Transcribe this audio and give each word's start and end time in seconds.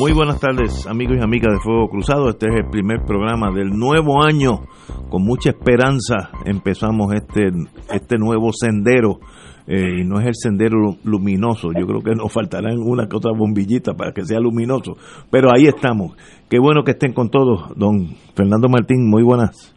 Muy 0.00 0.12
buenas 0.12 0.40
tardes, 0.40 0.86
amigos 0.86 1.18
y 1.20 1.22
amigas 1.22 1.52
de 1.52 1.60
Fuego 1.60 1.90
Cruzado. 1.90 2.30
Este 2.30 2.46
es 2.46 2.54
el 2.56 2.70
primer 2.70 3.02
programa 3.04 3.50
del 3.50 3.68
nuevo 3.68 4.22
año. 4.22 4.60
Con 5.10 5.22
mucha 5.22 5.50
esperanza 5.50 6.30
empezamos 6.46 7.12
este, 7.12 7.50
este 7.92 8.16
nuevo 8.16 8.50
sendero. 8.50 9.20
Eh, 9.66 10.00
y 10.00 10.04
no 10.04 10.18
es 10.18 10.26
el 10.26 10.34
sendero 10.34 10.96
luminoso. 11.04 11.72
Yo 11.78 11.86
creo 11.86 12.00
que 12.00 12.14
nos 12.14 12.32
faltarán 12.32 12.78
una 12.78 13.08
que 13.08 13.16
otra 13.18 13.32
bombillita 13.36 13.92
para 13.92 14.12
que 14.12 14.24
sea 14.24 14.40
luminoso. 14.40 14.96
Pero 15.30 15.50
ahí 15.54 15.66
estamos. 15.66 16.16
Qué 16.48 16.58
bueno 16.58 16.82
que 16.82 16.92
estén 16.92 17.12
con 17.12 17.28
todos. 17.28 17.76
Don 17.76 18.08
Fernando 18.34 18.70
Martín, 18.70 19.06
muy 19.06 19.22
buenas. 19.22 19.76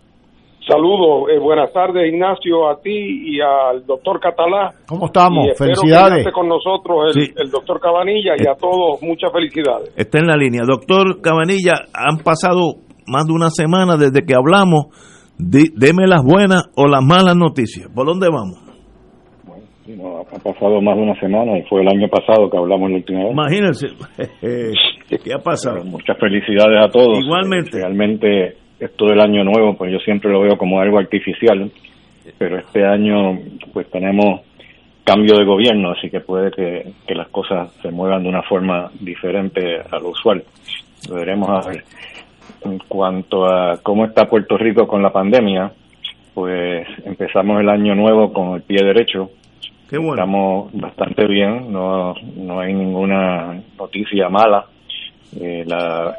Saludos, 0.68 1.30
eh, 1.30 1.40
buenas 1.40 1.74
tardes 1.74 2.08
Ignacio, 2.14 2.70
a 2.70 2.80
ti 2.80 2.90
y 3.36 3.42
al 3.42 3.86
doctor 3.86 4.20
Catalá. 4.22 4.72
¿Cómo 4.88 5.08
estamos? 5.08 5.48
Y 5.48 5.58
felicidades. 5.58 6.26
Que 6.26 6.32
con 6.32 6.48
nosotros 6.48 7.14
el, 7.16 7.22
Sí. 7.22 7.34
el 7.36 7.52
doctor 7.52 7.82
Cabanilla 7.82 8.34
y 8.38 8.48
a 8.48 8.56
todos 8.56 9.02
muchas 9.02 9.32
felicidades. 9.34 9.94
Está 9.98 10.20
en 10.20 10.28
la 10.28 10.38
línea. 10.38 10.62
Doctor 10.66 11.20
Cabanilla, 11.22 11.74
han 11.94 12.20
pasado 12.24 12.76
más 13.08 13.26
de 13.28 13.34
una 13.34 13.50
semana 13.50 13.98
desde 13.98 14.26
que 14.26 14.36
hablamos. 14.36 14.86
Di- 15.38 15.74
deme 15.76 16.08
las 16.08 16.24
buenas 16.24 16.70
o 16.78 16.88
las 16.88 17.04
malas 17.04 17.36
noticias. 17.36 17.90
¿Por 17.94 18.06
dónde 18.06 18.28
vamos? 18.32 18.62
Sí, 19.86 19.98
no, 19.98 20.20
ha 20.20 20.24
pasado 20.24 20.80
más 20.82 20.96
de 20.96 21.04
una 21.04 21.20
semana 21.20 21.58
y 21.60 21.64
fue 21.64 21.82
el 21.82 21.90
año 21.90 22.08
pasado 22.08 22.50
que 22.50 22.58
hablamos 22.58 22.90
la 22.90 22.96
última 22.98 23.20
vez. 23.24 23.32
Imagínense. 23.34 23.88
¿Qué 25.10 25.34
ha 25.34 25.40
pasado? 25.40 25.80
Pero 25.82 25.92
muchas 25.92 26.18
felicidades 26.18 26.86
a 26.86 26.88
todos. 26.90 27.20
Igualmente. 27.22 27.78
Eh, 27.78 27.82
Realmente 27.82 28.58
esto 28.80 29.08
del 29.08 29.20
año 29.20 29.44
nuevo, 29.44 29.76
pues 29.76 29.92
yo 29.92 30.00
siempre 30.00 30.32
lo 30.32 30.42
veo 30.42 30.58
como 30.58 30.80
algo 30.80 31.00
artificial, 31.00 31.72
pero 32.38 32.58
este 32.58 32.86
año 32.86 33.40
pues 33.72 33.90
tenemos 33.90 34.42
cambio 35.04 35.38
de 35.38 35.46
gobierno, 35.46 35.92
así 35.92 36.10
que 36.10 36.22
puede 36.22 36.52
que, 36.52 36.94
que 37.06 37.16
las 37.16 37.28
cosas 37.30 37.72
se 37.82 37.92
muevan 37.92 38.24
de 38.24 38.30
una 38.30 38.44
forma 38.44 38.90
diferente 39.00 39.82
a 39.90 40.00
lo 40.00 40.10
usual. 40.10 40.44
Lo 41.10 41.16
veremos 41.16 41.50
a 41.50 41.70
ver. 41.70 41.84
En 42.64 42.80
cuanto 42.88 43.46
a 43.46 43.78
cómo 43.84 44.06
está 44.06 44.30
Puerto 44.30 44.58
Rico 44.58 44.88
con 44.88 45.02
la 45.04 45.12
pandemia, 45.12 45.72
pues 46.34 46.88
empezamos 47.06 47.60
el 47.60 47.70
año 47.70 47.94
nuevo 47.96 48.32
con 48.32 48.56
el 48.56 48.62
pie 48.62 48.84
derecho. 48.84 49.30
Qué 49.90 49.98
bueno. 49.98 50.14
Estamos 50.14 50.74
bastante 50.74 51.28
bien, 51.28 51.72
no, 51.72 52.16
no 52.38 52.60
hay 52.60 52.74
ninguna 52.74 53.62
noticia 53.78 54.30
mala. 54.30 54.66
Eh, 55.40 55.64
la, 55.68 56.16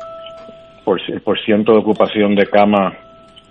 por, 0.85 1.01
el 1.09 1.21
por 1.21 1.41
ciento 1.41 1.73
de 1.73 1.79
ocupación 1.79 2.35
de 2.35 2.47
camas 2.47 2.95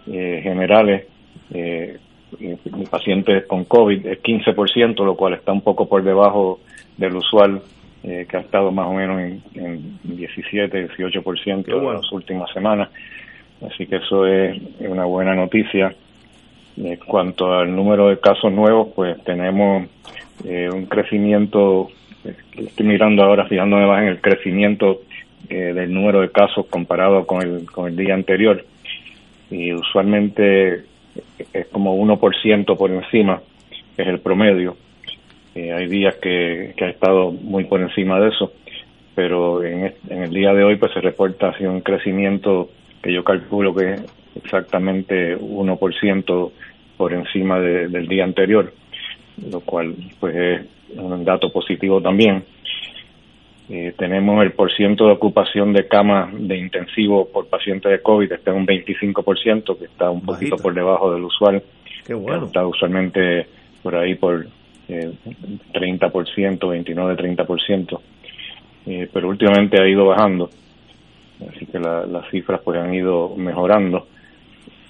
eh, 0.08 0.42
generales 0.44 1.08
eh, 1.54 1.98
eh, 2.40 2.58
de 2.64 2.88
pacientes 2.88 3.46
con 3.46 3.66
COVID 3.66 4.06
es 4.06 4.22
15%, 4.22 5.04
lo 5.04 5.16
cual 5.16 5.34
está 5.34 5.52
un 5.52 5.62
poco 5.62 5.88
por 5.88 6.04
debajo 6.04 6.60
del 6.98 7.16
usual, 7.16 7.62
eh, 8.04 8.26
que 8.30 8.38
ha 8.38 8.42
estado 8.42 8.72
más 8.72 8.88
o 8.88 8.94
menos 8.94 9.20
en, 9.20 9.42
en 9.56 10.00
17, 10.04 10.90
18% 10.90 11.66
Qué 11.66 11.72
en 11.72 11.84
bueno. 11.84 12.02
las 12.02 12.12
últimas 12.12 12.52
semanas. 12.52 12.90
Así 13.66 13.86
que 13.86 13.98
eso 13.98 14.26
es 14.26 14.60
una 14.80 15.06
buena 15.06 15.36
noticia. 15.36 15.94
En 16.76 16.98
cuanto 16.98 17.54
al 17.54 17.74
número 17.74 18.10
de 18.10 18.20
casos 18.20 18.52
nuevos, 18.52 18.90
pues 18.96 19.24
tenemos 19.24 19.88
eh, 20.44 20.70
un 20.72 20.86
crecimiento, 20.88 21.90
estoy 22.58 22.86
mirando 22.86 23.24
ahora, 23.24 23.46
fijándome 23.46 23.86
más 23.86 24.02
en 24.02 24.08
el 24.10 24.22
crecimiento 24.22 25.02
eh, 25.54 25.74
del 25.74 25.94
número 25.94 26.22
de 26.22 26.32
casos 26.32 26.66
comparado 26.68 27.26
con 27.26 27.42
el, 27.42 27.66
con 27.72 27.88
el 27.90 27.96
día 27.96 28.14
anterior. 28.14 28.64
Y 29.52 29.72
usualmente 29.74 30.84
es 31.54 31.68
como 31.72 31.96
1% 31.98 32.78
por 32.78 32.92
encima, 32.92 33.42
es 33.98 34.08
el 34.08 34.20
promedio. 34.20 34.76
Eh, 35.56 35.72
hay 35.72 35.88
días 35.88 36.16
que, 36.16 36.74
que 36.76 36.86
ha 36.86 36.90
estado 36.90 37.32
muy 37.32 37.66
por 37.66 37.80
encima 37.82 38.20
de 38.20 38.30
eso, 38.30 38.52
pero 39.14 39.64
en, 39.64 39.94
el 40.10 40.32
día 40.32 40.54
de 40.54 40.64
hoy 40.64 40.78
pues 40.78 40.92
se 40.94 41.02
reporta 41.02 41.50
así 41.50 41.66
un 41.66 41.82
crecimiento 41.82 42.70
que 43.04 43.14
yo 43.14 43.24
calculo 43.24 43.76
que 43.76 43.94
es 43.94 44.04
exactamente 44.44 45.38
1% 45.38 46.52
por 46.98 47.14
encima 47.14 47.60
de- 47.60 47.88
del 47.90 48.08
día 48.08 48.24
anterior, 48.24 48.74
lo 49.52 49.60
cual 49.60 49.94
pues 50.20 50.36
es 50.36 50.62
un 50.98 51.24
dato 51.24 51.52
positivo 51.52 52.02
también. 52.02 52.44
Eh, 53.76 53.92
tenemos 53.98 54.44
el 54.44 54.52
porciento 54.52 55.08
de 55.08 55.14
ocupación 55.14 55.74
de 55.74 55.88
camas 55.88 56.30
de 56.32 56.58
intensivo 56.58 57.28
por 57.28 57.48
pacientes 57.48 57.92
de 57.92 58.02
COVID, 58.04 58.32
está 58.32 58.52
en 58.52 58.58
un 58.58 58.68
25%, 58.68 59.80
que 59.80 59.86
está 59.86 60.12
un 60.12 60.22
poquito 60.22 60.58
por 60.58 60.76
debajo 60.76 61.12
del 61.12 61.24
usual. 61.24 61.64
Qué 62.06 62.14
bueno. 62.14 62.46
está 62.46 62.68
usualmente 62.68 63.48
por 63.82 63.96
ahí 63.96 64.14
por 64.14 64.46
eh, 64.90 65.12
30%, 65.74 66.60
29-30%, 66.60 68.00
eh, 68.86 69.08
pero 69.12 69.30
últimamente 69.30 69.82
ha 69.82 69.88
ido 69.88 70.06
bajando, 70.06 70.52
así 71.50 71.66
que 71.66 71.80
la- 71.80 72.06
las 72.06 72.30
cifras 72.30 72.62
pues 72.64 72.78
han 72.80 72.94
ido 72.94 73.36
mejorando. 73.36 74.06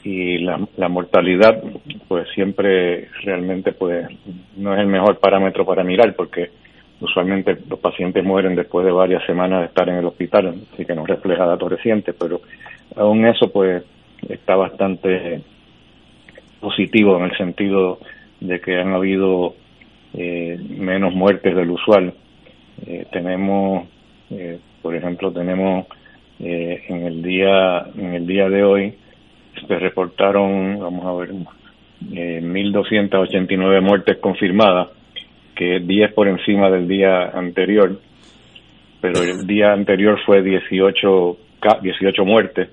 Y 0.04 0.40
la, 0.40 0.60
la 0.76 0.90
mortalidad 0.90 1.64
pues 2.10 2.28
siempre 2.36 3.08
realmente 3.24 3.72
pues 3.72 4.06
no 4.58 4.74
es 4.74 4.80
el 4.82 4.88
mejor 4.88 5.20
parámetro 5.20 5.66
para 5.66 5.86
mirar 5.86 6.14
porque 6.18 6.50
usualmente 7.02 7.58
los 7.70 7.80
pacientes 7.80 8.24
mueren 8.24 8.56
después 8.56 8.86
de 8.86 8.92
varias 8.92 9.26
semanas 9.26 9.62
de 9.62 9.66
estar 9.68 9.88
en 9.90 9.96
el 9.96 10.06
hospital, 10.06 10.56
así 10.74 10.86
que 10.86 10.96
no 10.96 11.06
refleja 11.06 11.46
datos 11.46 11.70
recientes, 11.70 12.16
pero 12.18 12.42
aún 12.96 13.26
eso 13.26 13.52
pues 13.52 13.84
está 14.30 14.56
bastante 14.56 15.42
positivo 16.60 17.18
en 17.18 17.26
el 17.26 17.38
sentido 17.38 18.00
de 18.40 18.62
que 18.62 18.80
han 18.80 18.94
habido 18.94 19.56
eh, 20.14 20.58
menos 20.70 21.14
muertes 21.14 21.56
del 21.56 21.72
usual. 21.72 22.14
Eh, 22.86 23.06
tenemos, 23.12 23.88
eh, 24.30 24.60
por 24.82 24.96
ejemplo, 24.96 25.32
tenemos 25.32 25.88
eh, 26.40 26.84
en 26.88 27.06
el 27.06 27.22
día 27.22 27.86
en 27.96 28.14
el 28.14 28.28
día 28.28 28.50
de 28.50 28.64
hoy 28.64 28.98
se 29.68 29.80
reportaron, 29.80 30.80
vamos 30.80 31.06
a 31.06 31.14
ver, 31.14 31.30
eh, 32.14 32.42
1.289 32.44 33.82
muertes 33.82 34.18
confirmadas, 34.18 34.90
que 35.56 35.78
es 35.78 35.88
10 35.88 36.14
por 36.14 36.28
encima 36.28 36.70
del 36.70 36.88
día 36.88 37.30
anterior, 37.30 38.00
pero 39.02 39.22
el 39.22 39.46
día 39.46 39.74
anterior 39.74 40.20
fue 40.26 40.42
18, 40.42 41.38
ca- 41.60 41.80
18 41.82 42.26
muertes, 42.26 42.70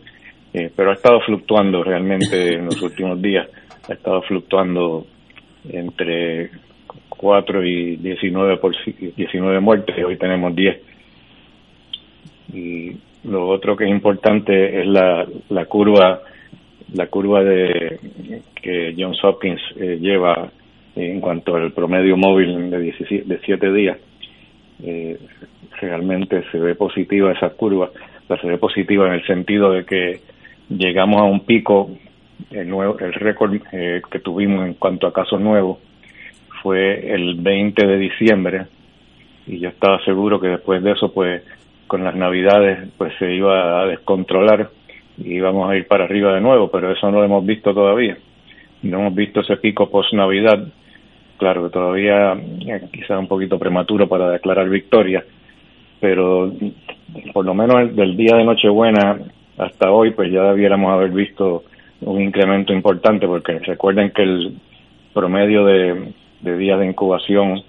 eh, 0.52 0.70
pero 0.74 0.90
ha 0.90 0.94
estado 0.94 1.20
fluctuando 1.20 1.82
realmente 1.82 2.54
en 2.54 2.66
los 2.66 2.80
últimos 2.82 3.20
días, 3.20 3.48
ha 3.88 3.92
estado 3.92 4.22
fluctuando 4.22 5.06
entre 5.68 6.50
4 7.08 7.64
y 7.66 7.96
19, 7.96 8.56
por, 8.58 8.74
ci- 8.76 9.14
19 9.14 9.60
muertes, 9.60 9.96
y 9.98 10.02
hoy 10.02 10.16
tenemos 10.16 10.54
10. 10.54 10.78
Y 12.52 12.96
lo 13.24 13.46
otro 13.48 13.76
que 13.76 13.84
es 13.84 13.90
importante 13.90 14.80
es 14.80 14.86
la, 14.86 15.26
la 15.50 15.64
curva 15.66 16.22
la 16.92 17.06
curva 17.06 17.44
de 17.44 18.00
que 18.60 18.94
Johns 18.98 19.22
Hopkins 19.22 19.60
eh, 19.76 19.98
lleva 20.00 20.50
en 20.96 21.20
cuanto 21.20 21.56
al 21.56 21.72
promedio 21.72 22.16
móvil 22.16 22.70
de 22.70 22.80
17 22.80 23.24
de 23.26 23.40
7 23.44 23.72
días 23.72 23.98
eh, 24.82 25.18
realmente 25.80 26.42
se 26.50 26.58
ve 26.58 26.74
positiva 26.74 27.32
esa 27.32 27.50
curva 27.50 27.90
se 28.40 28.46
ve 28.46 28.58
positiva 28.58 29.08
en 29.08 29.14
el 29.14 29.26
sentido 29.26 29.72
de 29.72 29.84
que 29.84 30.20
llegamos 30.68 31.20
a 31.20 31.24
un 31.24 31.40
pico 31.40 31.90
el 32.50 32.68
nuevo 32.68 32.98
el 32.98 33.12
récord 33.12 33.54
eh, 33.72 34.02
que 34.10 34.20
tuvimos 34.20 34.66
en 34.66 34.74
cuanto 34.74 35.06
a 35.06 35.12
casos 35.12 35.40
nuevos 35.40 35.78
fue 36.62 37.12
el 37.14 37.36
20 37.36 37.86
de 37.86 37.98
diciembre 37.98 38.66
y 39.46 39.58
yo 39.58 39.68
estaba 39.68 40.02
seguro 40.04 40.40
que 40.40 40.48
después 40.48 40.82
de 40.82 40.92
eso 40.92 41.12
pues 41.12 41.42
con 41.86 42.04
las 42.04 42.14
navidades 42.14 42.88
pues 42.96 43.12
se 43.18 43.34
iba 43.34 43.82
a 43.82 43.86
descontrolar 43.86 44.70
y 45.18 45.34
íbamos 45.34 45.70
a 45.70 45.76
ir 45.76 45.86
para 45.86 46.04
arriba 46.04 46.34
de 46.34 46.40
nuevo, 46.40 46.70
pero 46.70 46.90
eso 46.92 47.10
no 47.10 47.18
lo 47.18 47.24
hemos 47.24 47.44
visto 47.44 47.74
todavía. 47.74 48.16
No 48.82 49.00
hemos 49.00 49.14
visto 49.14 49.40
ese 49.40 49.56
pico 49.58 49.90
post 49.90 50.12
Navidad. 50.14 50.66
Claro 51.40 51.70
todavía 51.70 52.34
eh, 52.34 52.82
quizás 52.92 53.18
un 53.18 53.26
poquito 53.26 53.58
prematuro 53.58 54.06
para 54.06 54.30
declarar 54.30 54.68
victoria, 54.68 55.24
pero 55.98 56.52
por 57.32 57.46
lo 57.46 57.54
menos 57.54 57.96
del 57.96 58.14
día 58.14 58.36
de 58.36 58.44
Nochebuena 58.44 59.18
hasta 59.56 59.90
hoy, 59.90 60.10
pues 60.10 60.30
ya 60.30 60.42
debiéramos 60.42 60.92
haber 60.92 61.12
visto 61.12 61.64
un 62.02 62.20
incremento 62.20 62.74
importante, 62.74 63.26
porque 63.26 63.58
recuerden 63.58 64.10
que 64.10 64.22
el 64.22 64.58
promedio 65.14 65.64
de, 65.64 66.12
de 66.42 66.58
días 66.58 66.78
de 66.78 66.88
incubación 66.88 67.62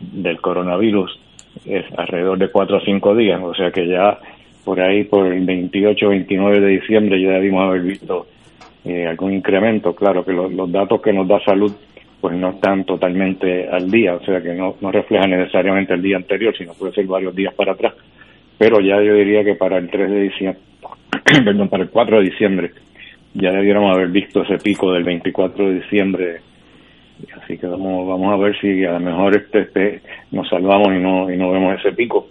del 0.00 0.38
coronavirus 0.42 1.18
es 1.64 1.86
alrededor 1.96 2.36
de 2.36 2.50
4 2.50 2.76
a 2.76 2.84
5 2.84 3.14
días, 3.14 3.40
o 3.42 3.54
sea 3.54 3.70
que 3.70 3.88
ya 3.88 4.18
por 4.66 4.82
ahí, 4.82 5.04
por 5.04 5.32
el 5.32 5.46
28 5.46 6.08
29 6.10 6.60
de 6.60 6.68
diciembre, 6.68 7.22
ya 7.22 7.30
debimos 7.30 7.70
haber 7.70 7.80
visto 7.80 8.26
eh, 8.84 9.06
algún 9.06 9.32
incremento. 9.32 9.94
Claro 9.94 10.26
que 10.26 10.32
los 10.32 10.70
datos 10.70 11.00
que 11.00 11.14
nos 11.14 11.26
da 11.26 11.40
salud 11.40 11.72
pues 12.24 12.38
no 12.38 12.52
están 12.52 12.84
totalmente 12.84 13.68
al 13.68 13.90
día, 13.90 14.14
o 14.14 14.24
sea 14.24 14.40
que 14.40 14.54
no, 14.54 14.76
no 14.80 14.90
reflejan 14.90 15.28
necesariamente 15.28 15.92
el 15.92 16.00
día 16.00 16.16
anterior, 16.16 16.56
sino 16.56 16.72
puede 16.72 16.94
ser 16.94 17.04
varios 17.04 17.36
días 17.36 17.52
para 17.52 17.72
atrás. 17.72 17.92
Pero 18.56 18.80
ya 18.80 18.96
yo 19.02 19.12
diría 19.12 19.44
que 19.44 19.56
para 19.56 19.76
el 19.76 19.90
3 19.90 20.10
de 20.10 20.20
diciembre, 20.22 20.62
perdón, 21.44 21.68
para 21.68 21.82
el 21.82 21.90
4 21.90 22.16
de 22.16 22.24
diciembre, 22.24 22.70
ya 23.34 23.50
debiéramos 23.50 23.94
haber 23.94 24.08
visto 24.08 24.40
ese 24.40 24.56
pico 24.56 24.90
del 24.90 25.04
24 25.04 25.68
de 25.68 25.74
diciembre. 25.74 26.36
Así 27.42 27.58
que 27.58 27.66
vamos, 27.66 28.08
vamos 28.08 28.32
a 28.32 28.42
ver 28.42 28.58
si 28.58 28.86
a 28.86 28.92
lo 28.92 29.00
mejor 29.00 29.36
este, 29.36 29.60
este 29.60 30.00
nos 30.30 30.48
salvamos 30.48 30.94
y 30.96 31.00
no, 31.00 31.30
y 31.30 31.36
no 31.36 31.52
vemos 31.52 31.78
ese 31.78 31.92
pico. 31.92 32.26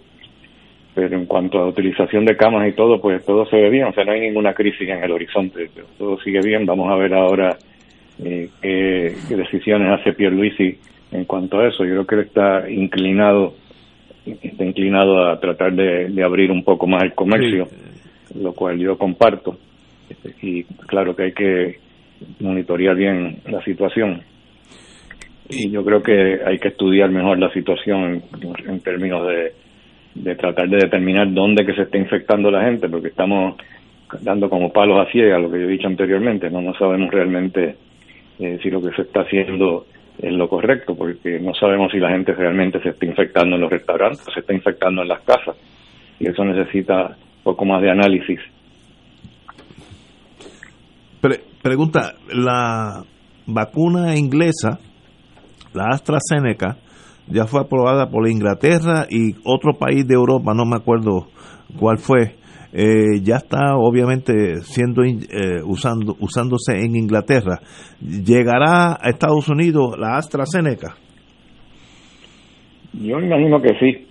Pero 0.92 1.16
en 1.16 1.26
cuanto 1.26 1.60
a 1.60 1.68
utilización 1.68 2.24
de 2.24 2.36
camas 2.36 2.66
y 2.66 2.72
todo, 2.72 3.00
pues 3.00 3.24
todo 3.24 3.46
se 3.46 3.58
ve 3.58 3.70
bien. 3.70 3.84
O 3.84 3.92
sea, 3.92 4.04
no 4.04 4.10
hay 4.10 4.22
ninguna 4.22 4.54
crisis 4.54 4.88
en 4.88 5.04
el 5.04 5.12
horizonte. 5.12 5.70
Todo 5.96 6.18
sigue 6.18 6.40
bien. 6.44 6.66
Vamos 6.66 6.90
a 6.90 6.96
ver 6.96 7.14
ahora 7.14 7.56
eh, 8.22 8.50
qué, 8.60 9.36
decisiones 9.36 10.00
hace 10.00 10.12
Pierluisi 10.12 10.78
en 11.12 11.24
cuanto 11.24 11.58
a 11.58 11.68
eso. 11.68 11.84
Yo 11.84 11.92
creo 11.92 12.06
que 12.06 12.14
él 12.14 12.20
está 12.22 12.70
inclinado 12.70 13.54
está 14.26 14.64
inclinado 14.64 15.28
a 15.28 15.38
tratar 15.38 15.74
de, 15.74 16.22
abrir 16.24 16.50
un 16.50 16.64
poco 16.64 16.86
más 16.86 17.02
el 17.02 17.14
comercio, 17.14 17.68
lo 18.34 18.52
cual 18.54 18.78
yo 18.78 18.96
comparto. 18.96 19.58
Y 20.40 20.64
claro 20.86 21.14
que 21.14 21.24
hay 21.24 21.32
que 21.32 21.78
monitorear 22.40 22.96
bien 22.96 23.40
la 23.46 23.62
situación. 23.64 24.22
Y 25.48 25.70
yo 25.70 25.84
creo 25.84 26.02
que 26.02 26.40
hay 26.44 26.58
que 26.58 26.68
estudiar 26.68 27.10
mejor 27.10 27.38
la 27.38 27.52
situación 27.52 28.22
en, 28.66 28.80
términos 28.80 29.26
de, 29.28 29.52
de 30.14 30.34
tratar 30.36 30.68
de 30.68 30.78
determinar 30.78 31.30
dónde 31.32 31.66
que 31.66 31.74
se 31.74 31.82
está 31.82 31.98
infectando 31.98 32.50
la 32.50 32.64
gente, 32.64 32.88
porque 32.88 33.08
estamos 33.08 33.56
dando 34.20 34.48
como 34.48 34.72
palos 34.72 35.06
a 35.06 35.10
ciegas, 35.10 35.40
lo 35.40 35.50
que 35.50 35.60
yo 35.60 35.64
he 35.66 35.72
dicho 35.72 35.88
anteriormente, 35.88 36.48
no, 36.50 36.60
no 36.62 36.72
sabemos 36.74 37.10
realmente 37.10 37.76
eh, 38.38 38.58
si 38.62 38.70
lo 38.70 38.80
que 38.80 38.90
se 38.94 39.02
está 39.02 39.20
haciendo 39.20 39.86
es 40.18 40.32
lo 40.32 40.48
correcto, 40.48 40.94
porque 40.96 41.40
no 41.40 41.54
sabemos 41.54 41.90
si 41.92 41.98
la 41.98 42.10
gente 42.10 42.32
realmente 42.32 42.80
se 42.80 42.90
está 42.90 43.06
infectando 43.06 43.56
en 43.56 43.62
los 43.62 43.70
restaurantes 43.70 44.24
se 44.32 44.40
está 44.40 44.54
infectando 44.54 45.02
en 45.02 45.08
las 45.08 45.22
casas. 45.22 45.56
Y 46.18 46.28
eso 46.28 46.44
necesita 46.44 47.16
poco 47.42 47.64
más 47.64 47.82
de 47.82 47.90
análisis. 47.90 48.40
pregunta, 51.62 52.12
la 52.28 53.04
vacuna 53.46 54.16
inglesa, 54.16 54.78
la 55.72 55.88
AstraZeneca, 55.90 56.76
ya 57.26 57.46
fue 57.46 57.62
aprobada 57.62 58.10
por 58.10 58.28
Inglaterra 58.28 59.06
y 59.08 59.34
otro 59.44 59.72
país 59.78 60.06
de 60.06 60.14
Europa, 60.14 60.52
no 60.54 60.66
me 60.66 60.76
acuerdo 60.76 61.28
cuál 61.78 61.98
fue, 61.98 62.36
eh, 62.76 63.20
ya 63.22 63.36
está 63.36 63.76
obviamente 63.76 64.56
siendo 64.62 65.04
eh, 65.04 65.62
usando, 65.64 66.16
usándose 66.18 66.72
en 66.72 66.96
Inglaterra. 66.96 67.60
¿Llegará 68.00 68.94
a 69.00 69.10
Estados 69.10 69.48
Unidos 69.48 69.96
la 69.96 70.16
AstraZeneca? 70.16 70.96
Yo 72.92 73.20
imagino 73.20 73.62
que 73.62 73.78
sí, 73.78 74.06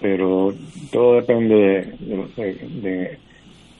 pero 0.00 0.52
todo 0.92 1.16
depende 1.16 1.94
de, 2.00 3.18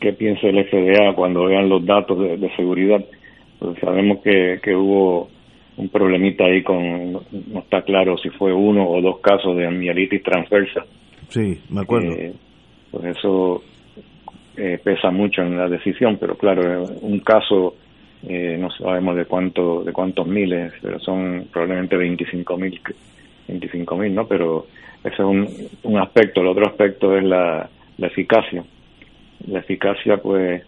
qué 0.00 0.12
piense 0.12 0.48
el 0.48 0.64
FDA 0.64 1.14
cuando 1.14 1.44
vean 1.44 1.68
los 1.68 1.86
datos 1.86 2.18
de, 2.18 2.50
seguridad. 2.56 3.04
Pues 3.60 3.78
sabemos 3.78 4.18
que, 4.24 4.58
que 4.60 4.74
hubo 4.74 5.28
un 5.76 5.88
problemita 5.88 6.44
ahí 6.44 6.64
con, 6.64 7.12
no 7.12 7.60
está 7.60 7.82
claro 7.82 8.16
si 8.18 8.28
fue 8.30 8.52
uno 8.52 8.88
o 8.88 9.00
dos 9.00 9.20
casos 9.20 9.56
de 9.56 9.68
amialitis 9.68 10.22
transversa. 10.22 10.84
Sí, 11.28 11.60
me 11.70 11.82
acuerdo. 11.82 12.12
Eh, 12.12 12.32
pues 12.92 13.16
eso 13.16 13.62
eh, 14.56 14.78
pesa 14.84 15.10
mucho 15.10 15.42
en 15.42 15.56
la 15.56 15.68
decisión, 15.68 16.18
pero 16.20 16.36
claro, 16.36 16.84
un 17.00 17.18
caso 17.20 17.74
eh, 18.28 18.56
no 18.60 18.70
sabemos 18.70 19.16
de 19.16 19.24
cuánto 19.24 19.82
de 19.82 19.92
cuántos 19.92 20.26
miles, 20.26 20.72
pero 20.80 21.00
son 21.00 21.48
probablemente 21.50 21.96
25 21.96 22.56
mil, 22.56 22.80
25 23.48 23.96
mil, 23.96 24.14
¿no? 24.14 24.28
Pero 24.28 24.66
ese 25.02 25.14
es 25.14 25.20
un, 25.20 25.48
un 25.82 25.98
aspecto. 25.98 26.40
El 26.40 26.48
otro 26.48 26.66
aspecto 26.66 27.16
es 27.16 27.24
la, 27.24 27.68
la 27.98 28.06
eficacia. 28.06 28.62
La 29.48 29.58
eficacia, 29.58 30.18
pues, 30.18 30.62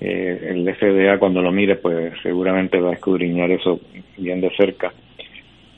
eh, 0.00 0.48
el 0.50 0.74
FDA 0.74 1.18
cuando 1.18 1.42
lo 1.42 1.50
mire, 1.50 1.76
pues 1.76 2.12
seguramente 2.22 2.80
va 2.80 2.90
a 2.90 2.94
escudriñar 2.94 3.50
eso 3.50 3.80
bien 4.16 4.40
de 4.40 4.50
cerca, 4.56 4.92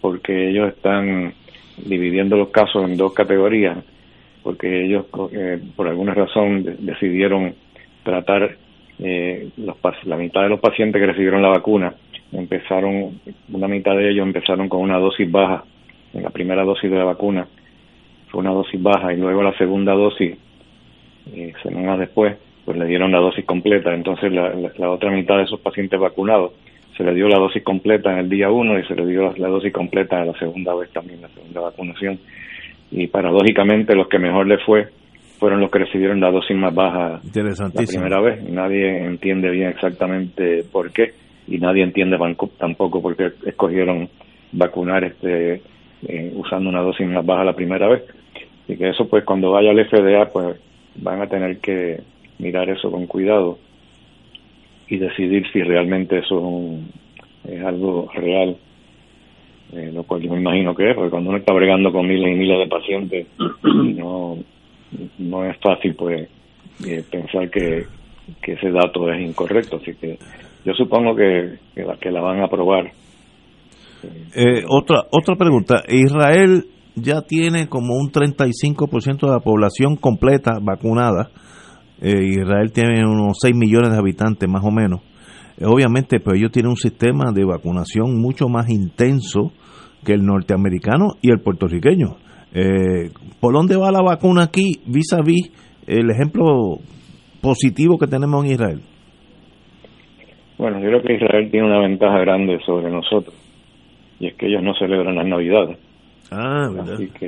porque 0.00 0.50
ellos 0.50 0.68
están 0.68 1.32
dividiendo 1.78 2.36
los 2.36 2.48
casos 2.48 2.84
en 2.84 2.96
dos 2.96 3.14
categorías 3.14 3.78
porque 4.42 4.84
ellos 4.84 5.06
eh, 5.32 5.60
por 5.76 5.88
alguna 5.88 6.14
razón 6.14 6.64
decidieron 6.80 7.54
tratar 8.02 8.56
eh, 8.98 9.48
los, 9.56 9.76
la 10.04 10.16
mitad 10.16 10.42
de 10.42 10.48
los 10.48 10.60
pacientes 10.60 11.00
que 11.00 11.06
recibieron 11.06 11.42
la 11.42 11.48
vacuna 11.48 11.94
empezaron 12.32 13.20
una 13.52 13.68
mitad 13.68 13.96
de 13.96 14.10
ellos 14.10 14.26
empezaron 14.26 14.68
con 14.68 14.80
una 14.80 14.98
dosis 14.98 15.30
baja. 15.30 15.64
En 16.14 16.22
la 16.22 16.30
primera 16.30 16.64
dosis 16.64 16.90
de 16.90 16.96
la 16.96 17.04
vacuna 17.04 17.46
fue 18.28 18.40
una 18.40 18.50
dosis 18.50 18.82
baja 18.82 19.12
y 19.12 19.16
luego 19.16 19.42
la 19.42 19.56
segunda 19.56 19.92
dosis 19.92 20.36
eh, 21.34 21.52
semanas 21.62 21.98
después 21.98 22.36
pues 22.64 22.78
le 22.78 22.86
dieron 22.86 23.12
la 23.12 23.18
dosis 23.18 23.44
completa. 23.44 23.94
Entonces 23.94 24.32
la, 24.32 24.54
la, 24.76 24.90
otra 24.90 25.10
mitad 25.10 25.36
de 25.36 25.44
esos 25.44 25.60
pacientes 25.60 25.98
vacunados 25.98 26.52
se 26.96 27.04
le 27.04 27.14
dio 27.14 27.28
la 27.28 27.38
dosis 27.38 27.62
completa 27.62 28.12
en 28.12 28.18
el 28.18 28.28
día 28.28 28.50
uno 28.50 28.78
y 28.78 28.84
se 28.84 28.94
le 28.94 29.06
dio 29.06 29.32
la 29.36 29.48
dosis 29.48 29.72
completa 29.72 30.20
en 30.20 30.28
la 30.28 30.38
segunda 30.38 30.74
vez 30.74 30.90
también 30.90 31.22
la 31.22 31.28
segunda 31.28 31.60
vacunación 31.60 32.18
y 32.92 33.06
paradójicamente 33.06 33.96
los 33.96 34.06
que 34.08 34.18
mejor 34.18 34.46
le 34.46 34.58
fue 34.58 34.88
fueron 35.38 35.60
los 35.60 35.70
que 35.70 35.80
recibieron 35.80 36.20
la 36.20 36.30
dosis 36.30 36.56
más 36.56 36.72
baja 36.72 37.20
la 37.34 37.86
primera 37.86 38.20
vez. 38.20 38.48
Nadie 38.48 39.04
entiende 39.04 39.50
bien 39.50 39.70
exactamente 39.70 40.62
por 40.70 40.92
qué 40.92 41.14
y 41.48 41.58
nadie 41.58 41.82
entiende 41.82 42.16
tampoco 42.58 43.02
por 43.02 43.16
qué 43.16 43.32
escogieron 43.46 44.08
vacunar 44.52 45.02
este 45.02 45.62
eh, 46.06 46.32
usando 46.36 46.68
una 46.68 46.82
dosis 46.82 47.08
más 47.08 47.26
baja 47.26 47.44
la 47.44 47.54
primera 47.54 47.88
vez. 47.88 48.04
Y 48.68 48.76
que 48.76 48.90
eso 48.90 49.08
pues 49.08 49.24
cuando 49.24 49.50
vaya 49.50 49.70
al 49.70 49.84
FDA 49.84 50.30
pues 50.32 50.60
van 50.96 51.22
a 51.22 51.26
tener 51.26 51.58
que 51.58 52.00
mirar 52.38 52.68
eso 52.68 52.90
con 52.90 53.06
cuidado 53.06 53.58
y 54.88 54.98
decidir 54.98 55.44
si 55.52 55.62
realmente 55.62 56.18
eso 56.18 56.78
es 57.48 57.64
algo 57.64 58.08
real 58.14 58.56
eh, 59.72 59.90
lo 59.90 60.02
cual 60.04 60.20
yo 60.20 60.30
me 60.32 60.40
imagino 60.40 60.74
que 60.74 60.90
es, 60.90 60.94
porque 60.94 61.10
cuando 61.10 61.30
uno 61.30 61.38
está 61.38 61.54
bregando 61.54 61.90
con 61.92 62.06
miles 62.06 62.30
y 62.30 62.36
miles 62.36 62.58
de 62.58 62.66
pacientes, 62.68 63.26
no, 63.96 64.36
no 65.18 65.44
es 65.46 65.56
fácil 65.62 65.94
pues 65.94 66.28
eh, 66.86 67.02
pensar 67.10 67.48
que, 67.50 67.84
que 68.42 68.52
ese 68.52 68.70
dato 68.70 69.10
es 69.10 69.26
incorrecto, 69.26 69.76
así 69.76 69.94
que 69.94 70.18
yo 70.66 70.74
supongo 70.74 71.16
que, 71.16 71.58
que, 71.74 71.84
la, 71.84 71.96
que 71.96 72.10
la 72.10 72.20
van 72.20 72.40
a 72.40 72.44
aprobar. 72.44 72.92
Eh, 74.34 74.62
otra, 74.68 75.04
otra 75.10 75.36
pregunta, 75.36 75.84
Israel 75.88 76.66
ya 76.94 77.22
tiene 77.22 77.68
como 77.68 77.94
un 77.94 78.12
35% 78.12 79.20
de 79.20 79.32
la 79.32 79.40
población 79.40 79.96
completa 79.96 80.58
vacunada, 80.60 81.30
Israel 82.02 82.72
tiene 82.72 83.06
unos 83.06 83.38
6 83.40 83.54
millones 83.56 83.92
de 83.92 83.98
habitantes 83.98 84.48
más 84.48 84.64
o 84.64 84.72
menos. 84.72 85.00
Obviamente 85.64 86.18
pues 86.18 86.36
ellos 86.36 86.50
tienen 86.50 86.70
un 86.70 86.76
sistema 86.76 87.30
de 87.32 87.44
vacunación 87.44 88.20
mucho 88.20 88.48
más 88.48 88.68
intenso 88.68 89.52
que 90.04 90.12
el 90.12 90.24
norteamericano 90.24 91.14
y 91.22 91.30
el 91.30 91.40
puertorriqueño. 91.40 92.16
Eh, 92.54 93.10
¿Por 93.40 93.54
dónde 93.54 93.76
va 93.76 93.90
la 93.90 94.02
vacuna 94.02 94.44
aquí 94.44 94.80
vis 94.86 95.12
a 95.12 95.22
vis 95.22 95.50
el 95.86 96.10
ejemplo 96.10 96.78
positivo 97.40 97.98
que 97.98 98.06
tenemos 98.06 98.44
en 98.44 98.52
Israel? 98.52 98.80
Bueno, 100.58 100.78
yo 100.80 100.88
creo 100.88 101.02
que 101.02 101.14
Israel 101.14 101.50
tiene 101.50 101.66
una 101.66 101.80
ventaja 101.80 102.18
grande 102.18 102.58
sobre 102.64 102.90
nosotros 102.90 103.34
y 104.20 104.28
es 104.28 104.34
que 104.36 104.46
ellos 104.46 104.62
no 104.62 104.74
celebran 104.74 105.16
las 105.16 105.26
Navidades. 105.26 105.78
Ah, 106.30 106.68
¿verdad? 106.72 106.94
Así 106.94 107.08
que 107.08 107.26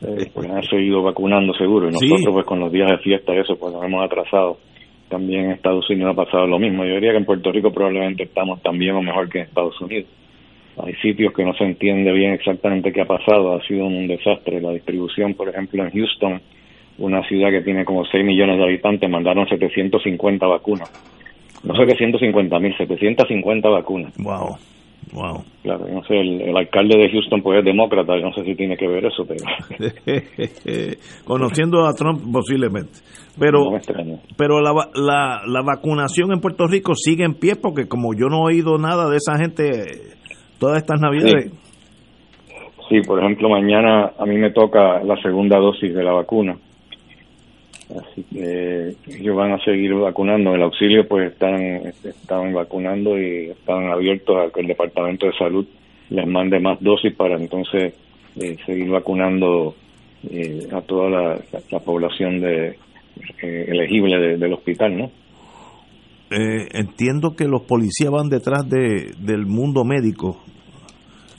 eh, 0.00 0.30
pues 0.32 0.48
han 0.48 0.62
seguido 0.62 1.02
vacunando 1.02 1.52
seguro 1.54 1.88
y 1.88 1.92
nosotros 1.92 2.32
pues 2.32 2.46
con 2.46 2.60
los 2.60 2.70
días 2.70 2.88
de 2.88 2.98
fiesta 2.98 3.34
y 3.34 3.38
eso 3.38 3.56
pues 3.58 3.74
nos 3.74 3.84
hemos 3.84 4.04
atrasado. 4.04 4.58
También 5.08 5.46
en 5.46 5.50
Estados 5.52 5.90
Unidos 5.90 6.12
ha 6.12 6.24
pasado 6.24 6.46
lo 6.46 6.58
mismo. 6.58 6.84
Yo 6.84 6.94
diría 6.94 7.12
que 7.12 7.18
en 7.18 7.24
Puerto 7.24 7.50
Rico 7.50 7.72
probablemente 7.72 8.24
estamos 8.24 8.62
también 8.62 8.94
o 8.94 9.02
mejor 9.02 9.28
que 9.28 9.40
en 9.40 9.46
Estados 9.46 9.80
Unidos. 9.80 10.08
Hay 10.84 10.94
sitios 10.94 11.32
que 11.32 11.44
no 11.44 11.54
se 11.54 11.64
entiende 11.64 12.12
bien 12.12 12.32
exactamente 12.32 12.92
qué 12.92 13.02
ha 13.02 13.06
pasado, 13.06 13.54
ha 13.54 13.62
sido 13.66 13.86
un 13.86 14.06
desastre. 14.06 14.60
La 14.60 14.72
distribución, 14.72 15.34
por 15.34 15.48
ejemplo, 15.48 15.84
en 15.84 15.90
Houston, 15.90 16.40
una 16.98 17.22
ciudad 17.28 17.50
que 17.50 17.62
tiene 17.62 17.84
como 17.84 18.04
6 18.04 18.24
millones 18.24 18.58
de 18.58 18.64
habitantes, 18.64 19.10
mandaron 19.10 19.48
750 19.48 20.46
vacunas. 20.46 20.90
No 21.64 21.74
750 21.74 22.58
mil, 22.60 22.76
750 22.76 23.68
vacunas. 23.68 24.14
Wow. 24.18 24.56
Wow. 25.12 25.42
Claro, 25.62 25.86
no 25.88 26.02
sé, 26.04 26.20
el, 26.20 26.54
alcalde 26.54 26.98
de 26.98 27.10
Houston 27.10 27.40
pues 27.40 27.60
es 27.60 27.64
demócrata, 27.64 28.14
no 28.16 28.32
sé 28.34 28.44
si 28.44 28.54
tiene 28.54 28.76
que 28.76 28.86
ver 28.86 29.06
eso, 29.06 29.24
pero... 29.26 29.40
Conociendo 31.24 31.86
a 31.86 31.94
Trump 31.94 32.20
posiblemente. 32.30 32.92
Pero, 33.38 33.70
pero 34.36 34.60
la, 34.60 34.72
la, 34.94 35.40
la 35.46 35.62
vacunación 35.62 36.32
en 36.32 36.40
Puerto 36.40 36.66
Rico 36.66 36.94
sigue 36.94 37.24
en 37.24 37.34
pie 37.34 37.54
porque 37.56 37.86
como 37.86 38.12
yo 38.12 38.26
no 38.26 38.50
he 38.50 38.54
oído 38.54 38.76
nada 38.78 39.08
de 39.08 39.16
esa 39.16 39.38
gente 39.38 40.17
todas 40.58 40.78
estas 40.78 41.00
navidades. 41.00 41.50
Sí. 42.88 43.00
por 43.02 43.18
ejemplo, 43.18 43.48
mañana 43.48 44.12
a 44.18 44.24
mí 44.24 44.36
me 44.36 44.50
toca 44.50 45.02
la 45.04 45.20
segunda 45.20 45.58
dosis 45.58 45.94
de 45.94 46.02
la 46.02 46.12
vacuna. 46.12 46.56
Así 47.90 48.22
que 48.24 48.94
ellos 49.06 49.36
van 49.36 49.52
a 49.52 49.64
seguir 49.64 49.94
vacunando. 49.94 50.54
El 50.54 50.62
auxilio 50.62 51.06
pues 51.08 51.32
están, 51.32 51.56
estaban 52.04 52.52
vacunando 52.52 53.18
y 53.18 53.50
están 53.50 53.90
abiertos 53.90 54.36
a 54.36 54.52
que 54.52 54.60
el 54.60 54.66
Departamento 54.66 55.26
de 55.26 55.32
Salud 55.32 55.66
les 56.10 56.26
mande 56.26 56.60
más 56.60 56.80
dosis 56.80 57.14
para 57.14 57.36
entonces 57.36 57.94
eh, 58.40 58.56
seguir 58.66 58.88
vacunando 58.88 59.74
eh, 60.30 60.66
a 60.72 60.80
toda 60.82 61.40
la, 61.70 61.80
población 61.80 62.40
de 62.40 62.76
eh, 63.42 63.64
elegible 63.68 64.36
del 64.36 64.52
hospital, 64.52 64.96
¿no? 64.96 65.10
Entiendo 66.30 67.34
que 67.34 67.46
los 67.46 67.62
policías 67.62 68.10
van 68.10 68.28
detrás 68.28 68.68
de, 68.68 69.12
del 69.18 69.46
mundo 69.46 69.84
médico 69.84 70.42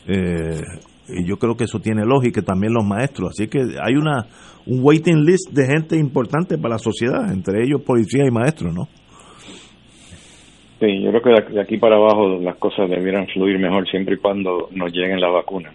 y 0.08 1.28
yo 1.28 1.38
creo 1.38 1.56
que 1.56 1.66
eso 1.66 1.80
tiene 1.80 2.04
lógica 2.06 2.42
también 2.42 2.74
los 2.74 2.86
maestros 2.86 3.30
así 3.32 3.48
que 3.48 3.60
hay 3.60 3.96
una 3.96 4.26
un 4.66 4.80
waiting 4.82 5.24
list 5.26 5.52
de 5.52 5.68
gente 5.68 5.96
importante 5.96 6.58
para 6.58 6.76
la 6.76 6.80
sociedad 6.80 7.32
entre 7.32 7.64
ellos 7.64 7.82
policías 7.82 8.28
y 8.28 8.32
maestros 8.32 8.74
no 8.74 8.88
sí 10.80 11.04
yo 11.04 11.12
creo 11.12 11.22
que 11.22 11.54
de 11.54 11.62
aquí 11.62 11.78
para 11.78 11.98
abajo 11.98 12.40
las 12.42 12.58
cosas 12.58 12.90
debieran 12.90 13.28
fluir 13.28 13.60
mejor 13.60 13.88
siempre 13.88 14.16
y 14.16 14.18
cuando 14.18 14.70
nos 14.72 14.92
lleguen 14.92 15.22
las 15.22 15.32
vacunas 15.32 15.74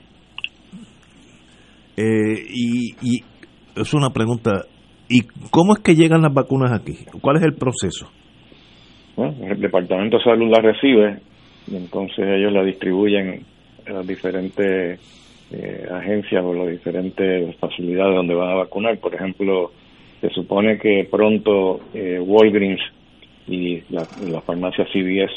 eh, 1.97 2.45
y, 2.51 3.23
es 3.77 3.95
una 3.95 4.11
pregunta, 4.11 4.67
¿y 5.09 5.23
cómo 5.51 5.75
es 5.75 5.83
que 5.83 5.95
llegan 5.95 6.23
las 6.23 6.33
vacunas 6.33 6.73
aquí? 6.73 6.99
¿Cuál 7.21 7.37
es 7.37 7.43
el 7.43 7.55
proceso? 7.55 8.09
Bueno, 9.17 9.35
el 9.43 9.61
Departamento 9.61 10.19
de 10.19 10.25
Salud 10.25 10.51
las 10.51 10.63
recibe 10.63 11.19
y 11.67 11.77
entonces 11.77 12.27
ellos 12.27 12.53
la 12.53 12.65
distribuyen 12.65 13.45
a 13.87 13.93
las 13.93 14.07
diferentes 14.07 15.01
eh, 15.53 15.87
agencias 15.91 16.43
o 16.45 16.55
las 16.55 16.69
diferentes 16.69 17.57
facilidades 17.57 18.17
donde 18.17 18.35
van 18.35 18.51
a 18.51 18.55
vacunar. 18.55 18.99
Por 18.99 19.15
ejemplo, 19.15 19.73
se 20.21 20.31
supone 20.31 20.79
que 20.79 21.07
pronto 21.11 21.83
eh, 21.93 22.19
Walgreens 22.19 22.81
y 23.47 23.83
la, 23.91 24.09
la 24.21 24.41
farmacia 24.41 24.87
CVS 24.87 25.33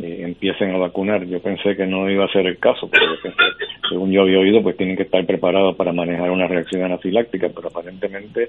eh, 0.00 0.22
empiecen 0.22 0.74
a 0.74 0.78
vacunar. 0.78 1.24
Yo 1.24 1.40
pensé 1.40 1.76
que 1.76 1.86
no 1.86 2.10
iba 2.10 2.24
a 2.24 2.32
ser 2.32 2.46
el 2.46 2.58
caso, 2.58 2.88
porque 2.90 3.32
según 3.88 4.10
yo 4.10 4.22
había 4.22 4.40
oído, 4.40 4.60
pues 4.62 4.76
tienen 4.76 4.96
que 4.96 5.04
estar 5.04 5.24
preparados 5.24 5.76
para 5.76 5.92
manejar 5.92 6.30
una 6.30 6.48
reacción 6.48 6.82
anafiláctica, 6.82 7.48
pero 7.54 7.68
aparentemente 7.68 8.48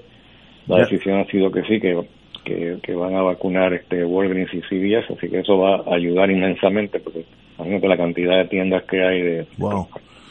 la 0.66 0.78
decisión 0.78 1.20
ha 1.20 1.24
sido 1.26 1.52
que 1.52 1.62
sí, 1.62 1.80
que, 1.80 1.96
que, 2.46 2.94
van 2.94 3.14
a 3.14 3.22
vacunar 3.22 3.74
este 3.74 4.04
Walgreens 4.04 4.52
y 4.54 4.60
CVS, 4.60 5.12
así 5.16 5.28
que 5.28 5.40
eso 5.40 5.58
va 5.58 5.76
a 5.76 5.96
ayudar 5.96 6.30
inmensamente, 6.30 7.00
porque 7.00 7.24
imagínate 7.58 7.88
la 7.88 7.96
cantidad 7.96 8.38
de 8.38 8.48
tiendas 8.48 8.84
que 8.84 9.02
hay 9.02 9.22
de 9.22 9.46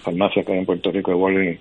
farmacias 0.03 0.45
que 0.45 0.53
hay 0.53 0.60
en 0.60 0.65
Puerto 0.65 0.91
Rico 0.91 1.12
de 1.12 1.17
Walgreens 1.17 1.60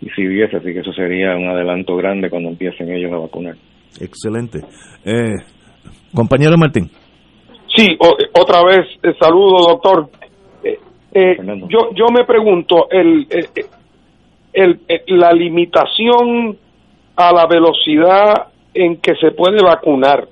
y 0.00 0.08
CVS, 0.08 0.56
así 0.56 0.72
que 0.72 0.80
eso 0.80 0.92
sería 0.92 1.36
un 1.36 1.48
adelanto 1.48 1.94
grande 1.96 2.30
cuando 2.30 2.48
empiecen 2.48 2.90
ellos 2.90 3.12
a 3.12 3.18
vacunar. 3.18 3.54
Excelente. 4.00 4.60
Eh, 5.04 5.34
compañero 6.14 6.56
Martín. 6.56 6.90
Sí, 7.74 7.96
otra 8.34 8.64
vez 8.64 8.86
eh, 9.02 9.14
saludo, 9.20 9.68
doctor. 9.68 10.08
Eh, 10.64 10.78
eh, 11.14 11.36
yo, 11.68 11.90
yo 11.94 12.06
me 12.12 12.24
pregunto, 12.24 12.88
el, 12.90 13.26
el, 14.52 14.80
la 15.06 15.32
limitación 15.32 16.56
a 17.16 17.32
la 17.32 17.46
velocidad 17.46 18.51
en 18.74 18.96
que 18.98 19.14
se 19.16 19.32
puede 19.32 19.62
vacunar 19.62 20.28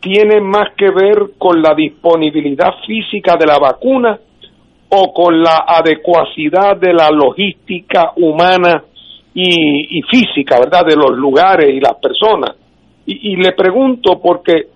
tiene 0.00 0.40
más 0.40 0.74
que 0.76 0.90
ver 0.90 1.32
con 1.38 1.60
la 1.60 1.74
disponibilidad 1.74 2.74
física 2.86 3.36
de 3.36 3.46
la 3.46 3.58
vacuna 3.58 4.18
o 4.90 5.12
con 5.12 5.42
la 5.42 5.64
adecuacidad 5.66 6.76
de 6.76 6.92
la 6.92 7.10
logística 7.10 8.12
humana 8.16 8.84
y, 9.34 10.02
física, 10.02 10.58
¿verdad? 10.58 10.84
De 10.86 10.96
los 10.96 11.16
lugares 11.16 11.72
y 11.72 11.80
las 11.80 11.94
personas. 11.94 12.56
Y, 13.06 13.36
le 13.36 13.52
pregunto 13.52 14.20
porque 14.20 14.66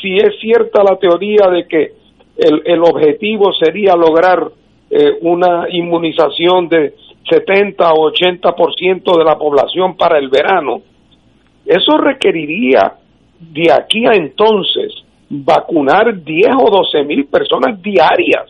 si 0.00 0.16
es 0.16 0.38
cierta 0.40 0.82
la 0.82 0.96
teoría 0.96 1.48
de 1.50 1.66
que 1.66 1.92
el, 2.36 2.62
el 2.64 2.80
objetivo 2.80 3.52
sería 3.52 3.94
lograr 3.94 4.48
eh, 4.90 5.18
una 5.20 5.66
inmunización 5.70 6.68
de 6.68 6.94
70 7.28 7.92
o 7.92 8.10
80% 8.10 9.18
de 9.18 9.24
la 9.24 9.36
población 9.36 9.96
para 9.96 10.18
el 10.18 10.28
verano, 10.28 10.80
eso 11.68 11.98
requeriría 11.98 12.94
de 13.38 13.70
aquí 13.70 14.06
a 14.06 14.14
entonces 14.14 14.92
vacunar 15.28 16.22
10 16.24 16.48
o 16.58 16.70
12 16.70 17.04
mil 17.04 17.26
personas 17.26 17.80
diarias. 17.82 18.46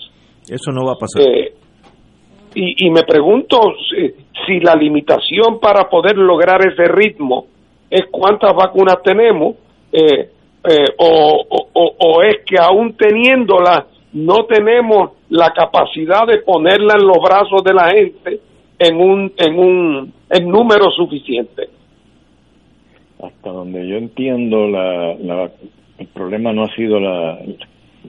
Eso 0.48 0.70
no 0.70 0.86
va 0.86 0.92
a 0.92 0.96
pasar. 0.96 1.22
Eh, 1.22 1.52
y, 2.54 2.86
y, 2.86 2.90
me 2.90 3.02
pregunto 3.02 3.60
si, 3.90 4.14
si, 4.46 4.60
la 4.60 4.76
limitación 4.76 5.58
para 5.60 5.88
poder 5.88 6.16
lograr 6.16 6.60
ese 6.66 6.84
ritmo 6.86 7.46
es 7.90 8.02
cuántas 8.10 8.54
vacunas 8.54 9.02
tenemos. 9.02 9.56
Eh, 9.92 10.30
eh, 10.64 10.84
o, 10.98 11.44
o, 11.72 12.22
es 12.22 12.44
que 12.44 12.56
aún 12.60 12.94
teniéndola 12.96 13.86
no 14.12 14.44
tenemos 14.44 15.12
la 15.30 15.50
capacidad 15.50 16.26
de 16.26 16.38
ponerla 16.38 16.94
en 17.00 17.06
los 17.06 17.18
brazos 17.22 17.62
de 17.64 17.74
la 17.74 17.90
gente 17.90 18.40
en 18.78 18.96
un 18.96 19.32
en 19.36 19.58
un 19.58 20.12
en 20.30 20.48
número 20.48 20.90
suficiente 20.90 21.77
hasta 23.22 23.50
donde 23.50 23.86
yo 23.86 23.96
entiendo 23.96 24.68
la, 24.68 25.12
el 25.98 26.06
problema 26.08 26.52
no 26.52 26.64
ha 26.64 26.74
sido 26.74 27.00
la, 27.00 27.38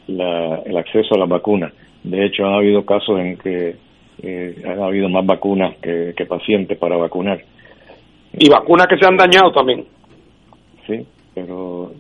el 0.08 0.78
acceso 0.78 1.16
a 1.16 1.20
la 1.20 1.25
vacuna 1.25 1.72
de 2.04 2.25
hecho 2.25 2.46
ha 2.46 2.58
habido 2.58 2.86
casos 2.86 3.20
en 3.20 3.38
que 3.38 3.75
eh, 4.22 4.63
ha 4.66 4.86
habido 4.86 5.10
más 5.10 5.25
vacunas 5.25 5.75
que, 5.78 6.13
que 6.16 6.25
pacientes 6.25 6.78
para 6.78 6.98
vacunar 6.98 7.42
y 8.34 8.50
vacunas 8.50 8.88
que 8.88 8.98
se 8.98 9.06
han 9.06 9.18
dañado 9.18 9.51
también 9.51 9.86
sí 10.86 11.06
pero 11.34 11.92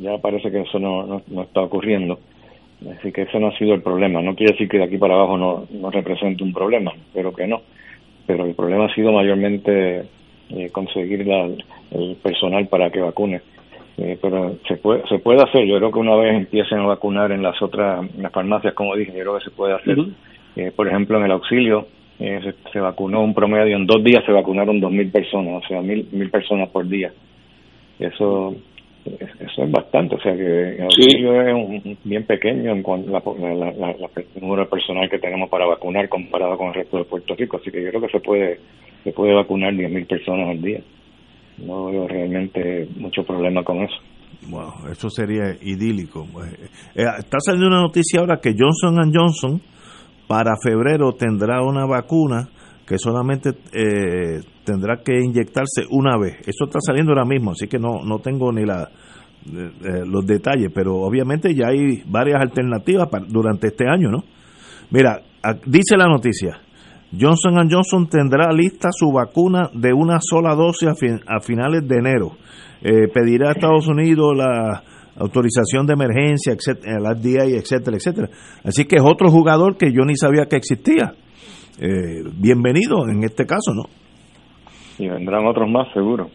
ya 0.00 0.18
parece 0.18 0.50
que 0.50 0.60
eso 0.60 0.78
no, 0.78 1.22
no, 1.26 1.42
está 1.42 1.60
ocurriendo. 1.60 2.18
Así 2.98 3.12
que 3.12 3.22
ese 3.22 3.38
no 3.38 3.48
ha 3.48 3.58
sido 3.58 3.74
el 3.74 3.82
problema. 3.82 4.20
No 4.22 4.34
quiere 4.34 4.52
decir 4.52 4.68
que 4.68 4.78
de 4.78 4.84
aquí 4.84 4.98
para 4.98 5.14
abajo 5.14 5.36
no, 5.36 5.66
no 5.70 5.90
represente 5.90 6.42
un 6.42 6.52
problema, 6.52 6.92
pero 7.12 7.32
que 7.32 7.46
no. 7.46 7.62
Pero 8.26 8.44
el 8.44 8.54
problema 8.54 8.86
ha 8.86 8.94
sido 8.94 9.12
mayormente 9.12 10.04
eh, 10.56 10.70
conseguir 10.70 11.26
la, 11.26 11.48
el 11.90 12.16
personal 12.22 12.66
para 12.68 12.90
que 12.90 13.00
vacune. 13.00 13.40
Eh, 13.98 14.18
pero 14.20 14.56
se 14.66 14.76
puede, 14.76 15.06
se 15.08 15.18
puede 15.18 15.42
hacer. 15.42 15.66
Yo 15.66 15.76
creo 15.76 15.92
que 15.92 15.98
una 15.98 16.16
vez 16.16 16.34
empiecen 16.34 16.78
a 16.78 16.86
vacunar 16.86 17.30
en 17.32 17.42
las 17.42 17.60
otras 17.60 18.04
las 18.16 18.32
farmacias, 18.32 18.74
como 18.74 18.96
dije, 18.96 19.12
yo 19.12 19.20
creo 19.20 19.38
que 19.38 19.44
se 19.44 19.50
puede 19.50 19.74
hacer. 19.74 19.98
Eh, 20.56 20.72
por 20.74 20.88
ejemplo, 20.88 21.18
en 21.18 21.24
el 21.24 21.32
auxilio 21.32 21.86
se, 22.18 22.54
se, 22.72 22.78
vacunó 22.78 23.22
un 23.22 23.34
promedio, 23.34 23.76
en 23.76 23.86
dos 23.86 24.02
días 24.04 24.24
se 24.24 24.32
vacunaron 24.32 24.80
dos 24.80 24.92
mil 24.92 25.10
personas, 25.10 25.64
o 25.64 25.66
sea, 25.66 25.82
mil, 25.82 26.06
mil 26.12 26.30
personas 26.30 26.68
por 26.68 26.86
día. 26.86 27.12
Eso 27.98 28.54
eso 29.04 29.64
es 29.64 29.70
bastante, 29.70 30.14
o 30.14 30.20
sea 30.20 30.34
que 30.34 30.76
el 30.76 30.90
sí. 30.90 31.08
es 31.10 31.98
bien 32.04 32.24
pequeño 32.24 32.70
en 32.70 32.82
cuanto 32.82 33.16
a 33.16 33.20
la, 33.20 33.94
número 34.40 34.62
de 34.62 34.68
personal 34.68 35.10
que 35.10 35.18
tenemos 35.18 35.48
para 35.50 35.66
vacunar 35.66 36.08
comparado 36.08 36.56
con 36.56 36.68
el 36.68 36.74
resto 36.74 36.98
de 36.98 37.04
Puerto 37.04 37.34
Rico, 37.34 37.56
así 37.56 37.70
que 37.72 37.82
yo 37.82 37.88
creo 37.90 38.02
que 38.02 38.12
se 38.12 38.20
puede 38.20 38.60
se 39.04 39.12
puede 39.12 39.34
vacunar 39.34 39.72
10.000 39.72 40.06
personas 40.06 40.48
al 40.50 40.62
día. 40.62 40.80
No 41.58 41.86
veo 41.86 42.08
realmente 42.08 42.88
mucho 42.96 43.22
problema 43.24 43.62
con 43.62 43.78
eso. 43.82 43.96
Wow, 44.48 44.90
eso 44.90 45.08
sería 45.10 45.56
idílico. 45.60 46.26
Pues, 46.32 46.52
eh, 46.94 47.04
está 47.18 47.38
saliendo 47.40 47.68
una 47.68 47.82
noticia 47.82 48.20
ahora 48.20 48.38
que 48.40 48.54
Johnson 48.58 49.12
Johnson 49.14 49.60
para 50.26 50.52
febrero 50.62 51.12
tendrá 51.12 51.62
una 51.62 51.86
vacuna 51.86 52.48
que 52.86 52.98
solamente 52.98 53.50
eh, 53.72 54.40
tendrá 54.64 54.98
que 55.04 55.18
inyectarse 55.18 55.82
una 55.90 56.18
vez. 56.18 56.40
Eso 56.46 56.64
está 56.64 56.78
saliendo 56.80 57.12
ahora 57.12 57.24
mismo, 57.24 57.52
así 57.52 57.68
que 57.68 57.78
no, 57.78 58.02
no 58.04 58.18
tengo 58.18 58.52
ni 58.52 58.64
la, 58.64 58.82
eh, 58.82 59.70
eh, 59.84 60.06
los 60.06 60.26
detalles, 60.26 60.70
pero 60.74 60.96
obviamente 60.96 61.54
ya 61.54 61.68
hay 61.68 62.02
varias 62.06 62.40
alternativas 62.40 63.08
durante 63.28 63.68
este 63.68 63.88
año, 63.88 64.10
¿no? 64.10 64.24
Mira, 64.90 65.20
dice 65.66 65.96
la 65.96 66.06
noticia, 66.06 66.60
Johnson 67.18 67.68
Johnson 67.70 68.08
tendrá 68.08 68.52
lista 68.52 68.88
su 68.92 69.12
vacuna 69.12 69.70
de 69.74 69.92
una 69.92 70.18
sola 70.20 70.54
dosis 70.54 70.88
a, 70.88 71.40
finales 71.40 71.86
de 71.86 71.96
enero. 71.96 72.32
pedirá 73.12 73.50
a 73.50 73.52
Estados 73.52 73.86
Unidos 73.86 74.36
la 74.36 74.82
autorización 75.16 75.86
de 75.86 75.92
emergencia, 75.92 76.54
etcétera, 76.54 76.98
la 77.00 77.14
FDA, 77.14 77.44
etcétera, 77.44 77.96
etcétera. 77.96 78.28
Así 78.64 78.86
que 78.86 78.96
es 78.96 79.02
otro 79.04 79.30
jugador 79.30 79.76
que 79.76 79.92
yo 79.92 80.04
ni 80.04 80.16
sabía 80.16 80.46
que 80.46 80.56
existía 80.56 81.12
eh, 81.80 82.22
bienvenido 82.38 83.08
en 83.08 83.24
este 83.24 83.46
caso, 83.46 83.72
¿no? 83.74 83.84
Y 84.98 85.08
vendrán 85.08 85.46
otros 85.46 85.68
más, 85.70 85.92
seguro. 85.92 86.28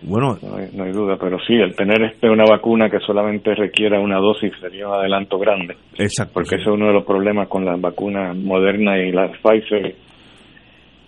Bueno, 0.00 0.38
no 0.40 0.84
hay, 0.84 0.92
duda, 0.92 1.16
pero 1.20 1.38
sí, 1.40 1.54
el 1.54 1.74
tener 1.74 2.00
este 2.04 2.30
una 2.30 2.44
vacuna 2.44 2.88
que 2.88 3.00
solamente 3.00 3.52
requiera 3.56 3.98
una 3.98 4.18
dosis 4.18 4.52
sería 4.60 4.86
un 4.86 4.94
adelanto 4.94 5.38
grande. 5.38 5.74
Exacto. 5.98 6.34
Porque 6.34 6.54
ese 6.54 6.70
es 6.70 6.70
uno 6.70 6.86
de 6.86 6.92
los 6.92 7.04
problemas 7.04 7.48
con 7.48 7.64
las 7.64 7.80
vacunas 7.80 8.36
Moderna 8.36 8.96
y 8.98 9.10
las 9.10 9.36
Pfizer 9.38 9.96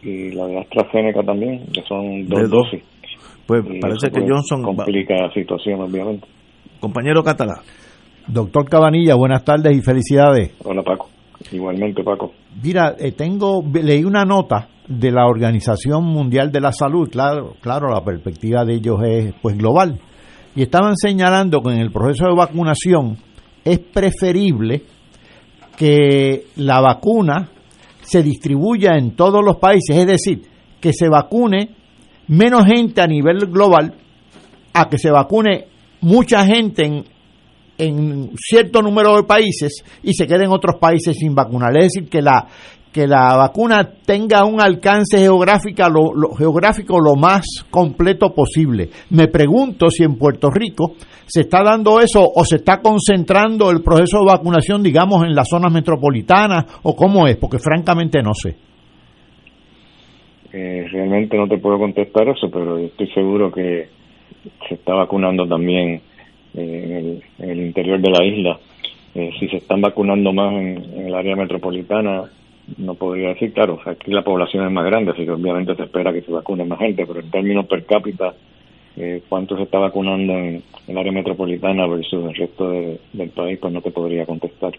y 0.02 0.30
la 0.32 0.46
de 0.46 0.58
AstraZeneca 0.58 1.22
también, 1.22 1.66
que 1.72 1.82
son 1.88 2.26
dos, 2.26 2.50
dosis. 2.50 2.82
Pues 3.46 3.62
parece 3.80 4.10
que 4.10 4.20
Johnson 4.20 4.62
complica 4.62 5.14
la 5.14 5.32
situación, 5.32 5.80
obviamente. 5.80 6.26
Compañero 6.78 7.22
Catalá. 7.22 7.60
Doctor 8.26 8.68
Cabanilla, 8.68 9.16
buenas 9.16 9.44
tardes 9.44 9.76
y 9.76 9.80
felicidades. 9.80 10.54
Hola 10.64 10.82
Paco. 10.82 11.08
Igualmente, 11.52 12.02
Paco. 12.04 12.32
Mira, 12.62 12.94
eh, 12.98 13.12
tengo 13.12 13.62
leí 13.72 14.04
una 14.04 14.24
nota 14.24 14.68
de 14.86 15.10
la 15.10 15.26
Organización 15.26 16.04
Mundial 16.04 16.50
de 16.50 16.60
la 16.60 16.72
Salud, 16.72 17.08
claro, 17.10 17.54
claro, 17.60 17.88
la 17.88 18.04
perspectiva 18.04 18.64
de 18.64 18.74
ellos 18.74 19.00
es 19.04 19.34
pues 19.40 19.56
global, 19.56 20.00
y 20.54 20.62
estaban 20.62 20.96
señalando 20.96 21.60
que 21.60 21.72
en 21.72 21.80
el 21.80 21.92
proceso 21.92 22.26
de 22.26 22.34
vacunación 22.36 23.16
es 23.64 23.78
preferible 23.78 24.82
que 25.76 26.44
la 26.56 26.80
vacuna 26.80 27.48
se 28.10 28.24
distribuya 28.24 28.96
en 28.96 29.12
todos 29.12 29.40
los 29.44 29.58
países, 29.58 29.96
es 29.96 30.06
decir, 30.06 30.42
que 30.80 30.92
se 30.92 31.08
vacune 31.08 31.76
menos 32.26 32.66
gente 32.66 33.00
a 33.00 33.06
nivel 33.06 33.46
global 33.46 33.94
a 34.72 34.88
que 34.88 34.98
se 34.98 35.12
vacune 35.12 35.66
mucha 36.00 36.44
gente 36.44 36.84
en, 36.84 37.04
en 37.78 38.32
cierto 38.36 38.82
número 38.82 39.14
de 39.14 39.22
países 39.22 39.84
y 40.02 40.12
se 40.14 40.26
queden 40.26 40.50
otros 40.50 40.80
países 40.80 41.16
sin 41.16 41.36
vacunar. 41.36 41.70
Es 41.76 41.92
decir, 41.92 42.08
que 42.08 42.20
la, 42.20 42.48
que 42.92 43.06
la 43.06 43.36
vacuna 43.36 43.88
tenga 44.04 44.44
un 44.44 44.60
alcance 44.60 45.18
geográfico 45.18 45.88
lo, 45.88 46.34
geográfico 46.34 46.98
lo 46.98 47.14
más 47.14 47.44
completo 47.70 48.34
posible. 48.34 48.88
Me 49.10 49.28
pregunto 49.28 49.90
si 49.90 50.02
en 50.02 50.16
Puerto 50.16 50.50
Rico 50.50 50.94
se 51.26 51.42
está 51.42 51.62
dando 51.62 52.00
eso 52.00 52.20
o 52.22 52.44
se 52.44 52.56
está 52.56 52.80
concentrando 52.80 53.70
el 53.70 53.82
proceso 53.82 54.18
de 54.18 54.26
vacunación, 54.26 54.82
digamos, 54.82 55.24
en 55.24 55.34
las 55.34 55.48
zonas 55.48 55.72
metropolitanas 55.72 56.80
o 56.82 56.96
cómo 56.96 57.28
es, 57.28 57.36
porque 57.36 57.58
francamente 57.58 58.20
no 58.22 58.34
sé. 58.34 58.56
Eh, 60.52 60.88
realmente 60.90 61.36
no 61.36 61.46
te 61.46 61.58
puedo 61.58 61.78
contestar 61.78 62.28
eso, 62.28 62.50
pero 62.50 62.76
estoy 62.78 63.06
seguro 63.12 63.52
que 63.52 63.88
se 64.68 64.74
está 64.74 64.94
vacunando 64.94 65.46
también 65.46 66.00
eh, 66.54 67.20
en, 67.38 67.48
el, 67.48 67.60
interior 67.60 68.00
de 68.00 68.10
la 68.10 68.24
isla. 68.24 68.58
Eh, 69.14 69.30
si 69.38 69.46
se 69.48 69.58
están 69.58 69.80
vacunando 69.80 70.32
más 70.32 70.52
en 70.54 71.06
el 71.06 71.14
área 71.14 71.36
metropolitana, 71.36 72.24
no 72.78 72.94
podría 72.94 73.28
decir, 73.30 73.52
claro, 73.52 73.78
aquí 73.84 74.10
la 74.10 74.22
población 74.22 74.66
es 74.66 74.72
más 74.72 74.84
grande, 74.84 75.12
así 75.12 75.24
que 75.24 75.30
obviamente 75.30 75.74
se 75.74 75.84
espera 75.84 76.12
que 76.12 76.22
se 76.22 76.32
vacune 76.32 76.64
más 76.64 76.78
gente, 76.78 77.06
pero 77.06 77.20
en 77.20 77.30
términos 77.30 77.66
per 77.66 77.84
cápita, 77.84 78.34
eh, 78.96 79.22
cuánto 79.28 79.56
se 79.56 79.64
está 79.64 79.78
vacunando 79.78 80.32
en 80.32 80.62
el 80.86 80.98
área 80.98 81.12
metropolitana 81.12 81.86
versus 81.86 82.24
el 82.24 82.34
resto 82.34 82.70
del 82.70 83.30
país, 83.30 83.58
pues 83.60 83.72
no 83.72 83.80
te 83.80 83.90
podría 83.90 84.26
contestar. 84.26 84.72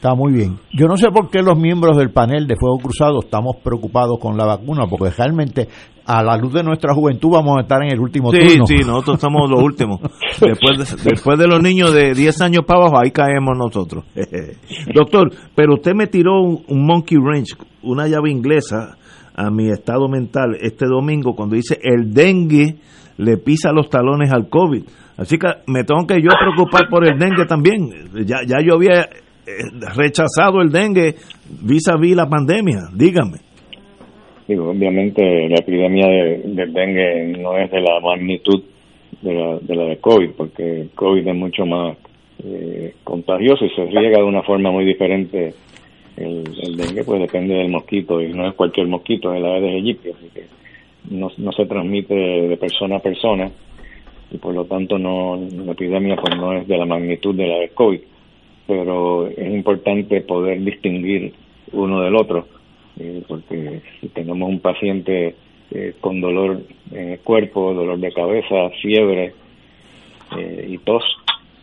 Está 0.00 0.14
muy 0.14 0.32
bien. 0.32 0.56
Yo 0.72 0.86
no 0.86 0.96
sé 0.96 1.10
por 1.10 1.28
qué 1.28 1.42
los 1.42 1.58
miembros 1.58 1.94
del 1.98 2.10
panel 2.10 2.46
de 2.46 2.56
Fuego 2.56 2.78
Cruzado 2.78 3.18
estamos 3.22 3.56
preocupados 3.62 4.18
con 4.18 4.34
la 4.34 4.46
vacuna, 4.46 4.86
porque 4.88 5.10
realmente 5.10 5.68
a 6.06 6.22
la 6.22 6.38
luz 6.38 6.54
de 6.54 6.62
nuestra 6.62 6.94
juventud 6.94 7.28
vamos 7.28 7.58
a 7.58 7.60
estar 7.60 7.82
en 7.82 7.92
el 7.92 8.00
último 8.00 8.30
turno. 8.30 8.64
Sí, 8.64 8.78
sí, 8.78 8.86
nosotros 8.86 9.20
somos 9.20 9.50
los 9.50 9.62
últimos. 9.62 10.00
Después 10.40 10.78
de, 10.78 11.10
después 11.10 11.38
de 11.38 11.46
los 11.46 11.62
niños 11.62 11.92
de 11.92 12.14
10 12.14 12.40
años 12.40 12.64
para 12.66 12.80
abajo, 12.80 12.98
ahí 12.98 13.10
caemos 13.10 13.58
nosotros. 13.58 14.06
Doctor, 14.94 15.32
pero 15.54 15.74
usted 15.74 15.92
me 15.94 16.06
tiró 16.06 16.44
un, 16.44 16.86
monkey 16.86 17.18
wrench, 17.18 17.54
una 17.82 18.08
llave 18.08 18.30
inglesa 18.30 18.96
a 19.34 19.50
mi 19.50 19.68
estado 19.68 20.08
mental 20.08 20.56
este 20.62 20.86
domingo 20.86 21.34
cuando 21.36 21.56
dice 21.56 21.78
el 21.82 22.14
dengue 22.14 22.78
le 23.18 23.36
pisa 23.36 23.70
los 23.70 23.90
talones 23.90 24.32
al 24.32 24.48
COVID. 24.48 24.82
Así 25.18 25.36
que 25.36 25.46
me 25.66 25.84
tengo 25.84 26.06
que 26.06 26.22
yo 26.22 26.30
preocupar 26.40 26.88
por 26.88 27.06
el 27.06 27.18
dengue 27.18 27.44
también. 27.44 27.90
Ya, 28.24 28.38
ya 28.46 28.64
yo 28.64 28.76
había 28.76 29.06
rechazado 29.96 30.60
el 30.60 30.70
dengue 30.70 31.14
vis 31.62 31.88
a 31.88 31.96
vis 31.96 32.16
la 32.16 32.28
pandemia. 32.28 32.88
Dígame. 32.94 33.38
Digo, 34.46 34.70
obviamente 34.70 35.48
la 35.48 35.56
epidemia 35.56 36.06
de, 36.08 36.42
del 36.44 36.72
dengue 36.72 37.38
no 37.38 37.56
es 37.56 37.70
de 37.70 37.80
la 37.80 38.00
magnitud 38.00 38.62
de 39.22 39.32
la 39.32 39.58
de, 39.58 39.76
la 39.76 39.84
de 39.84 39.98
COVID, 39.98 40.30
porque 40.36 40.80
el 40.82 40.90
COVID 40.90 41.26
es 41.26 41.36
mucho 41.36 41.66
más 41.66 41.96
eh, 42.42 42.94
contagioso 43.04 43.64
y 43.64 43.70
se 43.70 43.84
riega 43.84 44.18
de 44.18 44.24
una 44.24 44.42
forma 44.42 44.70
muy 44.70 44.84
diferente. 44.84 45.54
El, 46.16 46.44
dengue 46.76 47.04
pues 47.04 47.20
depende 47.20 47.54
del 47.54 47.70
mosquito 47.70 48.20
y 48.20 48.32
no 48.32 48.48
es 48.48 48.54
cualquier 48.54 48.88
mosquito, 48.88 49.32
es 49.32 49.40
la 49.40 49.54
Aedes 49.54 49.74
aegypti, 49.74 50.10
así 50.10 50.28
que 50.34 50.44
no, 51.10 51.30
no 51.38 51.52
se 51.52 51.64
transmite 51.66 52.14
de 52.14 52.56
persona 52.56 52.96
a 52.96 53.00
persona 53.00 53.50
y 54.30 54.38
por 54.38 54.54
lo 54.54 54.64
tanto 54.64 54.98
no 54.98 55.40
la 55.64 55.72
epidemia 55.72 56.16
pues 56.16 56.36
no 56.36 56.52
es 56.52 56.68
de 56.68 56.76
la 56.76 56.84
magnitud 56.84 57.34
de 57.34 57.46
la 57.46 57.56
de 57.56 57.68
COVID 57.70 58.00
pero 58.70 59.26
es 59.26 59.52
importante 59.52 60.20
poder 60.20 60.62
distinguir 60.62 61.34
uno 61.72 62.02
del 62.02 62.14
otro, 62.14 62.46
eh, 63.00 63.20
porque 63.26 63.80
si 64.00 64.06
tenemos 64.10 64.48
un 64.48 64.60
paciente 64.60 65.34
eh, 65.72 65.94
con 66.00 66.20
dolor 66.20 66.60
en 66.92 67.08
el 67.08 67.18
cuerpo, 67.18 67.74
dolor 67.74 67.98
de 67.98 68.12
cabeza, 68.12 68.70
fiebre 68.80 69.34
eh, 70.38 70.66
y 70.68 70.78
tos, 70.78 71.02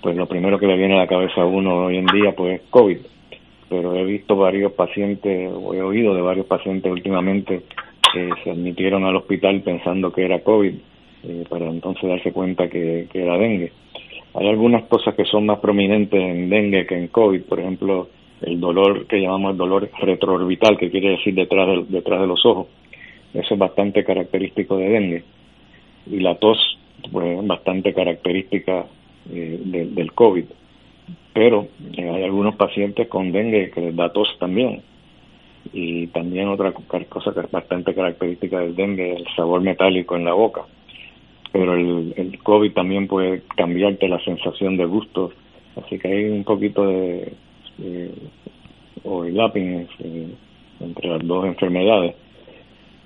pues 0.01 0.17
lo 0.17 0.25
primero 0.25 0.59
que 0.59 0.67
le 0.67 0.75
viene 0.75 0.95
a 0.95 1.03
la 1.03 1.07
cabeza 1.07 1.43
a 1.43 1.45
uno 1.45 1.85
hoy 1.85 1.95
en 1.95 2.07
día 2.07 2.35
pues 2.35 2.59
es 2.59 2.67
COVID. 2.69 2.97
Pero 3.69 3.95
he 3.95 4.03
visto 4.03 4.35
varios 4.35 4.73
pacientes, 4.73 5.49
o 5.49 5.73
he 5.73 5.81
oído 5.81 6.13
de 6.13 6.21
varios 6.21 6.45
pacientes 6.45 6.91
últimamente 6.91 7.61
que 8.11 8.29
se 8.43 8.51
admitieron 8.51 9.05
al 9.05 9.15
hospital 9.15 9.61
pensando 9.61 10.11
que 10.11 10.25
era 10.25 10.43
COVID, 10.43 10.73
para 11.47 11.69
entonces 11.69 12.09
darse 12.09 12.33
cuenta 12.33 12.67
que 12.67 13.07
era 13.13 13.37
dengue. 13.37 13.71
Hay 14.37 14.47
algunas 14.47 14.83
cosas 14.83 15.15
que 15.15 15.25
son 15.25 15.47
más 15.47 15.57
prominentes 15.57 16.21
en 16.21 16.47
dengue 16.47 16.85
que 16.85 16.95
en 16.95 17.07
COVID, 17.07 17.41
por 17.45 17.59
ejemplo, 17.59 18.07
el 18.41 18.59
dolor 18.59 19.07
que 19.07 19.19
llamamos 19.19 19.53
el 19.53 19.57
dolor 19.57 19.89
retroorbital, 19.99 20.77
que 20.77 20.91
quiere 20.91 21.09
decir 21.11 21.33
detrás 21.33 21.67
de, 21.67 21.85
detrás 21.89 22.21
de 22.21 22.27
los 22.27 22.45
ojos. 22.45 22.67
Eso 23.33 23.55
es 23.55 23.59
bastante 23.59 24.03
característico 24.03 24.77
de 24.77 24.89
dengue. 24.89 25.23
Y 26.05 26.19
la 26.19 26.35
tos, 26.35 26.77
pues, 27.11 27.39
es 27.39 27.47
bastante 27.47 27.95
característica 27.95 28.85
eh, 29.31 29.59
del 29.63 30.13
COVID. 30.13 30.45
Pero 31.33 31.67
eh, 31.97 32.07
hay 32.07 32.23
algunos 32.23 32.55
pacientes 32.57 33.07
con 33.07 33.31
dengue 33.31 33.71
que 33.71 33.81
les 33.81 33.95
da 33.95 34.13
tos 34.13 34.29
también. 34.39 34.83
Y 35.73 36.07
también 36.07 36.47
otra 36.49 36.73
cosa 37.09 37.33
que 37.33 37.39
es 37.39 37.49
bastante 37.49 37.95
característica 37.95 38.59
del 38.59 38.75
dengue, 38.75 39.15
el 39.15 39.25
sabor 39.35 39.61
metálico 39.61 40.15
en 40.15 40.25
la 40.25 40.33
boca 40.33 40.61
pero 41.51 41.73
el, 41.73 42.13
el 42.17 42.39
COVID 42.39 42.73
también 42.73 43.07
puede 43.07 43.43
cambiarte 43.55 44.07
la 44.07 44.19
sensación 44.23 44.77
de 44.77 44.85
gusto, 44.85 45.31
así 45.75 45.97
que 45.97 46.07
hay 46.07 46.25
un 46.25 46.43
poquito 46.43 46.85
de 46.85 47.33
eh, 47.81 48.11
overlapping 49.03 49.87
entre 50.79 51.09
las 51.09 51.25
dos 51.25 51.45
enfermedades, 51.45 52.15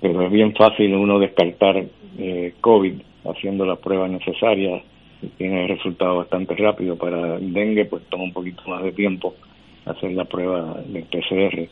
pero 0.00 0.22
es 0.22 0.32
bien 0.32 0.54
fácil 0.54 0.94
uno 0.94 1.18
descartar 1.18 1.84
eh, 2.18 2.54
COVID 2.60 2.94
haciendo 3.24 3.64
las 3.64 3.78
pruebas 3.78 4.10
necesarias 4.10 4.82
y 5.22 5.28
tiene 5.28 5.66
resultados 5.66 6.18
bastante 6.18 6.54
rápido. 6.56 6.96
Para 6.96 7.38
dengue 7.38 7.84
pues 7.84 8.02
toma 8.10 8.24
un 8.24 8.32
poquito 8.32 8.62
más 8.66 8.82
de 8.82 8.92
tiempo 8.92 9.34
hacer 9.84 10.12
la 10.12 10.24
prueba 10.24 10.82
del 10.86 11.04
PCR. 11.04 11.68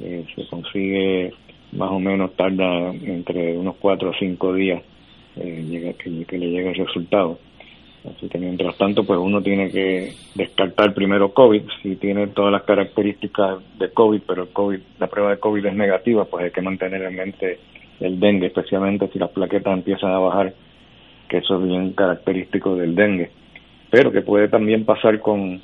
Eh, 0.00 0.24
se 0.34 0.46
consigue 0.48 1.32
más 1.72 1.90
o 1.90 2.00
menos 2.00 2.34
tarda 2.34 2.90
entre 2.90 3.56
unos 3.56 3.76
cuatro 3.76 4.10
o 4.10 4.14
cinco 4.18 4.54
días 4.54 4.82
eh, 5.40 5.94
que, 5.98 6.38
le 6.38 6.50
llegue 6.50 6.70
el 6.70 6.86
resultado. 6.86 7.38
Así 8.04 8.28
que 8.28 8.38
mientras 8.38 8.76
tanto, 8.76 9.04
pues 9.04 9.18
uno 9.18 9.42
tiene 9.42 9.70
que 9.70 10.12
descartar 10.34 10.94
primero 10.94 11.32
COVID, 11.32 11.62
si 11.82 11.96
tiene 11.96 12.28
todas 12.28 12.52
las 12.52 12.62
características 12.62 13.58
de 13.78 13.90
COVID, 13.90 14.22
pero 14.26 14.42
el 14.44 14.48
COVID, 14.50 14.80
la 14.98 15.08
prueba 15.08 15.30
de 15.30 15.38
COVID 15.38 15.66
es 15.66 15.74
negativa, 15.74 16.24
pues 16.24 16.44
hay 16.44 16.50
que 16.50 16.62
mantener 16.62 17.02
en 17.02 17.16
mente 17.16 17.58
el 18.00 18.20
dengue, 18.20 18.46
especialmente 18.46 19.08
si 19.12 19.18
las 19.18 19.30
plaquetas 19.30 19.74
empiezan 19.74 20.12
a 20.12 20.18
bajar, 20.18 20.54
que 21.28 21.38
eso 21.38 21.56
es 21.56 21.64
bien 21.64 21.92
característico 21.92 22.76
del 22.76 22.94
dengue. 22.94 23.30
Pero 23.90 24.12
que 24.12 24.22
puede 24.22 24.48
también 24.48 24.84
pasar 24.84 25.20
con, 25.20 25.60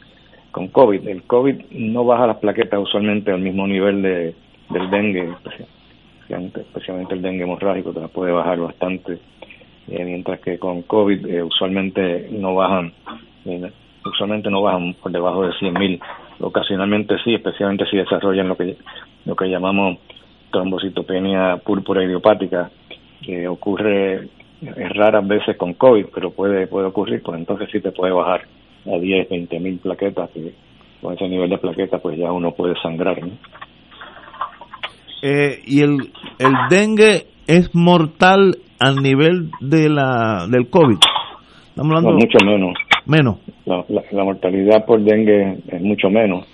con 0.50 0.68
COVID. 0.68 1.06
El 1.06 1.22
COVID 1.22 1.56
no 1.70 2.04
baja 2.04 2.26
las 2.26 2.38
plaquetas 2.38 2.80
usualmente 2.80 3.30
al 3.30 3.40
mismo 3.40 3.66
nivel 3.66 4.02
de, 4.02 4.34
del 4.70 4.90
dengue, 4.90 5.30
especialmente, 5.30 6.60
especialmente 6.60 7.14
el 7.14 7.22
dengue 7.22 7.44
hemorrágico, 7.44 7.92
te 7.92 8.00
la 8.00 8.08
puede 8.08 8.32
bajar 8.32 8.58
bastante 8.58 9.18
eh, 9.88 10.04
mientras 10.04 10.40
que 10.40 10.58
con 10.58 10.82
COVID 10.82 11.26
eh, 11.26 11.42
usualmente 11.42 12.28
no 12.30 12.54
bajan, 12.54 12.92
eh, 13.44 13.70
usualmente 14.04 14.50
no 14.50 14.62
bajan 14.62 14.94
por 14.94 15.12
debajo 15.12 15.42
de 15.42 15.52
100.000. 15.52 16.00
Ocasionalmente 16.40 17.16
sí, 17.22 17.34
especialmente 17.34 17.84
si 17.90 17.98
desarrollan 17.98 18.48
lo 18.48 18.56
que 18.56 18.76
lo 19.24 19.36
que 19.36 19.48
llamamos 19.48 19.98
trombocitopenia 20.50 21.58
púrpura 21.58 22.04
idiopática, 22.04 22.70
que 23.22 23.46
ocurre 23.48 24.28
raras 24.62 25.26
veces 25.26 25.56
con 25.56 25.74
COVID, 25.74 26.06
pero 26.14 26.30
puede 26.30 26.66
puede 26.66 26.86
ocurrir, 26.86 27.22
pues 27.22 27.38
entonces 27.38 27.68
sí 27.70 27.80
te 27.80 27.92
puede 27.92 28.12
bajar 28.12 28.42
a 28.86 28.98
10, 28.98 29.28
20 29.28 29.60
mil 29.60 29.78
plaquetas, 29.78 30.30
y 30.34 30.52
con 31.00 31.14
ese 31.14 31.28
nivel 31.28 31.50
de 31.50 31.58
plaquetas 31.58 32.00
pues 32.00 32.18
ya 32.18 32.32
uno 32.32 32.52
puede 32.52 32.74
sangrar. 32.80 33.18
y 35.22 35.80
el, 35.80 36.12
el 36.38 36.54
dengue 36.68 37.33
es 37.46 37.74
mortal 37.74 38.56
al 38.78 38.96
nivel 38.96 39.50
de 39.60 39.88
la 39.88 40.46
del 40.50 40.68
COVID? 40.68 40.98
Estamos 41.68 41.96
hablando 41.96 42.12
mucho 42.12 42.38
menos. 42.44 42.74
Menos. 43.06 43.36
La, 43.66 44.24
mortalidad 44.24 44.84
por 44.86 45.00
dengue 45.00 45.58
es 45.68 45.82
mucho 45.82 46.08
menos. 46.08 46.46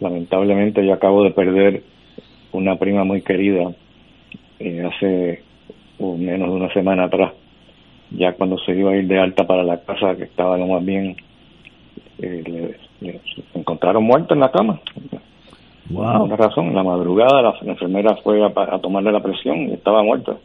Lamentablemente 0.00 0.84
yo 0.84 0.92
acabo 0.92 1.24
de 1.24 1.30
perder 1.30 1.82
una 2.52 2.76
prima 2.76 3.04
muy 3.04 3.22
querida 3.22 3.72
eh, 4.58 4.82
hace 4.84 5.42
uh, 5.98 6.16
menos 6.16 6.48
de 6.50 6.54
una 6.54 6.72
semana 6.72 7.04
atrás. 7.04 7.32
Ya 8.10 8.32
cuando 8.32 8.58
se 8.58 8.72
iba 8.72 8.90
a 8.90 8.96
ir 8.96 9.06
de 9.06 9.20
alta 9.20 9.46
para 9.46 9.62
la 9.62 9.80
casa, 9.80 10.16
que 10.16 10.24
estaba 10.24 10.58
lo 10.58 10.66
más 10.66 10.84
bien, 10.84 11.16
eh, 12.18 12.76
le, 13.00 13.20
encontraron 13.54 14.04
muerto 14.04 14.34
en 14.34 14.40
la 14.40 14.50
cama. 14.50 14.80
Wow. 15.90 16.24
Una 16.24 16.36
razón, 16.36 16.68
en 16.68 16.74
la 16.74 16.84
madrugada 16.84 17.42
la, 17.42 17.54
enfermera 17.62 18.16
fue 18.16 18.42
a, 18.42 18.46
a 18.46 18.78
tomarle 18.78 19.12
la 19.12 19.22
presión 19.22 19.68
y 19.68 19.72
estaba 19.72 20.02
muerta. 20.02 20.36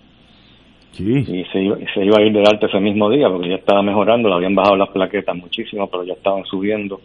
y 0.98 1.44
se 1.52 1.62
iba, 1.62 1.78
se 1.94 2.04
iba 2.04 2.18
a 2.18 2.22
ir 2.22 2.34
del 2.34 2.48
alta 2.48 2.68
ese 2.68 2.80
mismo 2.80 3.10
día 3.10 3.30
porque 3.30 3.50
ya 3.50 3.56
estaba 3.56 3.84
mejorando, 3.84 4.30
le 4.30 4.36
habían 4.36 4.56
bajado 4.56 4.78
las 4.78 4.90
plaquetas 4.90 5.36
muchísimo, 5.36 5.88
pero 5.88 6.04
ya 6.04 6.14
estaban 6.14 6.46
subiendo. 6.46 7.00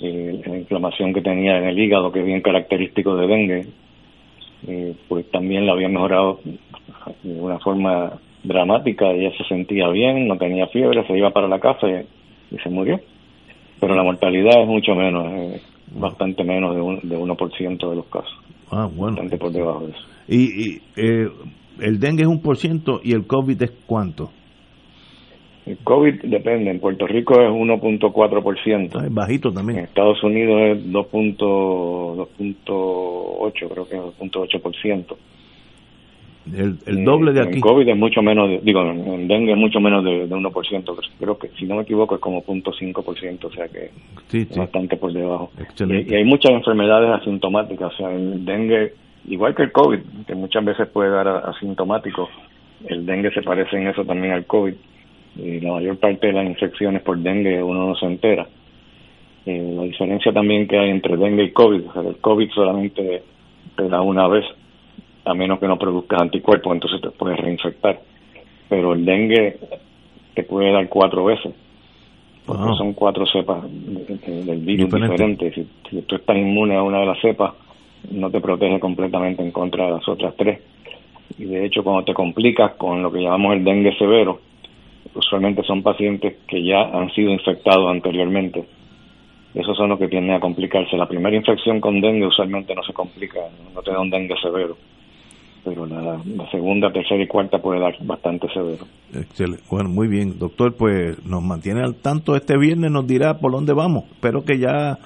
la 0.00 0.56
inflamación 0.56 1.12
que 1.12 1.20
tenía 1.20 1.58
en 1.58 1.64
el 1.64 1.78
hígado, 1.78 2.10
que 2.10 2.20
es 2.20 2.26
bien 2.26 2.40
característico 2.40 3.16
de 3.16 3.26
dengue, 3.26 3.66
pues 5.08 5.30
también 5.30 5.66
la 5.66 5.72
habían 5.72 5.92
mejorado 5.92 6.40
de 7.22 7.40
una 7.40 7.58
forma 7.58 8.12
dramática, 8.42 9.10
ella 9.10 9.30
se 9.36 9.44
sentía 9.44 9.88
bien, 9.88 10.26
no 10.26 10.36
tenía 10.36 10.66
fiebre, 10.68 11.06
se 11.06 11.16
iba 11.16 11.30
para 11.30 11.48
la 11.48 11.60
casa 11.60 11.86
y, 11.88 12.58
se 12.58 12.68
murió. 12.68 13.00
Pero 13.78 13.94
la 13.94 14.02
mortalidad 14.02 14.62
es 14.62 14.68
mucho 14.68 14.94
menos, 14.94 15.60
bastante 15.94 16.42
menos 16.44 16.74
de, 16.74 16.80
un, 16.80 17.00
de 17.02 17.18
1% 17.18 17.90
de 17.90 17.96
los 17.96 18.06
casos. 18.06 18.32
Ah, 18.70 18.86
bueno. 18.86 19.16
Bastante 19.16 19.36
por 19.38 19.52
debajo 19.52 19.86
de 19.86 19.92
eso. 19.92 20.00
Y, 20.28 20.80
eh, 20.96 21.28
el 21.80 21.98
dengue 21.98 22.22
es 22.22 22.28
un 22.28 22.40
por 22.40 22.56
ciento 22.56 23.00
y 23.02 23.12
el 23.12 23.26
COVID 23.26 23.60
es 23.62 23.72
cuánto? 23.86 24.30
El 25.66 25.76
COVID 25.78 26.22
depende, 26.24 26.70
en 26.70 26.78
Puerto 26.80 27.06
Rico 27.06 27.34
es 27.34 27.50
1.4%. 27.50 28.90
Ah, 28.94 29.04
es 29.06 29.14
bajito 29.14 29.52
también. 29.52 29.80
En 29.80 29.84
Estados 29.84 30.22
Unidos 30.22 30.60
es 30.62 30.86
2.8, 30.92 33.68
creo 33.68 33.88
que 33.88 33.96
es 33.96 34.02
2.8%. 34.02 35.16
El, 36.56 36.78
el 36.86 37.04
doble 37.04 37.32
de 37.32 37.42
aquí. 37.42 37.54
En 37.54 37.60
COVID 37.60 37.88
es 37.88 37.96
mucho 37.96 38.22
menos, 38.22 38.62
digo, 38.62 38.82
en 38.82 39.28
dengue 39.28 39.52
es 39.52 39.58
mucho 39.58 39.80
menos 39.80 40.04
de, 40.04 40.26
de 40.26 40.34
1%, 40.34 41.10
creo 41.18 41.38
que 41.38 41.48
si 41.58 41.64
no 41.64 41.76
me 41.76 41.82
equivoco 41.82 42.14
es 42.14 42.20
como 42.20 42.42
0.5%, 42.42 43.44
o 43.44 43.50
sea 43.52 43.68
que 43.68 43.90
es 44.32 44.56
bastante 44.56 44.96
por 44.96 45.12
debajo. 45.12 45.50
Y, 45.78 46.14
hay 46.14 46.24
muchas 46.24 46.52
enfermedades 46.52 47.10
asintomáticas, 47.20 47.92
o 47.94 47.96
sea, 47.96 48.12
el 48.14 48.44
dengue, 48.44 48.94
igual 49.28 49.54
que 49.54 49.64
el 49.64 49.72
COVID, 49.72 50.00
que 50.26 50.34
muchas 50.34 50.64
veces 50.64 50.88
puede 50.88 51.10
dar 51.10 51.28
asintomático, 51.28 52.28
el 52.86 53.06
dengue 53.06 53.30
se 53.32 53.42
parece 53.42 53.76
en 53.76 53.88
eso 53.88 54.04
también 54.04 54.32
al 54.32 54.46
COVID, 54.46 54.74
y 55.36 55.60
la 55.60 55.72
mayor 55.72 55.98
parte 55.98 56.26
de 56.26 56.32
las 56.32 56.46
infecciones 56.46 57.02
por 57.02 57.18
dengue 57.18 57.62
uno 57.62 57.86
no 57.86 57.94
se 57.94 58.06
entera. 58.06 58.46
Eh, 59.46 59.72
la 59.74 59.84
diferencia 59.84 60.32
también 60.32 60.68
que 60.68 60.78
hay 60.78 60.90
entre 60.90 61.16
dengue 61.16 61.44
y 61.44 61.50
COVID, 61.52 61.88
o 61.88 61.92
sea, 61.92 62.02
el 62.02 62.16
COVID 62.16 62.50
solamente 62.50 63.22
te 63.76 63.88
da 63.88 64.02
una 64.02 64.28
vez 64.28 64.44
a 65.30 65.34
menos 65.34 65.58
que 65.58 65.68
no 65.68 65.78
produzcas 65.78 66.20
anticuerpos, 66.20 66.72
entonces 66.74 67.00
te 67.00 67.10
puedes 67.10 67.38
reinfectar. 67.38 68.00
Pero 68.68 68.92
el 68.92 69.04
dengue 69.04 69.58
te 70.34 70.42
puede 70.42 70.72
dar 70.72 70.88
cuatro 70.88 71.24
veces, 71.24 71.52
porque 72.46 72.74
son 72.76 72.92
cuatro 72.94 73.26
cepas 73.26 73.64
del 73.64 74.60
virus 74.60 74.92
diferentes. 74.92 75.54
Si, 75.54 76.02
tú 76.02 76.16
estás 76.16 76.36
inmune 76.36 76.76
a 76.76 76.82
una 76.82 77.00
de 77.00 77.06
las 77.06 77.20
cepas, 77.20 77.52
no 78.10 78.30
te 78.30 78.40
protege 78.40 78.80
completamente 78.80 79.42
en 79.42 79.50
contra 79.50 79.86
de 79.86 79.92
las 79.92 80.08
otras 80.08 80.34
tres. 80.36 80.60
Y 81.38 81.44
de 81.44 81.64
hecho, 81.64 81.82
cuando 81.82 82.04
te 82.04 82.14
complicas 82.14 82.72
con 82.72 83.02
lo 83.02 83.12
que 83.12 83.22
llamamos 83.22 83.54
el 83.54 83.64
dengue 83.64 83.96
severo, 83.96 84.40
usualmente 85.14 85.62
son 85.62 85.82
pacientes 85.82 86.38
que 86.46 86.62
ya 86.62 86.82
han 86.82 87.10
sido 87.12 87.30
infectados 87.30 87.90
anteriormente. 87.90 88.64
Esos 89.54 89.76
son 89.76 89.88
los 89.88 89.98
que 89.98 90.08
tienden 90.08 90.36
a 90.36 90.40
complicarse. 90.40 90.96
La 90.96 91.08
primera 91.08 91.34
infección 91.36 91.80
con 91.80 92.00
dengue 92.00 92.26
usualmente 92.26 92.74
no 92.74 92.82
se 92.82 92.92
complica, 92.92 93.40
no 93.74 93.82
te 93.82 93.90
da 93.90 94.00
un 94.00 94.10
dengue 94.10 94.36
severo 94.40 94.76
pero 95.64 95.86
la, 95.86 96.22
segunda, 96.50 96.92
tercera 96.92 97.22
y 97.22 97.26
cuarta 97.26 97.58
puede 97.58 97.80
dar 97.80 97.94
bastante 98.04 98.48
severo. 98.52 98.84
Excelente. 99.14 99.62
Bueno, 99.70 99.90
muy 99.90 100.08
bien, 100.08 100.38
doctor, 100.38 100.74
pues 100.76 101.24
nos 101.24 101.42
mantiene 101.42 101.80
al 101.82 101.96
tanto 101.96 102.34
este 102.36 102.56
viernes, 102.58 102.90
nos 102.90 103.06
dirá 103.06 103.38
por 103.38 103.52
dónde 103.52 103.72
vamos. 103.72 104.04
Espero 104.12 104.42
que 104.44 104.58
ya 104.58 104.98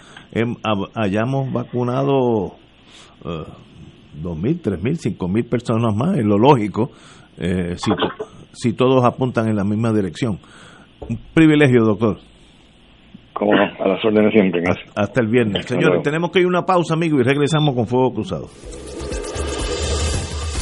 hayamos 0.95 1.53
vacunado 1.53 2.57
uh, 3.25 3.45
dos 4.23 4.39
mil, 4.39 4.61
tres 4.61 4.83
mil, 4.83 4.97
cinco 4.97 5.29
mil 5.29 5.45
personas 5.45 5.95
más, 5.95 6.17
es 6.19 6.25
lo 6.25 6.39
lógico, 6.39 6.91
eh, 7.39 7.75
si, 7.77 7.91
si 8.53 8.73
todos 8.73 9.05
apuntan 9.05 9.49
en 9.49 9.57
la 9.57 9.65
misma 9.65 9.93
dirección. 9.93 10.39
Un 11.09 11.19
privilegio, 11.35 11.85
doctor. 11.85 12.19
Como 13.35 13.53
a 13.53 13.89
las 13.89 14.05
órdenes 14.05 14.33
siempre. 14.33 14.63
Hasta, 14.95 15.21
el 15.21 15.27
viernes. 15.27 15.67
Señores, 15.67 16.03
tenemos 16.03 16.31
que 16.31 16.39
ir 16.39 16.47
a 16.47 16.49
una 16.49 16.63
pausa, 16.63 16.95
amigo, 16.95 17.19
y 17.19 17.25
regresamos 17.25 17.75
con 17.75 17.87
Fuego 17.87 18.15
Cruzado. 18.15 18.47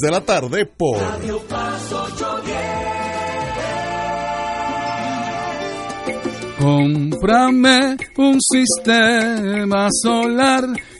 de 0.00 0.10
la 0.10 0.20
tarde 0.20 0.66
por 0.66 0.98
Radio 0.98 1.40
Cómprame 6.58 7.96
un 8.16 8.38
sistema 8.40 9.88
solar 10.02 10.64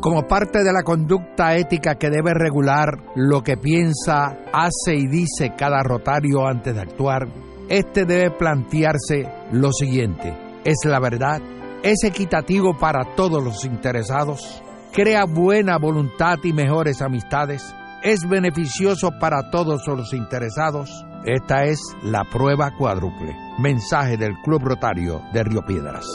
Como 0.00 0.26
parte 0.26 0.64
de 0.64 0.72
la 0.72 0.82
conducta 0.82 1.54
ética 1.56 1.96
que 1.96 2.08
debe 2.08 2.32
regular 2.32 2.88
lo 3.16 3.42
que 3.42 3.58
piensa, 3.58 4.38
hace 4.50 4.94
y 4.94 5.06
dice 5.06 5.52
cada 5.58 5.82
rotario 5.82 6.46
antes 6.46 6.74
de 6.74 6.80
actuar, 6.80 7.28
este 7.68 8.06
debe 8.06 8.30
plantearse 8.30 9.28
lo 9.52 9.70
siguiente. 9.72 10.34
¿Es 10.64 10.78
la 10.86 11.00
verdad? 11.00 11.42
¿Es 11.82 12.02
equitativo 12.02 12.78
para 12.78 13.14
todos 13.14 13.44
los 13.44 13.66
interesados? 13.66 14.62
¿Crea 14.90 15.26
buena 15.26 15.76
voluntad 15.76 16.38
y 16.44 16.54
mejores 16.54 17.02
amistades? 17.02 17.62
¿Es 18.02 18.26
beneficioso 18.26 19.10
para 19.20 19.50
todos 19.50 19.86
los 19.86 20.14
interesados? 20.14 21.04
Esta 21.26 21.64
es 21.64 21.78
la 22.02 22.24
prueba 22.24 22.70
cuádruple. 22.78 23.36
Mensaje 23.58 24.16
del 24.16 24.32
Club 24.42 24.62
Rotario 24.64 25.20
de 25.34 25.42
Río 25.44 25.60
Piedras. 25.66 26.06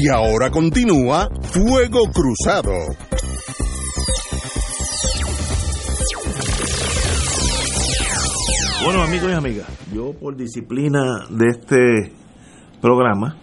Y 0.00 0.08
ahora 0.08 0.48
continúa 0.50 1.28
Fuego 1.42 2.04
Cruzado. 2.12 2.70
Bueno, 8.84 9.02
amigos 9.02 9.30
y 9.30 9.34
amigas, 9.34 9.66
yo 9.92 10.12
por 10.12 10.36
disciplina 10.36 11.26
de 11.30 11.46
este 11.48 12.12
programa. 12.80 13.38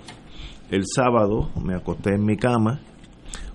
El 0.72 0.84
sábado 0.86 1.50
me 1.62 1.76
acosté 1.76 2.12
en 2.15 2.24
mi 2.24 2.38
cama, 2.38 2.80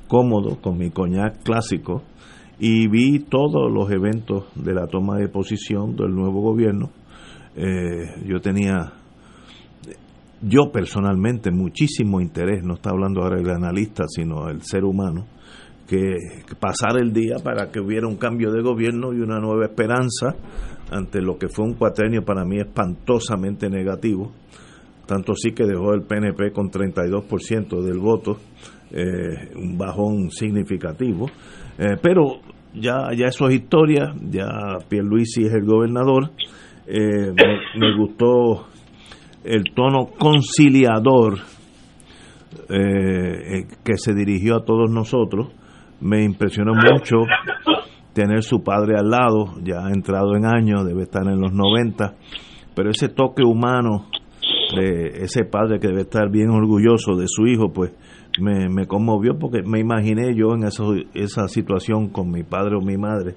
cómodo, 0.07 0.61
con 0.61 0.77
mi 0.77 0.91
coñac 0.91 1.43
clásico, 1.43 2.03
y 2.59 2.87
vi 2.89 3.21
todos 3.21 3.73
los 3.73 3.91
eventos 3.91 4.45
de 4.55 4.75
la 4.75 4.87
toma 4.89 5.17
de 5.17 5.29
posición 5.29 5.97
del 5.97 6.15
nuevo 6.15 6.43
gobierno. 6.43 6.91
Eh, 7.57 8.27
yo 8.27 8.41
tenía, 8.43 8.93
yo 10.43 10.71
personalmente, 10.73 11.51
muchísimo 11.51 12.21
interés, 12.21 12.63
no 12.65 12.75
está 12.75 12.91
hablando 12.91 13.23
ahora 13.23 13.41
el 13.41 13.51
analista, 13.51 14.05
sino 14.09 14.49
el 14.49 14.63
ser 14.63 14.85
humano, 14.85 15.27
que, 15.87 16.17
pasar 16.59 16.99
el 17.01 17.13
día 17.13 17.37
para 17.43 17.71
que 17.71 17.81
hubiera 17.81 18.07
un 18.07 18.17
cambio 18.17 18.51
de 18.53 18.63
gobierno 18.63 19.13
y 19.13 19.21
una 19.21 19.39
nueva 19.41 19.67
esperanza 19.67 20.37
ante 20.91 21.21
lo 21.21 21.37
que 21.37 21.49
fue 21.49 21.65
un 21.65 21.75
cuatrenio 21.75 22.25
para 22.25 22.45
mí 22.45 22.59
espantosamente 22.59 23.69
negativo. 23.69 24.33
Tanto 25.07 25.35
sí 25.35 25.53
que 25.53 25.65
dejó 25.65 25.93
el 25.93 26.03
PNP 26.03 26.53
con 26.53 26.71
32% 26.71 27.83
del 27.83 27.99
voto, 27.99 28.39
eh, 28.93 29.53
un 29.57 29.77
bajón 29.77 30.31
significativo, 30.31 31.27
eh, 31.79 31.97
pero 32.01 32.41
ya, 32.75 33.09
ya 33.17 33.27
eso 33.27 33.49
es 33.49 33.57
historia, 33.57 34.15
ya 34.31 34.79
Pierluisi 34.89 35.45
es 35.45 35.53
el 35.53 35.65
gobernador, 35.65 36.31
eh, 36.87 37.33
me, 37.77 37.97
gustó 37.97 38.67
el 39.45 39.65
tono 39.75 40.07
conciliador 40.19 41.39
que 42.69 43.97
se 43.97 44.15
dirigió 44.15 44.57
a 44.57 44.65
todos 44.65 44.91
nosotros, 44.91 45.49
me 46.01 46.23
impresionó 46.25 46.73
mucho 46.75 47.19
tener 48.13 48.43
su 48.43 48.63
padre 48.63 48.97
al 48.99 49.11
lado, 49.11 49.55
ya 49.63 49.87
ha 49.87 49.91
entrado 49.91 50.37
en 50.37 50.47
años, 50.47 50.85
debe 50.85 51.03
estar 51.03 51.27
en 51.27 51.41
los 51.41 51.53
90, 51.53 52.15
pero 52.75 52.91
ese 52.91 53.09
toque 53.09 53.43
humano 53.43 54.07
de 54.77 55.23
ese 55.23 55.45
padre 55.45 55.79
que 55.81 55.89
debe 55.89 56.03
estar 56.03 56.31
bien 56.31 56.51
orgulloso 56.51 57.17
de 57.17 57.27
su 57.29 57.47
hijo, 57.47 57.73
pues 57.73 57.93
me, 58.41 58.69
me 58.69 58.87
conmovió 58.87 59.39
porque 59.39 59.63
me 59.63 59.81
imaginé 59.81 60.35
yo 60.35 60.55
en 60.55 60.65
esa, 60.65 60.85
esa 61.15 61.49
situación 61.49 62.09
con 62.09 62.31
mi 62.31 62.43
padre 62.43 62.77
o 62.77 62.81
mi 62.81 62.97
madre. 62.97 63.35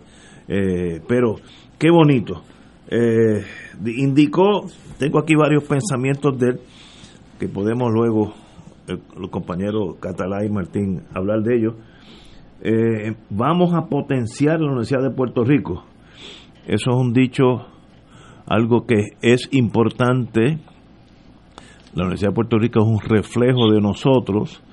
Eh, 0.47 1.01
pero 1.07 1.35
qué 1.79 1.89
bonito. 1.89 2.41
Eh, 2.89 3.43
indicó, 3.85 4.65
tengo 4.97 5.19
aquí 5.19 5.35
varios 5.35 5.63
pensamientos 5.63 6.37
de 6.37 6.49
él, 6.49 6.59
que 7.39 7.47
podemos 7.47 7.91
luego, 7.91 8.33
los 9.17 9.29
compañeros 9.29 9.95
Catalá 9.99 10.45
y 10.45 10.49
Martín, 10.49 11.03
hablar 11.13 11.41
de 11.41 11.55
ellos. 11.55 11.75
Eh, 12.61 13.15
vamos 13.29 13.73
a 13.73 13.87
potenciar 13.87 14.59
la 14.59 14.67
Universidad 14.67 15.01
de 15.01 15.11
Puerto 15.11 15.43
Rico. 15.43 15.83
Eso 16.65 16.91
es 16.91 16.95
un 16.95 17.13
dicho, 17.13 17.65
algo 18.45 18.85
que 18.85 19.17
es 19.21 19.49
importante 19.51 20.59
la 21.95 22.03
Universidad 22.05 22.29
de 22.29 22.35
Puerto 22.35 22.57
Rico 22.57 22.79
es 22.79 22.87
un 22.87 22.99
reflejo 22.99 23.71
de 23.71 23.79
nosotros 23.79 24.63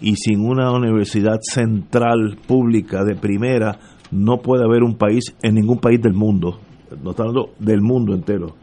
y 0.00 0.16
sin 0.16 0.40
una 0.40 0.72
universidad 0.72 1.36
central 1.42 2.38
pública 2.46 3.04
de 3.04 3.16
primera 3.16 3.78
no 4.10 4.38
puede 4.38 4.64
haber 4.64 4.82
un 4.82 4.96
país 4.96 5.36
en 5.42 5.56
ningún 5.56 5.78
país 5.78 6.00
del 6.00 6.14
mundo. 6.14 6.58
No 7.02 7.10
está 7.10 7.22
hablando 7.24 7.50
del 7.58 7.80
mundo 7.80 8.14
entero. 8.14 8.54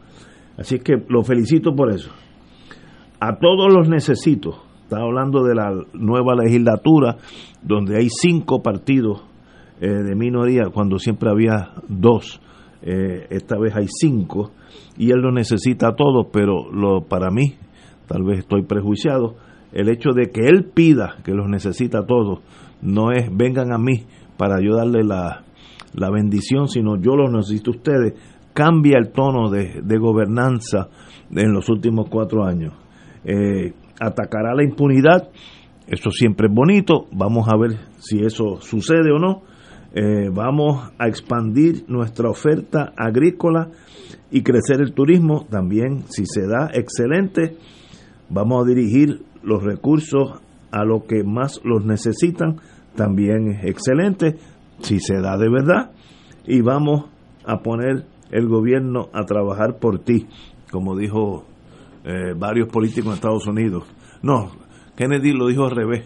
Así 0.56 0.78
que 0.78 0.94
lo 1.08 1.22
felicito 1.22 1.74
por 1.74 1.90
eso. 1.90 2.10
A 3.20 3.38
todos 3.38 3.72
los 3.72 3.88
necesito. 3.88 4.62
Está 4.82 5.00
hablando 5.00 5.44
de 5.44 5.54
la 5.54 5.70
nueva 5.92 6.34
legislatura 6.34 7.16
donde 7.62 7.96
hay 7.96 8.08
cinco 8.08 8.62
partidos 8.62 9.22
eh, 9.80 9.88
de 9.88 10.14
minoría 10.14 10.70
cuando 10.72 10.98
siempre 10.98 11.30
había 11.30 11.72
dos. 11.88 12.40
Eh, 12.82 13.26
esta 13.30 13.58
vez 13.58 13.76
hay 13.76 13.86
cinco 13.88 14.52
y 14.96 15.10
él 15.10 15.20
lo 15.20 15.32
necesita 15.32 15.88
a 15.88 15.94
todos, 15.94 16.28
pero 16.32 16.70
lo, 16.72 17.02
para 17.02 17.30
mí 17.30 17.54
tal 18.06 18.24
vez 18.24 18.40
estoy 18.40 18.62
prejuiciado, 18.62 19.36
el 19.72 19.88
hecho 19.90 20.10
de 20.14 20.30
que 20.30 20.46
él 20.46 20.64
pida, 20.64 21.16
que 21.24 21.32
los 21.32 21.48
necesita 21.48 22.00
a 22.00 22.06
todos, 22.06 22.40
no 22.80 23.12
es 23.12 23.28
vengan 23.30 23.72
a 23.72 23.78
mí 23.78 24.06
para 24.36 24.56
ayudarle 24.56 25.04
la, 25.04 25.44
la 25.94 26.10
bendición, 26.10 26.68
sino 26.68 26.96
yo 27.00 27.16
los 27.16 27.32
necesito 27.32 27.70
a 27.70 27.76
ustedes, 27.76 28.14
cambia 28.52 28.98
el 28.98 29.10
tono 29.10 29.50
de, 29.50 29.98
gobernanza 29.98 30.88
en 31.30 31.52
los 31.52 31.68
últimos 31.68 32.08
cuatro 32.08 32.44
años. 32.44 32.74
Eh, 33.24 33.72
atacará 34.00 34.54
la 34.54 34.64
impunidad, 34.64 35.28
eso 35.86 36.10
siempre 36.10 36.48
es 36.48 36.54
bonito, 36.54 37.06
vamos 37.12 37.48
a 37.48 37.56
ver 37.56 37.78
si 37.98 38.20
eso 38.20 38.60
sucede 38.60 39.12
o 39.12 39.18
no. 39.18 39.42
Eh, 39.94 40.28
vamos 40.30 40.92
a 40.98 41.08
expandir 41.08 41.84
nuestra 41.88 42.28
oferta 42.28 42.92
agrícola 42.96 43.70
y 44.30 44.42
crecer 44.42 44.80
el 44.80 44.92
turismo. 44.92 45.46
También, 45.48 46.04
si 46.08 46.26
se 46.26 46.46
da, 46.46 46.70
excelente. 46.74 47.56
Vamos 48.28 48.64
a 48.64 48.68
dirigir 48.68 49.22
los 49.42 49.62
recursos 49.62 50.42
a 50.70 50.84
lo 50.84 51.06
que 51.06 51.24
más 51.24 51.60
los 51.64 51.84
necesitan, 51.84 52.56
también 52.94 53.48
es 53.48 53.64
excelente, 53.64 54.36
si 54.80 55.00
se 55.00 55.20
da 55.20 55.36
de 55.36 55.48
verdad, 55.48 55.92
y 56.46 56.60
vamos 56.60 57.06
a 57.44 57.58
poner 57.58 58.06
el 58.30 58.46
gobierno 58.48 59.08
a 59.12 59.24
trabajar 59.24 59.78
por 59.78 59.98
ti, 60.00 60.26
como 60.70 60.96
dijo 60.96 61.44
eh, 62.04 62.34
varios 62.36 62.68
políticos 62.68 63.06
en 63.06 63.14
Estados 63.14 63.46
Unidos. 63.46 63.84
No, 64.22 64.50
Kennedy 64.96 65.32
lo 65.32 65.46
dijo 65.48 65.64
al 65.64 65.72
revés. 65.72 66.04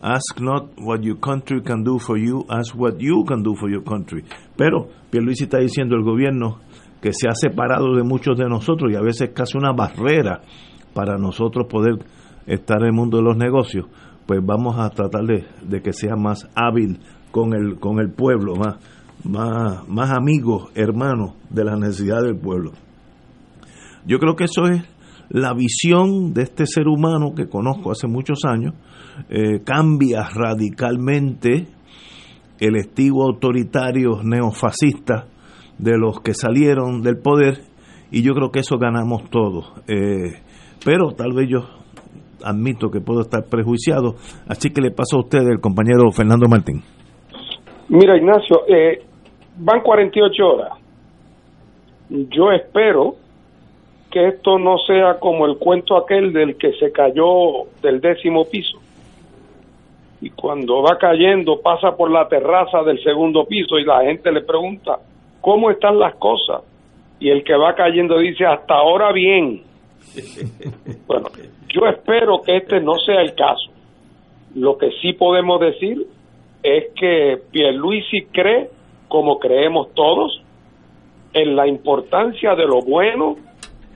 Ask 0.00 0.40
not 0.40 0.70
what 0.78 1.00
your 1.00 1.18
country 1.18 1.60
can 1.62 1.82
do 1.82 1.98
for 1.98 2.16
you, 2.16 2.44
ask 2.48 2.74
what 2.76 2.98
you 2.98 3.24
can 3.24 3.42
do 3.42 3.54
for 3.56 3.68
your 3.68 3.82
country. 3.82 4.24
Pero 4.56 4.88
Pierluisi 5.10 5.44
está 5.44 5.58
diciendo 5.58 5.96
el 5.96 6.04
gobierno 6.04 6.60
que 7.00 7.12
se 7.12 7.28
ha 7.28 7.34
separado 7.34 7.94
de 7.96 8.02
muchos 8.02 8.38
de 8.38 8.48
nosotros 8.48 8.92
y 8.92 8.96
a 8.96 9.00
veces 9.00 9.30
casi 9.34 9.56
una 9.58 9.72
barrera 9.72 10.42
para 10.94 11.16
nosotros 11.16 11.66
poder 11.68 11.98
estar 12.46 12.80
en 12.80 12.86
el 12.86 12.92
mundo 12.92 13.18
de 13.18 13.24
los 13.24 13.36
negocios, 13.36 13.86
pues 14.26 14.40
vamos 14.44 14.78
a 14.78 14.90
tratar 14.90 15.24
de, 15.24 15.82
que 15.82 15.92
sea 15.92 16.16
más 16.16 16.48
hábil 16.54 16.98
con 17.38 17.54
el, 17.54 17.78
con 17.78 18.00
el 18.00 18.10
pueblo, 18.10 18.56
más, 18.56 18.76
más, 19.22 19.88
más 19.88 20.10
amigo, 20.10 20.70
hermano 20.74 21.36
de 21.50 21.64
la 21.64 21.76
necesidad 21.76 22.20
del 22.22 22.36
pueblo. 22.36 22.72
Yo 24.06 24.18
creo 24.18 24.34
que 24.34 24.44
eso 24.44 24.66
es 24.66 24.82
la 25.28 25.54
visión 25.54 26.32
de 26.32 26.42
este 26.42 26.66
ser 26.66 26.88
humano 26.88 27.34
que 27.36 27.48
conozco 27.48 27.92
hace 27.92 28.08
muchos 28.08 28.40
años, 28.44 28.74
eh, 29.28 29.60
cambia 29.64 30.28
radicalmente 30.28 31.68
el 32.58 32.76
estilo 32.76 33.22
autoritario 33.22 34.20
neofascista 34.24 35.26
de 35.78 35.96
los 35.96 36.20
que 36.20 36.34
salieron 36.34 37.02
del 37.02 37.18
poder 37.18 37.62
y 38.10 38.22
yo 38.22 38.34
creo 38.34 38.50
que 38.50 38.60
eso 38.60 38.78
ganamos 38.78 39.30
todos. 39.30 39.74
Eh, 39.86 40.40
pero 40.84 41.12
tal 41.12 41.34
vez 41.34 41.48
yo 41.48 41.60
admito 42.42 42.90
que 42.90 43.00
puedo 43.00 43.20
estar 43.20 43.44
prejuiciado, 43.44 44.16
así 44.48 44.70
que 44.70 44.80
le 44.80 44.90
paso 44.90 45.18
a 45.18 45.20
usted 45.20 45.46
el 45.46 45.60
compañero 45.60 46.10
Fernando 46.10 46.48
Martín. 46.48 46.82
Mira, 47.88 48.16
Ignacio, 48.16 48.64
eh, 48.68 49.02
van 49.56 49.80
48 49.80 50.46
horas. 50.46 50.72
Yo 52.10 52.52
espero 52.52 53.16
que 54.10 54.28
esto 54.28 54.58
no 54.58 54.78
sea 54.78 55.18
como 55.18 55.46
el 55.46 55.58
cuento 55.58 55.96
aquel 55.96 56.32
del 56.32 56.56
que 56.56 56.72
se 56.74 56.92
cayó 56.92 57.64
del 57.82 58.00
décimo 58.00 58.44
piso. 58.44 58.78
Y 60.20 60.30
cuando 60.30 60.82
va 60.82 60.98
cayendo 60.98 61.60
pasa 61.60 61.96
por 61.96 62.10
la 62.10 62.28
terraza 62.28 62.82
del 62.82 63.02
segundo 63.02 63.46
piso 63.46 63.78
y 63.78 63.84
la 63.84 64.02
gente 64.02 64.32
le 64.32 64.42
pregunta, 64.42 64.98
¿cómo 65.40 65.70
están 65.70 65.98
las 65.98 66.14
cosas? 66.16 66.62
Y 67.20 67.30
el 67.30 67.44
que 67.44 67.56
va 67.56 67.74
cayendo 67.74 68.18
dice, 68.18 68.44
hasta 68.44 68.74
ahora 68.74 69.12
bien. 69.12 69.62
Bueno, 71.06 71.28
yo 71.68 71.86
espero 71.86 72.42
que 72.42 72.58
este 72.58 72.80
no 72.80 72.94
sea 72.98 73.22
el 73.22 73.34
caso. 73.34 73.70
Lo 74.54 74.76
que 74.76 74.90
sí 75.00 75.14
podemos 75.14 75.58
decir 75.58 76.06
es 76.62 76.92
que 76.94 77.38
Pierluisi 77.50 78.26
cree, 78.32 78.70
como 79.08 79.38
creemos 79.38 79.94
todos, 79.94 80.42
en 81.32 81.56
la 81.56 81.66
importancia 81.66 82.54
de 82.54 82.66
lo 82.66 82.82
bueno, 82.82 83.36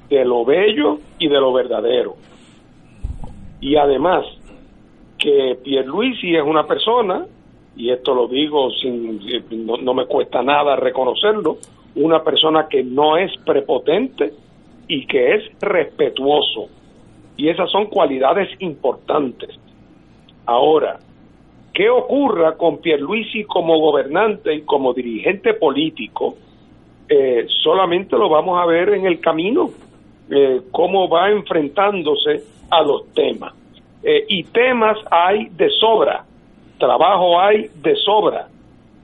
de 0.09 0.25
lo 0.25 0.44
bello 0.44 0.98
y 1.18 1.29
de 1.29 1.40
lo 1.40 1.53
verdadero. 1.53 2.14
Y 3.61 3.77
además, 3.77 4.25
que 5.18 5.59
Pierluisi 5.62 6.35
es 6.35 6.42
una 6.42 6.66
persona, 6.66 7.27
y 7.77 7.90
esto 7.90 8.14
lo 8.14 8.29
digo 8.29 8.70
sin, 8.70 9.20
no 9.85 9.94
me 9.94 10.07
cuesta 10.07 10.42
nada 10.42 10.77
reconocerlo, 10.77 11.59
una 11.94 12.22
persona 12.22 12.66
que 12.68 12.83
no 12.83 13.16
es 13.16 13.31
prepotente, 13.44 14.33
y 14.88 15.07
que 15.07 15.35
es 15.35 15.44
respetuoso. 15.61 16.68
Y 17.37 17.48
esas 17.48 17.70
son 17.70 17.87
cualidades 17.87 18.48
importantes. 18.61 19.59
Ahora, 20.44 20.98
¿qué 21.72 21.88
ocurra 21.90 22.56
con 22.56 22.78
Pierluisi 22.78 23.44
como 23.44 23.78
gobernante 23.78 24.54
y 24.54 24.62
como 24.62 24.92
dirigente 24.92 25.54
político? 25.54 26.37
Eh, 27.08 27.46
solamente 27.62 28.16
lo 28.16 28.28
vamos 28.28 28.61
a 28.61 28.66
ver 28.66 28.90
en 28.90 29.06
el 29.06 29.20
camino, 29.20 29.70
eh, 30.30 30.62
cómo 30.70 31.08
va 31.08 31.30
enfrentándose 31.30 32.42
a 32.70 32.82
los 32.82 33.12
temas. 33.12 33.54
Eh, 34.02 34.24
y 34.28 34.44
temas 34.44 34.98
hay 35.11 35.48
de 35.50 35.70
sobra, 35.70 36.24
trabajo 36.78 37.40
hay 37.40 37.68
de 37.82 37.94
sobra. 37.96 38.48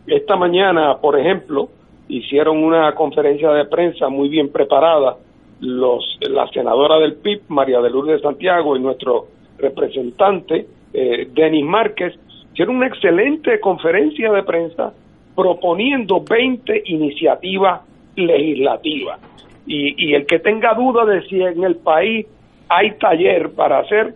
Esta 0.07 0.37
mañana, 0.37 0.97
por 0.99 1.19
ejemplo, 1.19 1.69
hicieron 2.09 2.65
una 2.65 2.95
conferencia 2.95 3.51
de 3.51 3.67
prensa 3.67 4.09
muy 4.09 4.29
bien 4.29 4.51
preparada 4.51 5.17
los, 5.61 6.19
la 6.21 6.49
senadora 6.49 6.99
del 6.99 7.17
PIB, 7.17 7.43
María 7.49 7.81
de 7.81 7.91
Lourdes 7.91 8.23
Santiago, 8.23 8.77
y 8.77 8.81
nuestro 8.81 9.27
representante, 9.59 10.67
eh, 10.93 11.29
Denis 11.33 11.65
Márquez, 11.65 12.15
hicieron 12.59 12.79
una 12.79 12.89
excelente 12.89 13.61
conferencia 13.61 14.33
de 14.33 14.43
prensa 14.43 14.93
proponiendo 15.37 16.25
20 16.29 16.83
iniciativas 16.87 17.83
legislativas. 18.17 19.21
Y, 19.65 20.13
el 20.13 20.27
que 20.27 20.41
tenga 20.41 20.75
duda 20.75 21.05
de 21.05 21.23
si 21.29 21.41
en 21.41 21.63
el 21.63 21.77
país 21.77 22.27
hay 22.69 22.99
taller 22.99 23.53
para 23.53 23.79
hacer, 23.79 24.13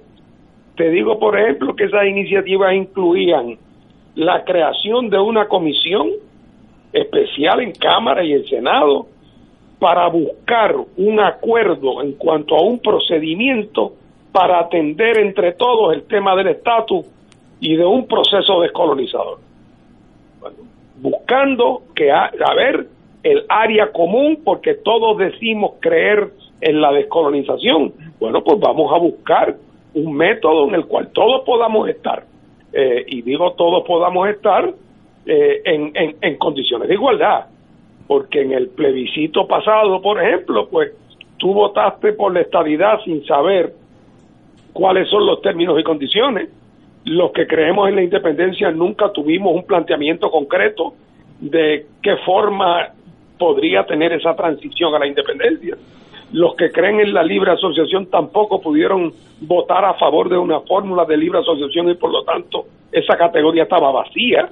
te 0.74 0.90
digo, 0.90 1.20
por 1.20 1.38
ejemplo, 1.38 1.76
que 1.76 1.85
esas 1.85 2.05
iniciativas 2.05 2.74
incluían 2.74 3.59
la 4.16 4.42
creación 4.42 5.09
de 5.09 5.20
una 5.20 5.46
comisión 5.46 6.09
especial 6.92 7.61
en 7.61 7.70
Cámara 7.70 8.24
y 8.24 8.33
en 8.33 8.44
Senado 8.46 9.07
para 9.78 10.09
buscar 10.09 10.74
un 10.96 11.20
acuerdo 11.20 12.02
en 12.02 12.14
cuanto 12.14 12.57
a 12.57 12.62
un 12.62 12.81
procedimiento 12.81 13.92
para 14.33 14.59
atender 14.59 15.18
entre 15.18 15.52
todos 15.52 15.94
el 15.94 16.02
tema 16.09 16.35
del 16.35 16.48
estatus 16.48 17.07
y 17.62 17.77
de 17.77 17.87
un 17.87 18.07
proceso 18.07 18.61
descolonizador. 18.61 19.38
buscando 20.96 21.83
que 21.94 22.11
a, 22.11 22.31
ver 22.57 22.88
el 23.22 23.44
área 23.48 23.92
común, 23.92 24.40
porque 24.44 24.75
todos 24.75 25.16
decimos 25.18 25.75
creer 25.81 26.31
en 26.61 26.81
la 26.81 26.92
descolonización. 26.92 27.92
Bueno, 28.20 28.42
pues 28.42 28.59
vamos 28.61 28.92
a 28.92 28.98
buscar 28.98 29.57
un 29.94 30.14
método 30.14 30.68
en 30.68 30.75
el 30.75 30.87
cual 30.87 31.11
todos 31.12 31.42
podamos 31.44 31.88
estar, 31.88 32.25
eh, 32.72 33.05
y 33.07 33.22
digo 33.22 33.53
todos 33.53 33.85
podamos 33.85 34.29
estar 34.29 34.72
eh, 35.27 35.62
en, 35.64 35.92
en, 36.20 36.38
condiciones 36.38 36.88
de 36.88 36.94
igualdad, 36.94 37.46
porque 38.09 38.42
en 38.42 38.53
el 38.53 38.68
plebiscito 38.70 39.46
pasado, 39.46 40.03
por 40.03 40.20
ejemplo, 40.20 40.68
pues 40.68 40.92
tú 41.38 41.55
votaste 41.55 42.12
por 42.12 42.33
la 42.33 42.40
estabilidad 42.40 43.01
sin 43.05 43.25
saber 43.25 43.72
cuáles 44.72 45.09
son 45.09 45.27
los 45.27 45.40
términos 45.42 45.79
y 45.79 45.85
condiciones. 45.85 46.48
Los 47.04 47.32
que 47.32 47.46
creemos 47.46 47.88
en 47.88 47.96
la 47.96 48.02
independencia 48.02 48.70
nunca 48.70 49.10
tuvimos 49.12 49.54
un 49.54 49.64
planteamiento 49.64 50.30
concreto 50.30 50.94
de 51.40 51.86
qué 52.00 52.16
forma 52.18 52.88
podría 53.38 53.84
tener 53.84 54.12
esa 54.12 54.36
transición 54.36 54.94
a 54.94 54.98
la 54.98 55.06
independencia. 55.06 55.76
Los 56.32 56.54
que 56.54 56.70
creen 56.70 57.00
en 57.00 57.12
la 57.12 57.24
libre 57.24 57.50
asociación 57.52 58.06
tampoco 58.06 58.60
pudieron 58.60 59.12
votar 59.40 59.84
a 59.84 59.94
favor 59.94 60.28
de 60.28 60.38
una 60.38 60.60
fórmula 60.60 61.04
de 61.04 61.16
libre 61.16 61.40
asociación 61.40 61.90
y 61.90 61.94
por 61.94 62.10
lo 62.10 62.22
tanto 62.22 62.66
esa 62.90 63.16
categoría 63.16 63.64
estaba 63.64 63.90
vacía. 63.90 64.48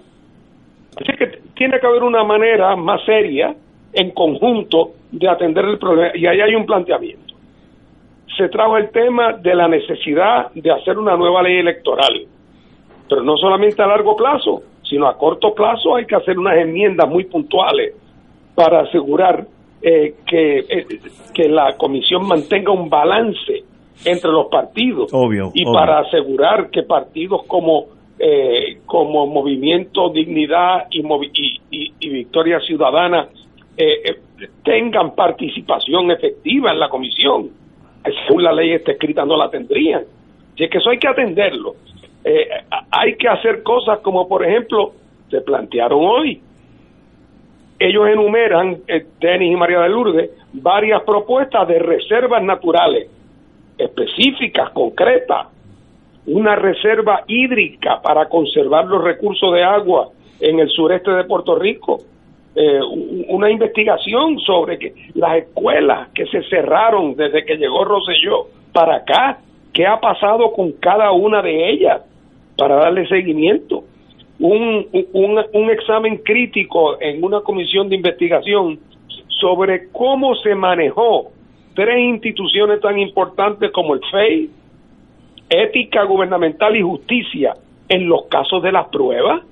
Así 0.96 1.16
que 1.16 1.40
tiene 1.54 1.78
que 1.78 1.86
haber 1.86 2.02
una 2.02 2.24
manera 2.24 2.74
más 2.74 3.04
seria, 3.04 3.54
en 3.92 4.10
conjunto, 4.10 4.90
de 5.12 5.28
atender 5.28 5.64
el 5.66 5.78
problema. 5.78 6.10
Y 6.14 6.26
ahí 6.26 6.40
hay 6.40 6.54
un 6.54 6.66
planteamiento 6.66 7.30
se 8.40 8.48
trajo 8.48 8.78
el 8.78 8.90
tema 8.90 9.34
de 9.34 9.54
la 9.54 9.68
necesidad 9.68 10.50
de 10.54 10.70
hacer 10.70 10.98
una 10.98 11.14
nueva 11.14 11.42
ley 11.42 11.58
electoral, 11.58 12.26
pero 13.10 13.22
no 13.22 13.36
solamente 13.36 13.82
a 13.82 13.86
largo 13.86 14.14
plazo, 14.16 14.62
sino 14.82 15.06
a 15.06 15.18
corto 15.18 15.52
plazo 15.52 15.96
hay 15.96 16.06
que 16.06 16.14
hacer 16.14 16.38
unas 16.38 16.56
enmiendas 16.56 17.08
muy 17.08 17.24
puntuales 17.24 17.94
para 18.54 18.82
asegurar 18.82 19.46
eh, 19.82 20.14
que, 20.26 20.58
eh, 20.60 20.86
que 21.34 21.48
la 21.48 21.76
comisión 21.76 22.26
mantenga 22.26 22.72
un 22.72 22.88
balance 22.88 23.64
entre 24.04 24.30
los 24.30 24.46
partidos 24.46 25.12
y 25.54 25.64
para 25.64 26.00
asegurar 26.00 26.70
que 26.70 26.84
partidos 26.84 27.42
como 27.46 27.86
eh, 28.18 28.78
como 28.86 29.26
Movimiento 29.26 30.10
Dignidad 30.10 30.86
y, 30.90 31.00
y, 31.70 31.92
y 31.98 32.08
Victoria 32.08 32.60
Ciudadana 32.60 33.28
tengan 34.62 35.14
participación 35.14 36.10
efectiva 36.10 36.70
en 36.70 36.78
la 36.78 36.88
comisión 36.90 37.50
según 38.26 38.42
la 38.42 38.52
ley 38.52 38.72
está 38.72 38.92
escrita, 38.92 39.24
no 39.24 39.36
la 39.36 39.50
tendrían. 39.50 40.04
Y 40.56 40.64
es 40.64 40.70
que 40.70 40.78
eso 40.78 40.90
hay 40.90 40.98
que 40.98 41.08
atenderlo. 41.08 41.74
Eh, 42.24 42.48
hay 42.90 43.16
que 43.16 43.28
hacer 43.28 43.62
cosas 43.62 44.00
como, 44.00 44.28
por 44.28 44.44
ejemplo, 44.46 44.92
se 45.30 45.40
plantearon 45.40 46.00
hoy. 46.02 46.40
Ellos 47.78 48.08
enumeran, 48.08 48.78
eh, 48.86 49.06
Denis 49.20 49.52
y 49.52 49.56
María 49.56 49.80
de 49.80 49.88
Lourdes, 49.88 50.30
varias 50.52 51.02
propuestas 51.02 51.66
de 51.66 51.78
reservas 51.78 52.42
naturales 52.42 53.08
específicas, 53.78 54.70
concretas. 54.70 55.46
Una 56.26 56.54
reserva 56.54 57.24
hídrica 57.26 58.02
para 58.02 58.28
conservar 58.28 58.84
los 58.84 59.02
recursos 59.02 59.54
de 59.54 59.62
agua 59.62 60.10
en 60.38 60.60
el 60.60 60.68
sureste 60.68 61.10
de 61.10 61.24
Puerto 61.24 61.58
Rico 61.58 62.00
eh, 62.54 62.80
una 63.28 63.48
investigación 63.48 64.40
sobre 64.40 64.76
que 64.76 64.92
las 65.14 65.36
escuelas 65.36 66.08
que 66.12 66.26
se 66.26 66.42
cerraron 66.48 67.14
desde 67.14 67.44
que 67.44 67.56
llegó 67.56 67.84
Roselló 67.84 68.48
para 68.72 68.96
acá, 68.96 69.38
qué 69.72 69.86
ha 69.86 70.00
pasado 70.00 70.52
con 70.52 70.72
cada 70.72 71.12
una 71.12 71.42
de 71.42 71.70
ellas 71.70 72.02
para 72.60 72.76
darle 72.76 73.08
seguimiento. 73.08 73.84
Un, 74.38 74.86
un, 75.12 75.70
examen 75.70 76.18
crítico 76.18 77.00
en 77.00 77.24
una 77.24 77.40
comisión 77.40 77.88
de 77.88 77.96
investigación 77.96 78.78
sobre 79.40 79.88
cómo 79.90 80.34
se 80.36 80.54
manejó 80.54 81.32
tres 81.74 81.98
instituciones 81.98 82.80
tan 82.80 82.98
importantes 82.98 83.70
como 83.70 83.94
el 83.94 84.00
FEI, 84.10 84.50
ética 85.48 86.04
gubernamental 86.04 86.76
y 86.76 86.82
justicia 86.82 87.54
en 87.88 88.08
los 88.08 88.26
casos 88.26 88.62
de 88.62 88.72
las 88.72 88.88
pruebas 88.88 89.42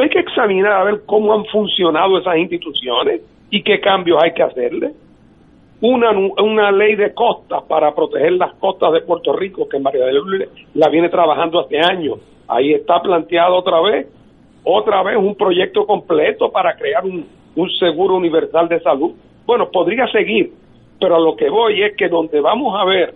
hay 0.00 0.08
que 0.08 0.18
examinar 0.18 0.72
a 0.72 0.84
ver 0.84 1.02
cómo 1.06 1.32
han 1.32 1.44
funcionado 1.46 2.18
esas 2.18 2.36
instituciones 2.36 3.20
y 3.50 3.62
qué 3.62 3.80
cambios 3.80 4.22
hay 4.22 4.32
que 4.32 4.42
hacerle. 4.42 4.92
Una, 5.86 6.12
una 6.12 6.72
ley 6.72 6.94
de 6.94 7.12
costas 7.12 7.62
para 7.64 7.94
proteger 7.94 8.32
las 8.32 8.54
costas 8.54 8.90
de 8.94 9.02
Puerto 9.02 9.34
Rico, 9.34 9.68
que 9.68 9.78
María 9.78 10.06
de 10.06 10.14
Lourdes 10.14 10.48
la 10.72 10.88
viene 10.88 11.10
trabajando 11.10 11.60
hace 11.60 11.78
años. 11.78 12.20
Ahí 12.48 12.72
está 12.72 13.02
planteado 13.02 13.56
otra 13.56 13.82
vez, 13.82 14.06
otra 14.64 15.02
vez 15.02 15.18
un 15.18 15.34
proyecto 15.34 15.84
completo 15.84 16.50
para 16.50 16.74
crear 16.74 17.04
un, 17.04 17.26
un 17.54 17.70
seguro 17.72 18.16
universal 18.16 18.66
de 18.66 18.80
salud. 18.80 19.12
Bueno, 19.44 19.68
podría 19.70 20.06
seguir, 20.06 20.52
pero 20.98 21.16
a 21.16 21.20
lo 21.20 21.36
que 21.36 21.50
voy 21.50 21.82
es 21.82 21.94
que 21.96 22.08
donde 22.08 22.40
vamos 22.40 22.74
a 22.80 22.86
ver 22.86 23.12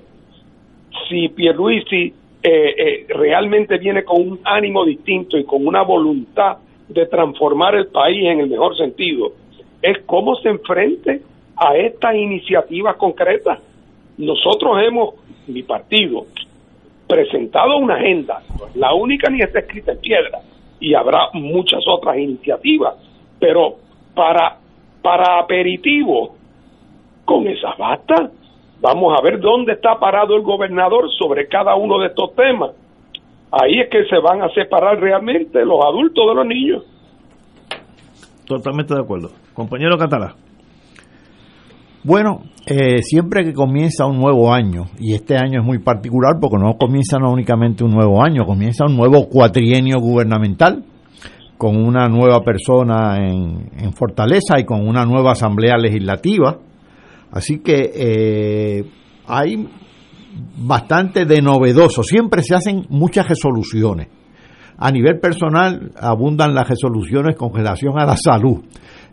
si 1.09 1.31
Pierluisi 1.31 2.13
eh, 2.43 2.75
eh, 2.77 3.07
realmente 3.09 3.79
viene 3.79 4.05
con 4.05 4.21
un 4.21 4.41
ánimo 4.45 4.85
distinto 4.85 5.39
y 5.39 5.45
con 5.45 5.67
una 5.67 5.81
voluntad 5.81 6.59
de 6.87 7.07
transformar 7.07 7.77
el 7.77 7.87
país 7.87 8.27
en 8.27 8.41
el 8.41 8.51
mejor 8.51 8.77
sentido 8.77 9.33
es 9.81 10.01
cómo 10.05 10.35
se 10.37 10.51
enfrente 10.51 11.23
a 11.59 11.77
estas 11.77 12.15
iniciativas 12.15 12.97
concretas. 12.97 13.59
Nosotros 14.17 14.79
hemos, 14.83 15.15
mi 15.47 15.63
partido, 15.63 16.27
presentado 17.07 17.79
una 17.79 17.95
agenda, 17.95 18.43
la 18.75 18.93
única 18.95 19.31
ni 19.31 19.41
está 19.41 19.61
escrita 19.61 19.93
en 19.93 19.99
piedra, 19.99 20.41
y 20.81 20.95
habrá 20.95 21.31
muchas 21.33 21.81
otras 21.89 22.19
iniciativas, 22.19 22.95
pero 23.39 23.77
para, 24.15 24.59
para 25.03 25.41
aperitivo, 25.41 26.37
con 27.25 27.47
esas 27.47 27.77
basta. 27.77 28.31
Vamos 28.81 29.19
a 29.19 29.23
ver 29.23 29.41
dónde 29.41 29.73
está 29.73 29.99
parado 29.99 30.37
el 30.37 30.43
gobernador 30.43 31.11
sobre 31.19 31.49
cada 31.49 31.75
uno 31.75 31.99
de 31.99 32.07
estos 32.09 32.35
temas 32.35 32.71
ahí 33.51 33.81
es 33.81 33.89
que 33.91 34.05
se 34.05 34.19
van 34.19 34.43
a 34.43 34.49
separar 34.51 35.01
realmente 35.01 35.65
los 35.65 35.85
adultos 35.85 36.29
de 36.29 36.35
los 36.35 36.47
niños. 36.47 36.83
Totalmente 38.47 38.95
de 38.95 39.01
acuerdo. 39.01 39.31
Compañero 39.55 39.99
Catalá. 39.99 40.35
Bueno, 42.05 42.43
eh, 42.67 43.03
siempre 43.03 43.45
que 43.45 43.53
comienza 43.53 44.07
un 44.07 44.19
nuevo 44.19 44.53
año, 44.53 44.87
y 44.99 45.15
este 45.15 45.37
año 45.37 45.61
es 45.61 45.67
muy 45.67 45.79
particular 45.79 46.35
porque 46.41 46.57
no 46.59 46.77
comienza 46.79 47.19
no 47.19 47.33
únicamente 47.33 47.83
un 47.83 47.91
nuevo 47.91 48.23
año, 48.23 48.45
comienza 48.47 48.85
un 48.85 48.97
nuevo 48.97 49.29
cuatrienio 49.29 49.99
gubernamental, 49.99 50.85
con 51.57 51.77
una 51.77 52.09
nueva 52.09 52.43
persona 52.45 53.17
en, 53.17 53.93
Fortaleza 53.93 54.61
y 54.61 54.65
con 54.65 54.87
una 54.87 55.05
nueva 55.05 55.33
asamblea 55.33 55.77
legislativa. 55.77 56.57
Así 57.33 57.59
que 57.59 57.91
eh, 57.93 58.85
hay 59.27 59.69
bastante 60.57 61.25
de 61.25 61.43
novedoso. 61.43 62.05
Siempre 62.05 62.43
se 62.43 62.55
hacen 62.55 62.87
muchas 62.91 63.29
resoluciones. 63.29 64.09
A 64.77 64.93
nivel 64.93 65.19
personal 65.19 65.91
abundan 66.01 66.55
las 66.55 66.69
resoluciones 66.69 67.35
con 67.37 67.53
relación 67.53 67.99
a 67.99 68.07
la 68.07 68.17
salud, 68.17 68.63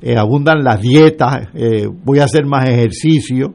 eh, 0.02 0.18
abundan 0.18 0.64
las 0.64 0.82
dietas, 0.82 1.48
eh, 1.54 1.88
voy 1.88 2.20
a 2.20 2.26
hacer 2.26 2.46
más 2.46 2.70
ejercicio. 2.70 3.54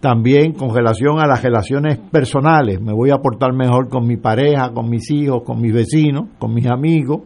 También 0.00 0.54
con 0.54 0.74
relación 0.74 1.20
a 1.20 1.28
las 1.28 1.42
relaciones 1.44 1.98
personales, 1.98 2.80
me 2.80 2.92
voy 2.92 3.10
a 3.10 3.18
portar 3.18 3.52
mejor 3.52 3.88
con 3.88 4.04
mi 4.04 4.16
pareja, 4.16 4.72
con 4.72 4.90
mis 4.90 5.08
hijos, 5.12 5.42
con 5.44 5.60
mis 5.60 5.72
vecinos, 5.72 6.30
con 6.38 6.52
mis 6.52 6.66
amigos. 6.66 7.20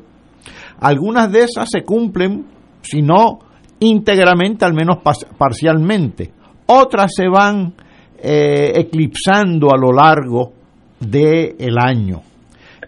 Algunas 0.80 1.32
de 1.32 1.44
esas 1.44 1.70
se 1.70 1.82
cumplen, 1.82 2.44
si 2.82 3.00
no 3.00 3.38
íntegramente, 3.80 4.66
al 4.66 4.74
menos 4.74 4.98
parcialmente. 5.38 6.32
Otras 6.66 7.14
se 7.14 7.28
van 7.28 7.72
eh, 8.18 8.72
eclipsando 8.74 9.68
a 9.72 9.78
lo 9.78 9.90
largo 9.92 10.52
del 11.00 11.78
año. 11.78 12.20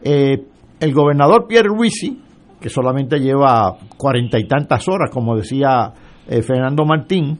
El 0.02 0.94
gobernador 0.94 1.46
Pierre 1.48 1.68
Ruisi, 1.68 2.20
que 2.60 2.68
solamente 2.68 3.18
lleva 3.18 3.76
cuarenta 3.96 4.38
y 4.38 4.46
tantas 4.46 4.88
horas, 4.88 5.10
como 5.10 5.36
decía 5.36 5.92
eh, 6.26 6.42
Fernando 6.42 6.84
Martín, 6.84 7.38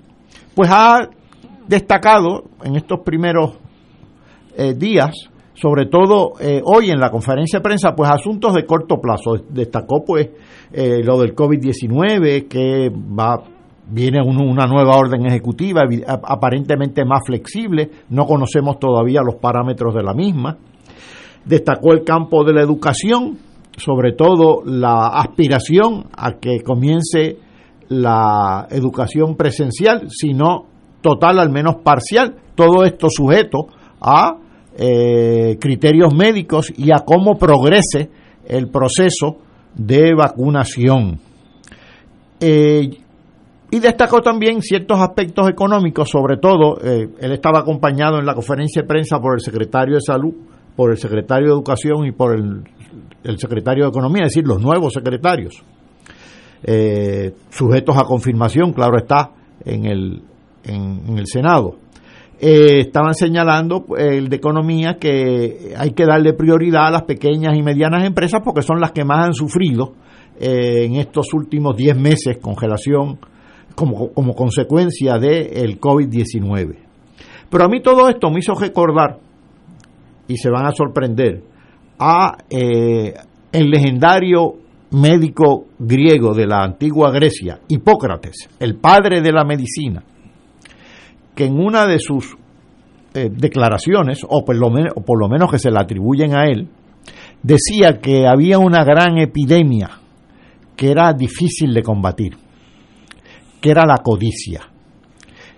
pues 0.55 0.71
ha 0.73 1.09
destacado 1.67 2.45
en 2.65 2.77
estos 2.77 3.01
primeros 3.01 3.59
eh, 4.57 4.75
días, 4.75 5.15
sobre 5.55 5.87
todo 5.87 6.35
eh, 6.41 6.63
hoy 6.65 6.91
en 6.91 7.01
la 7.01 7.11
conferencia 7.11 7.59
de 7.59 7.63
prensa, 7.63 7.95
pues 7.95 8.11
asuntos 8.11 8.55
de 8.55 8.65
corto 8.65 9.01
plazo. 9.01 9.37
Destacó 9.49 10.05
pues 10.05 10.31
lo 10.71 11.19
del 11.19 11.35
COVID-19, 11.35 12.47
que 12.47 12.91
va 12.91 13.43
viene 13.91 14.21
una 14.21 14.67
nueva 14.67 14.97
orden 14.97 15.27
ejecutiva 15.27 15.83
aparentemente 16.07 17.05
más 17.05 17.21
flexible, 17.25 17.91
no 18.11 18.27
conocemos 18.27 18.79
todavía 18.79 19.23
los 19.23 19.37
parámetros 19.37 19.95
de 19.95 20.03
la 20.03 20.15
misma. 20.15 20.59
Destacó 21.45 21.93
el 21.93 22.05
campo 22.05 22.45
de 22.45 22.53
la 22.53 22.63
educación, 22.63 23.39
sobre 23.79 24.13
todo 24.13 24.63
la 24.65 25.09
aspiración 25.09 26.07
a 26.17 26.35
que 26.35 26.61
comience 26.63 27.39
la 27.89 28.67
educación 28.71 29.37
presencial, 29.37 30.09
sino 30.11 30.67
total, 31.01 31.39
al 31.39 31.51
menos 31.51 31.77
parcial, 31.83 32.37
todo 32.55 32.85
esto 32.85 33.09
sujeto 33.11 33.69
a 34.01 34.39
eh, 34.77 35.57
criterios 35.61 36.15
médicos 36.15 36.73
y 36.77 36.93
a 36.93 36.99
cómo 37.05 37.39
progrese 37.39 38.11
el 38.47 38.69
proceso 38.69 39.39
de 39.75 40.15
vacunación. 40.15 41.19
Eh, 42.41 42.91
y 43.71 43.81
destacó 43.81 44.23
también 44.23 44.63
ciertos 44.63 44.99
aspectos 45.01 45.49
económicos, 45.49 46.09
sobre 46.09 46.39
todo, 46.39 46.79
eh, 46.83 47.09
él 47.21 47.33
estaba 47.33 47.61
acompañado 47.61 48.19
en 48.19 48.25
la 48.25 48.35
conferencia 48.35 48.83
de 48.83 48.89
prensa 48.89 49.21
por 49.21 49.35
el 49.35 49.41
secretario 49.41 49.97
de 49.97 50.01
Salud, 50.01 50.33
por 50.75 50.91
el 50.91 50.97
secretario 50.97 51.49
de 51.49 51.53
Educación 51.53 52.07
y 52.07 52.13
por 52.13 52.35
el, 52.35 52.63
secretario 53.39 53.85
de 53.85 53.91
Economía, 53.91 54.25
es 54.25 54.35
decir, 54.35 54.47
los 54.47 54.61
nuevos 54.61 54.93
secretarios, 54.93 55.63
eh, 56.63 57.33
sujetos 57.51 57.97
a 57.97 58.05
confirmación, 58.05 58.73
claro 58.73 58.99
está, 58.99 59.31
en 59.65 59.87
el, 59.87 60.23
en, 60.65 61.19
el 61.19 61.27
Senado. 61.27 61.77
Eh, 62.41 62.81
estaban 62.81 63.15
señalando 63.15 63.85
el 63.97 64.29
de 64.29 64.37
economía 64.37 64.97
que 64.99 65.75
hay 65.77 65.91
que 65.91 66.07
darle 66.07 66.35
prioridad 66.35 66.87
a 66.87 66.91
las 66.91 67.03
pequeñas 67.03 67.57
y 67.57 67.63
medianas 67.63 68.05
empresas 68.05 68.41
porque 68.45 68.63
son 68.63 68.81
las 68.81 68.93
que 68.93 69.05
más 69.05 69.27
han 69.27 69.35
sufrido 69.35 69.95
en 70.41 70.95
estos 70.95 71.35
últimos 71.35 71.77
10 71.77 71.99
meses 71.99 72.39
congelación 72.41 73.19
como, 73.75 74.13
como 74.13 74.35
consecuencia 74.35 75.19
del 75.19 75.81
COVID-19. 75.81 76.77
Pero 77.51 77.65
a 77.65 77.69
mí 77.69 77.81
todo 77.81 78.09
esto 78.09 78.31
me 78.31 78.41
hizo 78.41 78.55
recordar, 78.55 79.19
y 80.27 80.37
se 80.37 80.51
van 80.51 80.67
a 80.67 80.73
sorprender, 80.73 81.43
a 81.99 82.37
eh, 82.49 83.15
el 83.53 83.71
legendario 83.71 84.55
médico 84.91 85.67
griego 85.79 86.35
de 86.35 86.47
la 86.47 86.63
antigua 86.63 87.11
Grecia, 87.11 87.61
Hipócrates, 87.69 88.49
el 88.59 88.77
padre 88.77 89.21
de 89.21 89.33
la 89.33 89.45
medicina, 89.45 90.03
que 91.35 91.45
en 91.45 91.59
una 91.59 91.87
de 91.87 91.99
sus 91.99 92.37
eh, 93.15 93.31
declaraciones, 93.31 94.25
o 94.29 94.45
por, 94.45 94.57
lo 94.57 94.69
o 94.69 95.01
por 95.03 95.19
lo 95.19 95.29
menos 95.29 95.51
que 95.51 95.59
se 95.59 95.71
la 95.71 95.81
atribuyen 95.81 96.35
a 96.35 96.47
él, 96.47 96.69
decía 97.43 97.99
que 98.01 98.27
había 98.27 98.59
una 98.59 98.85
gran 98.85 99.19
epidemia 99.19 99.91
que 100.77 100.91
era 100.91 101.13
difícil 101.13 101.75
de 101.75 101.83
combatir 101.83 102.37
que 103.61 103.71
era 103.71 103.85
la 103.87 103.99
codicia. 103.99 104.63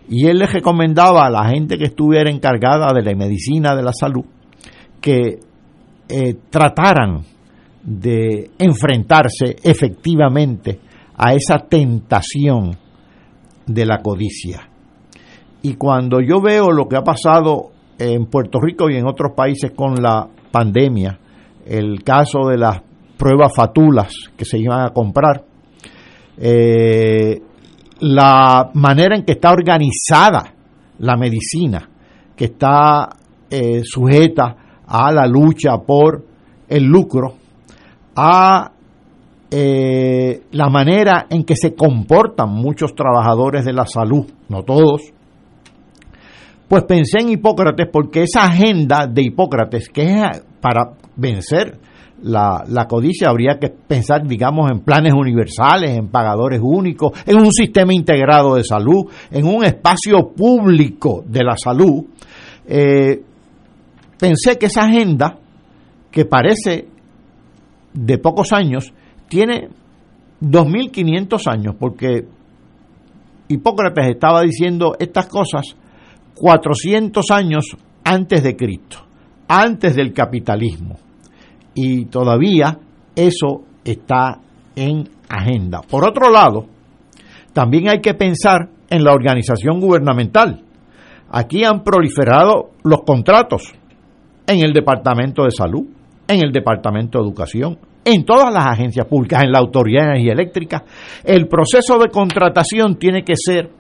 Y 0.09 0.27
él 0.27 0.39
le 0.39 0.47
recomendaba 0.47 1.27
a 1.27 1.31
la 1.31 1.49
gente 1.49 1.79
que 1.79 1.85
estuviera 1.85 2.31
encargada 2.31 2.93
de 2.93 3.03
la 3.03 3.15
medicina 3.15 3.77
de 3.77 3.83
la 3.83 3.93
salud 3.93 4.25
que 5.01 5.39
eh, 6.11 6.37
trataran 6.51 7.23
de 7.83 8.51
enfrentarse 8.59 9.57
efectivamente 9.63 10.81
a 11.17 11.35
esa 11.35 11.59
tentación 11.69 12.77
de 13.67 13.87
la 13.87 13.99
codicia. 13.99 14.69
Y 15.63 15.75
cuando 15.75 16.21
yo 16.21 16.41
veo 16.41 16.71
lo 16.71 16.89
que 16.89 16.97
ha 16.97 17.05
pasado 17.05 17.71
en 17.99 18.27
Puerto 18.27 18.59
Rico 18.61 18.89
y 18.89 18.97
en 18.97 19.07
otros 19.07 19.33
países 19.37 19.73
con 19.73 19.95
la 20.03 20.27
pandemia, 20.51 21.19
el 21.67 22.03
caso 22.03 22.49
de 22.49 22.59
las 22.59 22.83
pruebas 23.17 23.53
fatulas 23.55 24.13
que 24.37 24.45
se 24.45 24.59
iban 24.59 24.81
a 24.81 24.91
comprar, 24.91 25.45
eh, 26.39 27.41
la 28.01 28.71
manera 28.75 29.17
en 29.17 29.25
que 29.25 29.33
está 29.33 29.53
organizada 29.53 30.55
la 30.99 31.17
medicina, 31.17 31.89
que 32.35 32.47
está 32.47 33.11
eh, 33.51 33.83
sujeta 33.85 34.57
a 34.91 35.13
la 35.13 35.27
lucha 35.27 35.79
por 35.87 36.25
el 36.69 36.85
lucro, 36.85 37.35
a 38.17 38.73
eh, 39.51 40.43
la 40.51 40.69
manera 40.69 41.27
en 41.31 41.45
que 41.45 41.55
se 41.55 41.75
comportan 41.75 42.51
muchos 42.51 42.95
trabajadores 42.95 43.65
de 43.65 43.73
la 43.73 43.87
salud, 43.87 44.27
no 44.49 44.63
todos, 44.65 45.03
pues 46.69 46.85
pensé 46.85 47.21
en 47.21 47.31
Hipócrates 47.31 47.89
porque 47.93 48.25
esa 48.25 48.45
agenda 48.45 49.07
de 49.07 49.23
Hipócrates, 49.23 49.89
que 49.89 50.03
es 50.03 50.43
para 50.61 50.93
vencer 51.17 51.79
la, 52.23 52.87
codicia, 52.89 53.29
habría 53.29 53.59
que 53.61 53.69
pensar, 53.69 54.27
digamos, 54.27 54.71
en 54.71 54.81
planes 54.81 55.15
universales, 55.15 55.97
en 55.97 56.09
pagadores 56.09 56.61
únicos, 56.63 57.13
en 57.27 57.39
un 57.39 57.53
sistema 57.53 57.95
integrado 57.95 58.57
de 58.57 58.65
salud, 58.65 59.07
en 59.31 59.47
un 59.47 59.65
espacio 59.65 60.33
público 60.37 61.25
de 61.27 61.45
la 61.45 61.57
salud. 61.57 62.05
Eh, 62.67 63.23
pensé 64.21 64.59
que 64.59 64.67
esa 64.67 64.83
agenda, 64.83 65.39
que 66.11 66.25
parece 66.25 66.87
de 67.93 68.19
pocos 68.19 68.53
años, 68.53 68.93
tiene 69.29 69.69
2.500 70.41 71.51
años, 71.51 71.75
porque 71.79 72.27
Hipócrates 73.49 74.07
estaba 74.09 74.43
diciendo 74.43 74.95
estas 74.99 75.27
cosas 75.27 75.75
400 76.35 77.31
años 77.31 77.77
antes 78.05 78.43
de 78.43 78.57
Cristo, 78.57 78.99
antes 79.49 79.97
del 79.97 80.13
capitalismo 80.13 80.99
y 81.75 82.07
todavía 82.07 82.79
eso 83.15 83.63
está 83.85 84.39
en 84.77 85.09
agenda. 85.29 85.81
Por 85.81 86.05
otro 86.05 86.31
lado, 86.31 86.67
también 87.53 87.89
hay 87.89 88.01
que 88.01 88.15
pensar 88.15 88.69
en 88.89 89.05
la 89.05 89.13
organización 89.13 89.81
gubernamental. 89.81 90.63
Aquí 91.31 91.65
han 91.65 91.83
proliferado 91.83 92.71
los 92.83 93.03
contratos 93.03 93.73
en 94.47 94.61
el 94.63 94.73
Departamento 94.73 95.45
de 95.45 95.51
Salud, 95.51 95.85
en 96.27 96.45
el 96.45 96.53
Departamento 96.53 97.19
de 97.19 97.25
Educación, 97.25 97.79
en 98.05 98.25
todas 98.25 98.53
las 98.53 98.67
agencias 98.67 99.07
públicas, 99.07 99.43
en 99.43 99.53
la 99.53 99.59
Autoridad 99.59 100.03
de 100.03 100.11
Energía 100.11 100.33
Eléctrica. 100.33 100.85
El 101.25 101.49
proceso 101.49 101.99
de 101.99 102.09
contratación 102.09 102.97
tiene 102.97 103.23
que 103.23 103.35
ser 103.37 103.71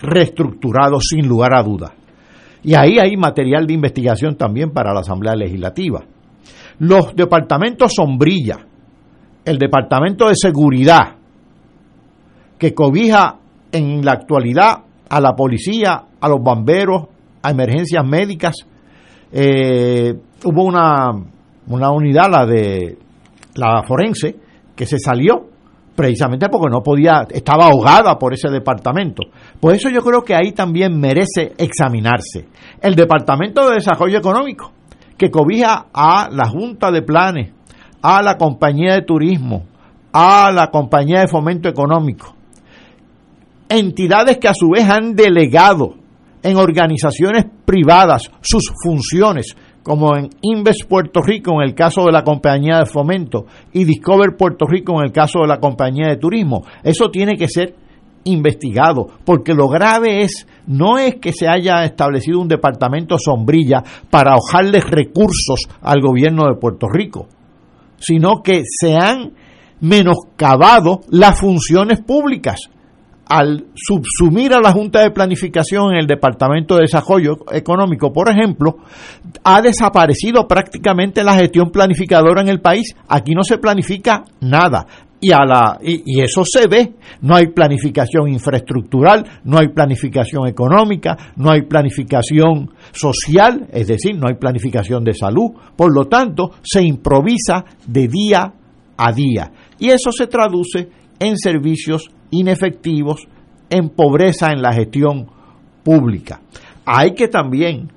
reestructurado 0.00 1.00
sin 1.00 1.26
lugar 1.26 1.54
a 1.54 1.62
dudas. 1.62 1.92
Y 2.62 2.74
ahí 2.74 2.98
hay 2.98 3.16
material 3.16 3.66
de 3.66 3.74
investigación 3.74 4.36
también 4.36 4.70
para 4.70 4.92
la 4.92 5.00
Asamblea 5.00 5.34
Legislativa. 5.34 6.04
Los 6.78 7.14
departamentos 7.14 7.92
sombrilla, 7.94 8.58
el 9.44 9.58
departamento 9.58 10.28
de 10.28 10.34
seguridad, 10.34 11.16
que 12.58 12.74
cobija 12.74 13.38
en 13.72 14.04
la 14.04 14.12
actualidad 14.12 14.78
a 15.08 15.20
la 15.20 15.34
policía, 15.34 16.02
a 16.20 16.28
los 16.28 16.40
bomberos, 16.40 17.04
a 17.42 17.50
emergencias 17.50 18.04
médicas. 18.04 18.54
Eh, 19.32 20.14
hubo 20.44 20.64
una, 20.64 21.10
una 21.68 21.90
unidad, 21.90 22.30
la 22.30 22.46
de 22.46 22.98
la 23.54 23.82
forense, 23.86 24.36
que 24.74 24.86
se 24.86 24.98
salió 24.98 25.48
precisamente 25.96 26.48
porque 26.48 26.70
no 26.70 26.82
podía, 26.82 27.26
estaba 27.30 27.66
ahogada 27.66 28.18
por 28.18 28.34
ese 28.34 28.48
departamento. 28.50 29.22
Por 29.58 29.74
eso 29.74 29.88
yo 29.88 30.02
creo 30.02 30.22
que 30.22 30.34
ahí 30.34 30.52
también 30.52 31.00
merece 31.00 31.54
examinarse. 31.56 32.46
El 32.80 32.94
Departamento 32.94 33.66
de 33.66 33.76
Desarrollo 33.76 34.18
Económico, 34.18 34.72
que 35.16 35.30
cobija 35.30 35.86
a 35.92 36.28
la 36.30 36.48
Junta 36.48 36.92
de 36.92 37.02
Planes, 37.02 37.52
a 38.02 38.22
la 38.22 38.36
Compañía 38.36 38.94
de 38.94 39.02
Turismo, 39.02 39.64
a 40.12 40.52
la 40.52 40.68
Compañía 40.70 41.20
de 41.20 41.28
Fomento 41.28 41.68
Económico. 41.68 42.34
Entidades 43.68 44.38
que 44.38 44.48
a 44.48 44.54
su 44.54 44.70
vez 44.70 44.88
han 44.88 45.16
delegado 45.16 45.94
en 46.46 46.56
organizaciones 46.56 47.44
privadas 47.64 48.30
sus 48.40 48.70
funciones, 48.84 49.56
como 49.82 50.16
en 50.16 50.30
Inves 50.42 50.84
Puerto 50.88 51.20
Rico 51.20 51.52
en 51.54 51.68
el 51.68 51.74
caso 51.74 52.04
de 52.04 52.12
la 52.12 52.22
compañía 52.22 52.78
de 52.78 52.86
fomento 52.86 53.46
y 53.72 53.84
Discover 53.84 54.36
Puerto 54.36 54.64
Rico 54.64 54.94
en 54.98 55.06
el 55.06 55.12
caso 55.12 55.40
de 55.40 55.48
la 55.48 55.58
compañía 55.58 56.08
de 56.08 56.18
turismo. 56.18 56.64
Eso 56.84 57.10
tiene 57.10 57.36
que 57.36 57.48
ser 57.48 57.74
investigado, 58.24 59.08
porque 59.24 59.54
lo 59.54 59.68
grave 59.68 60.22
es, 60.22 60.46
no 60.66 60.98
es 60.98 61.16
que 61.16 61.32
se 61.32 61.48
haya 61.48 61.84
establecido 61.84 62.40
un 62.40 62.48
departamento 62.48 63.18
sombrilla 63.18 63.82
para 64.08 64.32
ahogarles 64.34 64.84
recursos 64.88 65.68
al 65.80 66.00
gobierno 66.00 66.44
de 66.48 66.60
Puerto 66.60 66.88
Rico, 66.88 67.26
sino 67.98 68.42
que 68.42 68.62
se 68.64 68.94
han 68.94 69.32
menoscabado 69.80 71.00
las 71.10 71.38
funciones 71.38 72.00
públicas 72.00 72.70
al 73.28 73.66
subsumir 73.74 74.54
a 74.54 74.60
la 74.60 74.72
Junta 74.72 75.00
de 75.00 75.10
Planificación 75.10 75.92
en 75.92 75.98
el 75.98 76.06
Departamento 76.06 76.76
de 76.76 76.82
Desarrollo 76.82 77.38
Económico, 77.52 78.12
por 78.12 78.30
ejemplo, 78.30 78.76
ha 79.42 79.60
desaparecido 79.60 80.46
prácticamente 80.46 81.24
la 81.24 81.34
gestión 81.34 81.70
planificadora 81.70 82.42
en 82.42 82.48
el 82.48 82.60
país. 82.60 82.94
Aquí 83.08 83.32
no 83.34 83.42
se 83.42 83.58
planifica 83.58 84.24
nada 84.40 84.86
y, 85.20 85.32
a 85.32 85.44
la, 85.44 85.78
y, 85.82 86.20
eso 86.20 86.42
se 86.44 86.68
ve. 86.68 86.94
No 87.22 87.34
hay 87.34 87.48
planificación 87.48 88.28
infraestructural, 88.28 89.24
no 89.44 89.58
hay 89.58 89.68
planificación 89.68 90.46
económica, 90.46 91.16
no 91.36 91.50
hay 91.50 91.62
planificación 91.62 92.70
social, 92.92 93.66
es 93.72 93.88
decir, 93.88 94.16
no 94.16 94.28
hay 94.28 94.34
planificación 94.34 95.02
de 95.04 95.14
salud. 95.14 95.50
Por 95.74 95.92
lo 95.92 96.04
tanto, 96.06 96.52
se 96.62 96.82
improvisa 96.82 97.64
de 97.86 98.08
día 98.08 98.52
a 98.96 99.12
día. 99.12 99.50
Y 99.78 99.88
eso 99.90 100.12
se 100.12 100.26
traduce 100.26 100.88
en 101.18 101.36
servicios 101.36 102.10
inefectivos, 102.30 103.26
en 103.68 103.88
pobreza 103.88 104.52
en 104.52 104.62
la 104.62 104.72
gestión 104.72 105.26
pública. 105.82 106.40
Hay 106.84 107.14
que 107.14 107.28
también 107.28 107.90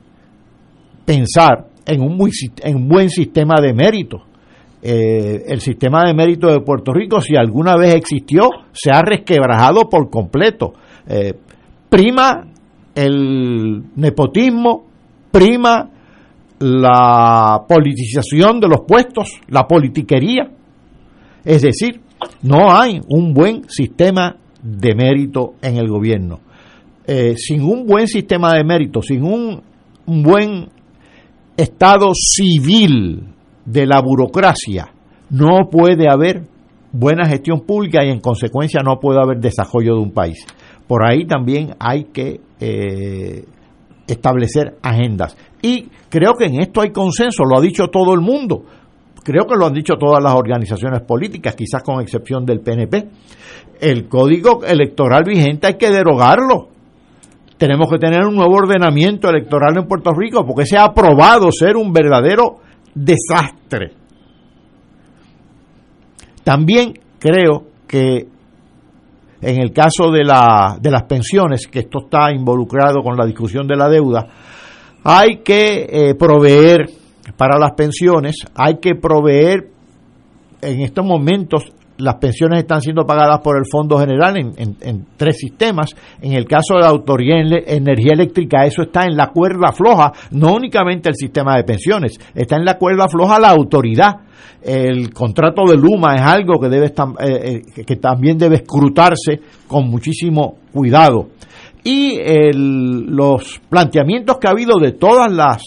pensar 1.05 1.67
en 1.85 2.01
un, 2.01 2.17
en 2.63 2.75
un 2.75 2.87
buen 2.87 3.09
sistema 3.09 3.55
de 3.61 3.73
méritos 3.73 4.21
eh, 4.81 5.43
el 5.47 5.59
sistema 5.59 6.05
de 6.05 6.13
mérito 6.13 6.47
de 6.47 6.61
Puerto 6.61 6.93
Rico, 6.93 7.19
si 7.19 7.35
alguna 7.35 7.75
vez 7.75 7.95
existió, 7.95 8.49
se 8.71 8.91
ha 8.91 9.01
resquebrajado 9.01 9.89
por 9.89 10.09
completo. 10.09 10.73
Eh, 11.05 11.33
prima 11.89 12.47
el 12.95 13.83
nepotismo, 13.95 14.85
prima 15.31 15.89
la 16.59 17.65
politización 17.67 18.59
de 18.61 18.67
los 18.69 18.81
puestos, 18.87 19.41
la 19.49 19.67
politiquería. 19.67 20.49
Es 21.43 21.61
decir, 21.61 21.99
no 22.41 22.71
hay 22.71 23.01
un 23.07 23.33
buen 23.33 23.69
sistema 23.69 24.35
de 24.61 24.95
mérito 24.95 25.53
en 25.61 25.77
el 25.77 25.87
gobierno. 25.87 26.39
Eh, 27.05 27.35
sin 27.37 27.63
un 27.63 27.85
buen 27.85 28.07
sistema 28.07 28.53
de 28.53 28.63
mérito, 28.63 29.01
sin 29.01 29.23
un 29.23 29.61
buen 30.05 30.69
estado 31.57 32.11
civil 32.13 33.23
de 33.65 33.85
la 33.85 34.01
burocracia, 34.01 34.93
no 35.29 35.69
puede 35.71 36.09
haber 36.09 36.43
buena 36.91 37.27
gestión 37.27 37.61
pública 37.61 38.03
y 38.03 38.09
en 38.09 38.19
consecuencia 38.19 38.81
no 38.83 38.99
puede 38.99 39.21
haber 39.21 39.39
desarrollo 39.39 39.95
de 39.95 40.01
un 40.01 40.11
país. 40.11 40.45
Por 40.87 41.03
ahí 41.03 41.25
también 41.25 41.75
hay 41.79 42.05
que 42.05 42.41
eh, 42.59 43.45
establecer 44.07 44.77
agendas. 44.81 45.37
Y 45.61 45.87
creo 46.09 46.33
que 46.33 46.45
en 46.45 46.61
esto 46.61 46.81
hay 46.81 46.91
consenso, 46.91 47.43
lo 47.43 47.57
ha 47.57 47.61
dicho 47.61 47.87
todo 47.87 48.13
el 48.13 48.21
mundo. 48.21 48.63
Creo 49.29 49.45
que 49.45 49.55
lo 49.55 49.67
han 49.67 49.73
dicho 49.73 49.93
todas 49.93 50.23
las 50.23 50.33
organizaciones 50.33 51.01
políticas, 51.01 51.55
quizás 51.55 51.83
con 51.83 52.01
excepción 52.01 52.43
del 52.43 52.61
PNP. 52.61 53.09
El 53.79 54.09
código 54.09 54.65
electoral 54.65 55.23
vigente 55.23 55.67
hay 55.67 55.75
que 55.75 55.91
derogarlo. 55.91 56.69
Tenemos 57.55 57.91
que 57.91 57.99
tener 57.99 58.25
un 58.25 58.33
nuevo 58.33 58.55
ordenamiento 58.55 59.29
electoral 59.29 59.77
en 59.77 59.87
Puerto 59.87 60.13
Rico 60.17 60.43
porque 60.47 60.65
se 60.65 60.79
ha 60.79 60.85
aprobado 60.85 61.51
ser 61.51 61.77
un 61.77 61.93
verdadero 61.93 62.55
desastre. 62.95 63.91
También 66.43 66.93
creo 67.19 67.67
que 67.87 68.25
en 69.41 69.61
el 69.61 69.71
caso 69.71 70.09
de, 70.09 70.23
la, 70.23 70.79
de 70.81 70.89
las 70.89 71.03
pensiones, 71.03 71.67
que 71.67 71.81
esto 71.81 71.99
está 72.05 72.31
involucrado 72.31 73.03
con 73.03 73.15
la 73.15 73.27
discusión 73.27 73.67
de 73.67 73.75
la 73.75 73.89
deuda, 73.89 74.25
hay 75.03 75.43
que 75.43 75.85
eh, 75.87 76.15
proveer 76.15 76.98
para 77.37 77.57
las 77.57 77.71
pensiones, 77.71 78.35
hay 78.55 78.77
que 78.77 78.95
proveer 78.95 79.69
en 80.61 80.81
estos 80.81 81.05
momentos 81.05 81.71
las 81.99 82.15
pensiones 82.15 82.59
están 82.59 82.81
siendo 82.81 83.05
pagadas 83.05 83.39
por 83.39 83.57
el 83.57 83.65
Fondo 83.69 83.97
General 83.99 84.35
en, 84.37 85.05
tres 85.17 85.37
sistemas. 85.37 85.95
En 86.21 86.33
el 86.33 86.45
caso 86.45 86.75
de 86.75 86.81
la 86.81 86.87
Autoridad 86.87 87.37
de 87.43 87.63
Energía 87.75 88.13
Eléctrica, 88.13 88.65
eso 88.65 88.83
está 88.83 89.05
en 89.05 89.15
la 89.15 89.27
cuerda 89.27 89.73
floja, 89.73 90.13
no 90.31 90.53
únicamente 90.53 91.09
el 91.09 91.15
sistema 91.15 91.57
de 91.57 91.63
pensiones, 91.63 92.17
está 92.33 92.55
en 92.55 92.65
la 92.65 92.77
cuerda 92.77 93.07
floja 93.09 93.39
la 93.39 93.49
autoridad. 93.49 94.15
El 94.61 95.13
contrato 95.13 95.63
de 95.69 95.77
Luma 95.77 96.15
es 96.15 96.21
algo 96.21 96.59
que, 96.59 96.69
debe 96.69 96.87
eh, 96.87 97.61
eh, 97.75 97.83
que 97.85 97.95
también 97.97 98.37
debe 98.37 98.57
escrutarse 98.57 99.41
con 99.67 99.89
muchísimo 99.89 100.57
cuidado. 100.71 101.29
Y 101.83 102.19
los 102.53 103.61
planteamientos 103.69 104.37
que 104.37 104.47
ha 104.47 104.51
habido 104.51 104.79
de 104.79 104.91
todas 104.91 105.31
las 105.31 105.63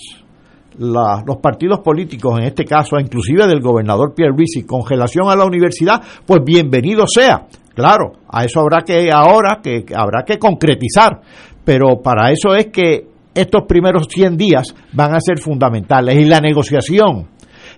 los 0.78 1.36
partidos 1.42 1.80
políticos, 1.80 2.38
en 2.38 2.44
este 2.44 2.64
caso, 2.64 2.98
inclusive 2.98 3.46
del 3.46 3.60
gobernador 3.60 4.14
Pierre 4.14 4.34
Risi, 4.36 4.64
congelación 4.64 5.28
a 5.28 5.36
la 5.36 5.44
universidad, 5.44 6.02
pues 6.26 6.40
bienvenido 6.44 7.04
sea. 7.06 7.46
Claro, 7.74 8.12
a 8.28 8.44
eso 8.44 8.60
habrá 8.60 8.82
que 8.82 9.10
ahora 9.10 9.60
que 9.62 9.84
habrá 9.94 10.24
que 10.24 10.38
concretizar, 10.38 11.20
pero 11.64 12.02
para 12.02 12.30
eso 12.30 12.54
es 12.54 12.66
que 12.66 13.06
estos 13.34 13.62
primeros 13.66 14.08
100 14.10 14.36
días 14.36 14.74
van 14.92 15.14
a 15.14 15.20
ser 15.20 15.38
fundamentales 15.38 16.16
y 16.16 16.24
la 16.26 16.40
negociación 16.40 17.28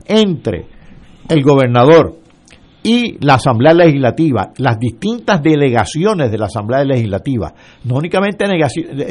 entre 0.07 0.67
el 1.29 1.43
gobernador 1.43 2.24
y 2.85 3.17
la 3.25 3.35
Asamblea 3.35 3.73
Legislativa, 3.73 4.53
las 4.59 4.79
distintas 4.79 5.43
delegaciones 5.43 6.31
de 6.31 6.37
la 6.37 6.47
Asamblea 6.47 6.85
Legislativa, 6.85 7.53
no 7.85 7.97
únicamente 7.97 8.47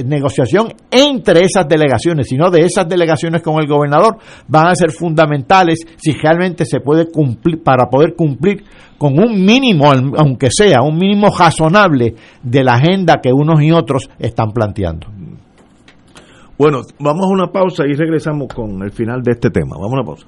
negociación 0.05 0.67
entre 0.91 1.41
esas 1.41 1.67
delegaciones, 1.67 2.29
sino 2.29 2.51
de 2.51 2.61
esas 2.61 2.87
delegaciones 2.87 3.41
con 3.41 3.59
el 3.59 3.67
gobernador, 3.67 4.17
van 4.47 4.67
a 4.67 4.75
ser 4.75 4.91
fundamentales 4.91 5.79
si 5.97 6.11
realmente 6.11 6.65
se 6.65 6.81
puede 6.81 7.09
cumplir, 7.09 7.63
para 7.63 7.89
poder 7.89 8.13
cumplir 8.15 8.63
con 8.99 9.19
un 9.19 9.43
mínimo, 9.43 9.91
aunque 10.17 10.51
sea 10.51 10.83
un 10.83 10.95
mínimo 10.95 11.35
razonable 11.35 12.13
de 12.43 12.63
la 12.63 12.75
agenda 12.75 13.21
que 13.21 13.33
unos 13.33 13.59
y 13.63 13.71
otros 13.71 14.07
están 14.19 14.51
planteando. 14.51 15.07
Bueno, 16.59 16.81
vamos 16.99 17.25
a 17.25 17.33
una 17.33 17.47
pausa 17.47 17.85
y 17.89 17.93
regresamos 17.93 18.49
con 18.53 18.83
el 18.83 18.91
final 18.91 19.23
de 19.23 19.31
este 19.31 19.49
tema. 19.49 19.75
Vamos 19.79 19.93
a 19.93 19.95
una 19.95 20.03
pausa. 20.03 20.27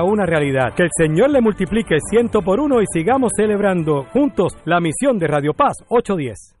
una 0.03 0.25
realidad. 0.25 0.73
Que 0.75 0.83
el 0.83 0.89
Señor 0.95 1.29
le 1.29 1.41
multiplique 1.41 1.97
ciento 2.09 2.41
por 2.41 2.59
uno 2.59 2.81
y 2.81 2.85
sigamos 2.91 3.31
celebrando 3.35 4.03
juntos 4.11 4.53
la 4.65 4.79
misión 4.79 5.17
de 5.17 5.27
Radio 5.27 5.53
Paz 5.53 5.77
810. 5.89 6.60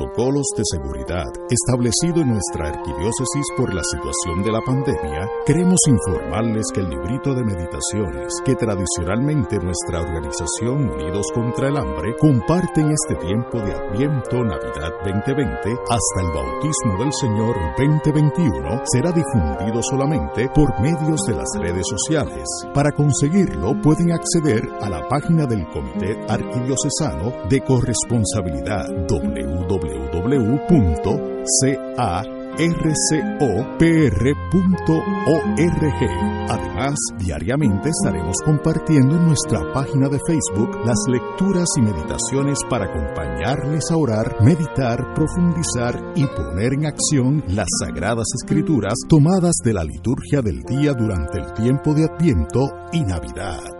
de 0.00 0.62
seguridad 0.64 1.28
establecido 1.50 2.22
en 2.22 2.32
nuestra 2.32 2.68
arquidiócesis 2.68 3.44
por 3.54 3.74
la 3.74 3.82
situación 3.84 4.42
de 4.42 4.50
la 4.50 4.60
pandemia, 4.62 5.28
queremos 5.44 5.78
informarles 5.86 6.66
que 6.72 6.80
el 6.80 6.88
librito 6.88 7.34
de 7.34 7.44
meditaciones 7.44 8.32
que 8.44 8.54
tradicionalmente 8.54 9.58
nuestra 9.58 10.00
organización 10.00 10.88
Unidos 10.90 11.26
contra 11.34 11.68
el 11.68 11.76
Hambre 11.76 12.16
comparte 12.18 12.80
en 12.80 12.92
este 12.92 13.14
tiempo 13.16 13.58
de 13.60 13.74
Adviento 13.74 14.42
Navidad 14.42 14.92
2020 15.04 15.70
hasta 15.88 16.20
el 16.20 16.32
bautismo 16.32 16.98
del 16.98 17.12
Señor 17.12 17.56
2021 17.76 18.82
será 18.86 19.12
difundido 19.12 19.82
solamente 19.82 20.48
por 20.54 20.80
medios 20.80 21.20
de 21.26 21.34
las 21.34 21.48
redes 21.60 21.84
sociales. 21.86 22.48
Para 22.72 22.90
conseguirlo 22.92 23.74
pueden 23.82 24.12
acceder 24.12 24.66
a 24.80 24.88
la 24.88 25.06
página 25.08 25.44
del 25.44 25.66
Comité 25.68 26.18
Arquidiocesano 26.26 27.48
de 27.50 27.60
Corresponsabilidad 27.60 28.86
www 29.06 29.89
www.ca 30.12 31.20
Además, 36.48 36.94
diariamente 37.18 37.90
estaremos 37.90 38.36
compartiendo 38.44 39.16
en 39.16 39.26
nuestra 39.26 39.72
página 39.72 40.08
de 40.08 40.18
Facebook 40.26 40.76
las 40.84 40.98
lecturas 41.08 41.68
y 41.76 41.82
meditaciones 41.82 42.58
para 42.68 42.86
acompañarles 42.86 43.90
a 43.90 43.96
orar, 43.96 44.36
meditar, 44.42 45.14
profundizar 45.14 46.12
y 46.16 46.26
poner 46.26 46.74
en 46.74 46.86
acción 46.86 47.44
las 47.48 47.68
sagradas 47.80 48.26
escrituras 48.42 48.94
tomadas 49.08 49.54
de 49.64 49.72
la 49.72 49.84
liturgia 49.84 50.42
del 50.42 50.62
día 50.62 50.92
durante 50.92 51.38
el 51.38 51.52
tiempo 51.54 51.94
de 51.94 52.04
Adviento 52.04 52.68
y 52.92 53.00
Navidad. 53.00 53.79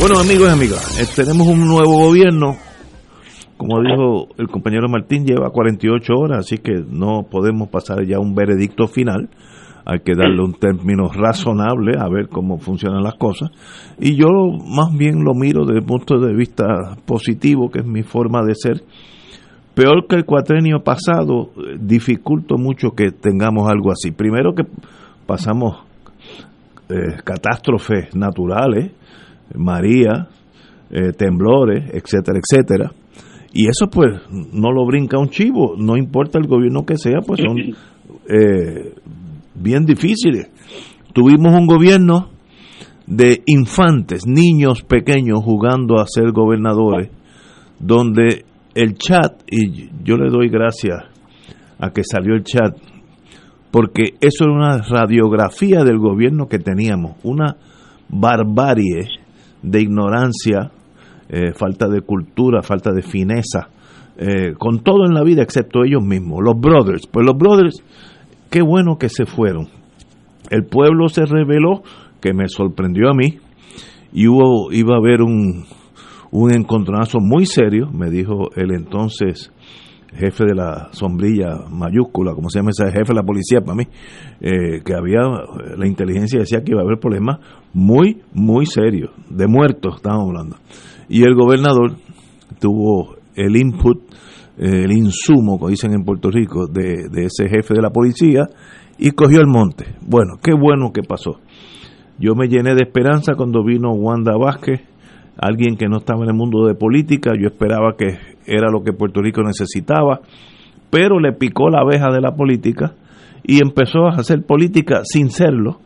Bueno, 0.00 0.20
amigos 0.20 0.48
y 0.48 0.52
amigas, 0.52 1.00
eh, 1.00 1.06
tenemos 1.16 1.48
un 1.48 1.66
nuevo 1.66 1.98
gobierno. 1.98 2.56
Como 3.56 3.80
dijo 3.82 4.28
el 4.38 4.46
compañero 4.46 4.88
Martín, 4.88 5.26
lleva 5.26 5.50
48 5.50 6.12
horas, 6.14 6.38
así 6.38 6.58
que 6.58 6.84
no 6.88 7.24
podemos 7.28 7.68
pasar 7.68 8.06
ya 8.06 8.20
un 8.20 8.32
veredicto 8.32 8.86
final. 8.86 9.28
Hay 9.84 9.98
que 10.04 10.14
darle 10.14 10.40
un 10.44 10.54
término 10.54 11.08
razonable 11.08 11.98
a 11.98 12.08
ver 12.08 12.28
cómo 12.28 12.58
funcionan 12.58 13.02
las 13.02 13.16
cosas. 13.16 13.50
Y 13.98 14.14
yo 14.14 14.28
más 14.28 14.96
bien 14.96 15.24
lo 15.24 15.34
miro 15.34 15.64
desde 15.64 15.80
el 15.80 15.84
punto 15.84 16.20
de 16.20 16.32
vista 16.32 16.64
positivo, 17.04 17.68
que 17.68 17.80
es 17.80 17.86
mi 17.86 18.04
forma 18.04 18.44
de 18.44 18.54
ser. 18.54 18.84
Peor 19.74 20.06
que 20.08 20.14
el 20.14 20.24
cuatrenio 20.24 20.84
pasado, 20.84 21.50
dificulto 21.80 22.56
mucho 22.56 22.92
que 22.92 23.10
tengamos 23.10 23.68
algo 23.68 23.90
así. 23.90 24.12
Primero 24.12 24.54
que 24.54 24.62
pasamos 25.26 25.78
eh, 26.88 27.16
catástrofes 27.24 28.14
naturales, 28.14 28.92
María, 29.54 30.28
eh, 30.90 31.12
temblores, 31.12 31.90
etcétera, 31.92 32.38
etcétera. 32.38 32.92
Y 33.52 33.68
eso 33.68 33.88
pues 33.90 34.20
no 34.30 34.72
lo 34.72 34.86
brinca 34.86 35.18
un 35.18 35.30
chivo, 35.30 35.74
no 35.76 35.96
importa 35.96 36.38
el 36.38 36.46
gobierno 36.46 36.84
que 36.84 36.96
sea, 36.96 37.20
pues 37.26 37.40
son 37.40 37.58
eh, 38.28 38.94
bien 39.54 39.84
difíciles. 39.84 40.50
Tuvimos 41.12 41.54
un 41.54 41.66
gobierno 41.66 42.30
de 43.06 43.42
infantes, 43.46 44.26
niños 44.26 44.82
pequeños 44.82 45.40
jugando 45.42 45.98
a 45.98 46.06
ser 46.06 46.30
gobernadores, 46.32 47.10
donde 47.78 48.44
el 48.74 48.94
chat, 48.94 49.42
y 49.50 49.88
yo 50.04 50.16
le 50.16 50.30
doy 50.30 50.48
gracias 50.48 51.04
a 51.78 51.90
que 51.90 52.02
salió 52.04 52.34
el 52.34 52.44
chat, 52.44 52.76
porque 53.70 54.14
eso 54.20 54.44
era 54.44 54.52
una 54.52 54.78
radiografía 54.82 55.84
del 55.84 55.98
gobierno 55.98 56.48
que 56.48 56.58
teníamos, 56.58 57.16
una 57.22 57.56
barbarie 58.08 59.08
de 59.62 59.80
ignorancia, 59.80 60.70
eh, 61.28 61.52
falta 61.52 61.88
de 61.88 62.00
cultura, 62.00 62.62
falta 62.62 62.92
de 62.92 63.02
fineza, 63.02 63.68
eh, 64.16 64.54
con 64.58 64.80
todo 64.80 65.06
en 65.06 65.14
la 65.14 65.22
vida 65.22 65.42
excepto 65.42 65.84
ellos 65.84 66.02
mismos, 66.02 66.40
los 66.42 66.58
brothers. 66.58 67.06
Pues 67.06 67.26
los 67.26 67.36
brothers, 67.36 67.82
qué 68.50 68.62
bueno 68.62 68.96
que 68.98 69.08
se 69.08 69.26
fueron. 69.26 69.68
El 70.50 70.64
pueblo 70.64 71.08
se 71.08 71.26
reveló, 71.26 71.82
que 72.20 72.32
me 72.32 72.48
sorprendió 72.48 73.10
a 73.10 73.14
mí, 73.14 73.38
y 74.12 74.26
hubo, 74.26 74.72
iba 74.72 74.94
a 74.94 74.98
haber 74.98 75.22
un, 75.22 75.66
un 76.30 76.54
encontronazo 76.54 77.18
muy 77.20 77.46
serio, 77.46 77.90
me 77.92 78.10
dijo 78.10 78.50
el 78.56 78.72
entonces 78.72 79.52
jefe 80.14 80.44
de 80.44 80.54
la 80.54 80.88
sombrilla 80.92 81.64
mayúscula, 81.70 82.34
como 82.34 82.48
se 82.50 82.58
llama 82.58 82.70
ese 82.70 82.86
jefe 82.86 83.08
de 83.08 83.14
la 83.14 83.22
policía 83.22 83.60
para 83.60 83.76
mí, 83.76 83.84
eh, 84.40 84.80
que 84.84 84.94
había, 84.94 85.20
la 85.76 85.86
inteligencia 85.86 86.40
decía 86.40 86.62
que 86.62 86.72
iba 86.72 86.80
a 86.80 86.84
haber 86.84 86.98
problemas 86.98 87.38
muy, 87.72 88.22
muy 88.32 88.66
serios, 88.66 89.10
de 89.28 89.46
muertos 89.46 89.96
estábamos 89.96 90.28
hablando. 90.28 90.56
Y 91.08 91.22
el 91.22 91.34
gobernador 91.34 91.96
tuvo 92.58 93.16
el 93.34 93.56
input, 93.56 94.02
eh, 94.58 94.84
el 94.84 94.92
insumo, 94.92 95.58
como 95.58 95.68
dicen 95.70 95.92
en 95.92 96.04
Puerto 96.04 96.30
Rico, 96.30 96.66
de, 96.66 97.08
de 97.10 97.24
ese 97.26 97.48
jefe 97.48 97.74
de 97.74 97.82
la 97.82 97.90
policía 97.90 98.48
y 98.98 99.12
cogió 99.12 99.40
el 99.40 99.46
monte. 99.46 99.86
Bueno, 100.00 100.34
qué 100.42 100.52
bueno 100.52 100.92
que 100.92 101.02
pasó. 101.02 101.40
Yo 102.18 102.34
me 102.34 102.48
llené 102.48 102.74
de 102.74 102.82
esperanza 102.82 103.34
cuando 103.36 103.62
vino 103.64 103.92
Wanda 103.92 104.36
Vázquez, 104.36 104.80
alguien 105.38 105.76
que 105.76 105.88
no 105.88 105.98
estaba 105.98 106.24
en 106.24 106.30
el 106.30 106.36
mundo 106.36 106.66
de 106.66 106.74
política, 106.74 107.32
yo 107.40 107.46
esperaba 107.46 107.96
que 107.96 108.18
era 108.46 108.70
lo 108.70 108.82
que 108.82 108.92
Puerto 108.92 109.22
Rico 109.22 109.42
necesitaba, 109.42 110.20
pero 110.90 111.20
le 111.20 111.32
picó 111.32 111.70
la 111.70 111.80
abeja 111.80 112.10
de 112.10 112.20
la 112.20 112.34
política 112.34 112.94
y 113.44 113.62
empezó 113.62 114.06
a 114.06 114.16
hacer 114.16 114.42
política 114.44 115.02
sin 115.04 115.30
serlo, 115.30 115.78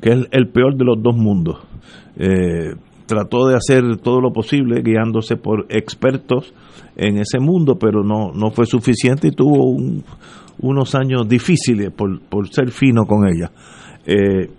que 0.00 0.10
es 0.10 0.28
el 0.32 0.48
peor 0.48 0.76
de 0.76 0.84
los 0.84 1.02
dos 1.02 1.16
mundos. 1.16 1.58
Eh, 2.16 2.74
trató 3.06 3.46
de 3.46 3.54
hacer 3.54 3.98
todo 3.98 4.20
lo 4.20 4.32
posible 4.32 4.82
guiándose 4.82 5.36
por 5.36 5.66
expertos 5.68 6.52
en 6.96 7.18
ese 7.18 7.38
mundo, 7.38 7.76
pero 7.78 8.02
no, 8.02 8.32
no 8.34 8.50
fue 8.50 8.66
suficiente 8.66 9.28
y 9.28 9.30
tuvo 9.30 9.76
unos 10.58 10.94
años 10.94 11.28
difíciles 11.28 11.90
por, 11.90 12.20
por, 12.22 12.48
ser 12.48 12.70
fino 12.70 13.04
con 13.04 13.28
ella. 13.28 13.50
Eh, 14.04 14.50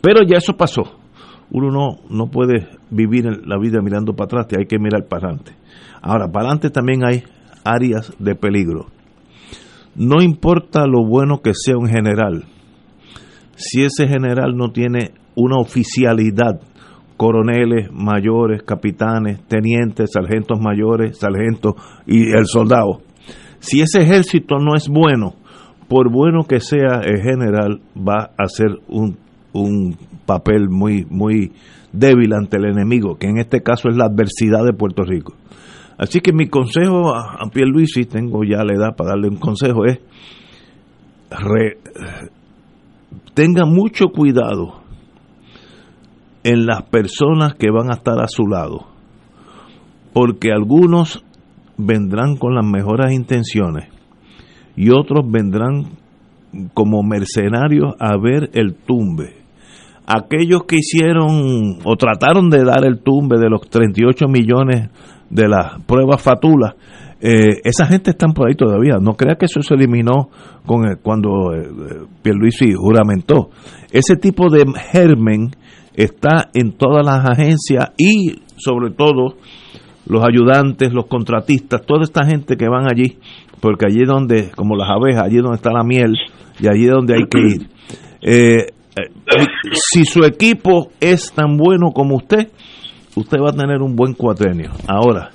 pero 0.00 0.22
ya 0.22 0.38
eso 0.38 0.54
pasó. 0.56 1.01
Uno 1.54 1.70
no, 1.70 1.98
no 2.08 2.30
puede 2.30 2.66
vivir 2.90 3.46
la 3.46 3.58
vida 3.58 3.82
mirando 3.82 4.14
para 4.14 4.24
atrás, 4.24 4.46
hay 4.58 4.66
que 4.66 4.78
mirar 4.78 5.06
para 5.06 5.28
adelante. 5.28 5.52
Ahora, 6.00 6.26
para 6.26 6.46
adelante 6.46 6.70
también 6.70 7.04
hay 7.04 7.24
áreas 7.62 8.12
de 8.18 8.34
peligro. 8.34 8.86
No 9.94 10.22
importa 10.22 10.86
lo 10.86 11.04
bueno 11.06 11.42
que 11.42 11.52
sea 11.54 11.76
un 11.76 11.88
general, 11.88 12.44
si 13.54 13.84
ese 13.84 14.08
general 14.08 14.56
no 14.56 14.72
tiene 14.72 15.12
una 15.34 15.58
oficialidad, 15.58 16.60
coroneles, 17.18 17.92
mayores, 17.92 18.62
capitanes, 18.62 19.46
tenientes, 19.46 20.10
sargentos 20.12 20.58
mayores, 20.58 21.18
sargentos 21.18 21.74
y 22.06 22.32
el 22.32 22.46
soldado, 22.46 23.02
si 23.58 23.82
ese 23.82 24.02
ejército 24.02 24.56
no 24.58 24.74
es 24.74 24.88
bueno, 24.88 25.34
por 25.88 26.10
bueno 26.10 26.44
que 26.48 26.60
sea 26.60 27.02
el 27.04 27.20
general, 27.20 27.80
va 27.96 28.30
a 28.36 28.44
hacer 28.44 28.70
un, 28.88 29.18
un 29.52 29.96
papel 30.26 30.68
muy, 30.68 31.06
muy 31.08 31.52
débil 31.92 32.32
ante 32.32 32.56
el 32.56 32.66
enemigo, 32.66 33.16
que 33.16 33.28
en 33.28 33.38
este 33.38 33.62
caso 33.62 33.88
es 33.88 33.96
la 33.96 34.06
adversidad 34.06 34.64
de 34.64 34.72
Puerto 34.72 35.02
Rico. 35.02 35.34
Así 35.98 36.20
que 36.20 36.32
mi 36.32 36.48
consejo 36.48 37.14
a, 37.14 37.38
Pierluisi, 37.52 38.06
tengo 38.06 38.44
ya 38.44 38.64
la 38.64 38.74
edad 38.74 38.96
para 38.96 39.10
darle 39.10 39.28
un 39.28 39.36
consejo, 39.36 39.84
es 39.84 40.00
tenga 43.34 43.64
mucho 43.64 44.08
cuidado 44.08 44.82
en 46.44 46.66
las 46.66 46.82
personas 46.82 47.54
que 47.54 47.70
van 47.70 47.90
a 47.90 47.94
estar 47.94 48.20
a 48.20 48.26
su 48.26 48.46
lado, 48.46 48.88
porque 50.12 50.50
algunos 50.50 51.24
vendrán 51.76 52.36
con 52.36 52.54
las 52.54 52.66
mejores 52.66 53.12
intenciones 53.12 53.88
y 54.76 54.90
otros 54.90 55.24
vendrán 55.30 55.98
como 56.74 57.02
mercenarios 57.02 57.94
a 57.98 58.16
ver 58.16 58.50
el 58.54 58.74
tumbe. 58.74 59.41
Aquellos 60.06 60.64
que 60.64 60.76
hicieron 60.76 61.78
o 61.84 61.96
trataron 61.96 62.50
de 62.50 62.64
dar 62.64 62.84
el 62.84 63.00
tumbe 63.00 63.38
de 63.38 63.48
los 63.48 63.68
38 63.68 64.26
millones 64.28 64.90
de 65.30 65.48
las 65.48 65.80
pruebas 65.84 66.20
fatulas, 66.20 66.74
eh, 67.20 67.60
esa 67.64 67.86
gente 67.86 68.10
está 68.10 68.26
por 68.28 68.48
ahí 68.48 68.56
todavía. 68.56 68.98
No 69.00 69.14
crea 69.14 69.36
que 69.36 69.46
eso 69.46 69.62
se 69.62 69.74
eliminó 69.74 70.30
con 70.66 70.82
cuando 71.02 71.54
eh, 71.54 71.68
Pierluisi 72.20 72.72
juramentó. 72.74 73.50
Ese 73.92 74.16
tipo 74.16 74.50
de 74.50 74.64
germen 74.90 75.50
está 75.94 76.50
en 76.52 76.72
todas 76.72 77.06
las 77.06 77.24
agencias 77.24 77.92
y 77.96 78.42
sobre 78.56 78.90
todo 78.90 79.36
los 80.06 80.24
ayudantes, 80.24 80.92
los 80.92 81.06
contratistas, 81.06 81.82
toda 81.86 82.02
esta 82.02 82.26
gente 82.26 82.56
que 82.56 82.68
van 82.68 82.86
allí, 82.90 83.18
porque 83.60 83.86
allí 83.86 84.04
donde, 84.04 84.50
como 84.50 84.76
las 84.76 84.90
abejas, 84.90 85.22
allí 85.22 85.36
donde 85.36 85.56
está 85.56 85.72
la 85.72 85.84
miel 85.84 86.16
y 86.60 86.68
allí 86.68 86.86
es 86.86 86.90
donde 86.90 87.14
hay 87.14 87.24
que 87.26 87.38
ir. 87.38 87.68
Eh, 88.20 88.56
eh, 88.56 88.66
si 89.72 90.04
su 90.04 90.24
equipo 90.24 90.90
es 91.00 91.32
tan 91.32 91.56
bueno 91.56 91.92
como 91.92 92.16
usted, 92.16 92.48
usted 93.16 93.38
va 93.38 93.50
a 93.50 93.56
tener 93.56 93.80
un 93.80 93.96
buen 93.96 94.14
cuatrenio. 94.14 94.70
Ahora, 94.86 95.30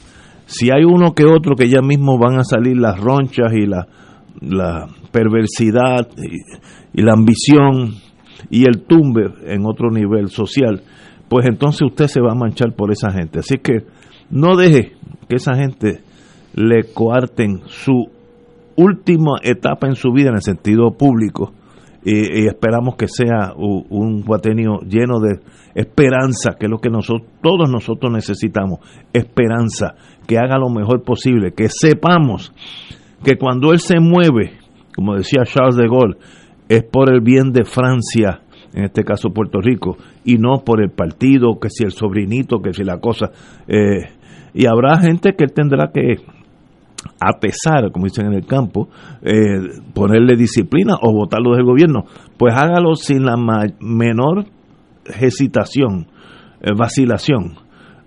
si 0.46 0.70
hay 0.72 0.84
uno 0.84 1.14
que 1.14 1.26
otro 1.26 1.56
que 1.56 1.70
ya 1.70 1.82
mismo 1.82 2.18
van 2.18 2.40
a 2.40 2.44
salir 2.44 2.78
las 2.78 3.00
ronchas 3.00 3.54
y 3.54 3.66
la, 3.66 3.88
la 4.42 4.88
perversidad 5.12 6.08
y, 6.18 7.02
la 7.02 7.14
ambición 7.14 7.96
y 8.50 8.64
el 8.64 8.84
tumbe 8.88 9.26
en 9.46 9.66
otro 9.66 9.92
nivel 9.92 10.30
social, 10.30 10.82
pues 11.28 11.46
entonces 11.46 11.82
usted 11.82 12.08
se 12.08 12.22
va 12.22 12.32
a 12.32 12.36
manchar 12.36 12.74
por 12.76 12.92
esa 12.92 13.12
gente. 13.12 13.40
Así 13.40 13.58
que 13.58 13.86
no 14.30 14.56
deje 14.56 14.94
que 15.28 15.36
esa 15.36 15.56
gente 15.56 16.02
le 16.54 16.86
coarten 16.94 17.62
su 17.66 18.10
última 18.76 19.40
etapa 19.44 19.88
en 19.88 19.96
su 19.96 20.12
vida 20.12 20.30
en 20.30 20.36
el 20.36 20.42
sentido 20.42 20.92
público 20.92 21.54
y, 22.04 22.48
esperamos 22.48 22.96
que 22.96 23.08
sea 23.08 23.54
un, 23.56 24.22
guatenio 24.22 24.80
lleno 24.82 25.20
de 25.20 25.40
esperanza, 25.76 26.56
que 26.60 26.66
es 26.66 26.72
lo 26.72 26.80
que 26.80 26.90
nosotros, 26.90 27.28
todos 27.42 27.70
nosotros 27.70 28.12
necesitamos, 28.12 28.80
esperanza, 29.14 29.96
que 30.28 30.38
haga 30.38 30.58
lo 30.58 30.70
mejor 30.70 31.04
posible, 31.04 31.54
que 31.54 31.70
sepamos 31.70 32.54
que 33.24 33.38
cuando 33.38 33.72
él 33.74 33.80
se 33.80 34.00
mueve, 34.00 34.54
como 34.96 35.16
decía 35.16 35.44
Charles 35.44 35.76
de 35.76 35.88
Gaulle, 35.88 36.18
es 36.70 36.84
por 36.84 37.14
el 37.14 37.22
bien 37.22 37.52
de 37.52 37.66
Francia, 37.66 38.42
en 38.74 38.86
este 38.86 39.04
caso 39.04 39.30
Puerto 39.30 39.60
Rico, 39.62 39.98
y 40.24 40.38
no 40.38 40.64
por 40.66 40.82
el 40.82 40.92
partido, 40.92 41.60
que 41.60 41.70
si 41.70 41.84
el 41.84 41.92
sobrinito, 41.92 42.62
que 42.62 42.74
si 42.74 42.84
la 42.84 43.00
cosa. 43.00 43.32
Eh, 43.68 44.10
y 44.54 44.66
habrá 44.66 45.00
gente 45.00 45.34
que 45.38 45.46
él 45.46 45.54
tendrá 45.54 45.92
que, 45.94 46.16
a 47.20 47.40
pesar, 47.40 47.92
como 47.92 48.06
dicen 48.06 48.28
en 48.28 48.34
el 48.34 48.46
campo, 48.46 48.90
eh, 49.22 49.80
ponerle 49.94 50.36
disciplina 50.36 50.96
o 51.02 51.14
votarlo 51.14 51.56
del 51.56 51.64
gobierno. 51.64 52.06
Pues 52.38 52.56
hágalo 52.56 52.96
sin 52.96 53.26
la 53.26 53.36
menor 53.80 54.46
hesitación, 55.06 56.08
eh, 56.62 56.72
vacilación. 56.76 57.56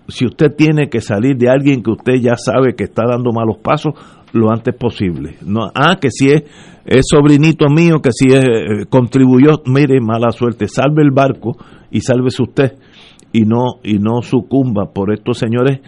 Si 0.07 0.25
usted 0.25 0.55
tiene 0.57 0.89
que 0.89 0.99
salir 0.99 1.37
de 1.37 1.49
alguien 1.49 1.83
que 1.83 1.91
usted 1.91 2.15
ya 2.15 2.35
sabe 2.35 2.75
que 2.75 2.83
está 2.83 3.03
dando 3.07 3.31
malos 3.31 3.57
pasos, 3.57 3.93
lo 4.33 4.51
antes 4.51 4.75
posible. 4.75 5.37
No, 5.45 5.71
ah, 5.73 5.97
que 6.01 6.09
si 6.09 6.29
es, 6.29 6.43
sobrinito 7.09 7.67
mío, 7.69 8.01
que 8.01 8.11
si 8.11 8.33
es, 8.33 8.43
eh, 8.43 8.85
contribuyó, 8.89 9.61
mire, 9.65 9.99
mala 10.01 10.31
suerte, 10.31 10.67
salve 10.67 11.01
el 11.03 11.11
barco 11.11 11.57
y 11.91 12.01
sálvese 12.01 12.43
usted 12.43 12.73
y 13.33 13.41
no, 13.41 13.79
y 13.83 13.99
no 13.99 14.21
sucumba 14.21 14.91
por 14.93 15.13
estos 15.13 15.37
señores 15.37 15.79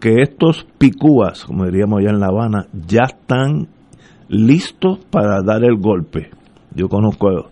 que 0.00 0.22
estos 0.22 0.66
picúas, 0.78 1.44
como 1.44 1.64
diríamos 1.64 2.00
allá 2.00 2.10
en 2.10 2.20
La 2.20 2.26
Habana, 2.26 2.66
ya 2.86 3.04
están 3.04 3.68
listos 4.28 4.98
para 5.10 5.42
dar 5.42 5.64
el 5.64 5.76
golpe. 5.78 6.30
Yo 6.74 6.88
conozco 6.88 7.50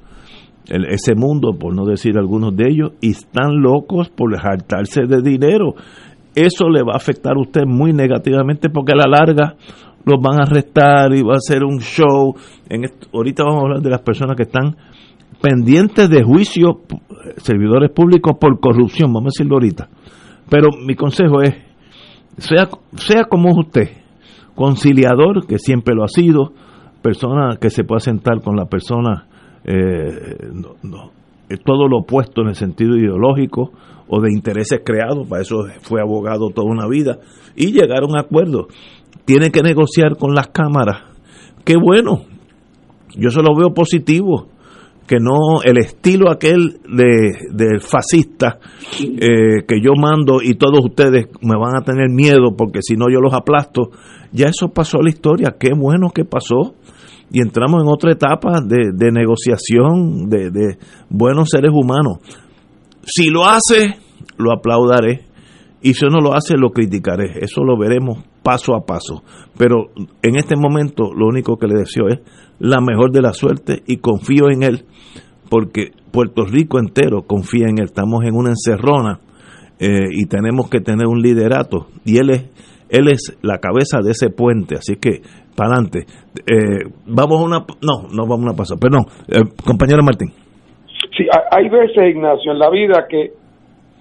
ese 0.67 1.15
mundo, 1.15 1.59
por 1.59 1.75
no 1.75 1.85
decir 1.85 2.17
algunos 2.17 2.57
de 2.57 2.69
ellos, 2.69 2.93
y 3.01 3.11
están 3.11 3.61
locos 3.61 4.09
por 4.09 4.35
hartarse 4.37 5.03
de 5.07 5.23
dinero. 5.23 5.75
Eso 6.35 6.69
le 6.69 6.83
va 6.83 6.95
a 6.95 6.97
afectar 6.97 7.35
a 7.37 7.41
usted 7.41 7.63
muy 7.67 7.93
negativamente 7.93 8.69
porque 8.69 8.93
a 8.93 8.97
la 8.97 9.19
larga 9.19 9.55
los 10.05 10.21
van 10.21 10.41
a 10.41 10.43
arrestar 10.43 11.15
y 11.15 11.23
va 11.23 11.35
a 11.35 11.41
ser 11.41 11.65
un 11.65 11.79
show. 11.79 12.35
Ahorita 13.13 13.45
vamos 13.45 13.63
a 13.63 13.67
hablar 13.67 13.83
de 13.83 13.91
las 13.91 14.03
personas 14.03 14.37
que 14.37 14.43
están 14.43 14.77
pendientes 15.41 16.09
de 16.09 16.23
juicio, 16.23 16.81
servidores 17.37 17.91
públicos 17.91 18.37
por 18.41 18.59
corrupción, 18.61 19.13
vamos 19.13 19.33
a 19.33 19.35
decirlo 19.37 19.57
ahorita. 19.57 19.89
Pero 20.51 20.69
mi 20.85 20.95
consejo 20.95 21.43
es, 21.43 21.55
sea, 22.39 22.68
sea 22.97 23.24
como 23.24 23.51
usted, 23.51 23.89
conciliador, 24.55 25.47
que 25.47 25.59
siempre 25.59 25.95
lo 25.95 26.05
ha 26.05 26.09
sido, 26.09 26.53
persona 27.03 27.57
que 27.61 27.70
se 27.70 27.85
pueda 27.85 28.01
sentar 28.01 28.41
con 28.43 28.57
la 28.57 28.66
persona, 28.66 29.26
eh, 29.64 30.51
no, 30.82 31.11
todo 31.64 31.89
lo 31.89 31.99
opuesto 31.99 32.43
en 32.43 32.49
el 32.49 32.55
sentido 32.55 32.97
ideológico 32.97 33.72
o 34.09 34.20
de 34.20 34.30
intereses 34.32 34.80
creados, 34.85 35.26
para 35.28 35.43
eso 35.43 35.64
fue 35.82 36.01
abogado 36.01 36.51
toda 36.51 36.70
una 36.70 36.87
vida, 36.87 37.18
y 37.57 37.72
llegar 37.72 38.03
a 38.03 38.07
un 38.07 38.18
acuerdo. 38.18 38.68
Tiene 39.24 39.51
que 39.51 39.62
negociar 39.62 40.16
con 40.18 40.35
las 40.35 40.49
cámaras. 40.49 41.03
Qué 41.64 41.76
bueno, 41.76 42.22
yo 43.16 43.30
se 43.30 43.41
lo 43.43 43.55
veo 43.57 43.72
positivo, 43.72 44.49
que 45.07 45.17
no 45.21 45.63
el 45.63 45.79
estilo 45.79 46.31
aquel 46.31 46.81
de, 46.89 47.79
fascista 47.81 48.59
eh, 49.01 49.65
que 49.67 49.81
yo 49.81 49.93
mando 49.97 50.43
y 50.43 50.55
todos 50.55 50.85
ustedes 50.85 51.27
me 51.43 51.57
van 51.57 51.77
a 51.77 51.85
tener 51.85 52.11
miedo 52.11 52.57
porque 52.57 52.81
si 52.83 52.95
no 52.97 53.07
yo 53.11 53.21
los 53.21 53.35
aplasto, 53.35 53.91
ya 54.33 54.47
eso 54.47 54.69
pasó 54.69 55.03
la 55.03 55.11
historia, 55.11 55.57
qué 55.59 55.73
bueno 55.77 56.11
que 56.11 56.25
pasó 56.25 56.75
y 57.31 57.41
entramos 57.41 57.83
en 57.83 57.89
otra 57.89 58.13
etapa 58.13 58.61
de, 58.61 58.93
de 58.93 59.13
negociación 59.13 60.29
de, 60.29 60.51
de 60.51 60.79
buenos 61.09 61.49
seres 61.51 61.73
humanos. 61.73 62.19
Si 63.03 63.29
lo 63.29 63.45
hace, 63.45 63.99
lo 64.39 64.53
aplaudaré 64.53 65.27
y 65.83 65.95
si 65.95 66.07
no 66.07 66.21
lo 66.21 66.35
hace, 66.35 66.57
lo 66.57 66.71
criticaré. 66.71 67.39
Eso 67.41 67.63
lo 67.63 67.79
veremos 67.79 68.25
paso 68.45 68.77
a 68.77 68.85
paso. 68.85 69.25
Pero 69.59 69.87
en 70.23 70.37
este 70.37 70.55
momento 70.57 71.13
lo 71.13 71.27
único 71.27 71.57
que 71.57 71.67
le 71.67 71.75
deseo 71.75 72.07
es 72.09 72.21
la 72.61 72.81
mejor 72.81 73.11
de 73.11 73.23
la 73.23 73.33
suerte 73.33 73.83
y 73.87 73.97
confío 73.97 74.51
en 74.51 74.63
él 74.63 74.85
porque 75.51 75.91
Puerto 76.13 76.45
Rico 76.45 76.79
entero 76.79 77.23
confía 77.23 77.67
en 77.69 77.79
él. 77.79 77.87
Estamos 77.87 78.25
en 78.25 78.37
una 78.37 78.51
encerrona 78.51 79.19
eh, 79.81 80.09
y 80.13 80.27
tenemos 80.27 80.71
que 80.71 80.81
tener 80.81 81.07
un 81.09 81.21
liderato 81.21 81.87
y 82.05 82.19
él 82.19 82.31
es 82.31 82.51
él 82.91 83.09
es 83.11 83.37
la 83.43 83.59
cabeza 83.59 84.01
de 84.05 84.13
ese 84.13 84.31
puente, 84.31 84.77
así 84.77 84.97
que 84.97 85.21
para 85.57 85.73
adelante. 85.73 86.05
Eh, 86.47 86.85
vamos 87.07 87.41
a 87.41 87.45
una 87.45 87.59
no, 87.83 88.09
no 88.15 88.23
vamos 88.23 88.41
a 88.41 88.51
una 88.51 88.53
pasar, 88.53 88.79
perdón, 88.79 89.07
eh, 89.27 89.43
compañero 89.65 90.03
Martín. 90.05 90.29
Sí, 91.17 91.27
hay 91.51 91.69
veces, 91.69 92.11
Ignacio, 92.11 92.53
en 92.53 92.59
la 92.59 92.71
vida 92.71 93.07
que 93.09 93.33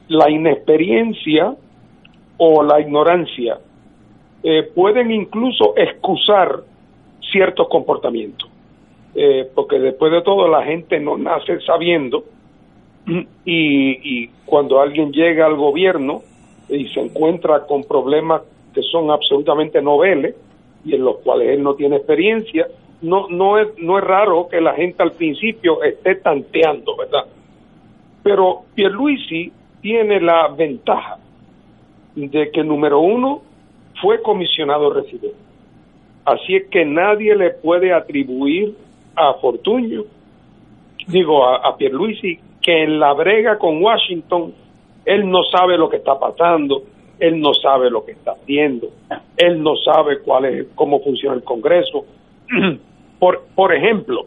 la 0.10 0.30
inexperiencia 0.30 1.56
o 2.38 2.64
la 2.64 2.82
ignorancia 2.82 3.58
eh, 4.44 4.64
pueden 4.76 5.12
incluso 5.12 5.74
excusar 5.78 6.60
ciertos 7.32 7.68
comportamientos. 7.70 8.50
Eh, 9.16 9.48
porque 9.54 9.80
después 9.80 10.12
de 10.12 10.22
todo 10.22 10.48
la 10.48 10.64
gente 10.64 11.00
no 11.00 11.18
nace 11.18 11.60
sabiendo 11.62 12.24
y, 13.46 14.28
cuando 14.46 14.82
alguien 14.82 15.12
llega 15.12 15.46
al 15.46 15.56
gobierno 15.56 16.22
y 16.70 16.88
se 16.89 17.00
encuentra 17.00 17.66
con 17.66 17.84
problemas 17.84 18.41
que 18.74 18.82
son 18.84 19.12
absolutamente 19.12 19.82
noveles 19.82 20.36
y 20.86 20.96
en 20.96 21.04
los 21.04 21.18
cuales 21.18 21.50
él 21.50 21.64
no 21.64 21.76
tiene 21.76 21.98
experiencia, 21.98 22.68
no, 23.02 23.28
no, 23.30 23.58
es, 23.58 23.68
no 23.78 23.98
es 23.98 24.04
raro 24.04 24.48
que 24.48 24.62
la 24.62 24.74
gente 24.74 25.02
al 25.02 25.12
principio 25.12 25.82
esté 25.84 26.16
tanteando, 26.16 26.96
¿verdad? 26.98 27.26
Pero 28.24 28.62
Pierluisi 28.76 29.52
tiene 29.82 30.20
la 30.22 30.48
ventaja 30.48 31.18
de 32.16 32.52
que, 32.52 32.64
número 32.64 33.00
uno, 33.00 33.41
fue 34.02 34.22
comisionado 34.22 34.91
residente. 34.94 35.38
Así 36.26 36.56
es 36.56 36.70
que 36.70 36.86
nadie 36.86 37.36
le 37.36 37.52
puede 37.52 37.94
atribuir 37.94 38.76
a 39.16 39.34
Fortuño, 39.36 40.04
digo 41.08 41.46
a, 41.46 41.68
a 41.68 41.76
Pierluisi, 41.76 42.39
que 42.62 42.84
en 42.84 43.00
la 43.00 43.14
brega 43.14 43.58
con 43.58 43.82
Washington 43.84 44.54
él 45.06 45.30
no 45.30 45.44
sabe 45.44 45.78
lo 45.78 45.89
que 45.89 45.98
está 45.98 46.18
pasando, 46.18 46.84
él 47.20 47.39
no 47.39 47.54
sabe 47.54 47.89
lo 47.89 48.06
que 48.06 48.14
está 48.14 48.32
haciendo, 48.32 48.88
él 49.38 49.62
no 49.62 49.76
sabe 49.78 50.20
cuál 50.20 50.46
es, 50.46 50.68
cómo 50.76 51.02
funciona 51.02 51.36
el 51.36 51.44
Congreso. 51.44 52.06
por, 53.20 53.44
por 53.54 53.74
ejemplo, 53.74 54.26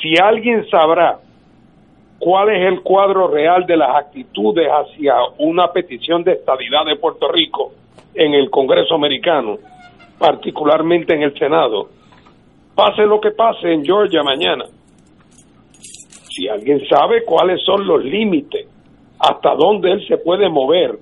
si 0.00 0.14
alguien 0.20 0.68
sabrá 0.70 1.18
cuál 2.18 2.50
es 2.50 2.66
el 2.66 2.80
cuadro 2.82 3.28
real 3.28 3.66
de 3.66 3.76
las 3.76 3.96
actitudes 3.96 4.68
hacia 4.68 5.14
una 5.38 5.72
petición 5.72 6.22
de 6.22 6.32
estabilidad 6.32 6.84
de 6.86 6.96
Puerto 6.96 7.30
Rico 7.30 7.72
en 8.14 8.34
el 8.34 8.50
Congreso 8.50 8.94
americano, 8.94 9.58
particularmente 10.18 11.14
en 11.14 11.22
el 11.22 11.38
Senado, 11.38 11.88
pase 12.74 13.02
lo 13.06 13.20
que 13.20 13.30
pase 13.30 13.72
en 13.72 13.84
Georgia 13.84 14.22
mañana. 14.22 14.64
Si 16.30 16.48
alguien 16.48 16.80
sabe 16.88 17.24
cuáles 17.24 17.62
son 17.64 17.86
los 17.86 18.04
límites, 18.04 18.66
hasta 19.18 19.54
dónde 19.54 19.92
él 19.92 20.06
se 20.06 20.18
puede 20.18 20.48
mover, 20.48 20.98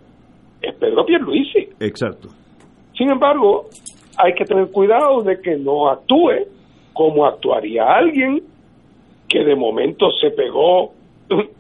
es 0.61 0.75
Pedro 0.75 1.05
Pierluisi. 1.05 1.69
Exacto. 1.81 2.29
Sin 2.97 3.11
embargo, 3.11 3.67
hay 4.17 4.35
que 4.35 4.45
tener 4.45 4.71
cuidado 4.71 5.23
de 5.23 5.41
que 5.41 5.57
no 5.57 5.89
actúe 5.89 6.47
como 6.93 7.27
actuaría 7.27 7.85
alguien 7.85 8.43
que 9.29 9.45
de 9.45 9.57
momento 9.57 10.11
se 10.21 10.31
pegó 10.31 10.93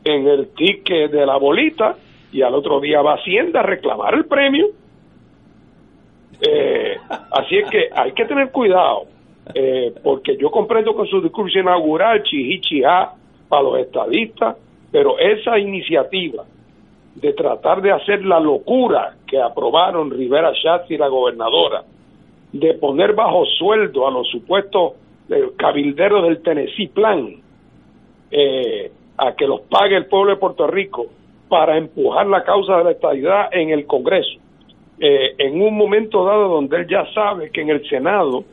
en 0.05 0.29
el 0.29 0.49
ticket 0.55 1.11
de 1.11 1.25
la 1.25 1.39
bolita 1.39 1.97
y 2.31 2.43
al 2.43 2.55
otro 2.55 2.81
día 2.81 3.01
va 3.01 3.13
a 3.13 3.17
Hacienda 3.17 3.61
a 3.61 3.63
reclamar 3.63 4.15
el 4.15 4.27
premio. 4.27 4.67
Eh, 6.45 6.97
así 7.31 7.59
es 7.59 7.71
que 7.71 7.89
hay 7.95 8.13
que 8.13 8.25
tener 8.25 8.51
cuidado, 8.51 9.05
eh, 9.55 9.95
porque 10.03 10.37
yo 10.37 10.51
comprendo 10.51 10.95
con 10.95 11.07
su 11.07 11.21
discurso 11.21 11.59
inaugural, 11.59 12.23
chihichia 12.25 13.11
para 13.49 13.63
los 13.63 13.79
estadistas, 13.79 14.57
pero 14.91 15.19
esa 15.19 15.59
iniciativa 15.59 16.45
de 17.15 17.33
tratar 17.35 17.81
de 17.83 17.93
hacer 17.93 18.25
la 18.25 18.41
locura 18.41 19.15
que 19.27 19.41
aprobaron 19.41 20.11
Rivera 20.11 20.53
Schatz 20.55 20.91
y 20.91 20.97
la 20.97 21.09
gobernadora, 21.09 21.85
de 22.53 22.75
poner 22.75 23.15
bajo 23.15 23.45
sueldo 23.47 24.07
a 24.07 24.11
los 24.11 24.29
supuestos 24.29 24.95
eh, 25.29 25.51
cabilderos 25.57 26.25
del 26.25 26.43
Tennessee 26.43 26.89
Plan, 26.89 27.37
eh, 28.31 28.91
a 29.17 29.33
que 29.35 29.47
los 29.47 29.61
pague 29.63 29.97
el 29.97 30.07
pueblo 30.07 30.33
de 30.33 30.39
Puerto 30.39 30.67
Rico 30.67 31.07
para 31.49 31.77
empujar 31.77 32.27
la 32.27 32.43
causa 32.45 32.79
de 32.79 32.85
la 32.85 32.91
estabilidad 32.93 33.49
en 33.53 33.71
el 33.71 33.87
Congreso, 33.87 34.39
eh, 35.05 35.35
en 35.37 35.61
un 35.61 35.77
momento 35.77 36.25
dado 36.25 36.47
donde 36.47 36.77
él 36.77 36.87
ya 36.89 37.05
sabe 37.13 37.51
que 37.51 37.63
en 37.63 37.71
el 37.71 37.85
Senado, 37.89 38.45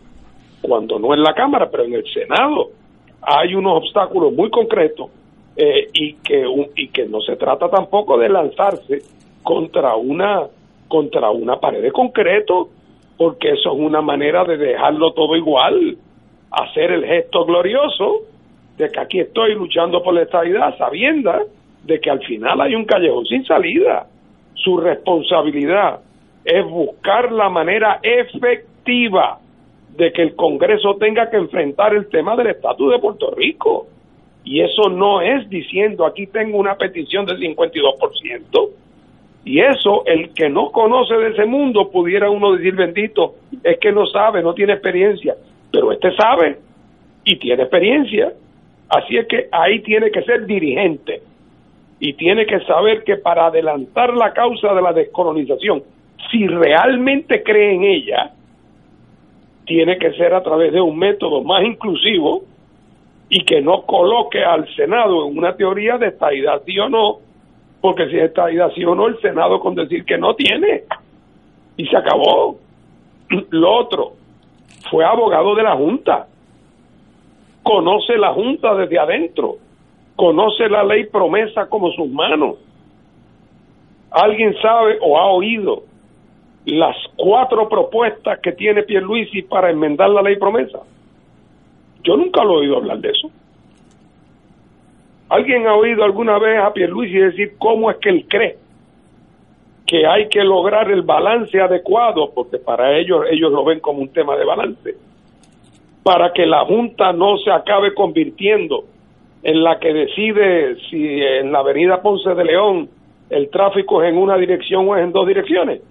cuando 0.61 0.97
no 0.97 1.13
en 1.13 1.21
la 1.21 1.35
Cámara, 1.35 1.69
pero 1.69 1.83
en 1.83 1.93
el 1.93 2.03
Senado, 2.11 2.71
hay 3.21 3.53
unos 3.53 3.83
obstáculos 3.83 4.33
muy 4.33 4.49
concretos 4.49 5.11
eh, 5.55 5.89
y, 5.93 6.13
que, 6.15 6.43
y 6.75 6.87
que 6.87 7.05
no 7.05 7.21
se 7.21 7.35
trata 7.35 7.69
tampoco 7.69 8.17
de 8.17 8.29
lanzarse 8.29 9.03
contra 9.43 9.95
una, 9.95 10.47
contra 10.87 11.29
una 11.29 11.59
pared 11.59 11.83
de 11.83 11.91
concreto 11.91 12.69
porque 13.15 13.51
eso 13.51 13.71
es 13.71 13.79
una 13.79 14.01
manera 14.01 14.43
de 14.43 14.57
dejarlo 14.57 15.11
todo 15.11 15.35
igual, 15.35 15.97
hacer 16.49 16.91
el 16.93 17.05
gesto 17.05 17.45
glorioso 17.45 18.21
de 18.75 18.89
que 18.89 18.99
aquí 18.99 19.19
estoy 19.19 19.53
luchando 19.53 20.01
por 20.01 20.15
la 20.15 20.23
estabilidad, 20.23 20.75
sabiendo 20.79 21.31
de 21.83 21.99
que 21.99 22.09
al 22.09 22.21
final 22.25 22.59
hay 22.59 22.73
un 22.73 22.85
callejón 22.85 23.27
sin 23.27 23.45
salida. 23.45 24.07
Su 24.55 24.77
responsabilidad 24.77 25.99
es 26.45 26.65
buscar 26.65 27.31
la 27.31 27.49
manera 27.49 27.99
efectiva 28.01 29.39
de 29.95 30.11
que 30.11 30.21
el 30.21 30.35
Congreso 30.35 30.95
tenga 30.95 31.29
que 31.29 31.37
enfrentar 31.37 31.93
el 31.93 32.07
tema 32.09 32.35
del 32.35 32.47
estatus 32.47 32.91
de 32.91 32.99
Puerto 32.99 33.31
Rico. 33.35 33.87
Y 34.43 34.61
eso 34.61 34.89
no 34.89 35.21
es 35.21 35.49
diciendo 35.49 36.05
aquí 36.05 36.27
tengo 36.27 36.57
una 36.57 36.75
petición 36.75 37.25
del 37.25 37.39
52%. 37.39 38.69
Y 39.45 39.61
eso, 39.61 40.03
el 40.05 40.33
que 40.33 40.49
no 40.49 40.71
conoce 40.71 41.15
de 41.15 41.29
ese 41.29 41.45
mundo, 41.45 41.89
pudiera 41.89 42.29
uno 42.29 42.53
decir 42.53 42.75
bendito, 42.75 43.35
es 43.63 43.79
que 43.79 43.91
no 43.91 44.05
sabe, 44.05 44.41
no 44.41 44.53
tiene 44.53 44.73
experiencia. 44.73 45.35
Pero 45.71 45.91
este 45.91 46.15
sabe 46.15 46.57
y 47.23 47.37
tiene 47.37 47.63
experiencia. 47.63 48.33
Así 48.89 49.17
es 49.17 49.27
que 49.27 49.47
ahí 49.51 49.81
tiene 49.81 50.11
que 50.11 50.23
ser 50.23 50.45
dirigente 50.45 51.21
y 51.99 52.13
tiene 52.13 52.45
que 52.45 52.59
saber 52.61 53.03
que 53.03 53.17
para 53.17 53.47
adelantar 53.47 54.15
la 54.15 54.33
causa 54.33 54.73
de 54.73 54.81
la 54.81 54.93
descolonización, 54.93 55.83
si 56.31 56.47
realmente 56.47 57.43
cree 57.43 57.75
en 57.75 57.83
ella, 57.83 58.31
tiene 59.65 59.97
que 59.97 60.13
ser 60.13 60.33
a 60.33 60.41
través 60.41 60.73
de 60.73 60.81
un 60.81 60.97
método 60.97 61.43
más 61.43 61.63
inclusivo 61.63 62.43
y 63.29 63.45
que 63.45 63.61
no 63.61 63.83
coloque 63.83 64.43
al 64.43 64.67
Senado 64.75 65.27
en 65.27 65.37
una 65.37 65.55
teoría 65.55 65.97
de 65.97 66.07
estadidad 66.07 66.63
sí 66.65 66.77
o 66.79 66.89
no, 66.89 67.19
porque 67.79 68.09
si 68.09 68.17
es 68.17 68.23
estadidad 68.23 68.71
sí 68.73 68.83
o 68.83 68.95
no, 68.95 69.07
el 69.07 69.19
Senado 69.21 69.59
con 69.59 69.75
decir 69.75 70.03
que 70.05 70.17
no 70.17 70.33
tiene. 70.35 70.83
Y 71.77 71.85
se 71.85 71.95
acabó. 71.95 72.57
Lo 73.51 73.71
otro, 73.71 74.13
fue 74.89 75.05
abogado 75.05 75.55
de 75.55 75.63
la 75.63 75.75
Junta. 75.75 76.27
Conoce 77.63 78.17
la 78.17 78.33
Junta 78.33 78.73
desde 78.75 78.99
adentro. 78.99 79.57
Conoce 80.15 80.67
la 80.67 80.83
ley 80.83 81.05
promesa 81.05 81.69
como 81.69 81.91
sus 81.91 82.09
manos. 82.09 82.57
¿Alguien 84.11 84.55
sabe 84.61 84.97
o 85.01 85.17
ha 85.17 85.27
oído 85.27 85.83
las 86.65 86.95
cuatro 87.15 87.67
propuestas 87.67 88.39
que 88.39 88.51
tiene 88.51 88.83
Pierluisi 88.83 89.43
para 89.43 89.69
enmendar 89.69 90.09
la 90.09 90.21
ley 90.21 90.37
promesa? 90.37 90.79
Yo 92.03 92.17
nunca 92.17 92.43
lo 92.43 92.55
he 92.55 92.57
oído 92.61 92.77
hablar 92.77 92.99
de 92.99 93.09
eso. 93.09 93.29
¿Alguien 95.29 95.67
ha 95.67 95.75
oído 95.75 96.03
alguna 96.03 96.39
vez 96.39 96.59
a 96.59 96.73
Pierluisi 96.73 97.17
decir 97.17 97.53
cómo 97.57 97.91
es 97.91 97.97
que 97.97 98.09
él 98.09 98.25
cree 98.27 98.57
que 99.89 100.05
hay 100.05 100.29
que 100.29 100.43
lograr 100.43 100.91
el 100.91 101.01
balance 101.01 101.59
adecuado, 101.59 102.31
porque 102.35 102.59
para 102.59 102.95
ellos 102.95 103.25
ellos 103.31 103.51
lo 103.51 103.65
ven 103.65 103.79
como 103.79 104.01
un 104.01 104.09
tema 104.09 104.35
de 104.37 104.45
balance, 104.45 104.95
para 106.03 106.31
que 106.31 106.45
la 106.45 106.63
Junta 106.65 107.11
no 107.11 107.37
se 107.37 107.49
acabe 107.49 107.95
convirtiendo 107.95 108.83
en 109.41 109.63
la 109.63 109.79
que 109.79 109.91
decide 109.91 110.75
si 110.89 111.21
en 111.21 111.51
la 111.51 111.59
avenida 111.59 112.03
Ponce 112.03 112.35
de 112.35 112.43
León 112.43 112.89
el 113.31 113.49
tráfico 113.49 114.03
es 114.03 114.09
en 114.09 114.17
una 114.17 114.37
dirección 114.37 114.87
o 114.87 114.95
es 114.95 115.03
en 115.03 115.11
dos 115.11 115.27
direcciones. 115.27 115.81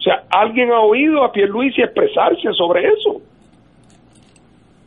O 0.00 0.02
sea, 0.02 0.24
¿alguien 0.30 0.72
ha 0.72 0.80
oído 0.80 1.22
a 1.22 1.30
Pierluisi 1.30 1.82
expresarse 1.82 2.52
sobre 2.54 2.88
eso? 2.88 3.20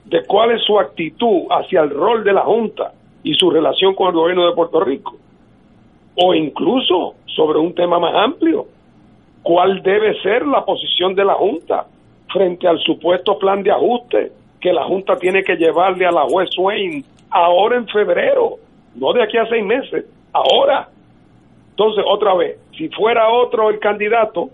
De 0.06 0.26
cuál 0.26 0.52
es 0.52 0.64
su 0.64 0.80
actitud 0.80 1.44
hacia 1.52 1.82
el 1.82 1.92
rol 1.92 2.24
de 2.24 2.34
la 2.34 2.42
Junta 2.42 2.94
y 3.22 3.36
su 3.36 3.52
relación 3.52 3.94
con 3.94 4.08
el 4.08 4.16
gobierno 4.16 4.48
de 4.48 4.56
Puerto 4.56 4.80
Rico. 4.80 5.16
O 6.16 6.34
incluso 6.34 7.14
sobre 7.28 7.60
un 7.60 7.76
tema 7.76 8.00
más 8.00 8.16
amplio, 8.16 8.66
¿cuál 9.44 9.84
debe 9.84 10.20
ser 10.22 10.48
la 10.48 10.66
posición 10.66 11.14
de 11.14 11.26
la 11.26 11.36
Junta 11.36 11.86
frente 12.32 12.68
al 12.68 12.80
supuesto 12.80 13.38
plan 13.38 13.62
de 13.62 13.72
ajuste 13.72 14.32
que 14.60 14.74
la 14.74 14.84
Junta 14.86 15.16
tiene 15.18 15.44
que 15.44 15.58
llevarle 15.58 16.08
a 16.08 16.12
la 16.12 16.24
juez 16.24 16.50
Swain 16.56 17.06
ahora 17.30 17.78
en 17.78 17.88
febrero, 17.88 18.56
no 18.96 19.14
de 19.14 19.22
aquí 19.22 19.38
a 19.38 19.46
seis 19.46 19.64
meses, 19.64 20.06
ahora. 20.32 20.90
Entonces, 21.70 22.04
otra 22.08 22.34
vez, 22.34 22.58
si 22.76 22.90
fuera 22.90 23.30
otro 23.30 23.70
el 23.70 23.80
candidato, 23.80 24.50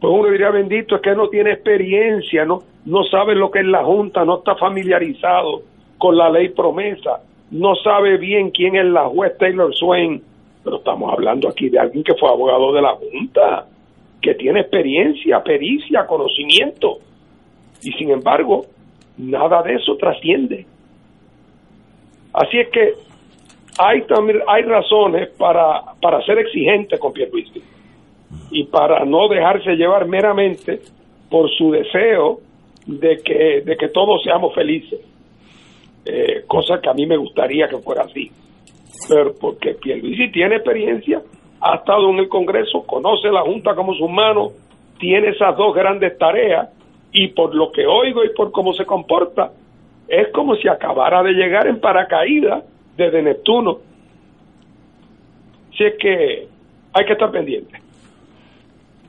pues 0.00 0.12
uno 0.14 0.30
diría, 0.30 0.50
bendito, 0.50 0.96
es 0.96 1.02
que 1.02 1.14
no 1.14 1.28
tiene 1.28 1.52
experiencia, 1.52 2.46
no, 2.46 2.62
no 2.86 3.04
sabe 3.04 3.34
lo 3.34 3.50
que 3.50 3.58
es 3.58 3.66
la 3.66 3.84
Junta, 3.84 4.24
no 4.24 4.38
está 4.38 4.56
familiarizado 4.56 5.62
con 5.98 6.16
la 6.16 6.30
ley 6.30 6.48
promesa, 6.48 7.20
no 7.50 7.74
sabe 7.76 8.16
bien 8.16 8.50
quién 8.50 8.76
es 8.76 8.86
la 8.86 9.04
juez 9.04 9.36
Taylor 9.36 9.74
Swain, 9.74 10.22
pero 10.64 10.76
estamos 10.76 11.12
hablando 11.12 11.48
aquí 11.48 11.68
de 11.68 11.78
alguien 11.78 12.02
que 12.02 12.14
fue 12.14 12.30
abogado 12.30 12.72
de 12.72 12.80
la 12.80 12.94
Junta, 12.94 13.66
que 14.22 14.34
tiene 14.34 14.60
experiencia, 14.60 15.42
pericia, 15.42 16.06
conocimiento, 16.06 16.98
y 17.82 17.92
sin 17.92 18.10
embargo, 18.10 18.64
nada 19.18 19.62
de 19.62 19.74
eso 19.74 19.96
trasciende. 19.96 20.64
Así 22.32 22.58
es 22.58 22.68
que 22.70 22.94
hay 23.78 24.02
también 24.02 24.40
hay 24.46 24.62
razones 24.62 25.28
para, 25.36 25.82
para 26.00 26.22
ser 26.24 26.38
exigente 26.38 26.98
con 26.98 27.12
Pierluisi 27.12 27.62
y 28.50 28.64
para 28.64 29.04
no 29.04 29.28
dejarse 29.28 29.76
llevar 29.76 30.06
meramente 30.06 30.80
por 31.30 31.50
su 31.50 31.70
deseo 31.70 32.40
de 32.86 33.18
que, 33.18 33.62
de 33.64 33.76
que 33.76 33.88
todos 33.88 34.22
seamos 34.22 34.54
felices. 34.54 35.00
Eh, 36.04 36.44
cosa 36.46 36.80
que 36.80 36.88
a 36.88 36.94
mí 36.94 37.06
me 37.06 37.16
gustaría 37.16 37.68
que 37.68 37.78
fuera 37.78 38.02
así. 38.02 38.30
Pero 39.08 39.34
porque 39.40 39.74
Pierluisi 39.74 40.30
tiene 40.30 40.56
experiencia, 40.56 41.22
ha 41.60 41.76
estado 41.76 42.10
en 42.10 42.18
el 42.18 42.28
Congreso, 42.28 42.84
conoce 42.86 43.28
la 43.28 43.42
Junta 43.42 43.74
como 43.74 43.94
su 43.94 44.08
mano, 44.08 44.50
tiene 44.98 45.28
esas 45.28 45.56
dos 45.56 45.74
grandes 45.74 46.16
tareas 46.18 46.68
y 47.12 47.28
por 47.28 47.54
lo 47.54 47.70
que 47.72 47.86
oigo 47.86 48.24
y 48.24 48.30
por 48.34 48.52
cómo 48.52 48.72
se 48.74 48.84
comporta, 48.84 49.52
es 50.08 50.28
como 50.32 50.56
si 50.56 50.68
acabara 50.68 51.22
de 51.22 51.32
llegar 51.32 51.66
en 51.66 51.80
paracaídas 51.80 52.64
desde 52.96 53.22
Neptuno. 53.22 53.78
Si 55.76 55.84
es 55.84 55.94
que 55.98 56.48
hay 56.92 57.04
que 57.04 57.12
estar 57.12 57.30
pendiente. 57.30 57.89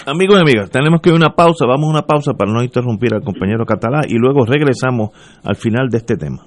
Amigos 0.06 0.38
y 0.38 0.42
amigas, 0.42 0.70
tenemos 0.72 1.00
que 1.02 1.10
ir 1.10 1.14
a 1.14 1.18
una 1.18 1.36
pausa, 1.36 1.66
vamos 1.68 1.88
a 1.88 1.92
una 1.92 2.02
pausa 2.02 2.34
para 2.34 2.52
no 2.52 2.64
interrumpir 2.64 3.14
al 3.14 3.22
compañero 3.22 3.66
catalán 3.66 4.06
y 4.08 4.16
luego 4.16 4.46
regresamos 4.46 5.12
al 5.44 5.56
final 5.56 5.90
de 5.90 5.98
este 5.98 6.18
tema. 6.18 6.44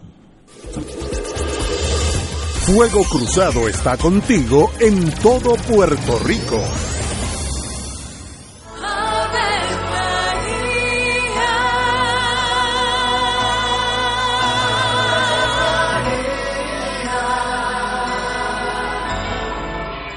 Fuego 2.67 3.05
Cruzado 3.05 3.69
está 3.69 3.97
contigo 3.97 4.71
en 4.81 5.11
todo 5.23 5.55
Puerto 5.71 6.19
Rico. 6.27 6.59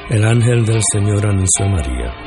El 0.09 0.25
ángel 0.25 0.65
del 0.65 0.81
Señor 0.93 1.27
anunció 1.27 1.65
a 1.65 1.69
María. 1.69 2.26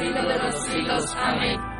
siglos 0.00 0.28
de 0.28 0.38
los 0.38 0.64
siglos. 0.64 1.14
Amén. 1.16 1.79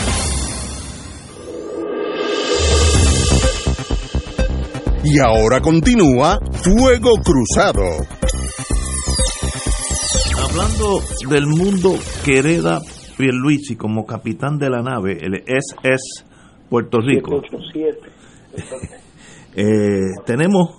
Y 5.03 5.17
ahora 5.19 5.61
continúa 5.61 6.37
Fuego 6.63 7.15
Cruzado. 7.23 7.81
Hablando 10.37 10.99
del 11.27 11.47
mundo 11.47 11.95
que 12.23 12.37
hereda 12.37 12.79
Pierluisi 13.17 13.75
como 13.75 14.05
capitán 14.05 14.59
de 14.59 14.69
la 14.69 14.83
nave, 14.83 15.17
el 15.19 15.43
SS 15.47 16.25
Puerto 16.69 16.99
Rico. 16.99 17.41
Eh, 19.53 20.15
tenemos 20.25 20.77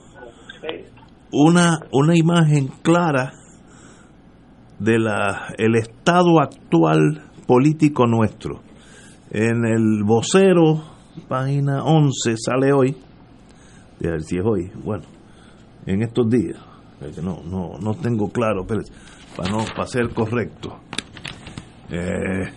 una, 1.30 1.80
una 1.92 2.16
imagen 2.16 2.68
clara 2.80 3.34
de 4.78 4.98
la 4.98 5.52
el 5.58 5.74
estado 5.76 6.40
actual 6.40 7.22
político 7.46 8.06
nuestro. 8.06 8.62
En 9.30 9.66
el 9.66 10.04
vocero, 10.04 10.82
página 11.28 11.84
11, 11.84 12.34
sale 12.38 12.72
hoy, 12.72 12.96
de 14.02 14.10
ver 14.10 14.22
si 14.22 14.38
es 14.38 14.44
hoy, 14.44 14.70
bueno, 14.84 15.04
en 15.86 16.02
estos 16.02 16.28
días, 16.28 16.58
no, 17.22 17.42
no, 17.44 17.78
no 17.80 17.94
tengo 17.94 18.30
claro, 18.30 18.64
pero 18.66 18.80
para 19.36 19.50
no 19.50 19.64
para 19.74 19.86
ser 19.86 20.10
correcto. 20.10 20.78
Eh, 21.90 22.50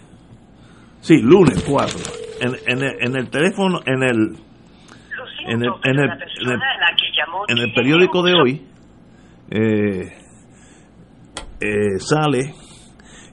sí, 1.02 1.22
lunes 1.22 1.64
4. 1.68 2.00
En, 2.42 2.52
en, 2.68 2.84
el, 2.84 2.96
en 3.00 3.16
el 3.18 3.30
teléfono, 3.30 3.80
en 3.86 4.04
el 4.04 4.38
en 5.48 5.62
el, 5.62 5.70
en 5.84 6.00
el, 6.00 6.10
en 6.10 6.52
el, 6.52 6.60
en 7.48 7.58
el 7.60 7.74
periódico 7.74 8.24
de 8.24 8.34
hoy 8.34 8.62
eh, 9.52 10.12
eh, 11.62 12.00
sale 12.00 12.56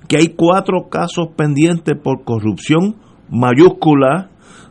que 0.08 0.18
hay 0.18 0.34
cuatro 0.36 0.88
casos 0.90 1.28
pendientes 1.36 1.96
por 1.96 2.24
corrupción 2.24 2.96
mayúscula. 3.30 4.28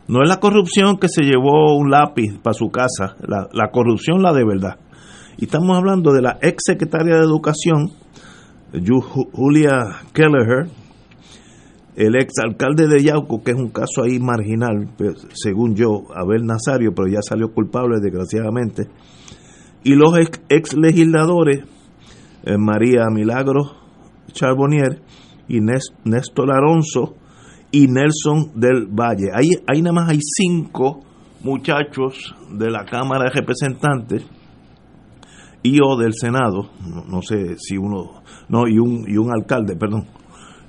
No 0.08 0.22
es 0.22 0.28
la 0.28 0.40
corrupción 0.40 0.98
que 0.98 1.08
se 1.08 1.22
llevó 1.22 1.76
un 1.76 1.90
lápiz 1.90 2.38
para 2.42 2.54
su 2.54 2.70
casa, 2.70 3.16
la, 3.26 3.48
la 3.52 3.70
corrupción 3.70 4.22
la 4.22 4.32
de 4.32 4.44
verdad. 4.44 4.78
Y 5.38 5.44
estamos 5.44 5.76
hablando 5.76 6.12
de 6.12 6.22
la 6.22 6.38
ex 6.42 6.62
secretaria 6.66 7.16
de 7.16 7.22
Educación, 7.22 7.90
Julia 9.32 10.00
Kelleher, 10.12 10.68
el 11.96 12.16
ex 12.16 12.38
alcalde 12.42 12.88
de 12.88 13.02
Yauco, 13.02 13.42
que 13.42 13.52
es 13.52 13.56
un 13.56 13.70
caso 13.70 14.02
ahí 14.02 14.18
marginal, 14.18 14.88
pues, 14.96 15.26
según 15.34 15.74
yo, 15.74 16.04
Abel 16.14 16.46
Nazario, 16.46 16.92
pero 16.94 17.08
ya 17.08 17.20
salió 17.22 17.52
culpable 17.52 18.00
desgraciadamente, 18.00 18.88
y 19.84 19.94
los 19.94 20.14
ex, 20.48 20.74
legisladores, 20.74 21.64
eh, 22.44 22.56
María 22.58 23.06
Milagro 23.10 23.72
Charbonnier 24.32 25.00
y 25.48 25.60
Néstor 25.60 26.50
Alonso 26.52 27.14
y 27.72 27.86
Nelson 27.88 28.52
del 28.54 28.86
Valle. 28.86 29.30
Ahí, 29.34 29.50
ahí 29.66 29.82
nada 29.82 29.94
más 29.94 30.10
hay 30.10 30.18
cinco 30.20 31.00
muchachos 31.42 32.34
de 32.50 32.70
la 32.70 32.84
Cámara 32.84 33.24
de 33.24 33.40
Representantes 33.40 34.24
y 35.62 35.78
o 35.82 35.96
del 35.96 36.12
Senado, 36.14 36.70
no, 36.86 37.04
no 37.04 37.22
sé 37.22 37.56
si 37.56 37.76
uno, 37.76 38.22
no, 38.48 38.68
y 38.68 38.78
un, 38.78 39.04
y 39.08 39.16
un 39.16 39.30
alcalde, 39.32 39.76
perdón, 39.76 40.06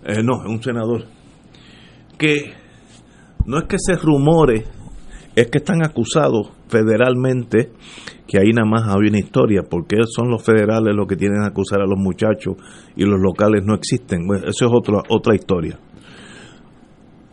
eh, 0.05 0.21
no, 0.23 0.37
un 0.47 0.61
senador, 0.61 1.05
que 2.17 2.53
no 3.45 3.57
es 3.57 3.63
que 3.65 3.77
se 3.79 3.95
rumore, 3.95 4.65
es 5.35 5.49
que 5.49 5.57
están 5.57 5.83
acusados 5.83 6.51
federalmente, 6.67 7.71
que 8.27 8.37
ahí 8.37 8.51
nada 8.53 8.69
más 8.69 8.87
hay 8.87 9.09
una 9.09 9.19
historia, 9.19 9.63
porque 9.67 9.97
son 10.05 10.29
los 10.29 10.43
federales 10.43 10.95
los 10.95 11.07
que 11.07 11.15
tienen 11.15 11.41
que 11.41 11.47
acusar 11.47 11.81
a 11.81 11.87
los 11.87 11.97
muchachos 11.97 12.55
y 12.95 13.03
los 13.03 13.19
locales 13.19 13.63
no 13.65 13.73
existen. 13.73 14.27
Bueno, 14.27 14.45
eso 14.47 14.65
es 14.67 14.71
otra, 14.71 15.01
otra 15.09 15.35
historia. 15.35 15.79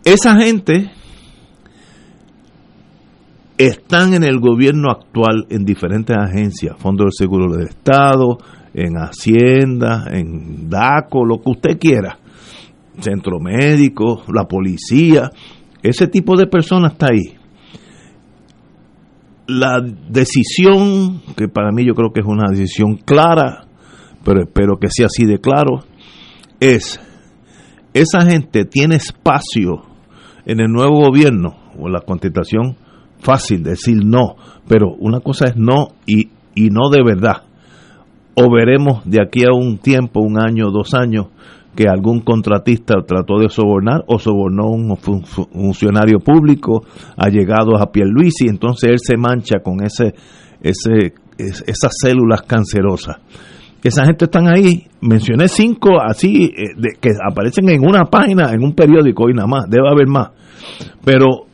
Esa 0.05 0.35
gente 0.41 0.91
están 3.59 4.15
en 4.15 4.25
el 4.25 4.41
gobierno 4.41 4.91
actual 4.91 5.47
en 5.51 5.67
diferentes 5.67 6.17
agencias, 6.17 6.77
Fondo 6.79 7.05
del 7.05 7.13
Seguro 7.13 7.53
del 7.53 7.69
Estado, 7.69 8.39
en 8.73 8.97
Hacienda, 8.97 10.05
en 10.11 10.71
DACO, 10.71 11.27
lo 11.27 11.43
que 11.43 11.51
usted 11.51 11.79
quiera, 11.79 12.19
centro 12.99 13.39
médico, 13.41 14.23
la 14.33 14.45
policía, 14.45 15.31
ese 15.83 16.07
tipo 16.07 16.35
de 16.35 16.47
personas 16.47 16.93
está 16.93 17.09
ahí. 17.13 17.37
La 19.49 19.83
decisión, 19.83 21.21
que 21.37 21.49
para 21.49 21.73
mí 21.73 21.85
yo 21.85 21.93
creo 21.95 22.13
que 22.15 22.21
es 22.21 22.27
una 22.27 22.49
decisión 22.49 22.97
clara, 22.97 23.67
pero 24.25 24.41
espero 24.45 24.79
que 24.79 24.89
sea 24.89 25.07
así 25.07 25.27
de 25.27 25.39
claro, 25.39 25.85
es, 26.59 26.99
esa 27.93 28.23
gente 28.23 28.65
tiene 28.65 28.95
espacio 28.95 29.89
en 30.47 30.61
el 30.61 30.70
nuevo 30.70 31.01
gobierno 31.01 31.57
o 31.78 31.88
la 31.88 32.01
constitución 32.01 32.76
fácil 33.18 33.62
decir 33.62 34.05
no, 34.05 34.36
pero 34.68 34.95
una 34.99 35.20
cosa 35.20 35.47
es 35.47 35.57
no 35.57 35.88
y, 36.07 36.30
y 36.55 36.70
no 36.70 36.88
de 36.91 37.03
verdad. 37.03 37.43
O 38.34 38.51
veremos 38.51 39.03
de 39.05 39.20
aquí 39.20 39.45
a 39.45 39.53
un 39.53 39.78
tiempo, 39.78 40.20
un 40.20 40.38
año, 40.38 40.70
dos 40.70 40.95
años, 40.95 41.26
que 41.76 41.88
algún 41.88 42.20
contratista 42.20 42.95
trató 43.07 43.38
de 43.38 43.49
sobornar 43.49 44.05
o 44.07 44.18
sobornó 44.18 44.64
a 44.64 44.70
un 44.70 44.97
funcionario 44.97 46.18
público 46.18 46.84
allegados 47.16 47.80
a 47.80 47.93
Pierluisi 47.93 48.47
y 48.47 48.49
entonces 48.49 48.91
él 48.91 48.99
se 48.99 49.16
mancha 49.16 49.61
con 49.62 49.82
ese, 49.84 50.14
ese, 50.62 51.14
esas 51.38 51.93
células 52.03 52.43
cancerosas. 52.43 53.18
Esa 53.83 54.05
gente 54.05 54.26
están 54.26 54.47
ahí, 54.47 54.87
mencioné 55.01 55.49
cinco 55.49 56.01
así, 56.03 56.53
de, 56.76 56.91
que 57.01 57.11
aparecen 57.26 57.68
en 57.70 57.81
una 57.81 58.05
página, 58.05 58.53
en 58.53 58.62
un 58.62 58.74
periódico 58.74 59.31
y 59.31 59.33
nada 59.33 59.49
más, 59.49 59.70
debe 59.70 59.89
haber 59.89 60.07
más. 60.07 60.31
Pero 61.05 61.47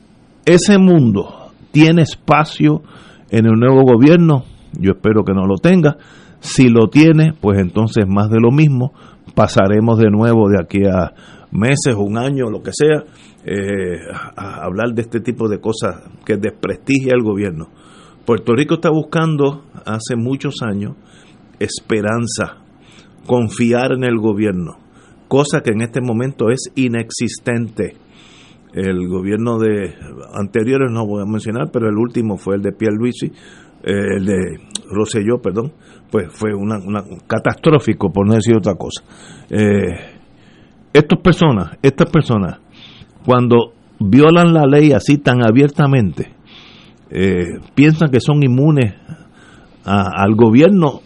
ese 0.45 0.79
mundo 0.79 1.51
tiene 1.71 2.03
espacio 2.03 2.83
en 3.31 3.47
el 3.47 3.53
nuevo 3.53 3.83
gobierno, 3.83 4.45
yo 4.73 4.93
espero 4.93 5.25
que 5.25 5.35
no 5.35 5.47
lo 5.47 5.57
tenga, 5.57 5.97
si 6.41 6.69
lo 6.69 6.89
tiene, 6.89 7.33
pues 7.41 7.61
entonces 7.61 8.05
más 8.09 8.29
de 8.31 8.41
lo 8.41 8.51
mismo, 8.51 8.93
pasaremos 9.35 9.99
de 9.99 10.11
nuevo 10.11 10.49
de 10.49 10.59
aquí 10.61 10.85
a 10.85 11.13
meses, 11.53 11.95
un 11.97 12.19
año, 12.19 12.51
lo 12.51 12.63
que 12.63 12.71
sea, 12.73 13.05
eh, 13.45 14.01
a 14.37 14.65
hablar 14.65 14.95
de 14.95 15.03
este 15.03 15.21
tipo 15.21 15.49
de 15.49 15.61
cosas 15.61 16.03
que 16.25 16.37
desprestigia 16.37 17.13
el 17.15 17.23
gobierno. 17.23 17.69
Puerto 18.25 18.55
Rico 18.55 18.75
está 18.75 18.91
buscando 18.91 19.63
hace 19.85 20.17
muchos 20.17 20.57
años 20.63 20.95
esperanza, 21.59 22.59
confiar 23.27 23.93
en 23.93 24.05
el 24.05 24.19
gobierno, 24.19 24.79
cosa 25.29 25.61
que 25.63 25.71
en 25.71 25.83
este 25.83 26.01
momento 26.01 26.51
es 26.51 26.71
inexistente. 26.75 27.97
El 28.73 29.09
gobierno 29.09 29.59
de 29.59 29.95
anteriores 30.35 30.91
no 30.91 31.07
voy 31.07 31.23
a 31.23 31.27
mencionar, 31.27 31.71
pero 31.73 31.89
el 31.89 31.97
último 31.97 32.37
fue 32.37 32.57
el 32.57 32.63
de 32.63 32.73
Pierluisi, 32.73 33.27
eh, 33.27 34.17
el 34.19 34.27
de 34.27 34.61
Rosselló, 34.91 35.41
perdón, 35.41 35.73
pues 36.11 36.29
fue 36.31 36.55
una, 36.55 36.79
una 36.79 37.03
catastrófico 37.27 38.11
por 38.13 38.27
no 38.27 38.35
decir 38.35 38.57
otra 38.57 38.75
cosa. 38.75 39.03
Eh, 39.49 40.17
estas 40.93 41.21
personas, 41.21 41.79
estas 41.83 42.11
personas, 42.11 42.59
cuando 43.25 43.73
violan 44.01 44.53
la 44.53 44.67
ley 44.67 44.93
así 44.93 45.19
tan 45.19 45.45
abiertamente, 45.45 46.33
eh, 47.11 47.61
piensan 47.75 48.11
que 48.11 48.21
son 48.21 48.43
inmunes 48.43 48.95
al 49.85 50.35
gobierno 50.35 51.01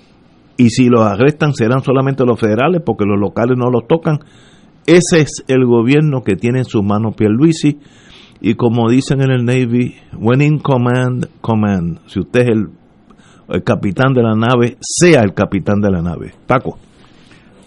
y 0.60 0.68
si 0.68 0.90
los 0.90 1.00
arrestan 1.00 1.54
serán 1.54 1.82
solamente 1.82 2.26
los 2.26 2.38
federales 2.38 2.82
porque 2.84 3.06
los 3.06 3.18
locales 3.18 3.56
no 3.56 3.70
los 3.70 3.88
tocan. 3.88 4.18
Ese 4.86 5.22
es 5.22 5.42
el 5.48 5.64
gobierno 5.64 6.22
que 6.22 6.36
tiene 6.36 6.58
en 6.58 6.64
sus 6.66 6.84
manos 6.84 7.14
Pierluisi 7.14 7.80
y 8.42 8.54
como 8.56 8.90
dicen 8.90 9.22
en 9.22 9.30
el 9.30 9.46
Navy, 9.46 9.94
when 10.18 10.42
in 10.42 10.58
command, 10.58 11.28
command. 11.40 12.00
Si 12.08 12.20
usted 12.20 12.42
es 12.42 12.48
el, 12.48 12.68
el 13.48 13.62
capitán 13.64 14.12
de 14.12 14.22
la 14.22 14.34
nave, 14.34 14.76
sea 14.80 15.22
el 15.22 15.32
capitán 15.32 15.80
de 15.80 15.90
la 15.90 16.02
nave. 16.02 16.34
Paco 16.46 16.76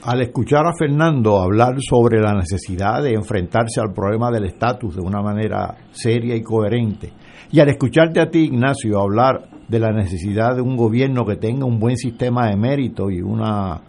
al 0.04 0.22
escuchar 0.22 0.68
a 0.68 0.74
Fernando 0.78 1.40
hablar 1.40 1.76
sobre 1.80 2.20
la 2.20 2.34
necesidad 2.34 3.02
de 3.02 3.14
enfrentarse 3.14 3.80
al 3.80 3.94
problema 3.94 4.30
del 4.32 4.44
estatus 4.44 4.98
de 4.98 5.02
una 5.02 5.22
manera 5.22 5.78
seria 5.92 6.36
y 6.36 6.44
coherente, 6.44 7.14
y 7.50 7.62
al 7.62 7.70
escucharte 7.70 8.20
a 8.20 8.30
ti, 8.30 8.40
Ignacio, 8.40 9.00
hablar 9.00 9.53
de 9.68 9.80
la 9.80 9.92
necesidad 9.92 10.56
de 10.56 10.62
un 10.62 10.76
gobierno 10.76 11.26
que 11.26 11.38
tenga 11.38 11.66
un 11.66 11.80
buen 11.80 11.98
sistema 11.98 12.50
de 12.50 12.58
mérito 12.58 13.10
y 13.10 13.22
una, 13.22 13.82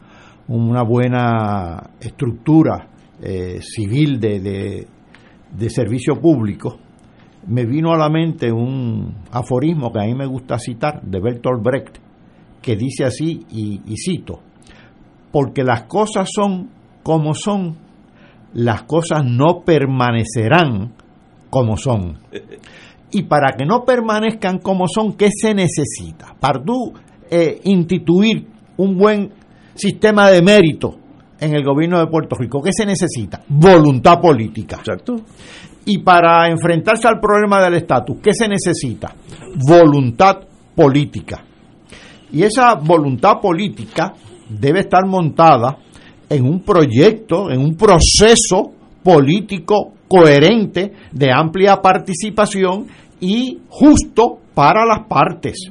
una 0.48 0.82
buena 0.82 1.90
estructura 2.00 2.88
eh, 3.20 3.60
civil 3.60 4.20
de, 4.20 4.86
de, 5.50 5.70
servicio 5.70 6.20
público, 6.20 6.78
me 7.46 7.64
vino 7.64 7.92
a 7.92 7.96
la 7.96 8.08
mente 8.08 8.50
un 8.50 9.14
aforismo 9.30 9.92
que 9.92 10.00
a 10.00 10.04
mí 10.04 10.14
me 10.14 10.26
gusta 10.26 10.58
citar 10.58 11.02
de 11.02 11.20
Bertolt 11.20 11.62
Brecht, 11.62 11.98
que 12.60 12.76
dice 12.76 13.04
así, 13.04 13.44
y 13.50 13.96
cito, 13.96 14.40
porque 15.30 15.62
las 15.64 15.84
cosas 15.84 16.28
son 16.32 16.70
como 17.02 17.34
son, 17.34 17.76
las 18.54 18.84
cosas 18.84 19.24
no 19.24 19.62
permanecerán 19.64 20.94
como 21.50 21.76
son. 21.76 22.18
Y 23.14 23.22
para 23.22 23.52
que 23.56 23.64
no 23.64 23.84
permanezcan 23.84 24.58
como 24.58 24.88
son, 24.88 25.12
¿qué 25.12 25.28
se 25.30 25.54
necesita? 25.54 26.34
Para 26.38 26.60
tú 26.62 26.92
eh, 27.30 27.60
instituir 27.62 28.44
un 28.76 28.98
buen 28.98 29.30
sistema 29.74 30.30
de 30.30 30.42
mérito 30.42 30.96
en 31.38 31.54
el 31.54 31.64
gobierno 31.64 32.00
de 32.00 32.08
Puerto 32.08 32.34
Rico, 32.36 32.60
¿qué 32.60 32.72
se 32.72 32.84
necesita? 32.84 33.40
Voluntad 33.48 34.20
política. 34.20 34.78
Exacto. 34.80 35.14
Y 35.84 35.98
para 35.98 36.48
enfrentarse 36.48 37.06
al 37.06 37.20
problema 37.20 37.62
del 37.62 37.74
estatus, 37.74 38.16
¿qué 38.20 38.34
se 38.34 38.48
necesita? 38.48 39.14
Voluntad 39.64 40.38
política. 40.74 41.44
Y 42.32 42.42
esa 42.42 42.74
voluntad 42.74 43.40
política 43.40 44.12
debe 44.48 44.80
estar 44.80 45.06
montada 45.06 45.78
en 46.28 46.44
un 46.44 46.64
proyecto, 46.64 47.48
en 47.48 47.60
un 47.60 47.76
proceso 47.76 48.72
político 49.04 49.92
coherente 50.08 50.92
de 51.12 51.30
amplia 51.32 51.80
participación 51.80 52.86
y 53.20 53.58
justo 53.68 54.38
para 54.54 54.84
las 54.84 55.06
partes. 55.08 55.70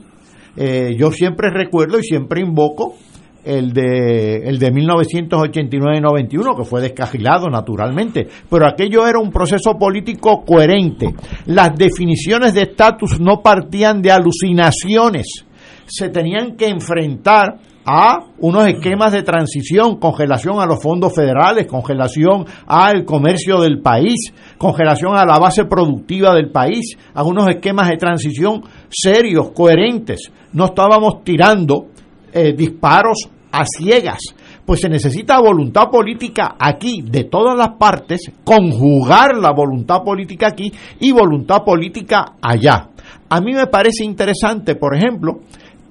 Eh, 0.56 0.96
yo 0.98 1.12
siempre 1.12 1.50
recuerdo 1.50 2.00
y 2.00 2.04
siempre 2.04 2.42
invoco 2.42 2.96
el 3.44 3.74
de, 3.74 4.38
el 4.46 4.58
de 4.58 4.72
1989-91, 4.72 6.56
que 6.56 6.64
fue 6.64 6.82
descajilado 6.82 7.50
naturalmente, 7.50 8.28
pero 8.50 8.68
aquello 8.68 9.06
era 9.06 9.20
un 9.20 9.32
proceso 9.32 9.74
político 9.78 10.44
coherente. 10.46 11.14
Las 11.46 11.76
definiciones 11.76 12.54
de 12.54 12.64
estatus 12.64 13.20
no 13.20 13.42
partían 13.42 14.02
de 14.02 14.12
alucinaciones, 14.12 15.46
se 15.86 16.10
tenían 16.10 16.56
que 16.56 16.68
enfrentar 16.68 17.58
a 17.86 18.20
unos 18.40 18.68
esquemas 18.68 19.12
de 19.12 19.24
transición, 19.24 19.98
congelación 19.98 20.60
a 20.60 20.66
los 20.66 20.82
fondos 20.82 21.14
federales, 21.14 21.68
congelación 21.68 22.46
al 22.66 23.06
comercio 23.06 23.60
del 23.62 23.82
país, 23.82 24.34
congelación 24.58 25.16
a 25.16 25.26
la 25.26 25.40
base 25.40 25.66
productiva 25.66 26.34
del 26.34 26.50
país, 26.52 26.98
a 27.14 27.24
unos 27.24 27.48
esquemas 27.50 27.90
de 27.90 27.98
transición 27.98 28.64
serios, 28.90 29.52
coherentes. 29.52 30.32
No 30.54 30.66
estábamos 30.66 31.24
tirando 31.24 31.88
eh, 32.32 32.54
disparos 32.54 33.30
a 33.52 33.66
ciegas, 33.66 34.20
pues 34.66 34.82
se 34.82 34.90
necesita 34.90 35.40
voluntad 35.40 35.90
política 35.92 36.56
aquí 36.58 37.04
de 37.04 37.26
todas 37.26 37.56
las 37.56 37.78
partes, 37.78 38.32
conjugar 38.44 39.38
la 39.38 39.52
voluntad 39.52 40.02
política 40.04 40.48
aquí 40.48 40.74
y 41.00 41.12
voluntad 41.12 41.64
política 41.64 42.34
allá. 42.42 42.90
A 43.30 43.42
mí 43.42 43.54
me 43.54 43.68
parece 43.68 44.04
interesante, 44.04 44.76
por 44.76 44.96
ejemplo, 44.96 45.42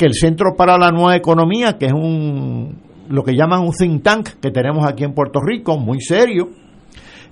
que 0.03 0.07
el 0.07 0.15
Centro 0.15 0.57
para 0.57 0.77
la 0.77 0.91
Nueva 0.91 1.15
Economía, 1.15 1.79
que 1.79 1.87
es 1.87 1.93
un 1.93 2.77
lo 3.09 3.23
que 3.23 3.37
llaman 3.37 3.61
un 3.61 3.71
think 3.71 4.03
tank 4.03 4.29
que 4.41 4.51
tenemos 4.51 4.85
aquí 4.85 5.05
en 5.05 5.15
Puerto 5.15 5.39
Rico, 5.41 5.79
muy 5.79 6.01
serio, 6.01 6.49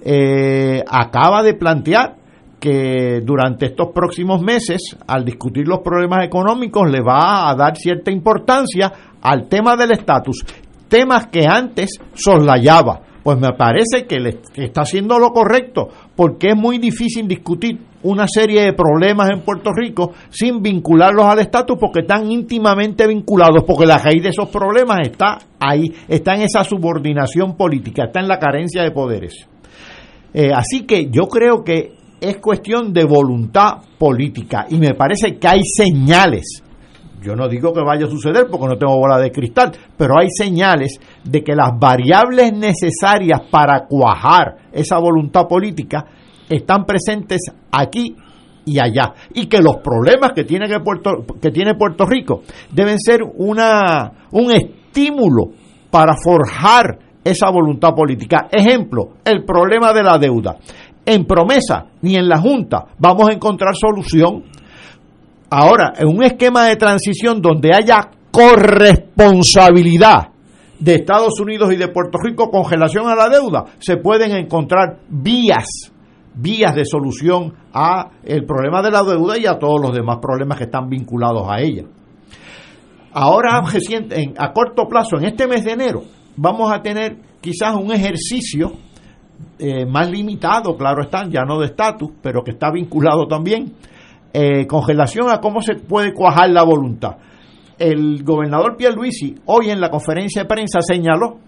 eh, 0.05 0.85
acaba 0.89 1.43
de 1.43 1.55
plantear 1.55 2.15
que 2.61 3.23
durante 3.25 3.67
estos 3.67 3.89
próximos 3.93 4.41
meses, 4.41 4.97
al 5.09 5.25
discutir 5.25 5.67
los 5.67 5.81
problemas 5.81 6.25
económicos, 6.25 6.89
le 6.89 7.01
va 7.01 7.51
a 7.51 7.57
dar 7.57 7.77
cierta 7.77 8.13
importancia 8.13 8.93
al 9.21 9.49
tema 9.49 9.75
del 9.75 9.91
estatus, 9.91 10.45
temas 10.87 11.27
que 11.27 11.47
antes 11.49 11.99
soslayaba. 12.15 13.01
Pues 13.25 13.39
me 13.39 13.53
parece 13.53 14.07
que, 14.07 14.21
le, 14.21 14.41
está 14.55 14.83
haciendo 14.83 15.19
lo 15.19 15.31
correcto, 15.31 15.89
porque 16.21 16.49
es 16.49 16.55
muy 16.55 16.77
difícil 16.77 17.27
discutir 17.27 17.79
una 18.03 18.27
serie 18.29 18.61
de 18.61 18.75
problemas 18.75 19.31
en 19.31 19.41
Puerto 19.41 19.71
Rico 19.73 20.13
sin 20.29 20.61
vincularlos 20.61 21.25
al 21.25 21.39
estatus 21.39 21.79
porque 21.81 22.01
están 22.01 22.31
íntimamente 22.31 23.07
vinculados, 23.07 23.65
porque 23.67 23.87
la 23.87 23.97
raíz 23.97 24.23
de 24.25 24.29
esos 24.29 24.51
problemas 24.51 24.99
está 25.01 25.39
ahí, 25.59 25.91
está 26.07 26.35
en 26.35 26.43
esa 26.43 26.63
subordinación 26.63 27.57
política, 27.57 28.05
está 28.05 28.21
en 28.21 28.29
la 28.29 28.39
carencia 28.39 28.83
de 28.83 28.91
poderes. 28.91 29.49
Eh, 30.35 30.51
así 30.55 30.83
que 30.83 31.09
yo 31.11 31.23
creo 31.23 31.65
que 31.65 31.95
es 32.21 32.37
cuestión 32.37 32.93
de 32.93 33.05
voluntad 33.07 33.79
política 33.97 34.67
y 34.69 34.77
me 34.77 34.93
parece 34.93 35.39
que 35.39 35.49
hay 35.49 35.63
señales. 35.65 36.63
Yo 37.23 37.37
no 37.37 37.49
digo 37.49 37.73
que 37.73 37.83
vaya 37.83 38.07
a 38.07 38.11
suceder 38.11 38.47
porque 38.51 38.67
no 38.67 38.79
tengo 38.79 38.97
bola 38.97 39.19
de 39.19 39.31
cristal, 39.31 39.73
pero 39.97 40.15
hay 40.19 40.29
señales 40.31 40.99
de 41.23 41.43
que 41.43 41.55
las 41.55 41.79
variables 41.79 42.53
necesarias 42.53 43.43
para 43.51 43.87
cuajar 43.87 44.57
esa 44.73 44.99
voluntad 44.99 45.47
política 45.47 46.07
están 46.49 46.85
presentes 46.85 47.43
aquí 47.71 48.17
y 48.65 48.79
allá 48.79 49.15
y 49.35 49.47
que 49.47 49.61
los 49.61 49.77
problemas 49.79 50.33
que 50.35 50.45
tiene 50.45 50.69
que 50.69 50.81
Puerto 50.81 51.25
que 51.41 51.51
tiene 51.51 51.75
Puerto 51.75 52.05
Rico 52.07 52.43
deben 52.73 52.99
ser 52.99 53.21
una 53.23 54.29
un 54.33 54.51
estímulo 54.51 55.53
para 55.91 56.15
forjar 56.17 56.99
esa 57.23 57.51
voluntad 57.51 57.95
política. 57.95 58.49
Ejemplo, 58.51 59.17
el 59.25 59.45
problema 59.45 59.93
de 59.93 60.03
la 60.03 60.19
deuda. 60.19 60.57
En 61.05 61.25
promesa 61.25 61.87
ni 62.03 62.15
en 62.17 62.29
la 62.29 62.39
Junta 62.39 62.87
vamos 62.99 63.29
a 63.29 63.33
encontrar 63.33 63.75
solución. 63.75 64.45
Ahora, 65.51 65.93
en 65.99 66.09
un 66.09 66.23
esquema 66.23 66.67
de 66.67 66.77
transición 66.77 67.43
donde 67.43 67.75
haya 67.75 68.09
corresponsabilidad 68.31 70.29
de 70.79 70.95
Estados 70.95 71.39
Unidos 71.41 71.73
y 71.73 71.77
de 71.77 71.89
Puerto 71.89 72.19
Rico 72.23 72.51
con 72.51 72.71
relación 72.71 73.09
a 73.09 73.17
la 73.17 73.29
deuda, 73.29 73.65
se 73.81 73.97
pueden 73.97 74.31
encontrar 74.33 75.01
vías 75.09 75.93
vías 76.35 76.75
de 76.75 76.85
solución 76.85 77.53
a 77.73 78.11
el 78.25 78.45
problema 78.45 78.83
de 78.83 78.91
la 78.91 79.03
deuda 79.03 79.39
y 79.39 79.47
a 79.47 79.59
todos 79.59 79.81
los 79.81 79.93
demás 79.93 80.19
problemas 80.21 80.59
que 80.59 80.65
están 80.65 80.89
vinculados 80.89 81.47
a 81.49 81.61
ella. 81.61 81.85
Ahora, 83.13 83.61
a 84.39 84.53
corto 84.53 84.87
plazo, 84.89 85.19
en 85.19 85.25
este 85.25 85.49
mes 85.49 85.65
de 85.65 85.73
enero, 85.73 86.03
vamos 86.37 86.73
a 86.73 86.81
tener 86.81 87.17
quizás 87.41 87.75
un 87.75 87.93
ejercicio 87.93 88.73
eh, 89.59 89.85
más 89.85 90.09
limitado, 90.11 90.77
claro 90.77 91.03
está, 91.03 91.29
ya 91.29 91.45
no 91.45 91.59
de 91.59 91.67
estatus, 91.67 92.13
pero 92.23 92.43
que 92.45 92.53
está 92.53 92.71
vinculado 92.71 93.27
también, 93.27 93.75
eh, 94.33 94.67
con 94.67 94.87
relación 94.87 95.31
a 95.31 95.41
cómo 95.41 95.61
se 95.61 95.75
puede 95.75 96.13
cuajar 96.13 96.51
la 96.51 96.63
voluntad. 96.63 97.17
El 97.79 98.23
gobernador 98.23 98.77
Pierluisi 98.77 99.35
hoy 99.47 99.71
en 99.71 99.81
la 99.81 99.91
conferencia 99.91 100.43
de 100.43 100.49
prensa 100.49 100.81
señaló 100.83 101.39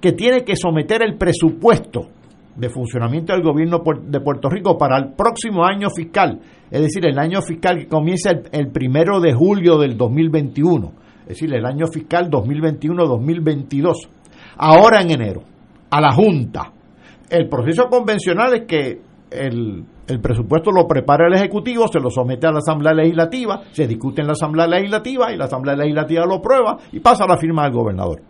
que 0.00 0.12
tiene 0.12 0.44
que 0.44 0.54
someter 0.54 1.02
el 1.02 1.16
presupuesto 1.16 2.08
de 2.56 2.68
funcionamiento 2.68 3.32
del 3.32 3.42
gobierno 3.42 3.82
de 4.04 4.20
Puerto 4.20 4.48
Rico 4.50 4.76
para 4.76 4.98
el 4.98 5.14
próximo 5.14 5.64
año 5.64 5.88
fiscal, 5.90 6.40
es 6.70 6.82
decir, 6.82 7.06
el 7.06 7.18
año 7.18 7.40
fiscal 7.40 7.78
que 7.78 7.86
comienza 7.86 8.30
el, 8.30 8.70
primero 8.70 9.20
de 9.20 9.32
julio 9.32 9.78
del 9.78 9.96
2021, 9.96 10.92
es 11.22 11.28
decir, 11.28 11.54
el 11.54 11.64
año 11.64 11.86
fiscal 11.86 12.30
2021-2022, 12.30 13.94
ahora 14.58 15.00
en 15.00 15.10
enero, 15.12 15.42
a 15.90 16.00
la 16.00 16.12
Junta. 16.12 16.72
El 17.30 17.48
proceso 17.48 17.84
convencional 17.88 18.54
es 18.54 18.66
que 18.66 19.00
el, 19.30 19.84
el, 20.06 20.20
presupuesto 20.20 20.70
lo 20.70 20.86
prepara 20.86 21.26
el 21.26 21.34
Ejecutivo, 21.34 21.88
se 21.88 22.00
lo 22.00 22.10
somete 22.10 22.46
a 22.46 22.52
la 22.52 22.58
Asamblea 22.58 22.94
Legislativa, 22.94 23.62
se 23.72 23.86
discute 23.86 24.20
en 24.20 24.26
la 24.26 24.32
Asamblea 24.32 24.66
Legislativa 24.66 25.32
y 25.32 25.36
la 25.36 25.44
Asamblea 25.44 25.76
Legislativa 25.76 26.26
lo 26.26 26.36
aprueba 26.36 26.78
y 26.92 27.00
pasa 27.00 27.24
a 27.24 27.28
la 27.28 27.36
firma 27.36 27.64
del 27.64 27.72
gobernador 27.72 28.20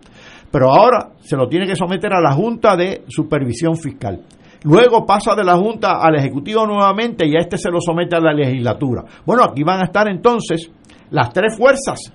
pero 0.52 0.70
ahora 0.70 1.12
se 1.22 1.34
lo 1.34 1.48
tiene 1.48 1.66
que 1.66 1.74
someter 1.74 2.12
a 2.12 2.20
la 2.20 2.32
Junta 2.32 2.76
de 2.76 3.04
Supervisión 3.08 3.74
Fiscal. 3.76 4.20
Luego 4.64 5.04
pasa 5.06 5.34
de 5.34 5.42
la 5.42 5.56
Junta 5.56 5.98
al 6.00 6.14
Ejecutivo 6.14 6.66
nuevamente 6.66 7.26
y 7.26 7.34
a 7.34 7.40
este 7.40 7.56
se 7.56 7.70
lo 7.70 7.80
somete 7.80 8.16
a 8.16 8.20
la 8.20 8.34
legislatura. 8.34 9.02
Bueno, 9.24 9.42
aquí 9.42 9.64
van 9.64 9.80
a 9.80 9.84
estar 9.84 10.08
entonces 10.08 10.70
las 11.10 11.32
tres 11.32 11.56
fuerzas 11.56 12.12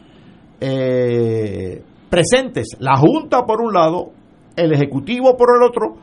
eh, 0.62 1.82
presentes. 2.10 2.78
La 2.80 2.96
Junta 2.96 3.44
por 3.44 3.60
un 3.60 3.74
lado, 3.74 4.12
el 4.56 4.72
Ejecutivo 4.72 5.36
por 5.36 5.50
el 5.58 5.64
otro 5.68 5.96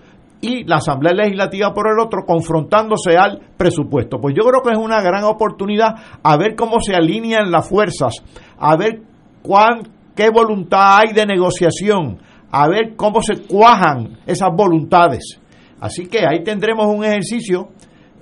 y 0.45 0.65
la 0.65 0.77
Asamblea 0.77 1.15
Legislativa 1.15 1.73
por 1.73 1.89
el 1.89 1.99
otro, 1.99 2.27
confrontándose 2.27 3.17
al 3.17 3.41
presupuesto. 3.57 4.21
Pues 4.21 4.35
yo 4.37 4.43
creo 4.45 4.61
que 4.63 4.73
es 4.73 4.79
una 4.79 5.01
gran 5.01 5.25
oportunidad 5.25 5.95
a 6.23 6.37
ver 6.37 6.55
cómo 6.55 6.81
se 6.81 6.95
alinean 6.95 7.51
las 7.51 7.67
fuerzas, 7.67 8.13
a 8.59 8.77
ver 8.77 9.01
cuán, 9.43 9.89
qué 10.15 10.29
voluntad 10.29 10.99
hay 10.99 11.15
de 11.15 11.25
negociación, 11.25 12.19
a 12.51 12.69
ver 12.69 12.95
cómo 12.95 13.23
se 13.23 13.47
cuajan 13.47 14.19
esas 14.27 14.51
voluntades. 14.55 15.41
Así 15.81 16.07
que 16.09 16.27
ahí 16.27 16.45
tendremos 16.45 16.87
un 16.87 17.05
ejercicio 17.05 17.71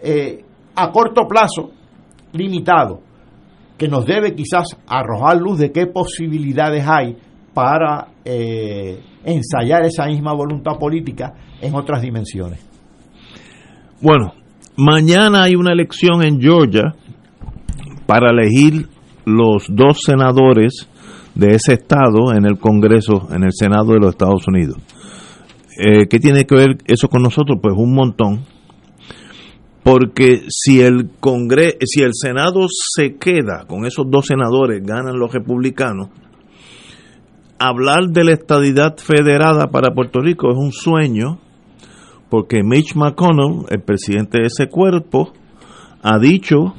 eh, 0.01 0.45
a 0.77 0.93
corto 0.93 1.27
plazo, 1.27 1.73
limitado, 2.33 3.01
que 3.77 3.89
nos 3.89 4.07
debe 4.07 4.37
quizás 4.37 4.77
arrojar 4.87 5.39
luz 5.39 5.59
de 5.59 5.73
qué 5.73 5.89
posibilidades 5.89 6.87
hay 6.87 7.17
para 7.53 8.12
eh, 8.25 9.01
ensayar 9.25 9.85
esa 9.85 10.07
misma 10.07 10.33
voluntad 10.33 10.79
política 10.79 11.35
en 11.61 11.75
otras 11.75 12.03
dimensiones. 12.03 12.61
Bueno, 14.01 14.35
mañana 14.77 15.45
hay 15.45 15.55
una 15.55 15.73
elección 15.73 16.23
en 16.23 16.41
Georgia 16.41 16.95
para 18.07 18.31
elegir 18.31 18.89
los 19.25 19.67
dos 19.69 20.01
senadores 20.05 20.89
de 21.35 21.55
ese 21.55 21.75
estado 21.75 22.33
en 22.37 22.45
el 22.45 22.59
Congreso, 22.59 23.29
en 23.33 23.45
el 23.45 23.53
Senado 23.53 23.93
de 23.93 24.01
los 24.01 24.11
Estados 24.11 24.47
Unidos. 24.49 24.77
Eh, 25.79 26.07
¿Qué 26.09 26.19
tiene 26.19 26.45
que 26.45 26.55
ver 26.55 26.79
eso 26.87 27.09
con 27.09 27.23
nosotros? 27.23 27.59
Pues 27.63 27.75
un 27.77 27.95
montón. 27.95 28.45
Porque 29.83 30.43
si 30.49 30.81
el 30.81 31.11
si 31.85 32.03
el 32.03 32.11
Senado 32.13 32.67
se 32.69 33.17
queda 33.17 33.65
con 33.67 33.85
esos 33.85 34.07
dos 34.09 34.27
senadores, 34.27 34.81
ganan 34.85 35.19
los 35.19 35.33
republicanos, 35.33 36.09
hablar 37.69 38.09
de 38.09 38.25
la 38.25 38.33
estadidad 38.33 38.97
federada 38.97 39.69
para 39.69 39.95
Puerto 39.95 40.21
Rico 40.21 40.51
es 40.51 40.57
un 40.57 40.73
sueño, 40.73 41.39
porque 42.29 42.63
Mitch 42.65 42.95
McConnell, 42.97 43.67
el 43.71 43.83
presidente 43.83 44.39
de 44.41 44.47
ese 44.47 44.69
cuerpo, 44.69 45.33
ha 46.03 46.19
dicho 46.19 46.75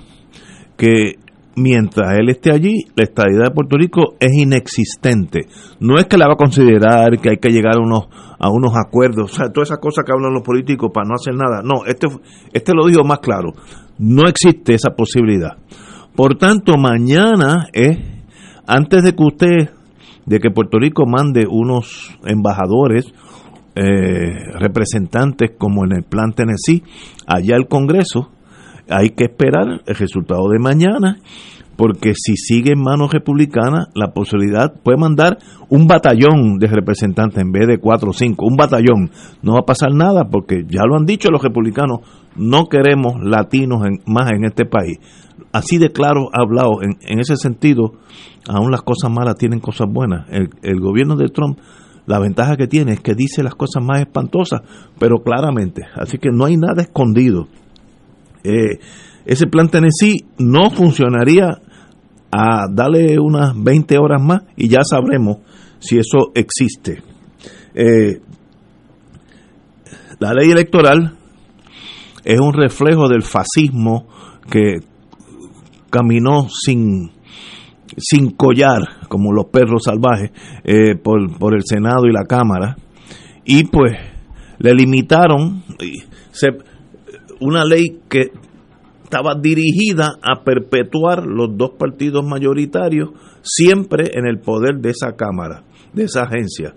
que 0.76 1.20
mientras 1.56 2.18
él 2.18 2.30
esté 2.30 2.52
allí, 2.52 2.86
la 2.96 3.04
estadidad 3.04 3.46
de 3.46 3.52
Puerto 3.52 3.78
Rico 3.78 4.16
es 4.20 4.34
inexistente. 4.34 5.48
No 5.80 5.96
es 5.98 6.08
que 6.08 6.18
la 6.18 6.28
va 6.28 6.34
a 6.34 6.38
considerar, 6.38 7.18
que 7.20 7.30
hay 7.30 7.38
que 7.38 7.50
llegar 7.50 7.78
a 7.78 7.82
unos, 7.82 8.08
a 8.38 8.50
unos 8.50 8.74
acuerdos, 8.76 9.32
o 9.32 9.36
sea, 9.36 9.54
todas 9.54 9.70
esas 9.70 9.80
cosas 9.80 10.04
que 10.06 10.12
hablan 10.12 10.34
los 10.34 10.44
políticos 10.44 10.92
para 10.94 11.08
no 11.08 11.16
hacer 11.16 11.36
nada. 11.36 11.62
No, 11.64 11.86
este, 11.86 12.08
este 12.52 12.74
lo 12.74 12.88
dijo 12.88 13.04
más 13.04 13.20
claro. 13.20 13.54
No 13.98 14.28
existe 14.28 14.74
esa 14.74 14.96
posibilidad. 14.96 15.58
Por 16.16 16.36
tanto, 16.38 16.74
mañana 16.78 17.68
es, 17.72 17.98
antes 18.68 19.04
de 19.04 19.16
que 19.16 19.24
usted, 19.24 19.70
de 20.26 20.40
que 20.40 20.52
Puerto 20.52 20.80
Rico 20.80 21.06
mande 21.06 21.46
unos 21.50 22.18
embajadores, 22.26 23.14
eh, 23.76 24.52
representantes 24.60 25.52
como 25.58 25.86
en 25.86 25.94
el 25.94 26.04
plan 26.04 26.34
Tennessee, 26.34 26.84
allá 27.26 27.56
al 27.56 27.68
Congreso, 27.68 28.30
hay 28.90 29.10
que 29.12 29.26
esperar 29.26 29.82
el 29.86 29.96
resultado 29.96 30.50
de 30.50 30.60
mañana, 30.60 31.18
porque 31.76 32.14
si 32.14 32.36
sigue 32.36 32.74
en 32.74 32.82
manos 32.82 33.12
republicanas, 33.12 33.88
la 33.96 34.14
posibilidad 34.14 34.74
puede 34.84 35.00
mandar 35.00 35.40
un 35.70 35.88
batallón 35.88 36.60
de 36.60 36.68
representantes 36.68 37.42
en 37.42 37.52
vez 37.52 37.68
de 37.68 37.80
cuatro 37.80 38.12
o 38.12 38.14
cinco, 38.14 38.46
un 38.46 38.56
batallón. 38.56 39.10
No 39.42 39.54
va 39.54 39.60
a 39.62 39.66
pasar 39.66 39.92
nada, 39.94 40.26
porque 40.30 40.66
ya 40.68 40.86
lo 40.86 40.96
han 40.96 41.06
dicho 41.06 41.30
los 41.32 41.42
republicanos, 41.42 42.02
no 42.36 42.66
queremos 42.66 43.16
latinos 43.24 43.82
más 44.06 44.32
en 44.32 44.46
este 44.46 44.66
país. 44.66 45.00
Así 45.54 45.78
de 45.78 45.92
claro 45.92 46.30
hablado, 46.34 46.82
en, 46.82 47.20
ese 47.20 47.38
sentido, 47.38 47.94
aún 48.50 48.72
las 48.72 48.82
cosas 48.82 49.10
malas 49.10 49.38
tienen 49.38 49.60
cosas 49.60 49.88
buenas. 49.90 50.28
El, 50.30 50.50
el 50.64 50.82
gobierno 50.82 51.16
de 51.16 51.30
Trump 51.30 51.60
la 52.06 52.20
ventaja 52.20 52.58
que 52.58 52.68
tiene 52.68 52.94
es 52.94 53.00
que 53.00 53.16
dice 53.16 53.44
las 53.44 53.56
cosas 53.56 53.84
más 53.84 54.02
espantosas, 54.02 54.62
pero 55.00 55.24
claramente. 55.24 55.84
Así 55.96 56.18
que 56.18 56.30
no 56.32 56.46
hay 56.46 56.58
nada 56.58 56.82
escondido. 56.82 57.48
Eh, 58.44 58.80
ese 59.26 59.48
plan 59.48 59.70
Tennessee 59.70 60.26
no 60.38 60.70
funcionaría 60.70 61.62
a 62.30 62.66
darle 62.70 63.20
unas 63.20 63.54
20 63.56 63.98
horas 63.98 64.22
más 64.22 64.42
y 64.58 64.68
ya 64.68 64.82
sabremos 64.84 65.38
si 65.80 65.98
eso 65.98 66.32
existe. 66.36 67.02
Eh, 67.74 68.20
la 70.20 70.34
ley 70.34 70.52
electoral 70.52 71.16
es 72.26 72.40
un 72.40 72.54
reflejo 72.54 73.08
del 73.08 73.24
fascismo 73.24 74.08
que 74.50 74.80
caminó 75.94 76.48
sin, 76.50 77.12
sin 77.98 78.32
collar, 78.32 79.08
como 79.10 79.32
los 79.32 79.46
perros 79.46 79.84
salvajes, 79.86 80.32
eh, 80.64 80.96
por, 80.96 81.38
por, 81.38 81.54
el 81.54 81.62
Senado 81.64 82.08
y 82.08 82.12
la 82.12 82.26
Cámara, 82.26 82.76
y 83.46 83.66
pues 83.66 83.94
le 84.58 84.74
limitaron, 84.74 85.62
una 87.40 87.64
ley 87.64 88.00
que 88.10 88.32
estaba 89.04 89.36
dirigida 89.40 90.16
a 90.24 90.44
perpetuar 90.44 91.28
los 91.28 91.56
dos 91.56 91.74
partidos 91.78 92.26
mayoritarios 92.26 93.10
siempre 93.44 94.18
en 94.18 94.26
el 94.26 94.40
poder 94.40 94.80
de 94.80 94.90
esa 94.90 95.16
Cámara, 95.16 95.64
de 95.94 96.06
esa 96.06 96.24
agencia. 96.24 96.74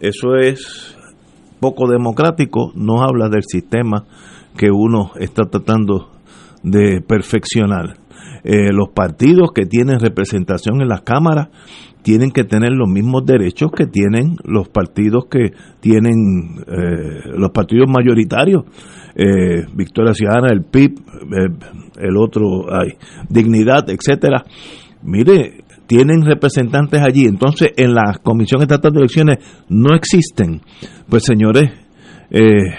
Eso 0.00 0.36
es 0.36 0.96
poco 1.60 1.86
democrático, 1.86 2.72
no 2.74 3.02
habla 3.02 3.28
del 3.28 3.42
sistema 3.46 4.06
que 4.56 4.70
uno 4.70 5.10
está 5.20 5.42
tratando 5.44 6.12
de 6.62 7.02
perfeccionar. 7.06 8.07
Eh, 8.44 8.72
los 8.72 8.90
partidos 8.94 9.50
que 9.54 9.66
tienen 9.66 10.00
representación 10.00 10.80
en 10.80 10.88
las 10.88 11.02
cámaras 11.02 11.48
tienen 12.02 12.30
que 12.30 12.44
tener 12.44 12.72
los 12.72 12.88
mismos 12.88 13.26
derechos 13.26 13.70
que 13.72 13.86
tienen 13.86 14.36
los 14.44 14.68
partidos 14.68 15.26
que 15.30 15.52
tienen 15.80 16.60
eh, 16.66 17.32
los 17.36 17.50
partidos 17.50 17.86
mayoritarios 17.88 18.64
eh, 19.18 19.66
Victoria 19.74 20.14
Ciudadana, 20.14 20.48
el 20.52 20.62
PIB, 20.62 20.96
eh, 20.96 21.48
el 21.98 22.16
otro, 22.16 22.72
hay, 22.72 22.92
Dignidad, 23.28 23.90
etcétera. 23.90 24.44
Mire, 25.02 25.64
tienen 25.88 26.24
representantes 26.24 27.00
allí, 27.02 27.24
entonces 27.24 27.72
en 27.76 27.94
la 27.94 28.20
Comisión 28.22 28.62
Estatal 28.62 28.92
de 28.92 29.00
Elecciones 29.00 29.38
no 29.68 29.94
existen. 29.94 30.60
Pues 31.08 31.24
señores, 31.24 31.72
eh, 32.30 32.76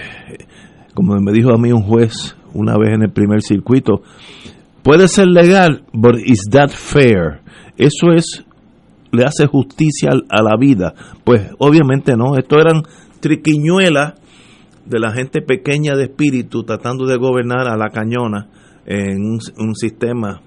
como 0.94 1.14
me 1.20 1.32
dijo 1.32 1.52
a 1.52 1.58
mí 1.58 1.70
un 1.72 1.82
juez 1.82 2.36
una 2.54 2.78
vez 2.78 2.94
en 2.94 3.02
el 3.02 3.12
primer 3.12 3.42
circuito, 3.42 4.02
puede 4.82 5.08
ser 5.08 5.28
legal, 5.28 5.84
but 5.92 6.16
is 6.24 6.48
that 6.50 6.70
fair? 6.70 7.40
Eso 7.76 8.12
es, 8.14 8.44
le 9.12 9.24
hace 9.24 9.46
justicia 9.46 10.10
a 10.28 10.42
la 10.42 10.56
vida. 10.58 10.94
Pues 11.24 11.50
obviamente 11.58 12.16
no, 12.16 12.36
esto 12.36 12.58
eran 12.58 12.82
triquiñuelas 13.20 14.14
de 14.86 14.98
la 14.98 15.12
gente 15.12 15.40
pequeña 15.42 15.94
de 15.94 16.04
espíritu 16.04 16.64
tratando 16.64 17.06
de 17.06 17.16
gobernar 17.16 17.68
a 17.68 17.76
la 17.76 17.90
cañona 17.90 18.48
en 18.86 19.22
un, 19.22 19.74
sistema 19.74 20.40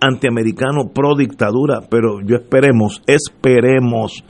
antiamericano 0.00 0.90
pro 0.94 1.16
dictadura, 1.16 1.80
pero 1.90 2.20
yo 2.24 2.36
esperemos, 2.36 3.02
esperemos, 3.06 4.24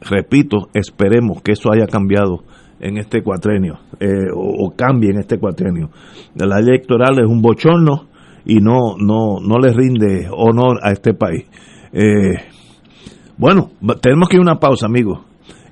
repito, 0.00 0.68
esperemos 0.72 1.42
que 1.42 1.52
eso 1.52 1.70
haya 1.70 1.86
cambiado 1.86 2.42
en 2.80 2.96
este 2.96 3.22
cuatrenio, 3.22 3.80
eh, 4.00 4.30
o, 4.34 4.72
cambie 4.74 5.10
en 5.10 5.18
este 5.18 5.38
cuatrenio. 5.38 5.90
La 6.34 6.58
ley 6.58 6.70
electoral 6.70 7.18
es 7.18 7.26
un 7.26 7.42
bochorno 7.42 8.06
y 8.44 8.56
no, 8.56 8.96
no, 8.98 9.38
no 9.40 9.58
le 9.58 9.72
rinde 9.72 10.28
honor 10.30 10.80
a 10.82 10.92
este 10.92 11.14
país. 11.14 11.44
Eh, 11.92 12.34
bueno, 13.36 13.70
tenemos 14.00 14.28
que 14.28 14.36
ir 14.36 14.40
a 14.40 14.42
una 14.42 14.60
pausa, 14.60 14.86
amigos, 14.86 15.20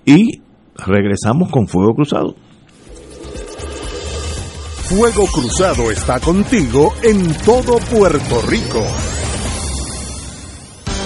y 0.04 0.40
regresamos 0.74 1.50
con 1.50 1.66
Fuego 1.68 1.94
Cruzado. 1.94 2.34
Fuego 4.88 5.26
Cruzado 5.26 5.90
está 5.90 6.20
contigo 6.20 6.92
en 7.02 7.34
todo 7.44 7.78
Puerto 7.78 8.42
Rico. 8.48 8.82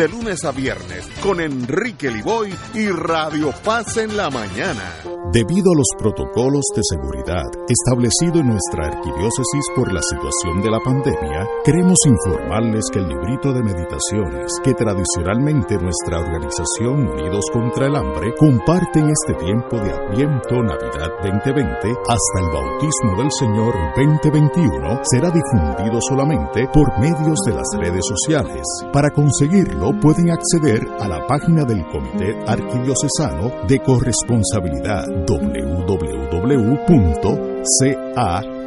de 0.00 0.08
lunes 0.08 0.46
a 0.46 0.50
viernes 0.50 1.06
con 1.22 1.42
Enrique 1.42 2.10
Liboy 2.10 2.54
y 2.72 2.88
Radio 2.88 3.52
Paz 3.62 3.98
en 3.98 4.16
la 4.16 4.30
mañana. 4.30 4.94
Debido 5.30 5.70
a 5.70 5.76
los 5.76 5.86
protocolos 5.98 6.64
de 6.74 6.80
seguridad 6.82 7.44
establecidos 7.68 8.40
en 8.40 8.48
nuestra 8.48 8.86
arquidiócesis 8.86 9.64
por 9.76 9.92
la 9.92 10.00
situación 10.00 10.62
de 10.62 10.70
la 10.70 10.80
pandemia, 10.80 11.46
queremos 11.62 11.98
informarles 12.06 12.86
que 12.90 12.98
el 12.98 13.08
librito 13.08 13.52
de 13.52 13.62
meditaciones 13.62 14.50
que 14.64 14.72
tradicionalmente 14.72 15.76
nuestra 15.76 16.18
organización 16.18 17.06
Unidos 17.06 17.44
contra 17.52 17.86
el 17.86 17.94
Hambre 17.94 18.34
comparte 18.38 19.00
en 19.00 19.10
este 19.10 19.34
tiempo 19.34 19.76
de 19.78 19.92
Adviento 19.92 20.62
Navidad 20.62 21.12
2020 21.22 21.94
hasta 22.08 22.36
el 22.40 22.48
bautismo 22.50 23.22
del 23.22 23.30
Señor 23.38 23.74
2021 23.94 25.00
será 25.04 25.30
difundido 25.30 26.00
solamente 26.08 26.66
por 26.72 26.98
medios 26.98 27.38
de 27.44 27.54
las 27.54 27.68
redes 27.78 28.04
sociales. 28.08 28.64
Para 28.92 29.10
conseguirlo 29.10 29.79
pueden 30.00 30.30
acceder 30.30 30.86
a 31.00 31.08
la 31.08 31.26
página 31.26 31.64
del 31.64 31.84
Comité 31.86 32.36
Arquidiocesano 32.46 33.66
de 33.66 33.78
Corresponsabilidad 33.78 35.04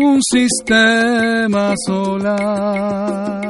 un 0.00 0.20
sistema 0.22 1.74
solar. 1.86 3.48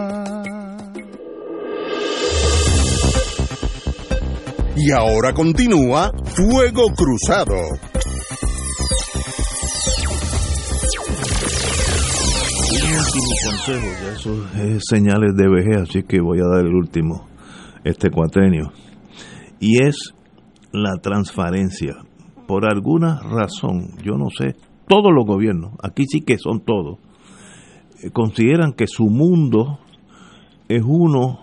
Y 4.77 4.91
ahora 4.93 5.33
continúa 5.35 6.11
Fuego 6.25 6.87
Cruzado. 6.97 7.57
Un 12.71 12.95
último 12.95 13.33
consejo, 13.45 13.87
ya 14.03 14.13
eso 14.13 14.31
es 14.63 14.83
señales 14.89 15.35
de 15.37 15.49
vejez, 15.49 15.83
así 15.83 16.03
que 16.05 16.21
voy 16.21 16.39
a 16.39 16.47
dar 16.47 16.65
el 16.65 16.75
último, 16.75 17.29
este 17.85 18.11
cuatrenio. 18.11 18.73
Y 19.61 19.83
es 19.83 20.15
la 20.73 20.97
transparencia. 21.03 21.97
Por 22.47 22.65
alguna 22.65 23.21
razón, 23.21 23.97
yo 24.03 24.17
no 24.17 24.29
sé, 24.31 24.55
todos 24.89 25.13
los 25.15 25.25
gobiernos, 25.25 25.73
aquí 25.83 26.05
sí 26.07 26.23
que 26.23 26.39
son 26.39 26.61
todos, 26.61 26.99
eh, 28.03 28.11
consideran 28.11 28.73
que 28.73 28.87
su 28.87 29.05
mundo 29.07 29.79
es 30.69 30.83
uno 30.85 31.41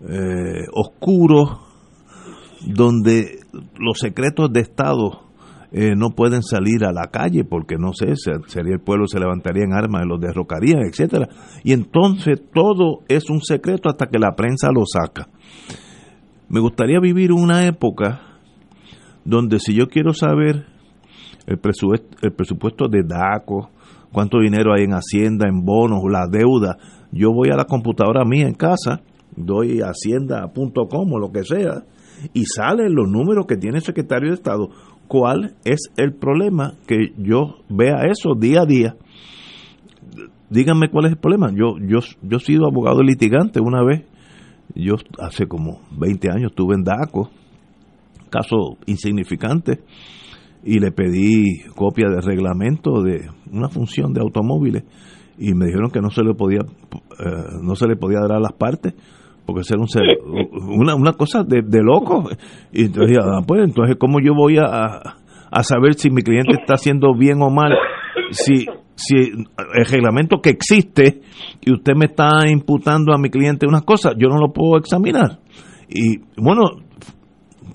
eh, 0.00 0.66
oscuro 0.72 1.60
donde 2.66 3.38
los 3.78 3.98
secretos 3.98 4.52
de 4.52 4.60
Estado 4.60 5.26
eh, 5.72 5.94
no 5.96 6.10
pueden 6.10 6.42
salir 6.42 6.84
a 6.84 6.92
la 6.92 7.10
calle 7.10 7.44
porque 7.44 7.76
no 7.76 7.92
sé, 7.92 8.14
sería 8.46 8.74
el 8.74 8.80
pueblo 8.80 9.06
se 9.06 9.18
levantaría 9.18 9.64
en 9.64 9.72
armas 9.72 10.06
los 10.06 10.20
derrocarían, 10.20 10.82
etcétera. 10.82 11.28
Y 11.64 11.72
entonces 11.72 12.40
todo 12.52 13.00
es 13.08 13.28
un 13.30 13.40
secreto 13.40 13.88
hasta 13.88 14.06
que 14.06 14.18
la 14.18 14.34
prensa 14.34 14.70
lo 14.70 14.84
saca. 14.86 15.28
Me 16.48 16.60
gustaría 16.60 17.00
vivir 17.00 17.32
una 17.32 17.66
época 17.66 18.20
donde 19.24 19.58
si 19.58 19.74
yo 19.74 19.88
quiero 19.88 20.12
saber 20.12 20.66
el 21.46 21.58
presupuesto, 21.58 22.16
el 22.22 22.32
presupuesto 22.32 22.88
de 22.88 23.02
DACO, 23.02 23.70
cuánto 24.12 24.38
dinero 24.40 24.72
hay 24.74 24.84
en 24.84 24.92
Hacienda, 24.92 25.48
en 25.48 25.64
bonos, 25.64 26.02
la 26.10 26.26
deuda, 26.26 26.76
yo 27.12 27.32
voy 27.32 27.50
a 27.50 27.56
la 27.56 27.64
computadora 27.64 28.24
mía 28.24 28.46
en 28.46 28.54
casa, 28.54 29.00
doy 29.36 29.80
hacienda.com 29.80 31.12
o 31.12 31.18
lo 31.18 31.30
que 31.30 31.44
sea, 31.44 31.84
y 32.32 32.44
salen 32.46 32.94
los 32.94 33.08
números 33.08 33.46
que 33.46 33.56
tiene 33.56 33.78
el 33.78 33.84
secretario 33.84 34.30
de 34.30 34.34
Estado. 34.34 34.70
¿Cuál 35.06 35.54
es 35.64 35.90
el 35.96 36.14
problema? 36.14 36.74
Que 36.86 37.12
yo 37.16 37.58
vea 37.68 38.06
eso 38.10 38.34
día 38.38 38.62
a 38.62 38.66
día. 38.66 38.96
Díganme 40.50 40.88
cuál 40.90 41.06
es 41.06 41.12
el 41.12 41.18
problema. 41.18 41.50
Yo, 41.52 41.76
yo, 41.80 41.98
yo 42.22 42.36
he 42.38 42.40
sido 42.40 42.66
abogado 42.66 43.02
litigante 43.02 43.60
una 43.60 43.84
vez. 43.84 44.04
Yo 44.74 44.94
hace 45.20 45.46
como 45.46 45.80
20 45.96 46.28
años 46.30 46.50
estuve 46.50 46.74
en 46.74 46.84
DACO, 46.84 47.30
caso 48.30 48.76
insignificante, 48.86 49.80
y 50.66 50.80
le 50.80 50.90
pedí 50.90 51.60
copia 51.74 52.08
de 52.08 52.20
reglamento 52.20 53.02
de 53.02 53.30
una 53.50 53.68
función 53.68 54.12
de 54.12 54.20
automóviles 54.20 54.84
y 55.38 55.54
me 55.54 55.66
dijeron 55.66 55.90
que 55.90 56.00
no 56.00 56.10
se 56.10 56.24
le 56.24 56.34
podía 56.34 56.60
eh, 56.60 57.62
no 57.62 57.76
se 57.76 57.86
le 57.86 57.96
podía 57.96 58.18
dar 58.20 58.32
a 58.32 58.40
las 58.40 58.52
partes 58.52 58.94
porque 59.46 59.62
ser 59.62 59.78
un 59.78 59.86
una, 60.80 60.96
una 60.96 61.12
cosa 61.12 61.44
de, 61.44 61.62
de 61.62 61.82
loco. 61.82 62.28
Y 62.72 62.86
entonces, 62.86 63.16
ah, 63.22 63.40
pues, 63.46 63.62
entonces, 63.62 63.96
¿cómo 63.98 64.18
yo 64.20 64.34
voy 64.34 64.58
a, 64.58 65.00
a 65.50 65.62
saber 65.62 65.94
si 65.94 66.10
mi 66.10 66.22
cliente 66.22 66.56
está 66.60 66.74
haciendo 66.74 67.14
bien 67.16 67.40
o 67.40 67.48
mal? 67.48 67.72
Si, 68.30 68.66
si 68.96 69.16
el 69.16 69.86
reglamento 69.88 70.40
que 70.42 70.50
existe 70.50 71.20
y 71.60 71.72
usted 71.72 71.92
me 71.94 72.06
está 72.06 72.48
imputando 72.50 73.14
a 73.14 73.18
mi 73.18 73.30
cliente 73.30 73.68
unas 73.68 73.82
cosas, 73.82 74.14
yo 74.18 74.28
no 74.28 74.38
lo 74.38 74.52
puedo 74.52 74.78
examinar. 74.78 75.38
Y 75.88 76.18
bueno, 76.36 76.64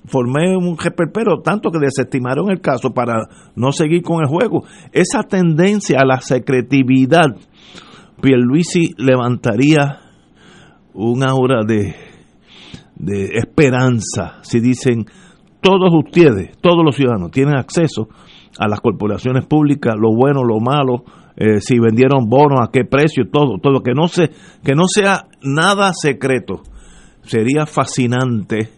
formé 0.04 0.56
un 0.56 0.76
pero 1.12 1.40
tanto 1.40 1.70
que 1.70 1.78
desestimaron 1.78 2.50
el 2.50 2.60
caso 2.60 2.92
para 2.92 3.28
no 3.54 3.72
seguir 3.72 4.02
con 4.02 4.20
el 4.20 4.28
juego. 4.28 4.64
Esa 4.92 5.22
tendencia 5.22 5.98
a 6.00 6.06
la 6.06 6.20
secretividad, 6.20 7.36
Pierluisi 8.20 8.94
levantaría 8.98 10.00
un 10.94 11.26
aura 11.26 11.64
de, 11.66 11.94
de 12.96 13.30
esperanza 13.34 14.38
si 14.42 14.60
dicen 14.60 15.06
todos 15.60 15.90
ustedes, 15.94 16.58
todos 16.60 16.84
los 16.84 16.96
ciudadanos 16.96 17.30
tienen 17.30 17.56
acceso 17.56 18.08
a 18.58 18.68
las 18.68 18.80
corporaciones 18.80 19.46
públicas, 19.46 19.94
lo 19.96 20.14
bueno, 20.14 20.42
lo 20.44 20.60
malo, 20.60 21.04
eh, 21.36 21.60
si 21.60 21.78
vendieron 21.78 22.28
bonos, 22.28 22.60
a 22.60 22.70
qué 22.70 22.84
precio, 22.84 23.24
todo, 23.30 23.58
todo, 23.58 23.82
que 23.82 23.92
no, 23.94 24.08
se, 24.08 24.30
que 24.62 24.74
no 24.74 24.86
sea 24.86 25.26
nada 25.42 25.92
secreto. 25.94 26.62
Sería 27.22 27.66
fascinante, 27.66 28.70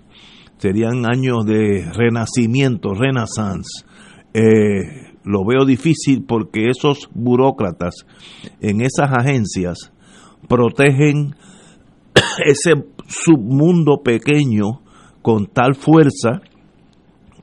serían 0.58 1.06
años 1.06 1.44
de 1.44 1.90
renacimiento, 1.92 2.94
renaissance. 2.94 3.84
Eh, 4.32 5.12
lo 5.24 5.44
veo 5.44 5.64
difícil 5.64 6.24
porque 6.26 6.68
esos 6.68 7.08
burócratas 7.14 8.06
en 8.60 8.80
esas 8.80 9.10
agencias 9.10 9.92
protegen 10.48 11.34
ese 12.44 12.72
submundo 13.06 14.02
pequeño 14.02 14.82
con 15.22 15.46
tal 15.46 15.74
fuerza 15.74 16.42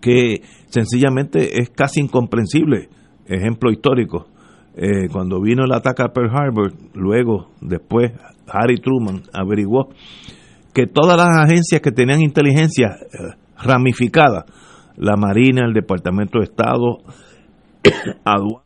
que 0.01 0.41
sencillamente 0.67 1.61
es 1.61 1.69
casi 1.69 2.01
incomprensible. 2.01 2.89
Ejemplo 3.25 3.71
histórico, 3.71 4.27
eh, 4.75 5.07
cuando 5.11 5.41
vino 5.41 5.63
el 5.63 5.73
ataque 5.73 6.03
a 6.03 6.13
Pearl 6.13 6.29
Harbor, 6.29 6.73
luego, 6.93 7.49
después, 7.61 8.11
Harry 8.47 8.77
Truman 8.77 9.23
averiguó 9.33 9.89
que 10.73 10.88
todas 10.88 11.18
las 11.18 11.38
agencias 11.38 11.81
que 11.81 11.91
tenían 11.91 12.22
inteligencia 12.22 12.88
eh, 12.88 13.35
ramificada, 13.61 14.45
la 14.98 15.15
Marina, 15.15 15.65
el 15.65 15.73
Departamento 15.73 16.39
de 16.39 16.45
Estado, 16.45 16.99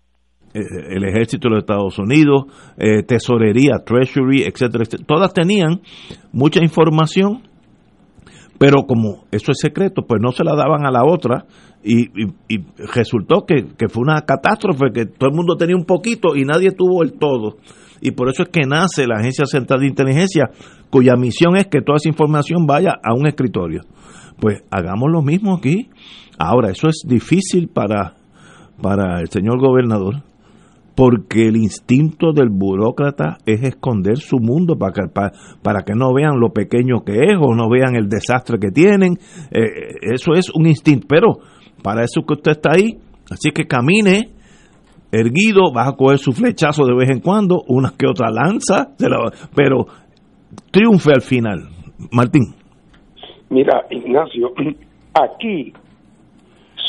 el 0.54 1.04
ejército 1.04 1.50
de 1.50 1.56
los 1.56 1.64
Estados 1.64 2.00
Unidos, 2.00 2.46
eh, 2.78 3.04
tesorería, 3.04 3.80
treasury, 3.86 4.44
etcétera, 4.44 4.84
etcétera, 4.84 5.06
todas 5.08 5.34
tenían 5.34 5.82
mucha 6.32 6.62
información, 6.64 7.44
pero 8.58 8.84
como 8.88 9.26
eso 9.32 9.52
es 9.52 9.58
secreto, 9.60 10.04
pues 10.08 10.22
no 10.22 10.32
se 10.32 10.44
la 10.44 10.56
daban 10.56 10.86
a 10.86 10.92
la 10.92 11.04
otra 11.04 11.46
y, 11.84 12.08
resultó 12.94 13.46
que, 13.46 13.68
que, 13.78 13.90
fue 13.90 14.02
una 14.02 14.22
catástrofe, 14.22 14.92
que 14.94 15.06
todo 15.06 15.30
el 15.30 15.36
mundo 15.36 15.56
tenía 15.56 15.76
un 15.76 15.86
poquito 15.86 16.36
y 16.36 16.44
nadie 16.44 16.72
tuvo 16.72 17.04
el 17.04 17.14
todo. 17.14 17.58
Y 18.02 18.12
por 18.12 18.30
eso 18.30 18.44
es 18.44 18.50
que 18.50 18.62
nace 18.62 19.08
la 19.08 19.20
Agencia 19.20 19.46
Central 19.46 19.80
de 19.80 19.88
Inteligencia, 19.88 20.50
cuya 20.90 21.16
misión 21.16 21.56
es 21.56 21.68
que 21.68 21.82
toda 21.82 21.98
esa 21.98 22.10
información 22.10 22.66
vaya 22.66 22.94
a 23.04 23.14
un 23.14 23.28
escritorio. 23.28 23.82
Pues 24.40 24.64
hagamos 24.70 25.12
lo 25.12 25.22
mismo 25.22 25.56
aquí. 25.56 25.90
Ahora, 26.38 26.70
eso 26.72 26.88
es 26.90 27.04
difícil 27.08 27.70
para, 27.70 28.16
para 28.82 29.22
el 29.22 29.30
señor 29.30 29.60
gobernador, 29.60 30.24
porque 30.96 31.48
el 31.48 31.58
instinto 31.58 32.34
del 32.34 32.50
burócrata 32.50 33.38
es 33.46 33.64
esconder 33.64 34.18
su 34.18 34.38
mundo 34.38 34.78
para 34.78 34.94
que, 34.94 35.02
para, 35.62 35.82
que 35.84 35.94
no 35.94 36.14
vean 36.14 36.40
lo 36.40 36.52
pequeño 36.52 37.04
que 37.06 37.14
es 37.14 37.38
o 37.40 37.56
no 37.56 37.70
vean 37.70 37.96
el 37.96 38.10
desastre 38.10 38.60
que 38.60 38.72
tienen. 38.72 39.18
Eh, 39.52 39.96
eso 40.02 40.34
es 40.34 40.50
un 40.54 40.68
instinto, 40.68 41.08
pero 41.08 41.40
para 41.82 42.04
eso 42.04 42.22
que 42.28 42.34
usted 42.34 42.52
está 42.52 42.72
ahí, 42.74 42.98
así 43.30 43.52
que 43.52 43.66
camine 43.66 44.35
erguido, 45.20 45.72
vas 45.74 45.90
a 45.90 45.96
coger 45.96 46.18
su 46.18 46.32
flechazo 46.32 46.86
de 46.86 46.96
vez 46.96 47.10
en 47.10 47.20
cuando, 47.20 47.62
una 47.68 47.92
que 47.98 48.08
otra 48.08 48.30
lanza, 48.30 48.90
pero 49.56 49.86
triunfe 50.72 51.12
al 51.14 51.22
final. 51.22 51.70
Martín. 52.12 52.44
Mira, 53.50 53.86
Ignacio, 53.90 54.52
aquí 55.14 55.74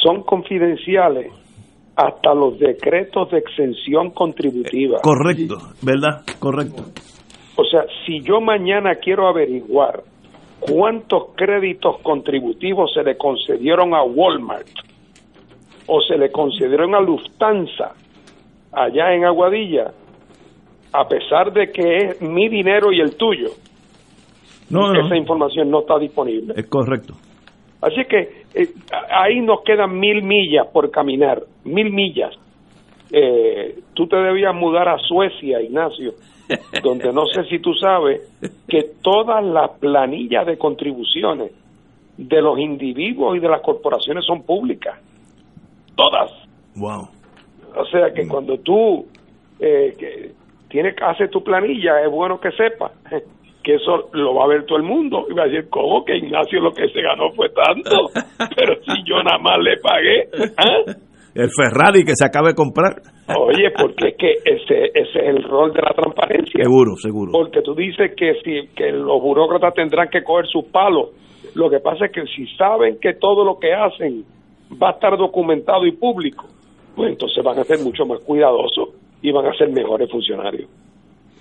son 0.03 0.23
confidenciales 0.23 1.33
hasta 1.97 2.35
los 2.35 2.59
decretos 2.59 3.31
de 3.31 3.39
exención 3.39 4.11
contributiva. 4.11 4.99
Correcto, 5.03 5.57
¿verdad? 5.83 6.23
Correcto. 6.39 6.83
O 7.57 7.65
sea, 7.65 7.85
si 8.05 8.21
yo 8.21 8.41
mañana 8.41 8.97
quiero 8.97 9.29
averiguar 9.29 10.03
cuántos 10.61 11.29
créditos 11.35 11.99
contributivos 12.03 12.93
se 12.93 13.03
le 13.03 13.17
concedieron 13.17 13.95
a 13.95 14.03
Walmart 14.03 14.69
o 15.87 16.01
se 16.03 16.19
le 16.19 16.31
concedieron 16.31 16.95
a 16.95 17.01
Lufthansa 17.01 17.95
allá 18.77 19.15
en 19.15 19.25
Aguadilla, 19.25 19.93
a 20.93 21.09
pesar 21.09 21.53
de 21.53 21.73
que 21.73 21.97
es 21.97 22.23
mi 22.23 22.49
dinero 22.49 22.93
y 22.93 23.01
el 23.01 23.17
tuyo, 23.17 23.49
no, 24.69 24.93
esa 24.93 25.17
información 25.17 25.71
no 25.71 25.81
está 25.81 25.99
disponible. 25.99 26.55
Es 26.57 26.67
correcto. 26.67 27.15
Así 27.81 28.05
que 28.09 28.45
eh, 28.55 28.69
ahí 29.11 29.41
nos 29.41 29.63
quedan 29.63 29.99
mil 29.99 30.23
millas 30.23 30.67
por 30.73 30.91
caminar, 30.91 31.43
mil 31.65 31.91
millas. 31.91 32.35
Eh, 33.11 33.79
tú 33.95 34.07
te 34.09 34.17
debías 34.17 34.55
mudar 34.55 34.89
a 34.89 34.99
Suecia, 34.99 35.63
Ignacio, 35.63 36.15
donde 36.83 37.13
no 37.13 37.27
sé 37.27 37.45
si 37.45 37.61
tú 37.61 37.73
sabes 37.75 38.21
que 38.69 38.91
todas 39.03 39.45
las 39.45 39.71
planillas 39.79 40.47
de 40.47 40.59
contribuciones 40.59 41.53
de 42.17 42.43
los 42.43 42.59
individuos 42.59 43.37
y 43.37 43.41
de 43.41 43.49
las 43.49 43.61
corporaciones 43.63 44.25
son 44.25 44.43
públicas. 44.43 44.99
Todas. 45.95 46.31
Wow. 46.75 47.09
O 47.77 47.85
sea 47.87 48.13
que 48.15 48.27
cuando 48.27 48.59
tú 48.59 49.07
eh, 49.61 49.95
que 49.99 50.33
tienes, 50.69 50.95
haces 51.03 51.31
tu 51.31 51.43
planilla, 51.43 52.03
es 52.03 52.11
bueno 52.11 52.41
que 52.41 52.51
sepas 52.53 52.93
que 53.67 53.75
eso 53.75 54.11
lo 54.13 54.33
va 54.33 54.45
a 54.45 54.47
ver 54.47 54.65
todo 54.65 54.79
el 54.79 54.85
mundo 54.85 55.27
y 55.29 55.35
va 55.35 55.43
a 55.43 55.47
decir, 55.47 55.69
¿cómo 55.69 56.05
que 56.05 56.17
Ignacio 56.17 56.61
lo 56.61 56.71
que 56.71 56.89
se 56.89 57.03
ganó 57.03 57.33
fue 57.33 57.49
tanto? 57.49 57.97
Pero 58.57 58.77
si 58.83 59.03
yo 59.05 59.21
nada 59.25 59.39
más 59.39 59.59
le 59.59 59.77
pagué. 59.79 60.29
¿ah? 60.57 60.93
El 61.35 61.51
Ferrari 61.51 62.05
que 62.05 62.15
se 62.15 62.25
acaba 62.25 62.49
de 62.49 62.55
comprar. 62.55 63.03
Oye, 63.37 63.73
porque 63.77 64.11
es 64.11 64.17
que 64.17 64.33
ese, 64.45 64.87
ese 64.95 65.19
es 65.19 65.37
el 65.37 65.43
rol 65.43 65.73
de 65.73 65.83
la 65.83 65.91
transparencia. 65.91 66.63
Seguro, 66.63 66.95
seguro. 66.97 67.33
Porque 67.33 67.61
tú 67.63 67.75
dices 67.75 68.15
que, 68.17 68.35
si, 68.45 68.69
que 68.75 68.93
los 68.93 69.21
burócratas 69.21 69.75
tendrán 69.75 70.09
que 70.11 70.23
coger 70.23 70.47
sus 70.47 70.67
palos. 70.67 71.11
Lo 71.57 71.69
que 71.69 71.81
pasa 71.81 72.07
es 72.07 72.13
que 72.13 72.25
si 72.27 72.47
saben 72.57 72.99
que 73.01 73.15
todo 73.15 73.45
lo 73.45 73.59
que 73.59 73.75
hacen 73.75 74.25
va 74.81 74.91
a 74.91 74.93
estar 74.93 75.17
documentado 75.19 75.85
y 75.87 75.93
público, 75.93 76.47
pues 76.97 77.11
entonces 77.11 77.45
van 77.45 77.59
a 77.59 77.65
ser 77.65 77.79
mucho 77.81 78.07
más 78.07 78.21
cuidadosos 78.21 78.89
y 79.21 79.31
van 79.31 79.47
a 79.47 79.53
ser 79.53 79.69
mejores 79.69 80.11
funcionarios. 80.11 80.69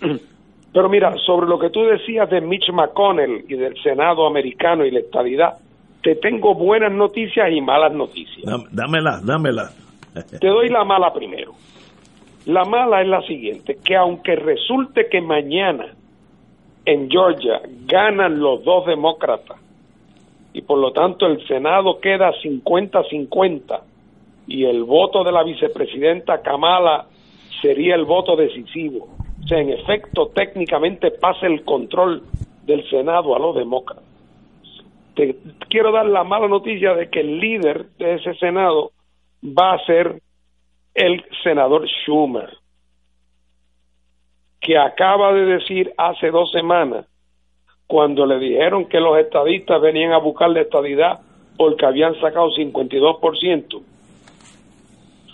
Pero 0.74 0.90
mira, 0.90 1.16
sobre 1.26 1.48
lo 1.48 1.58
que 1.58 1.70
tú 1.70 1.86
decías 1.86 2.30
de 2.30 2.42
Mitch 2.42 2.70
McConnell 2.74 3.46
y 3.48 3.56
del 3.56 3.82
Senado 3.82 4.28
americano 4.28 4.86
y 4.86 4.92
la 4.92 5.00
estabilidad, 5.00 5.58
te 6.04 6.16
tengo 6.16 6.54
buenas 6.54 6.92
noticias 6.92 7.50
y 7.50 7.62
malas 7.62 7.94
noticias. 7.94 8.44
Dámela, 8.72 9.22
dámela. 9.24 9.72
Te 10.40 10.48
doy 10.48 10.70
la 10.70 10.84
mala 10.84 11.14
primero. 11.14 11.54
La 12.46 12.66
mala 12.66 13.02
es 13.02 13.08
la 13.08 13.22
siguiente, 13.22 13.78
que 13.84 13.96
aunque 13.96 14.36
resulte 14.36 15.08
que 15.10 15.22
mañana 15.22 15.88
en 16.86 17.10
Georgia 17.10 17.62
ganan 17.86 18.40
los 18.40 18.64
dos 18.64 18.86
demócratas 18.86 19.58
y 20.54 20.62
por 20.62 20.78
lo 20.78 20.92
tanto 20.92 21.26
el 21.26 21.46
Senado 21.48 22.00
queda 22.00 22.32
50-50 22.44 23.82
y 24.48 24.66
el 24.66 24.84
voto 24.84 25.24
de 25.24 25.32
la 25.32 25.44
vicepresidenta 25.44 26.42
Kamala 26.42 27.08
sería 27.62 27.96
el 27.96 28.06
voto 28.06 28.36
decisivo 28.36 29.16
o 29.46 29.48
sea, 29.48 29.60
en 29.60 29.70
efecto, 29.70 30.32
técnicamente 30.34 31.12
pasa 31.12 31.46
el 31.46 31.64
control 31.64 32.24
del 32.64 32.90
Senado 32.90 33.36
a 33.36 33.40
los 33.40 33.56
demócratas. 33.56 34.04
Te 35.14 35.36
quiero 35.70 35.92
dar 35.92 36.08
la 36.08 36.24
mala 36.24 36.48
noticia 36.48 36.96
de 36.96 37.12
que 37.12 37.20
el 37.20 37.40
líder 37.40 37.90
de 38.00 38.16
ese 38.16 38.34
Senado 38.36 38.92
va 39.44 39.74
a 39.74 39.86
ser 39.86 40.20
el 40.96 41.24
senador 41.44 41.88
Schumer, 41.88 42.58
que 44.60 44.80
acaba 44.80 45.32
de 45.32 45.46
decir 45.46 45.94
hace 45.96 46.32
dos 46.32 46.52
semanas, 46.52 47.06
cuando 47.86 48.26
le 48.26 48.40
dijeron 48.40 48.86
que 48.86 49.00
los 49.00 49.16
estadistas 49.20 49.80
venían 49.80 50.12
a 50.12 50.18
buscar 50.18 50.50
la 50.50 50.62
estadidad 50.62 51.20
porque 51.56 51.86
habían 51.86 52.20
sacado 52.20 52.50
52%, 52.50 53.82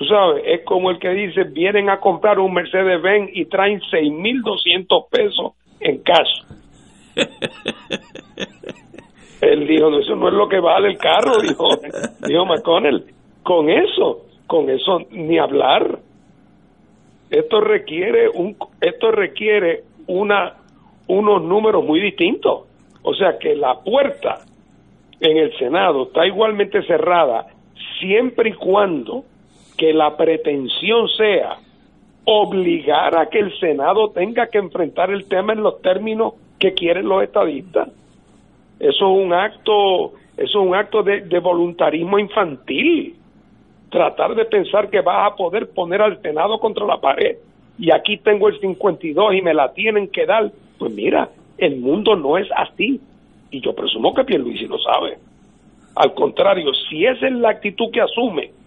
Tú 0.01 0.07
sabes, 0.07 0.43
es 0.47 0.65
como 0.65 0.89
el 0.89 0.97
que 0.97 1.09
dice, 1.09 1.43
vienen 1.43 1.87
a 1.87 1.99
comprar 1.99 2.39
un 2.39 2.55
Mercedes-Benz 2.55 3.29
y 3.35 3.45
traen 3.45 3.79
6.200 3.81 5.09
pesos 5.11 5.53
en 5.79 5.99
cash. 5.99 6.41
Él 9.41 9.67
dijo, 9.67 9.91
no, 9.91 9.99
eso 9.99 10.15
no 10.15 10.29
es 10.29 10.33
lo 10.33 10.49
que 10.49 10.59
vale 10.59 10.87
el 10.87 10.97
carro, 10.97 11.39
dijo, 11.39 11.69
dijo 12.27 12.45
McConnell. 12.47 13.05
Con 13.43 13.69
eso, 13.69 14.25
con 14.47 14.71
eso 14.71 15.01
ni 15.11 15.37
hablar. 15.37 15.99
Esto 17.29 17.61
requiere 17.61 18.27
un, 18.27 18.57
esto 18.81 19.11
requiere 19.11 19.83
una, 20.07 20.55
unos 21.09 21.43
números 21.43 21.85
muy 21.85 22.01
distintos. 22.01 22.61
O 23.03 23.13
sea 23.13 23.37
que 23.37 23.55
la 23.55 23.81
puerta 23.81 24.39
en 25.19 25.37
el 25.37 25.55
Senado 25.59 26.07
está 26.07 26.25
igualmente 26.25 26.81
cerrada 26.87 27.45
siempre 27.99 28.49
y 28.49 28.53
cuando 28.53 29.25
que 29.81 29.93
la 29.93 30.15
pretensión 30.15 31.07
sea 31.17 31.57
obligar 32.23 33.17
a 33.17 33.25
que 33.29 33.39
el 33.39 33.51
Senado 33.59 34.11
tenga 34.11 34.45
que 34.45 34.59
enfrentar 34.59 35.09
el 35.09 35.25
tema 35.25 35.53
en 35.53 35.63
los 35.63 35.81
términos 35.81 36.35
que 36.59 36.75
quieren 36.75 37.09
los 37.09 37.23
estadistas. 37.23 37.89
Eso 38.79 38.95
es 39.11 39.25
un 39.25 39.33
acto, 39.33 40.13
eso 40.37 40.61
es 40.61 40.67
un 40.67 40.75
acto 40.75 41.01
de, 41.01 41.39
voluntarismo 41.39 42.19
infantil. 42.19 43.15
Tratar 43.89 44.35
de 44.35 44.45
pensar 44.45 44.87
que 44.91 45.01
vas 45.01 45.31
a 45.31 45.35
poder 45.35 45.71
poner 45.71 45.99
al 46.03 46.21
Senado 46.21 46.59
contra 46.59 46.85
la 46.85 47.01
pared 47.01 47.37
y 47.79 47.91
aquí 47.91 48.17
tengo 48.17 48.49
el 48.49 48.59
52 48.59 49.33
y 49.33 49.41
me 49.41 49.55
la 49.55 49.73
tienen 49.73 50.09
que 50.09 50.27
dar. 50.27 50.51
Pues 50.77 50.93
mira, 50.93 51.27
el 51.57 51.77
mundo 51.77 52.15
no 52.15 52.37
es 52.37 52.47
así. 52.55 53.01
Y 53.49 53.61
yo 53.61 53.73
presumo 53.73 54.13
que 54.13 54.25
Pierluisi 54.25 54.67
lo 54.67 54.77
sabe. 54.77 55.17
Al 55.95 56.13
contrario, 56.13 56.71
si 56.87 57.03
esa 57.03 57.25
es 57.25 57.33
la 57.33 57.49
actitud 57.49 57.89
que 57.91 58.01
asume 58.01 58.60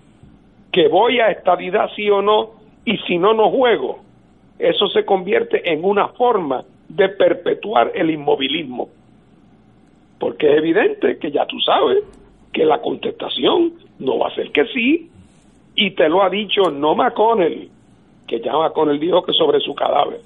que 0.74 0.88
voy 0.88 1.20
a 1.20 1.30
estabilidad 1.30 1.88
sí 1.94 2.10
o 2.10 2.20
no, 2.20 2.50
y 2.84 2.96
si 3.06 3.16
no, 3.16 3.32
no 3.32 3.48
juego. 3.48 4.00
Eso 4.58 4.88
se 4.88 5.04
convierte 5.04 5.72
en 5.72 5.84
una 5.84 6.08
forma 6.08 6.64
de 6.88 7.10
perpetuar 7.10 7.92
el 7.94 8.10
inmovilismo. 8.10 8.88
Porque 10.18 10.50
es 10.50 10.58
evidente 10.58 11.16
que 11.18 11.30
ya 11.30 11.46
tú 11.46 11.60
sabes 11.60 12.02
que 12.52 12.64
la 12.64 12.80
contestación 12.80 13.74
no 14.00 14.18
va 14.18 14.28
a 14.28 14.34
ser 14.34 14.50
que 14.50 14.64
sí, 14.66 15.10
y 15.76 15.92
te 15.92 16.08
lo 16.08 16.24
ha 16.24 16.28
dicho 16.28 16.62
no 16.72 16.96
McConnell, 16.96 17.68
que 18.26 18.40
ya 18.40 18.52
McConnell 18.54 18.98
dijo 18.98 19.22
que 19.22 19.32
sobre 19.32 19.60
su 19.60 19.76
cadáver, 19.76 20.22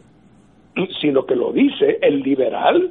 sino 0.99 1.27
que 1.27 1.37
lo 1.37 1.53
dice 1.53 1.99
el 2.01 2.23
liberal, 2.23 2.91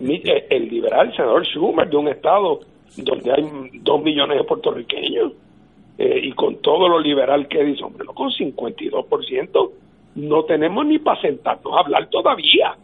el 0.00 0.68
liberal 0.68 1.14
senador 1.14 1.44
Schumer 1.46 1.90
de 1.90 1.96
un 1.98 2.08
estado 2.08 2.60
donde 2.96 3.32
hay 3.32 3.44
dos 3.82 4.02
millones 4.02 4.38
de 4.38 4.44
puertorriqueños 4.44 5.32
eh, 6.02 6.18
y 6.22 6.32
con 6.32 6.62
todo 6.62 6.88
lo 6.88 6.98
liberal 6.98 7.46
que 7.46 7.62
dice, 7.62 7.84
hombre, 7.84 8.06
no 8.06 8.14
con 8.14 8.30
52%, 8.30 9.70
no 10.14 10.44
tenemos 10.44 10.86
ni 10.86 10.98
para 10.98 11.20
sentarnos 11.20 11.76
a 11.76 11.80
hablar 11.80 12.08
todavía. 12.08 12.74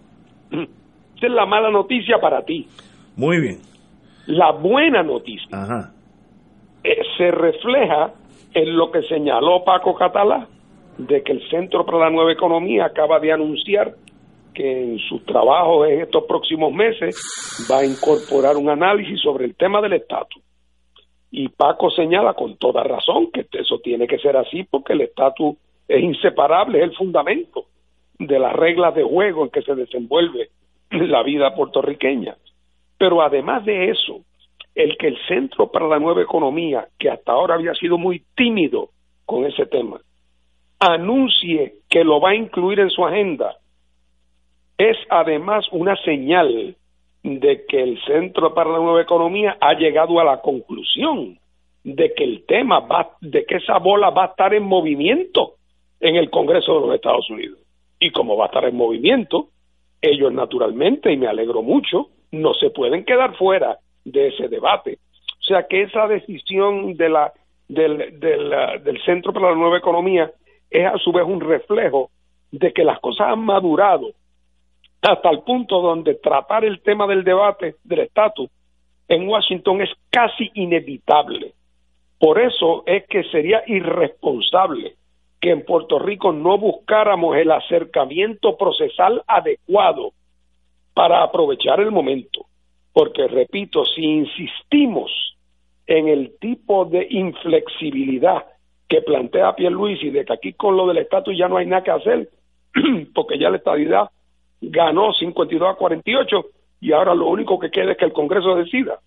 Esa 0.51 1.27
es 1.27 1.33
la 1.33 1.47
mala 1.47 1.71
noticia 1.71 2.21
para 2.21 2.45
ti. 2.45 2.69
Muy 3.17 3.41
bien. 3.41 3.57
La 4.27 4.53
buena 4.53 5.03
noticia 5.03 5.49
eh, 6.85 6.99
se 7.17 7.31
refleja 7.31 8.13
en 8.53 8.77
lo 8.77 8.91
que 8.91 9.01
señaló 9.05 9.65
Paco 9.65 9.95
Catalá 9.95 10.47
de 10.99 11.23
que 11.23 11.33
el 11.33 11.49
Centro 11.49 11.87
para 11.87 12.01
la 12.01 12.11
Nueva 12.11 12.33
Economía 12.33 12.85
acaba 12.85 13.19
de 13.19 13.33
anunciar 13.33 13.95
que 14.53 14.93
en 14.93 14.99
sus 14.99 15.25
trabajos 15.25 15.89
en 15.89 16.03
estos 16.03 16.25
próximos 16.25 16.71
meses 16.71 17.17
va 17.71 17.79
a 17.79 17.87
incorporar 17.87 18.59
un 18.59 18.69
análisis 18.69 19.19
sobre 19.23 19.47
el 19.47 19.55
tema 19.55 19.81
del 19.81 19.95
estatus. 19.95 20.43
Y 21.31 21.49
Paco 21.49 21.91
señala 21.91 22.35
con 22.35 22.57
toda 22.57 22.83
razón 22.83 23.31
que 23.33 23.47
eso 23.53 23.79
tiene 23.81 24.07
que 24.07 24.19
ser 24.19 24.37
así 24.37 24.65
porque 24.65 24.93
el 24.93 25.03
estatus 25.03 25.57
es 25.89 26.03
inseparable, 26.03 26.79
es 26.79 26.85
el 26.85 26.97
fundamento 26.97 27.67
de 28.19 28.39
las 28.39 28.53
reglas 28.53 28.95
de 28.95 29.03
juego 29.03 29.45
en 29.45 29.51
que 29.51 29.63
se 29.63 29.75
desenvuelve 29.75 30.51
la 30.91 31.23
vida 31.23 31.55
puertorriqueña. 31.55 32.37
Pero 32.99 33.23
además 33.23 33.65
de 33.65 33.91
eso, 33.91 34.21
el 34.75 34.97
que 34.97 35.09
el 35.09 35.19
Centro 35.27 35.71
para 35.71 35.89
la 35.89 35.99
Nueva 35.99 36.23
Economía, 36.23 36.89
que 36.99 37.11
hasta 37.11 37.33
ahora 37.33 37.55
había 37.55 37.75
sido 37.75 37.99
muy 37.99 38.23
tímido 38.35 38.91
con 39.25 39.45
ese 39.45 39.67
tema, 39.67 40.01
anuncie 40.79 41.77
que 41.89 42.05
lo 42.05 42.21
va 42.21 42.31
a 42.31 42.35
incluir 42.35 42.81
en 42.81 42.91
su 42.91 43.05
agenda, 43.05 43.57
es 44.79 44.97
además 45.09 45.67
una 45.73 45.97
señal 46.05 46.77
de 47.27 47.67
que 47.67 47.83
el 47.83 48.01
Centro 48.05 48.55
para 48.55 48.71
la 48.71 48.79
Nueva 48.79 49.03
Economía 49.03 49.57
ha 49.61 49.75
llegado 49.75 50.21
a 50.21 50.25
la 50.25 50.41
conclusión 50.41 51.37
de 51.83 52.15
que 52.15 52.23
el 52.23 52.45
tema 52.47 52.79
va, 52.79 53.17
de 53.21 53.45
que 53.45 53.57
esa 53.57 53.79
bola 53.79 54.11
va 54.11 54.25
a 54.25 54.27
estar 54.29 54.55
en 54.55 54.63
movimiento 54.63 55.55
en 55.99 56.15
el 56.15 56.31
Congreso 56.31 56.75
de 56.75 56.87
los 56.87 56.95
Estados 56.95 57.29
Unidos. 57.29 57.59
Y 57.99 58.13
como 58.13 58.37
va 58.37 58.45
a 58.45 58.47
estar 58.47 58.65
en 58.65 58.77
movimiento, 58.77 59.49
ellos 60.01 60.33
naturalmente, 60.33 61.13
y 61.13 61.17
me 61.17 61.27
alegro 61.27 61.63
mucho, 61.63 62.11
no 62.31 62.55
se 62.55 62.71
pueden 62.71 63.05
quedar 63.05 63.35
fuera 63.37 63.79
de 64.05 64.29
ese 64.29 64.47
debate. 64.47 64.99
O 65.41 65.43
sea 65.43 65.67
que 65.67 65.83
esa 65.83 66.07
decisión 66.07 66.97
de 66.97 67.09
la, 67.09 67.33
del, 67.69 68.21
del, 68.21 68.55
del 68.85 69.03
Centro 69.05 69.33
para 69.33 69.51
la 69.51 69.57
Nueva 69.57 69.79
Economía 69.79 70.31
es 70.71 70.87
a 70.87 70.97
su 70.99 71.11
vez 71.11 71.25
un 71.27 71.41
reflejo 71.41 72.11
de 72.53 72.73
que 72.73 72.85
las 72.85 73.01
cosas 73.01 73.29
han 73.31 73.41
madurado 73.41 74.13
hasta 75.07 75.31
el 75.31 75.41
punto 75.41 75.81
donde 75.81 76.15
tratar 76.15 76.65
el 76.65 76.81
tema 76.81 77.07
del 77.07 77.23
debate 77.23 77.77
del 77.85 78.01
estatus 78.01 78.51
en 79.09 79.29
Washington 79.29 79.83
es 79.83 79.91
casi 80.11 80.51
inevitable. 80.55 81.53
Por 82.19 82.41
eso 82.41 82.83
es 82.87 83.07
que 83.07 83.23
sería 83.25 83.63
irresponsable 83.67 84.95
que 85.41 85.51
en 85.51 85.65
Puerto 85.65 86.01
Rico 86.01 86.33
no 86.33 86.59
buscáramos 86.59 87.37
el 87.37 87.53
acercamiento 87.53 88.57
procesal 88.57 89.23
adecuado 89.29 90.13
para 90.93 91.23
aprovechar 91.23 91.79
el 91.79 91.93
momento. 91.93 92.47
Porque, 92.93 93.29
repito, 93.29 93.85
si 93.85 94.03
insistimos 94.03 95.37
en 95.87 96.09
el 96.09 96.37
tipo 96.41 96.85
de 96.87 97.07
inflexibilidad 97.11 98.45
que 98.89 99.03
plantea 99.03 99.55
Pierluisi 99.55 100.11
de 100.11 100.25
que 100.25 100.33
aquí 100.33 100.53
con 100.55 100.77
lo 100.77 100.89
del 100.89 100.99
estatus 100.99 101.37
ya 101.39 101.47
no 101.47 101.59
hay 101.59 101.67
nada 101.67 101.85
que 101.85 101.91
hacer, 101.93 102.31
porque 103.15 103.39
ya 103.39 103.51
la 103.51 103.59
estabilidad 103.59 104.11
ganó 104.61 105.13
52 105.13 105.69
a 105.69 105.75
48 105.75 106.47
y 106.81 106.93
ahora 106.93 107.15
lo 107.15 107.27
único 107.29 107.59
que 107.59 107.71
queda 107.71 107.93
es 107.93 107.99
que 107.99 108.05
el 108.05 108.13
Congreso 108.13 108.55
decida. 108.55 108.99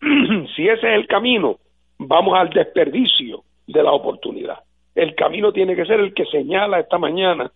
si 0.56 0.68
ese 0.68 0.88
es 0.88 0.94
el 0.94 1.06
camino, 1.06 1.56
vamos 1.98 2.38
al 2.38 2.50
desperdicio 2.50 3.44
de 3.66 3.82
la 3.82 3.92
oportunidad. 3.92 4.58
El 4.94 5.14
camino 5.14 5.52
tiene 5.52 5.74
que 5.74 5.86
ser 5.86 6.00
el 6.00 6.12
que 6.12 6.26
señala 6.26 6.80
esta 6.80 6.98
mañana 6.98 7.50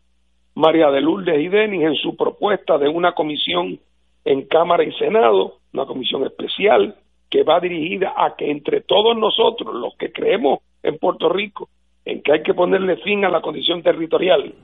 María 0.55 0.90
de 0.90 1.03
Lourdes 1.03 1.39
y 1.39 1.48
Denis 1.48 1.82
en 1.82 1.94
su 1.97 2.16
propuesta 2.16 2.78
de 2.78 2.89
una 2.89 3.12
comisión 3.12 3.78
en 4.24 4.47
Cámara 4.47 4.85
y 4.85 4.93
Senado, 4.93 5.59
una 5.74 5.85
comisión 5.85 6.24
especial 6.24 6.97
que 7.28 7.43
va 7.43 7.61
dirigida 7.61 8.15
a 8.16 8.36
que 8.36 8.51
entre 8.51 8.81
todos 8.81 9.16
nosotros, 9.16 9.74
los 9.74 9.94
que 9.97 10.12
creemos 10.12 10.61
en 10.82 10.97
Puerto 10.98 11.28
Rico, 11.28 11.69
en 12.05 12.23
que 12.23 12.32
hay 12.32 12.43
que 12.43 12.55
ponerle 12.55 12.97
fin 12.98 13.24
a 13.24 13.28
la 13.28 13.43
condición 13.43 13.82
territorial, 13.82 14.55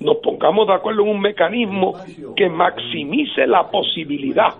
nos 0.00 0.16
pongamos 0.18 0.66
de 0.66 0.74
acuerdo 0.74 1.02
en 1.02 1.08
un 1.08 1.20
mecanismo 1.20 1.94
que 2.34 2.48
maximice 2.48 3.46
la 3.46 3.70
posibilidad 3.70 4.54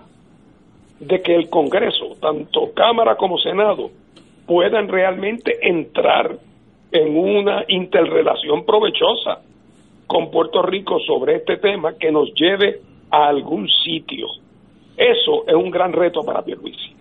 de 0.99 1.21
que 1.21 1.35
el 1.35 1.49
Congreso, 1.49 2.15
tanto 2.19 2.71
Cámara 2.73 3.15
como 3.15 3.37
Senado, 3.37 3.91
puedan 4.45 4.87
realmente 4.87 5.57
entrar 5.61 6.37
en 6.91 7.17
una 7.17 7.65
interrelación 7.67 8.65
provechosa 8.65 9.41
con 10.07 10.31
Puerto 10.31 10.61
Rico 10.61 10.99
sobre 11.01 11.35
este 11.35 11.57
tema 11.57 11.93
que 11.97 12.11
nos 12.11 12.33
lleve 12.33 12.79
a 13.11 13.27
algún 13.27 13.67
sitio. 13.69 14.27
Eso 14.95 15.45
es 15.47 15.53
un 15.53 15.69
gran 15.69 15.93
reto 15.93 16.23
para 16.23 16.41
Pierluisi. 16.41 16.96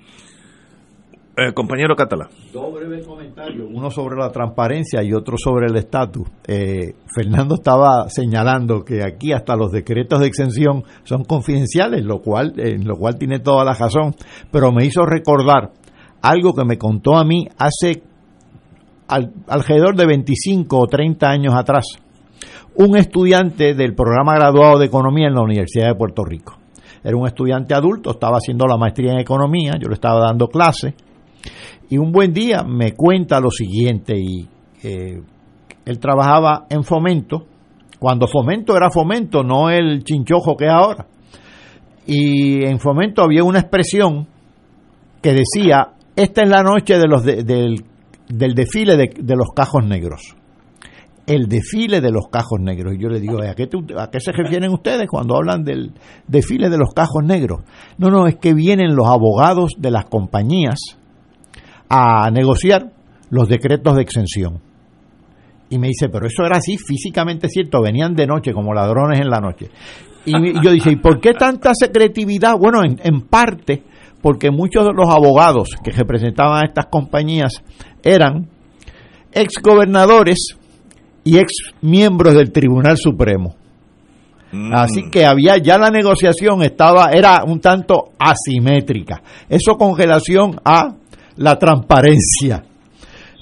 Eh, 1.38 1.52
compañero 1.52 1.94
Catalá. 1.94 2.30
Dos 2.50 2.72
breves 2.72 3.06
comentarios, 3.06 3.68
uno 3.70 3.90
sobre 3.90 4.16
la 4.16 4.30
transparencia 4.30 5.02
y 5.02 5.12
otro 5.12 5.36
sobre 5.36 5.66
el 5.66 5.76
estatus. 5.76 6.26
Eh, 6.46 6.94
Fernando 7.14 7.56
estaba 7.56 8.08
señalando 8.08 8.82
que 8.82 9.04
aquí 9.04 9.32
hasta 9.32 9.54
los 9.54 9.70
decretos 9.70 10.20
de 10.20 10.28
exención 10.28 10.84
son 11.04 11.24
confidenciales, 11.24 12.06
lo 12.06 12.22
cual, 12.22 12.54
lo 12.56 12.96
cual 12.96 13.18
tiene 13.18 13.40
toda 13.40 13.66
la 13.66 13.74
razón, 13.74 14.14
pero 14.50 14.72
me 14.72 14.86
hizo 14.86 15.04
recordar 15.04 15.72
algo 16.22 16.54
que 16.54 16.64
me 16.64 16.78
contó 16.78 17.18
a 17.18 17.24
mí 17.24 17.46
hace 17.58 18.02
alrededor 19.06 19.94
de 19.94 20.06
25 20.06 20.78
o 20.78 20.86
30 20.86 21.28
años 21.28 21.54
atrás, 21.54 21.84
un 22.76 22.96
estudiante 22.96 23.74
del 23.74 23.94
programa 23.94 24.36
graduado 24.36 24.78
de 24.78 24.86
economía 24.86 25.28
en 25.28 25.34
la 25.34 25.42
Universidad 25.42 25.88
de 25.88 25.96
Puerto 25.96 26.24
Rico. 26.24 26.56
Era 27.04 27.14
un 27.14 27.26
estudiante 27.26 27.74
adulto, 27.74 28.12
estaba 28.12 28.38
haciendo 28.38 28.66
la 28.66 28.78
maestría 28.78 29.12
en 29.12 29.18
economía, 29.18 29.72
yo 29.78 29.88
le 29.88 29.94
estaba 29.94 30.20
dando 30.20 30.48
clase 30.48 30.94
y 31.88 31.98
un 31.98 32.12
buen 32.12 32.32
día 32.32 32.62
me 32.62 32.92
cuenta 32.92 33.40
lo 33.40 33.50
siguiente, 33.50 34.14
y 34.18 34.48
eh, 34.82 35.20
él 35.84 35.98
trabajaba 35.98 36.66
en 36.68 36.82
fomento, 36.82 37.46
cuando 37.98 38.26
fomento 38.26 38.76
era 38.76 38.90
fomento, 38.90 39.42
no 39.42 39.70
el 39.70 40.04
chinchojo 40.04 40.56
que 40.56 40.66
es 40.66 40.72
ahora. 40.72 41.06
Y 42.06 42.64
en 42.64 42.78
fomento 42.78 43.22
había 43.22 43.42
una 43.42 43.60
expresión 43.60 44.26
que 45.22 45.32
decía, 45.32 45.92
esta 46.14 46.42
es 46.42 46.48
la 46.48 46.62
noche 46.62 46.98
de 46.98 47.08
los 47.08 47.24
del, 47.24 47.84
del, 48.28 48.54
desfile 48.54 48.96
de, 48.96 49.10
de, 49.18 49.36
los 49.36 49.48
cajos 49.54 49.84
negros. 49.84 50.36
El 51.26 51.48
desfile 51.48 52.00
de 52.00 52.12
los 52.12 52.28
cajos 52.30 52.60
negros. 52.60 52.94
Y 52.94 53.02
yo 53.02 53.08
le 53.08 53.18
digo, 53.18 53.42
¿a 53.42 53.54
qué, 53.54 53.68
¿a 53.98 54.10
qué 54.10 54.20
se 54.20 54.30
refieren 54.30 54.72
ustedes 54.72 55.08
cuando 55.08 55.36
hablan 55.36 55.64
del 55.64 55.92
desfile 56.28 56.68
de 56.68 56.78
los 56.78 56.94
cajos 56.94 57.24
negros? 57.24 57.62
No, 57.98 58.10
no, 58.10 58.28
es 58.28 58.36
que 58.36 58.54
vienen 58.54 58.94
los 58.94 59.08
abogados 59.08 59.72
de 59.78 59.90
las 59.90 60.04
compañías 60.04 60.78
a 61.88 62.30
negociar 62.30 62.92
los 63.30 63.48
decretos 63.48 63.96
de 63.96 64.02
exención. 64.02 64.60
Y 65.68 65.78
me 65.78 65.88
dice, 65.88 66.08
pero 66.08 66.26
eso 66.26 66.44
era 66.44 66.58
así, 66.58 66.76
físicamente 66.78 67.48
cierto, 67.48 67.82
venían 67.82 68.14
de 68.14 68.26
noche 68.26 68.52
como 68.52 68.72
ladrones 68.72 69.20
en 69.20 69.28
la 69.28 69.40
noche. 69.40 69.70
Y 70.24 70.32
yo 70.62 70.70
dije, 70.72 70.92
¿y 70.92 70.96
por 70.96 71.20
qué 71.20 71.34
tanta 71.34 71.72
secretividad? 71.74 72.56
Bueno, 72.58 72.84
en, 72.84 72.98
en 73.02 73.22
parte 73.22 73.82
porque 74.26 74.50
muchos 74.50 74.84
de 74.84 74.92
los 74.92 75.08
abogados 75.08 75.76
que 75.84 75.92
representaban 75.92 76.62
a 76.62 76.66
estas 76.66 76.86
compañías 76.86 77.62
eran 78.02 78.48
ex 79.32 79.62
gobernadores 79.62 80.56
y 81.22 81.38
ex 81.38 81.52
miembros 81.80 82.34
del 82.34 82.50
Tribunal 82.50 82.96
Supremo. 82.96 83.54
Mm. 84.50 84.72
Así 84.74 85.10
que 85.10 85.26
había 85.26 85.58
ya 85.58 85.78
la 85.78 85.90
negociación 85.90 86.62
estaba 86.62 87.10
era 87.12 87.42
un 87.46 87.60
tanto 87.60 88.12
asimétrica. 88.18 89.22
Eso 89.48 89.76
con 89.76 89.96
relación 89.96 90.58
a 90.64 90.94
la 91.36 91.58
transparencia. 91.58 92.64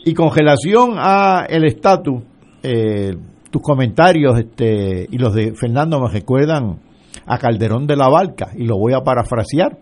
Y 0.04 0.14
con 0.14 0.34
relación 0.34 0.94
a 0.98 1.46
el 1.48 1.64
estatus, 1.64 2.22
eh, 2.62 3.14
tus 3.50 3.62
comentarios 3.62 4.38
este, 4.38 5.06
y 5.10 5.18
los 5.18 5.34
de 5.34 5.54
Fernando 5.54 6.00
me 6.00 6.10
recuerdan 6.10 6.80
a 7.26 7.38
Calderón 7.38 7.86
de 7.86 7.96
la 7.96 8.08
Barca, 8.08 8.50
y 8.54 8.64
lo 8.64 8.76
voy 8.76 8.92
a 8.92 9.00
parafrasear. 9.00 9.78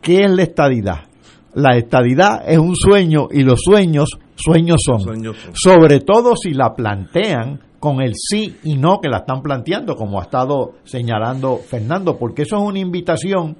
¿Qué 0.00 0.20
es 0.20 0.30
la 0.30 0.42
estadidad? 0.42 1.00
La 1.54 1.76
estadidad 1.76 2.42
es 2.46 2.58
un 2.58 2.76
sueño 2.76 3.28
y 3.30 3.42
los 3.42 3.60
sueños, 3.62 4.10
sueños 4.36 4.78
son. 4.84 5.00
Sueños 5.00 5.36
son. 5.36 5.54
Sobre 5.54 6.00
todo 6.00 6.36
si 6.36 6.52
la 6.52 6.74
plantean 6.74 7.60
con 7.80 8.00
el 8.00 8.12
sí 8.14 8.56
y 8.62 8.76
no 8.76 9.00
que 9.00 9.08
la 9.08 9.18
están 9.18 9.42
planteando, 9.42 9.96
como 9.96 10.20
ha 10.20 10.24
estado 10.24 10.74
señalando 10.84 11.56
Fernando, 11.56 12.16
porque 12.18 12.42
eso 12.42 12.56
es 12.56 12.62
una 12.62 12.78
invitación 12.78 13.56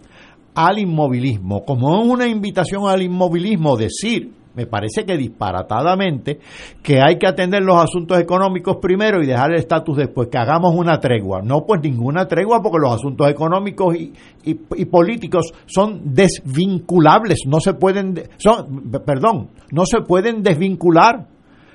al 0.57 0.79
inmovilismo. 0.79 1.65
Como 1.65 2.03
es 2.03 2.09
una 2.09 2.27
invitación 2.27 2.89
al 2.89 3.03
inmovilismo 3.03 3.77
decir, 3.77 4.33
me 4.55 4.67
parece 4.67 5.05
que 5.05 5.19
disparatadamente, 5.19 6.41
que 6.83 6.99
hay 6.99 7.19
que 7.19 7.27
atender 7.27 7.63
los 7.63 7.77
asuntos 7.77 8.19
económicos 8.19 8.79
primero 8.81 9.23
y 9.23 9.27
dejar 9.27 9.53
el 9.53 9.59
estatus 9.59 9.99
después, 9.99 10.29
que 10.29 10.39
hagamos 10.39 10.75
una 10.75 10.99
tregua. 10.99 11.43
No, 11.43 11.67
pues 11.67 11.83
ninguna 11.83 12.27
tregua 12.27 12.63
porque 12.63 12.79
los 12.81 12.95
asuntos 12.95 13.29
económicos 13.29 13.95
y, 13.95 14.15
y, 14.45 14.85
políticos 14.87 15.53
son 15.67 16.15
desvinculables, 16.15 17.41
no 17.47 17.61
se 17.61 17.75
pueden, 17.75 18.15
son, 18.39 18.91
perdón, 19.05 19.51
no 19.73 19.85
se 19.85 20.01
pueden 20.01 20.43
desvincular, 20.43 21.27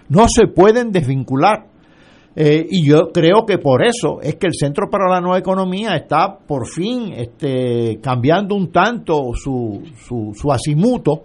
no 0.09 0.27
se 0.27 0.47
pueden 0.47 0.91
desvincular. 0.91 1.70
Eh, 2.35 2.65
y 2.69 2.87
yo 2.87 3.11
creo 3.13 3.45
que 3.45 3.57
por 3.57 3.83
eso 3.85 4.21
es 4.21 4.35
que 4.35 4.47
el 4.47 4.53
Centro 4.53 4.89
para 4.89 5.09
la 5.09 5.19
Nueva 5.19 5.39
Economía 5.39 5.95
está 5.95 6.37
por 6.47 6.65
fin 6.67 7.13
este, 7.13 7.99
cambiando 8.01 8.55
un 8.55 8.71
tanto 8.71 9.31
su, 9.33 9.81
su, 10.07 10.31
su 10.33 10.51
asimuto 10.51 11.23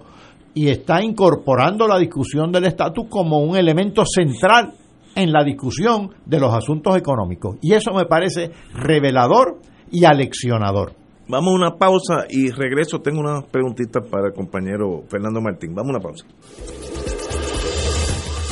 y 0.55 0.69
está 0.69 1.03
incorporando 1.03 1.87
la 1.87 1.99
discusión 1.99 2.51
del 2.51 2.65
estatus 2.65 3.07
como 3.09 3.39
un 3.39 3.57
elemento 3.57 4.05
central 4.05 4.73
en 5.15 5.33
la 5.33 5.45
discusión 5.45 6.11
de 6.25 6.41
los 6.41 6.55
asuntos 6.55 6.97
económicos. 6.97 7.57
Y 7.63 7.75
eso 7.75 7.93
me 7.93 8.07
parece 8.07 8.51
revelador 8.75 9.59
y 9.91 10.05
aleccionador. 10.05 10.95
Vamos 11.29 11.53
a 11.53 11.57
una 11.57 11.77
pausa 11.77 12.27
y 12.29 12.51
regreso. 12.51 13.01
Tengo 13.01 13.21
unas 13.21 13.45
preguntitas 13.45 14.07
para 14.09 14.29
el 14.29 14.33
compañero 14.33 15.03
Fernando 15.09 15.41
Martín. 15.41 15.75
Vamos 15.75 15.91
a 15.91 15.99
una 15.99 16.01
pausa. 16.01 16.27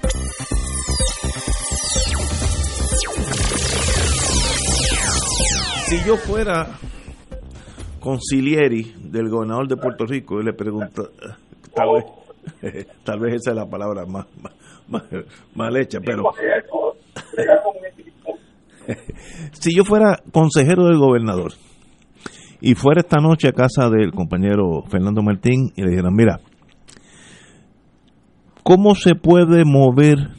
Si 5.91 5.99
yo 6.07 6.15
fuera 6.15 6.79
concilieri 7.99 8.93
del 8.97 9.27
gobernador 9.27 9.67
de 9.67 9.75
Puerto 9.75 10.05
Rico 10.05 10.39
y 10.39 10.45
le 10.45 10.53
pregunto, 10.53 11.09
tal 11.75 11.89
vez, 11.93 12.05
tal 13.03 13.19
vez 13.19 13.33
esa 13.33 13.51
es 13.51 13.57
la 13.57 13.65
palabra 13.65 14.05
más, 14.05 14.25
más, 14.87 15.03
mal 15.53 15.75
hecha, 15.75 15.99
pero 15.99 16.31
si 19.51 19.75
yo 19.75 19.83
fuera 19.83 20.21
consejero 20.31 20.85
del 20.85 20.97
gobernador 20.97 21.51
y 22.61 22.75
fuera 22.75 23.01
esta 23.01 23.17
noche 23.17 23.49
a 23.49 23.51
casa 23.51 23.89
del 23.89 24.13
compañero 24.13 24.83
Fernando 24.89 25.21
Martín 25.21 25.73
y 25.75 25.81
le 25.81 25.89
dijeran, 25.89 26.15
mira, 26.15 26.39
¿cómo 28.63 28.95
se 28.95 29.15
puede 29.15 29.65
mover 29.65 30.29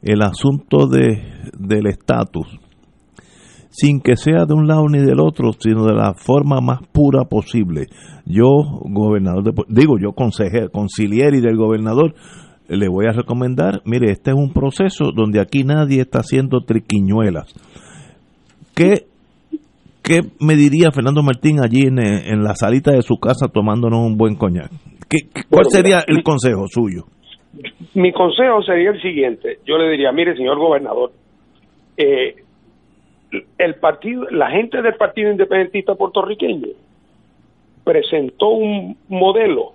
el 0.00 0.22
asunto 0.22 0.86
de, 0.86 1.24
del 1.58 1.88
estatus 1.88 2.46
sin 3.80 4.00
que 4.00 4.16
sea 4.16 4.44
de 4.46 4.54
un 4.54 4.66
lado 4.66 4.86
ni 4.88 4.98
del 4.98 5.20
otro, 5.20 5.52
sino 5.58 5.84
de 5.86 5.94
la 5.94 6.14
forma 6.14 6.60
más 6.60 6.80
pura 6.92 7.24
posible? 7.24 7.86
Yo, 8.26 8.46
gobernador, 8.82 9.44
de, 9.44 9.52
digo 9.68 9.98
yo, 9.98 10.12
consejero, 10.12 10.70
concilieri 10.70 11.40
del 11.40 11.56
gobernador, 11.56 12.14
le 12.68 12.88
voy 12.88 13.06
a 13.06 13.12
recomendar, 13.12 13.80
mire, 13.84 14.10
este 14.10 14.30
es 14.32 14.36
un 14.36 14.52
proceso 14.52 15.12
donde 15.14 15.40
aquí 15.40 15.62
nadie 15.64 16.00
está 16.02 16.18
haciendo 16.20 16.60
triquiñuelas. 16.60 17.54
¿Qué, 18.74 19.06
qué 20.02 20.20
me 20.40 20.54
diría 20.54 20.90
Fernando 20.92 21.22
Martín 21.22 21.60
allí 21.62 21.82
en, 21.86 21.98
en 21.98 22.42
la 22.42 22.54
salita 22.54 22.92
de 22.92 23.02
su 23.02 23.16
casa 23.18 23.48
tomándonos 23.48 24.00
un 24.04 24.16
buen 24.16 24.34
coñac? 24.36 24.70
¿Qué, 25.08 25.18
¿Cuál 25.32 25.44
Bueno, 25.64 25.70
sería 25.70 26.04
mi- 26.08 26.16
el 26.16 26.22
consejo 26.22 26.66
suyo? 26.68 27.04
Mi 27.94 28.12
consejo 28.12 28.62
sería 28.62 28.90
el 28.90 29.00
siguiente. 29.00 29.58
Yo 29.66 29.78
le 29.78 29.90
diría, 29.90 30.12
mire, 30.12 30.36
señor 30.36 30.58
gobernador, 30.58 31.12
eh, 31.96 32.34
el 33.58 33.74
partido, 33.76 34.26
la 34.30 34.50
gente 34.50 34.80
del 34.82 34.94
Partido 34.94 35.30
Independentista 35.30 35.94
puertorriqueño 35.94 36.68
presentó 37.84 38.48
un 38.48 38.96
modelo 39.08 39.72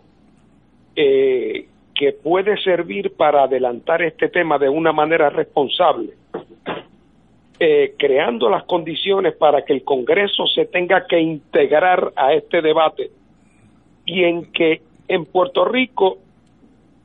eh, 0.96 1.68
que 1.96 2.14
puede 2.14 2.58
servir 2.58 3.14
para 3.16 3.44
adelantar 3.44 4.02
este 4.02 4.30
tema 4.30 4.58
de 4.58 4.70
una 4.70 4.92
manera 4.92 5.30
responsable, 5.30 6.14
eh, 7.60 7.94
creando 7.98 8.50
las 8.50 8.64
condiciones 8.64 9.36
para 9.36 9.64
que 9.64 9.74
el 9.74 9.84
Congreso 9.84 10.48
se 10.48 10.66
tenga 10.66 11.06
que 11.08 11.20
integrar 11.20 12.12
a 12.16 12.34
este 12.34 12.62
debate 12.62 13.12
y 14.06 14.24
en 14.24 14.52
que 14.52 14.82
en 15.08 15.26
Puerto 15.26 15.66
Rico 15.66 16.18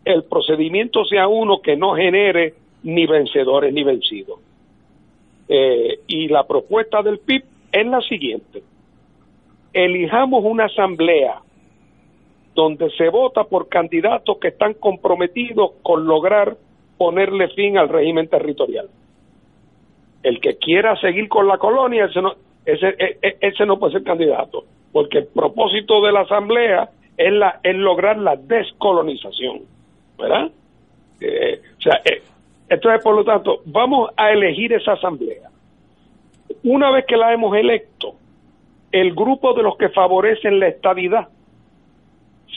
el 0.05 0.25
procedimiento 0.25 1.05
sea 1.05 1.29
uno 1.29 1.61
que 1.61 1.77
no 1.77 1.95
genere 1.95 2.55
ni 2.83 3.07
vencedores 3.07 3.73
ni 3.73 3.83
vencidos. 3.83 4.41
Eh, 5.49 6.01
y 6.07 6.29
la 6.29 6.47
propuesta 6.47 7.03
del 7.03 7.19
PIB 7.21 7.45
es 7.73 7.87
la 7.87 8.01
siguiente. 8.03 8.63
Elijamos 9.73 10.45
una 10.45 10.67
asamblea 10.67 11.41
donde 12.55 12.91
se 12.91 13.09
vota 13.09 13.45
por 13.45 13.69
candidatos 13.69 14.39
que 14.39 14.49
están 14.49 14.75
comprometidos 14.75 15.73
con 15.83 16.07
lograr 16.07 16.57
ponerle 16.99 17.49
fin 17.51 17.79
al 17.79 17.89
régimen 17.89 18.29
territorial. 18.29 18.89
El 20.23 20.41
que 20.41 20.57
quiera 20.57 20.97
seguir 21.01 21.29
con 21.29 21.47
la 21.47 21.59
colonia, 21.59 22.07
ese 22.07 22.21
no, 22.21 22.35
ese, 22.67 22.89
e- 22.99 23.19
e- 23.23 23.37
ese 23.41 23.65
no 23.65 23.79
puede 23.79 23.93
ser 23.93 24.03
candidato, 24.03 24.65
porque 24.93 25.19
el 25.19 25.27
propósito 25.29 26.03
de 26.03 26.13
la 26.13 26.21
asamblea 26.23 26.91
es, 27.17 27.33
la, 27.33 27.61
es 27.63 27.77
lograr 27.77 28.19
la 28.19 28.37
descolonización, 28.37 29.63
¿verdad? 30.19 30.51
Eh, 31.21 31.61
o 31.79 31.81
sea, 31.81 32.01
eh, 32.05 32.23
entonces, 32.69 33.03
por 33.03 33.15
lo 33.15 33.25
tanto, 33.25 33.61
vamos 33.65 34.11
a 34.17 34.31
elegir 34.31 34.73
esa 34.73 34.93
asamblea. 34.93 35.51
Una 36.65 36.91
vez 36.91 37.07
que 37.07 37.17
la 37.17 37.33
hemos 37.33 37.57
electo, 37.57 38.15
el 38.93 39.15
grupo 39.15 39.55
de 39.55 39.63
los 39.63 39.77
que 39.77 39.89
favorecen 39.91 40.61
la 40.61 40.69
estadidad 40.69 41.29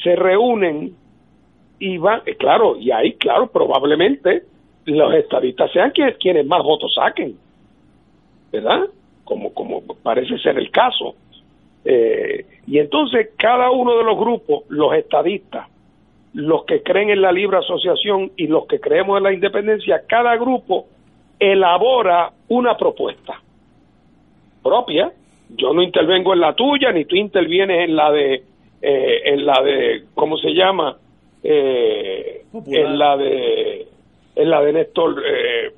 se 0.04 0.16
reúnen 0.16 0.96
y 1.80 1.98
van, 1.98 2.22
eh, 2.26 2.36
claro, 2.36 2.78
y 2.78 2.92
ahí, 2.92 3.14
claro, 3.14 3.48
probablemente 3.48 4.44
los 4.86 5.14
estadistas 5.14 5.72
sean 5.72 5.92
quienes 5.92 6.46
más 6.46 6.64
votos 6.64 6.94
saquen, 6.94 7.38
¿verdad? 8.52 8.88
Como, 9.24 9.54
como 9.54 9.82
parece 10.02 10.38
ser 10.40 10.58
el 10.58 10.72
caso. 10.72 11.16
Eh, 11.84 12.46
y 12.68 12.78
entonces 12.80 13.30
cada 13.38 13.72
uno 13.72 13.98
de 13.98 14.04
los 14.04 14.18
grupos, 14.18 14.64
los 14.70 14.94
estadistas, 14.94 15.68
los 16.34 16.64
que 16.66 16.82
creen 16.82 17.10
en 17.10 17.22
la 17.22 17.32
libre 17.32 17.58
asociación 17.58 18.32
y 18.38 18.48
los 18.48 18.66
que 18.68 18.80
creemos 18.80 19.18
en 19.18 19.24
la 19.24 19.34
independencia, 19.34 20.04
cada 20.08 20.36
grupo 20.38 20.88
elabora 21.40 22.32
una 22.48 22.78
propuesta 22.78 23.42
propia. 24.64 25.12
Yo 25.50 25.74
no 25.74 25.82
intervengo 25.82 26.34
en 26.34 26.40
la 26.40 26.54
tuya, 26.54 26.92
ni 26.92 27.06
tú 27.06 27.16
intervienes 27.16 27.90
en 27.90 27.96
la 27.96 28.12
de, 28.12 28.44
eh, 28.82 29.22
en 29.26 29.46
la 29.46 29.62
de, 29.62 30.04
¿cómo 30.14 30.38
se 30.38 30.54
llama? 30.54 30.98
Eh, 31.44 32.44
en 32.68 32.98
la 32.98 33.18
de, 33.18 33.88
en 34.36 34.50
la 34.50 34.62
de 34.62 34.74
Néstor, 34.74 35.22
eh, 35.26 35.72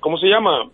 ¿cómo 0.00 0.16
se 0.16 0.28
llama? 0.28 0.70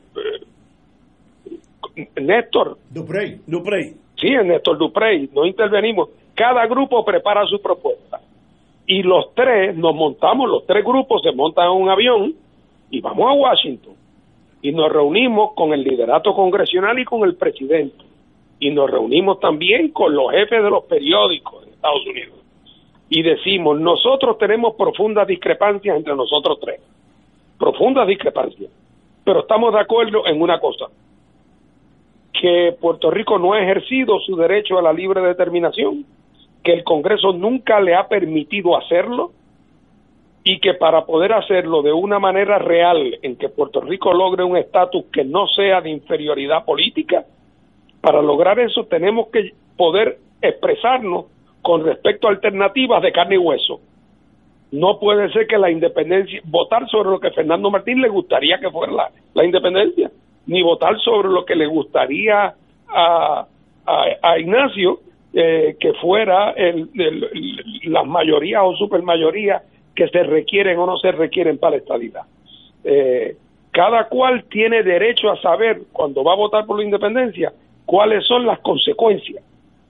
Néstor. 2.20 2.78
Duprey. 2.90 3.40
Duprey. 3.46 3.94
Sí, 4.16 4.28
en 4.28 4.48
Néstor 4.48 4.78
Duprey. 4.78 5.28
No 5.32 5.44
intervenimos. 5.44 6.10
Cada 6.34 6.66
grupo 6.66 7.04
prepara 7.04 7.44
su 7.46 7.60
propuesta. 7.60 8.20
Y 8.90 9.04
los 9.04 9.32
tres 9.36 9.76
nos 9.76 9.94
montamos, 9.94 10.50
los 10.50 10.66
tres 10.66 10.84
grupos 10.84 11.22
se 11.22 11.30
montan 11.30 11.66
en 11.66 11.80
un 11.80 11.88
avión 11.88 12.34
y 12.90 13.00
vamos 13.00 13.30
a 13.30 13.34
Washington 13.34 13.94
y 14.62 14.72
nos 14.72 14.90
reunimos 14.92 15.52
con 15.54 15.72
el 15.72 15.84
liderato 15.84 16.34
congresional 16.34 16.98
y 16.98 17.04
con 17.04 17.22
el 17.22 17.36
presidente. 17.36 18.04
Y 18.58 18.70
nos 18.70 18.90
reunimos 18.90 19.38
también 19.38 19.92
con 19.92 20.12
los 20.12 20.32
jefes 20.32 20.60
de 20.60 20.70
los 20.70 20.86
periódicos 20.86 21.62
en 21.62 21.72
Estados 21.72 22.04
Unidos. 22.04 22.40
Y 23.08 23.22
decimos, 23.22 23.78
nosotros 23.78 24.36
tenemos 24.38 24.74
profundas 24.74 25.28
discrepancias 25.28 25.96
entre 25.96 26.16
nosotros 26.16 26.58
tres. 26.60 26.80
Profundas 27.60 28.08
discrepancias. 28.08 28.72
Pero 29.22 29.42
estamos 29.42 29.72
de 29.72 29.78
acuerdo 29.78 30.26
en 30.26 30.42
una 30.42 30.58
cosa. 30.58 30.86
Que 32.32 32.74
Puerto 32.80 33.08
Rico 33.12 33.38
no 33.38 33.52
ha 33.52 33.62
ejercido 33.62 34.18
su 34.18 34.34
derecho 34.34 34.80
a 34.80 34.82
la 34.82 34.92
libre 34.92 35.20
determinación. 35.20 36.04
Que 36.62 36.72
el 36.72 36.84
Congreso 36.84 37.32
nunca 37.32 37.80
le 37.80 37.94
ha 37.94 38.08
permitido 38.08 38.76
hacerlo 38.76 39.32
y 40.44 40.58
que 40.60 40.74
para 40.74 41.04
poder 41.04 41.32
hacerlo 41.32 41.82
de 41.82 41.92
una 41.92 42.18
manera 42.18 42.58
real 42.58 43.18
en 43.22 43.36
que 43.36 43.48
Puerto 43.48 43.80
Rico 43.80 44.12
logre 44.12 44.42
un 44.42 44.56
estatus 44.56 45.04
que 45.12 45.24
no 45.24 45.46
sea 45.48 45.80
de 45.80 45.90
inferioridad 45.90 46.64
política, 46.64 47.24
para 48.00 48.22
lograr 48.22 48.58
eso 48.58 48.84
tenemos 48.84 49.28
que 49.28 49.52
poder 49.76 50.18
expresarnos 50.40 51.26
con 51.62 51.84
respecto 51.84 52.26
a 52.26 52.30
alternativas 52.30 53.02
de 53.02 53.12
carne 53.12 53.34
y 53.34 53.38
hueso. 53.38 53.80
No 54.72 54.98
puede 54.98 55.30
ser 55.32 55.46
que 55.46 55.58
la 55.58 55.70
independencia, 55.70 56.40
votar 56.44 56.88
sobre 56.88 57.10
lo 57.10 57.20
que 57.20 57.32
Fernando 57.32 57.70
Martín 57.70 58.00
le 58.00 58.08
gustaría 58.08 58.58
que 58.58 58.70
fuera 58.70 59.10
la, 59.34 59.44
independencia, 59.44 60.10
ni 60.46 60.62
votar 60.62 60.98
sobre 61.00 61.28
lo 61.28 61.44
que 61.44 61.56
le 61.56 61.66
gustaría 61.66 62.54
a, 62.88 63.46
a, 63.86 64.38
Ignacio 64.38 65.00
eh, 65.32 65.76
que 65.78 65.92
fuera 65.94 66.50
el, 66.50 66.88
las 67.84 68.06
mayorías 68.06 68.62
o 68.64 68.74
supermayorías 68.74 69.62
que 69.94 70.08
se 70.08 70.22
requieren 70.22 70.78
o 70.78 70.86
no 70.86 70.96
se 70.98 71.12
requieren 71.12 71.58
para 71.58 71.72
la 71.72 71.76
estadidad. 71.76 72.22
Eh, 72.84 73.36
cada 73.70 74.08
cual 74.08 74.44
tiene 74.50 74.82
derecho 74.82 75.30
a 75.30 75.40
saber, 75.40 75.82
cuando 75.92 76.24
va 76.24 76.32
a 76.32 76.36
votar 76.36 76.66
por 76.66 76.78
la 76.78 76.84
independencia, 76.84 77.52
cuáles 77.86 78.26
son 78.26 78.46
las 78.46 78.58
consecuencias. 78.60 79.44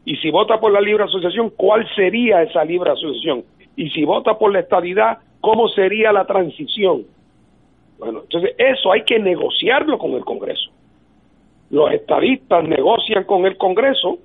Y 0.05 0.17
si 0.17 0.31
vota 0.31 0.59
por 0.61 0.73
la 0.73 0.81
libre 0.81 1.05
asociación, 1.05 1.51
cuál 1.57 1.89
sería 1.95 2.43
esa 2.43 2.65
libre 2.65 2.91
asociación. 2.91 3.45
Y 3.77 3.91
si 3.91 4.05
vota 4.05 4.39
por 4.39 4.53
la 4.53 4.61
estadidad, 4.61 5.19
cómo 5.41 5.69
sería 5.69 6.13
la 6.13 6.27
transición. 6.27 7.05
Bueno, 7.99 8.21
entonces 8.23 8.55
eso 8.59 8.93
hay 8.93 9.05
que 9.05 9.19
negociarlo 9.19 9.99
con 9.99 10.13
el 10.13 10.25
Congreso. 10.25 10.71
Los 11.71 11.93
estadistas 11.93 12.65
negocian 12.65 13.25
con 13.25 13.47
el 13.47 13.57
Congreso 13.57 14.19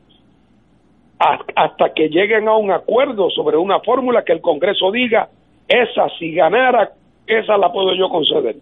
hasta 1.20 1.94
que 1.94 2.10
lleguen 2.10 2.48
a 2.48 2.58
un 2.58 2.72
acuerdo 2.72 3.30
sobre 3.30 3.58
una 3.58 3.80
fórmula 3.80 4.24
que 4.24 4.34
el 4.34 4.42
Congreso 4.42 4.92
diga 4.92 5.30
esa, 5.68 6.10
si 6.20 6.34
ganara, 6.34 6.92
esa 7.26 7.58
la 7.58 7.72
puedo 7.72 7.94
yo 7.96 8.10
conceder. 8.10 8.58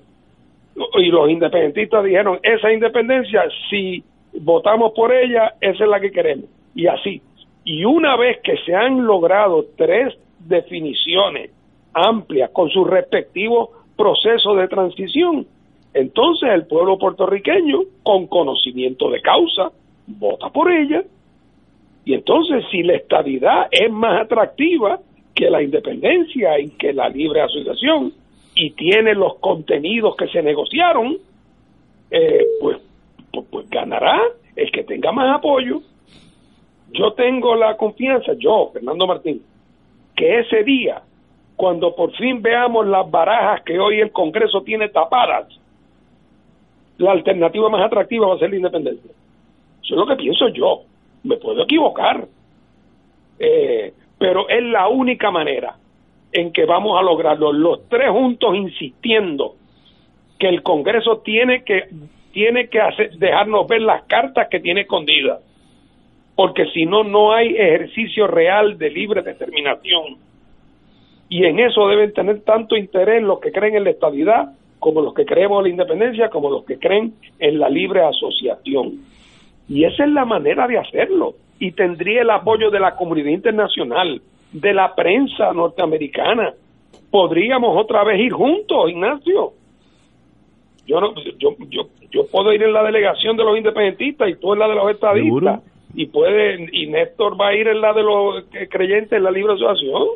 Y 0.96 1.06
los 1.08 1.30
independentistas 1.30 2.04
dijeron, 2.04 2.40
esa 2.42 2.72
independencia, 2.72 3.44
si 3.70 4.04
votamos 4.40 4.94
por 4.94 5.14
ella, 5.14 5.54
esa 5.62 5.84
es 5.84 5.90
la 5.90 6.00
que 6.00 6.12
queremos. 6.12 6.46
Y 6.76 6.88
así. 6.88 7.22
Y 7.64 7.86
una 7.86 8.16
vez 8.16 8.40
que 8.42 8.58
se 8.66 8.76
han 8.76 9.06
logrado 9.06 9.66
tres 9.78 10.14
definiciones 10.40 11.52
amplias 11.94 12.50
con 12.52 12.70
sus 12.70 12.88
respectivos 12.90 13.70
procesos 13.96 14.58
de 14.58 14.68
transición, 14.68 15.46
entonces 15.94 16.50
el 16.50 16.66
pueblo 16.66 16.98
puertorriqueño, 16.98 17.82
con 18.02 18.28
conocimiento 18.28 19.10
de 19.10 19.22
causa, 19.22 19.72
vota 20.08 20.50
por 20.50 20.72
ella. 20.72 21.04
Y 22.06 22.14
entonces 22.14 22.66
si 22.72 22.84
la 22.84 22.96
estabilidad 22.96 23.68
es 23.72 23.92
más 23.92 24.22
atractiva, 24.22 25.00
que 25.34 25.50
la 25.50 25.62
independencia 25.62 26.60
y 26.60 26.70
que 26.72 26.94
la 26.94 27.10
libre 27.10 27.42
asociación 27.42 28.14
y 28.56 28.72
tiene 28.72 29.16
los 29.16 29.36
contenidos 29.40 30.16
que 30.16 30.28
se 30.28 30.44
negociaron, 30.44 31.18
eh, 32.12 32.46
pues, 32.62 32.78
pues, 33.32 33.48
pues, 33.50 33.70
ganará 33.70 34.22
el 34.56 34.72
que 34.72 34.84
tenga 34.84 35.12
más 35.12 35.36
apoyo. 35.36 35.82
Yo 36.92 37.14
tengo 37.14 37.56
la 37.56 37.76
confianza, 37.76 38.34
yo, 38.38 38.70
Fernando 38.72 39.08
Martín, 39.08 39.42
que 40.16 40.40
ese 40.42 40.64
día, 40.64 41.02
cuando 41.56 41.96
por 41.96 42.16
fin 42.16 42.42
veamos 42.42 42.86
las 42.86 43.10
barajas 43.10 43.64
que 43.64 43.80
hoy 43.80 44.00
el 44.00 44.12
Congreso 44.12 44.62
tiene 44.62 44.90
tapadas, 44.90 45.48
la 47.00 47.12
alternativa 47.12 47.70
más 47.70 47.84
atractiva 47.84 48.28
va 48.28 48.36
a 48.36 48.40
ser 48.40 48.52
la 48.52 48.58
independencia. 48.58 49.12
Eso 49.82 49.94
es 49.96 49.98
lo 49.98 50.06
que 50.06 50.16
pienso 50.16 50.48
yo. 50.50 50.84
Me 51.24 51.38
puedo 51.38 51.64
equivocar. 51.64 52.28
Eh, 53.40 53.94
pero 54.18 54.48
es 54.48 54.64
la 54.64 54.88
única 54.88 55.32
manera 55.32 55.76
en 56.32 56.52
que 56.52 56.66
vamos 56.66 57.00
a 57.00 57.04
lograrlo, 57.04 57.54
los 57.54 57.88
tres 57.90 58.10
juntos 58.10 58.56
insistiendo 58.56 59.56
que 60.40 60.48
el 60.48 60.64
Congreso 60.64 61.20
tiene 61.20 61.64
que 61.64 61.90
tiene 62.34 62.68
que 62.68 62.82
hacer, 62.82 63.12
dejarnos 63.18 63.68
ver 63.68 63.82
las 63.82 64.04
cartas 64.06 64.48
que 64.50 64.60
tiene 64.60 64.82
escondidas, 64.82 65.40
porque 66.36 66.66
si 66.74 66.86
no, 66.86 67.04
no 67.04 67.32
hay 67.32 67.50
ejercicio 67.56 68.26
real 68.26 68.78
de 68.80 68.90
libre 68.90 69.22
determinación. 69.22 70.18
Y 71.30 71.45
en 71.45 71.60
eso 71.60 71.88
deben 71.88 72.12
tener 72.12 72.41
tanto 72.41 72.76
interés 72.76 73.22
los 73.22 73.40
que 73.40 73.52
creen 73.52 73.76
en 73.76 73.84
la 73.84 73.91
estabilidad, 73.91 74.54
como 74.80 75.02
los 75.02 75.14
que 75.14 75.26
creemos 75.26 75.60
en 75.60 75.64
la 75.64 75.70
independencia, 75.70 76.30
como 76.30 76.50
los 76.50 76.66
que 76.66 76.80
creen 76.80 77.14
en 77.40 77.60
la 77.60 77.70
libre 77.70 78.02
asociación. 78.02 79.00
Y 79.68 79.85
esa 79.85 80.03
es 80.03 80.11
la 80.11 80.26
manera 80.26 80.68
de 80.68 80.77
hacerlo 80.77 81.35
y 81.60 81.72
tendría 81.72 82.22
el 82.22 82.30
apoyo 82.30 82.69
de 82.69 82.80
la 82.80 82.95
comunidad 82.95 83.30
internacional, 83.30 84.22
de 84.52 84.73
la 84.73 84.94
prensa 84.94 85.53
norteamericana. 85.53 86.53
Podríamos 87.10 87.77
otra 87.77 88.03
vez 88.03 88.19
ir 88.19 88.34
juntos, 88.34 88.90
Ignacio. 88.90 89.53
Yo 90.85 90.99
no, 90.99 91.14
yo, 91.40 91.56
yo, 91.69 91.88
yo 92.11 92.27
puedo 92.27 92.52
ir 92.52 92.64
en 92.64 92.73
la 92.73 92.84
delegación 92.84 93.38
de 93.38 93.44
los 93.45 93.57
independentistas 93.57 94.30
y 94.30 94.35
tú 94.35 94.53
en 94.53 94.60
la 94.60 94.68
de 94.68 94.76
los 94.76 94.91
estadistas 94.91 95.61
y 95.95 96.07
puede 96.07 96.68
y 96.72 96.88
Néstor 96.88 97.40
va 97.40 97.49
a 97.49 97.56
ir 97.56 97.68
en 97.68 97.80
la 97.80 97.94
de 97.94 98.03
los 98.03 98.44
creyentes 98.69 99.14
en 99.14 99.23
la 99.23 99.31
libre 99.31 99.53
asociación. 99.53 100.07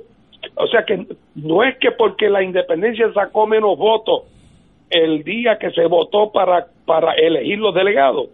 O 0.56 0.68
sea 0.68 0.84
que 0.84 1.06
no 1.36 1.64
es 1.64 1.78
que 1.78 1.92
porque 1.92 2.30
la 2.30 2.44
independencia 2.44 3.12
sacó 3.14 3.48
menos 3.48 3.78
votos 3.78 4.24
el 4.90 5.24
día 5.24 5.58
que 5.58 5.72
se 5.72 5.86
votó 5.86 6.32
para 6.32 6.68
para 6.86 7.14
elegir 7.14 7.60
los 7.60 7.74
delegados 7.74 8.30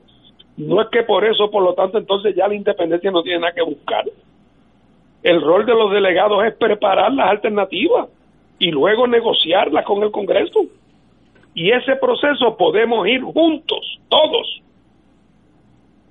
no 0.57 0.81
es 0.81 0.89
que 0.89 1.03
por 1.03 1.25
eso, 1.25 1.49
por 1.49 1.63
lo 1.63 1.73
tanto, 1.73 1.97
entonces 1.97 2.35
ya 2.35 2.47
la 2.47 2.55
independencia 2.55 3.09
no 3.11 3.23
tiene 3.23 3.39
nada 3.39 3.53
que 3.53 3.63
buscar. 3.63 4.05
El 5.23 5.41
rol 5.41 5.65
de 5.65 5.73
los 5.73 5.91
delegados 5.91 6.43
es 6.45 6.55
preparar 6.55 7.11
las 7.13 7.29
alternativas 7.29 8.09
y 8.59 8.69
luego 8.71 9.07
negociarlas 9.07 9.85
con 9.85 10.03
el 10.03 10.11
Congreso. 10.11 10.65
Y 11.55 11.71
ese 11.71 11.95
proceso 11.95 12.55
podemos 12.57 13.07
ir 13.07 13.21
juntos, 13.21 13.99
todos, 14.09 14.61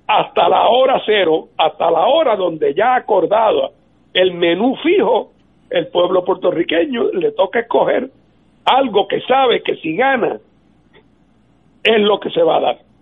hasta 0.07 0.49
la 0.49 0.67
hora 0.67 1.01
cero, 1.05 1.47
hasta 1.57 1.89
la 1.89 2.05
hora 2.07 2.35
donde 2.35 2.73
ya 2.73 2.95
acordado 2.95 3.71
el 4.13 4.33
menú 4.33 4.75
fijo, 4.77 5.31
el 5.69 5.87
pueblo 5.87 6.23
puertorriqueño 6.23 7.11
le 7.13 7.31
toca 7.31 7.61
escoger 7.61 8.09
algo 8.65 9.07
que 9.07 9.21
sabe 9.21 9.63
que 9.63 9.75
si 9.77 9.95
gana 9.95 10.39
es 11.83 11.99
lo 11.99 12.19
que 12.19 12.29
se 12.29 12.43
va 12.43 12.57
a 12.57 12.61
dar 12.61 12.92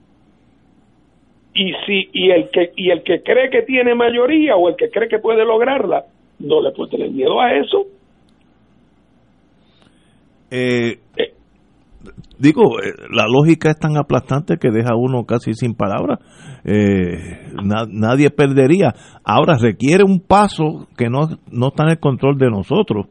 y 1.53 1.71
si 1.85 2.09
y 2.13 2.31
el 2.31 2.49
que 2.49 2.71
y 2.75 2.91
el 2.91 3.03
que 3.03 3.21
cree 3.23 3.49
que 3.49 3.63
tiene 3.63 3.95
mayoría 3.95 4.55
o 4.55 4.69
el 4.69 4.75
que 4.75 4.89
cree 4.89 5.09
que 5.09 5.19
puede 5.19 5.45
lograrla 5.45 6.05
no 6.39 6.61
le 6.61 6.71
puede 6.71 6.91
tener 6.91 7.11
miedo 7.11 7.39
a 7.41 7.53
eso 7.53 7.85
eh, 10.49 10.99
eh. 11.17 11.33
digo 12.39 12.79
eh, 12.79 12.93
la 13.09 13.25
lógica 13.27 13.69
es 13.69 13.79
tan 13.79 13.97
aplastante 13.97 14.57
que 14.57 14.69
deja 14.69 14.95
uno 14.95 15.25
casi 15.25 15.53
sin 15.53 15.73
palabras 15.73 16.19
nadie 16.63 18.29
perdería 18.29 18.93
ahora 19.23 19.57
requiere 19.59 20.03
un 20.03 20.19
paso 20.19 20.87
que 20.97 21.09
no 21.09 21.21
no 21.51 21.67
está 21.67 21.83
en 21.83 21.91
el 21.91 21.99
control 21.99 22.37
de 22.37 22.49
nosotros 22.49 23.07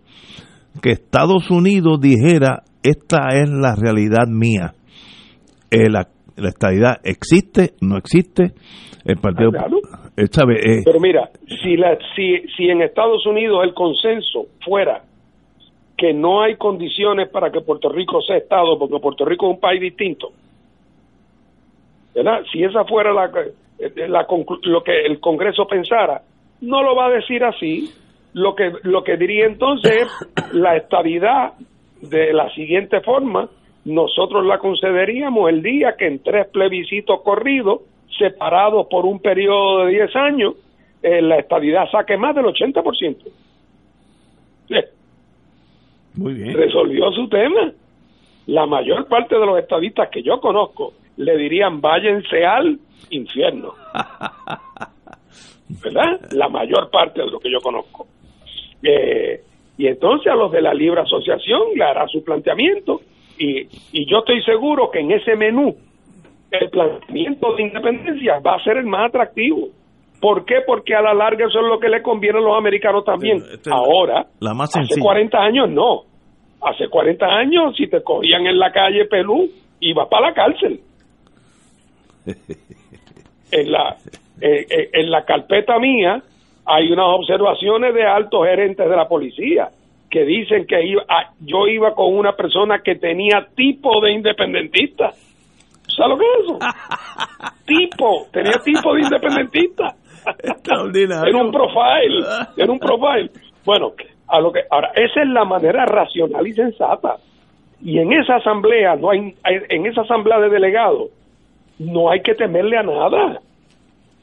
que 0.80 0.92
Estados 0.92 1.50
Unidos 1.50 2.00
dijera 2.00 2.62
esta 2.82 3.28
es 3.34 3.50
la 3.50 3.74
realidad 3.74 4.26
mía. 4.26 4.74
Eh, 5.70 5.90
la, 5.90 6.08
la 6.40 6.48
estadidad 6.48 6.96
existe, 7.04 7.74
no 7.80 7.96
existe. 7.96 8.52
El 9.04 9.16
partido. 9.16 9.50
Ah, 9.54 9.64
claro. 9.64 9.78
él 10.16 10.28
sabe, 10.30 10.54
eh, 10.60 10.82
Pero 10.84 11.00
mira, 11.00 11.30
si, 11.62 11.76
la, 11.76 11.96
si, 12.14 12.38
si 12.56 12.68
en 12.68 12.82
Estados 12.82 13.24
Unidos 13.26 13.64
el 13.64 13.72
consenso 13.72 14.46
fuera 14.62 15.02
que 15.96 16.12
no 16.12 16.42
hay 16.42 16.56
condiciones 16.56 17.28
para 17.28 17.50
que 17.50 17.60
Puerto 17.60 17.88
Rico 17.90 18.20
sea 18.22 18.36
Estado, 18.36 18.78
porque 18.78 18.98
Puerto 19.00 19.24
Rico 19.24 19.46
es 19.46 19.54
un 19.54 19.60
país 19.60 19.80
distinto, 19.80 20.32
¿verdad? 22.14 22.42
Si 22.52 22.62
esa 22.62 22.84
fuera 22.84 23.12
la, 23.12 23.30
eh, 23.78 24.08
la 24.08 24.26
lo 24.62 24.82
que 24.82 25.00
el 25.06 25.20
Congreso 25.20 25.66
pensara, 25.66 26.22
no 26.60 26.82
lo 26.82 26.94
va 26.94 27.06
a 27.06 27.10
decir 27.10 27.44
así. 27.44 27.90
Lo 28.32 28.54
que, 28.54 28.70
lo 28.84 29.02
que 29.02 29.16
diría 29.16 29.46
entonces 29.46 29.92
es 29.92 30.54
la 30.54 30.76
estabilidad 30.76 31.54
de 32.00 32.32
la 32.32 32.48
siguiente 32.54 33.00
forma, 33.00 33.48
nosotros 33.84 34.44
la 34.44 34.58
concederíamos 34.58 35.48
el 35.48 35.62
día 35.62 35.96
que 35.96 36.06
en 36.06 36.22
tres 36.22 36.48
plebiscitos 36.48 37.22
corridos, 37.22 37.80
separados 38.18 38.86
por 38.88 39.06
un 39.06 39.20
periodo 39.20 39.86
de 39.86 39.92
10 39.92 40.16
años, 40.16 40.54
eh, 41.02 41.22
la 41.22 41.38
estabilidad 41.38 41.90
saque 41.90 42.16
más 42.16 42.34
del 42.34 42.44
80%. 42.44 43.16
Eh, 44.68 44.84
Muy 46.14 46.34
bien. 46.34 46.54
resolvió 46.54 47.10
su 47.12 47.28
tema. 47.28 47.72
La 48.46 48.66
mayor 48.66 49.06
parte 49.06 49.38
de 49.38 49.46
los 49.46 49.58
estadistas 49.58 50.08
que 50.10 50.22
yo 50.22 50.40
conozco 50.40 50.92
le 51.16 51.36
dirían 51.36 51.80
váyanse 51.80 52.44
al 52.44 52.78
infierno. 53.10 53.74
¿Verdad? 55.82 56.20
La 56.32 56.48
mayor 56.48 56.90
parte 56.90 57.20
de 57.20 57.30
los 57.30 57.40
que 57.40 57.50
yo 57.50 57.60
conozco. 57.60 58.06
Eh, 58.82 59.42
y 59.78 59.86
entonces 59.86 60.30
a 60.30 60.34
los 60.34 60.52
de 60.52 60.60
la 60.60 60.74
libre 60.74 61.00
asociación 61.00 61.62
le 61.74 61.84
hará 61.84 62.06
su 62.08 62.22
planteamiento 62.22 63.00
y, 63.40 63.60
y 63.92 64.10
yo 64.10 64.18
estoy 64.18 64.42
seguro 64.42 64.90
que 64.90 65.00
en 65.00 65.12
ese 65.12 65.34
menú 65.34 65.74
el 66.50 66.68
planteamiento 66.68 67.54
de 67.54 67.62
independencia 67.62 68.38
va 68.40 68.56
a 68.56 68.62
ser 68.62 68.76
el 68.76 68.86
más 68.86 69.08
atractivo. 69.08 69.68
¿Por 70.20 70.44
qué? 70.44 70.56
Porque 70.66 70.94
a 70.94 71.00
la 71.00 71.14
larga 71.14 71.46
eso 71.46 71.60
es 71.60 71.66
lo 71.66 71.78
que 71.80 71.88
le 71.88 72.02
conviene 72.02 72.38
a 72.38 72.42
los 72.42 72.58
americanos 72.58 73.02
también. 73.04 73.38
Este 73.38 73.70
Ahora, 73.72 74.26
la 74.40 74.52
más 74.52 74.68
hace 74.68 74.80
sencilla. 74.80 75.02
40 75.02 75.38
años 75.38 75.70
no. 75.70 76.02
Hace 76.60 76.88
40 76.88 77.24
años 77.24 77.74
si 77.76 77.88
te 77.88 78.02
cogían 78.02 78.46
en 78.46 78.58
la 78.58 78.70
calle 78.70 79.06
Pelú, 79.06 79.48
ibas 79.80 80.08
para 80.08 80.28
la 80.28 80.34
cárcel. 80.34 80.80
En 83.52 83.72
la, 83.72 83.96
eh, 84.40 84.64
eh, 84.70 84.90
en 84.92 85.10
la 85.10 85.24
carpeta 85.24 85.76
mía 85.80 86.22
hay 86.64 86.92
unas 86.92 87.06
observaciones 87.06 87.92
de 87.92 88.04
altos 88.04 88.46
gerentes 88.46 88.88
de 88.88 88.96
la 88.96 89.08
policía 89.08 89.70
que 90.10 90.24
dicen 90.24 90.66
que 90.66 90.82
iba- 90.84 91.04
ah, 91.08 91.30
yo 91.40 91.66
iba 91.68 91.94
con 91.94 92.14
una 92.16 92.32
persona 92.32 92.80
que 92.82 92.96
tenía 92.96 93.46
tipo 93.54 94.00
de 94.00 94.12
independentista. 94.12 95.12
¿Sabes 95.86 96.10
lo 96.10 96.18
que 96.18 96.24
es 96.24 96.44
eso? 96.44 96.58
tipo, 97.66 98.26
tenía 98.32 98.58
tipo 98.64 98.94
de 98.94 99.00
independentista. 99.02 99.94
Extraordinario. 100.42 101.28
Era 101.34 101.44
un 101.44 101.50
profile, 101.52 102.24
era 102.56 102.72
un 102.72 102.78
profile. 102.78 103.30
Bueno, 103.64 103.92
a 104.28 104.40
lo 104.40 104.52
que 104.52 104.60
ahora 104.70 104.90
esa 104.94 105.22
es 105.22 105.28
la 105.28 105.44
manera 105.44 105.86
racional 105.86 106.46
y 106.46 106.52
sensata. 106.52 107.16
Y 107.82 107.98
en 107.98 108.12
esa 108.12 108.36
asamblea 108.36 108.96
no 108.96 109.10
hay 109.10 109.34
en 109.44 109.86
esa 109.86 110.02
asamblea 110.02 110.38
de 110.40 110.50
delegados 110.50 111.08
no 111.78 112.10
hay 112.10 112.20
que 112.20 112.34
temerle 112.34 112.76
a 112.76 112.82
nada. 112.82 113.40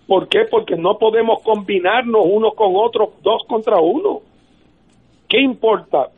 ¿Por 0.06 0.30
qué? 0.30 0.46
Porque 0.50 0.76
no 0.76 0.98
podemos 1.00 1.42
combinarnos 1.42 2.22
unos 2.24 2.54
con 2.54 2.74
otros, 2.76 3.10
dos 3.24 3.44
contra 3.48 3.78
uno. 3.80 4.20
¿Qué 5.28 5.40
importa? 5.40 6.10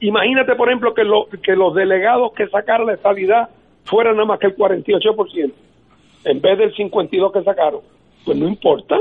Imagínate, 0.00 0.54
por 0.56 0.68
ejemplo, 0.68 0.94
que, 0.94 1.04
lo- 1.04 1.26
que 1.42 1.54
los 1.54 1.74
delegados 1.74 2.32
que 2.32 2.48
sacaron 2.48 2.86
la 2.86 2.94
estabilidad 2.94 3.48
fueran 3.84 4.14
nada 4.16 4.26
más 4.26 4.38
que 4.40 4.48
el 4.48 4.56
48%, 4.56 5.52
en 6.24 6.40
vez 6.40 6.58
del 6.58 6.74
52% 6.74 7.32
que 7.32 7.42
sacaron. 7.42 7.80
Pues 8.24 8.36
no 8.36 8.48
importa, 8.48 8.98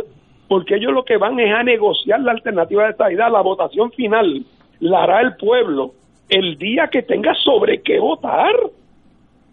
porque 0.47 0.75
ellos 0.75 0.93
lo 0.93 1.03
que 1.03 1.17
van 1.17 1.39
es 1.39 1.53
a 1.53 1.63
negociar 1.63 2.19
la 2.21 2.31
alternativa 2.31 2.83
de 2.85 2.91
estabilidad. 2.91 3.31
La 3.31 3.41
votación 3.41 3.91
final 3.91 4.43
la 4.79 5.03
hará 5.03 5.21
el 5.21 5.35
pueblo 5.35 5.93
el 6.29 6.57
día 6.57 6.87
que 6.87 7.01
tenga 7.01 7.33
sobre 7.35 7.81
qué 7.81 7.99
votar 7.99 8.53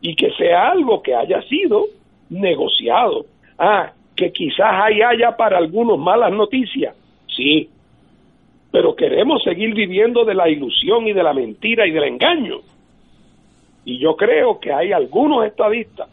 y 0.03 0.15
que 0.15 0.31
sea 0.33 0.69
algo 0.71 1.03
que 1.03 1.15
haya 1.15 1.41
sido 1.43 1.87
negociado. 2.29 3.25
Ah, 3.59 3.93
que 4.15 4.31
quizás 4.33 4.71
ahí 4.85 5.01
haya 5.03 5.37
para 5.37 5.59
algunos 5.59 5.99
malas 5.99 6.33
noticias, 6.33 6.95
sí, 7.35 7.69
pero 8.77 8.95
queremos 8.95 9.43
seguir 9.43 9.73
viviendo 9.75 10.27
de 10.27 10.35
la 10.35 10.51
ilusión 10.51 11.07
y 11.07 11.15
de 11.15 11.23
la 11.23 11.33
mentira 11.33 11.87
y 11.87 11.93
del 11.93 12.05
engaño. 12.05 12.59
Y 13.87 13.99
yo 13.99 14.15
creo 14.17 14.61
que 14.61 14.71
hay 14.71 14.93
algunos 14.93 15.47
estadistas 15.47 16.11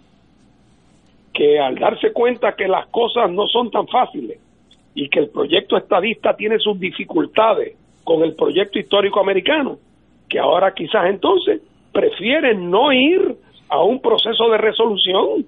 que 1.34 1.60
al 1.60 1.76
darse 1.76 2.14
cuenta 2.14 2.56
que 2.56 2.69
las 2.69 2.88
cosas 2.88 3.30
no 3.30 3.48
son 3.48 3.69
tan 3.69 3.85
fáciles 3.90 4.40
y 4.95 5.10
que 5.10 5.19
el 5.19 5.30
proyecto 5.30 5.76
estadista 5.76 6.38
tiene 6.38 6.57
sus 6.57 6.80
dificultades 6.80 7.76
con 8.06 8.23
el 8.23 8.34
proyecto 8.34 8.80
histórico 8.80 9.19
americano, 9.19 9.77
que 10.30 10.40
ahora 10.40 10.73
quizás 10.73 11.07
entonces 11.07 11.61
prefieren 11.91 12.72
no 12.72 12.94
ir 12.94 13.35
a 13.68 13.84
un 13.84 13.99
proceso 13.99 14.49
de 14.49 14.57
resolución 14.57 15.45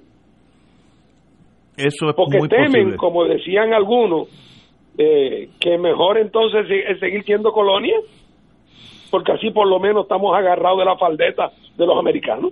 Eso 1.78 2.10
es 2.10 2.14
porque 2.14 2.40
muy 2.40 2.50
temen, 2.50 2.72
posible. 2.72 2.98
como 2.98 3.24
decían 3.24 3.74
algunos, 3.74 4.28
eh, 4.98 5.50
que 5.60 5.78
mejor 5.78 6.18
entonces 6.18 6.66
es 6.70 7.00
seguir 7.00 7.24
siendo 7.24 7.52
colonia, 7.52 7.96
porque 9.12 9.32
así 9.34 9.52
por 9.52 9.68
lo 9.68 9.80
menos 9.80 10.04
estamos 10.04 10.36
agarrados 10.36 10.80
de 10.80 10.86
la 10.86 10.98
faldeta 10.98 11.52
de 11.78 11.86
los 11.86 11.98
americanos. 11.98 12.52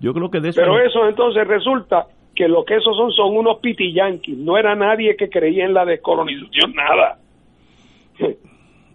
Yo 0.00 0.12
creo 0.12 0.30
que 0.30 0.40
de 0.40 0.50
eso. 0.50 0.60
Pero 0.60 0.78
eso 0.80 1.06
entonces 1.08 1.46
resulta 1.46 2.06
que 2.34 2.48
lo 2.48 2.64
que 2.64 2.74
esos 2.76 2.96
son 2.96 3.12
son 3.12 3.36
unos 3.36 3.58
pitiyanquis, 3.60 4.36
no 4.36 4.56
era 4.58 4.74
nadie 4.74 5.16
que 5.16 5.28
creía 5.30 5.64
en 5.64 5.72
la 5.74 5.84
descolonización, 5.84 6.74
nada. 6.74 7.18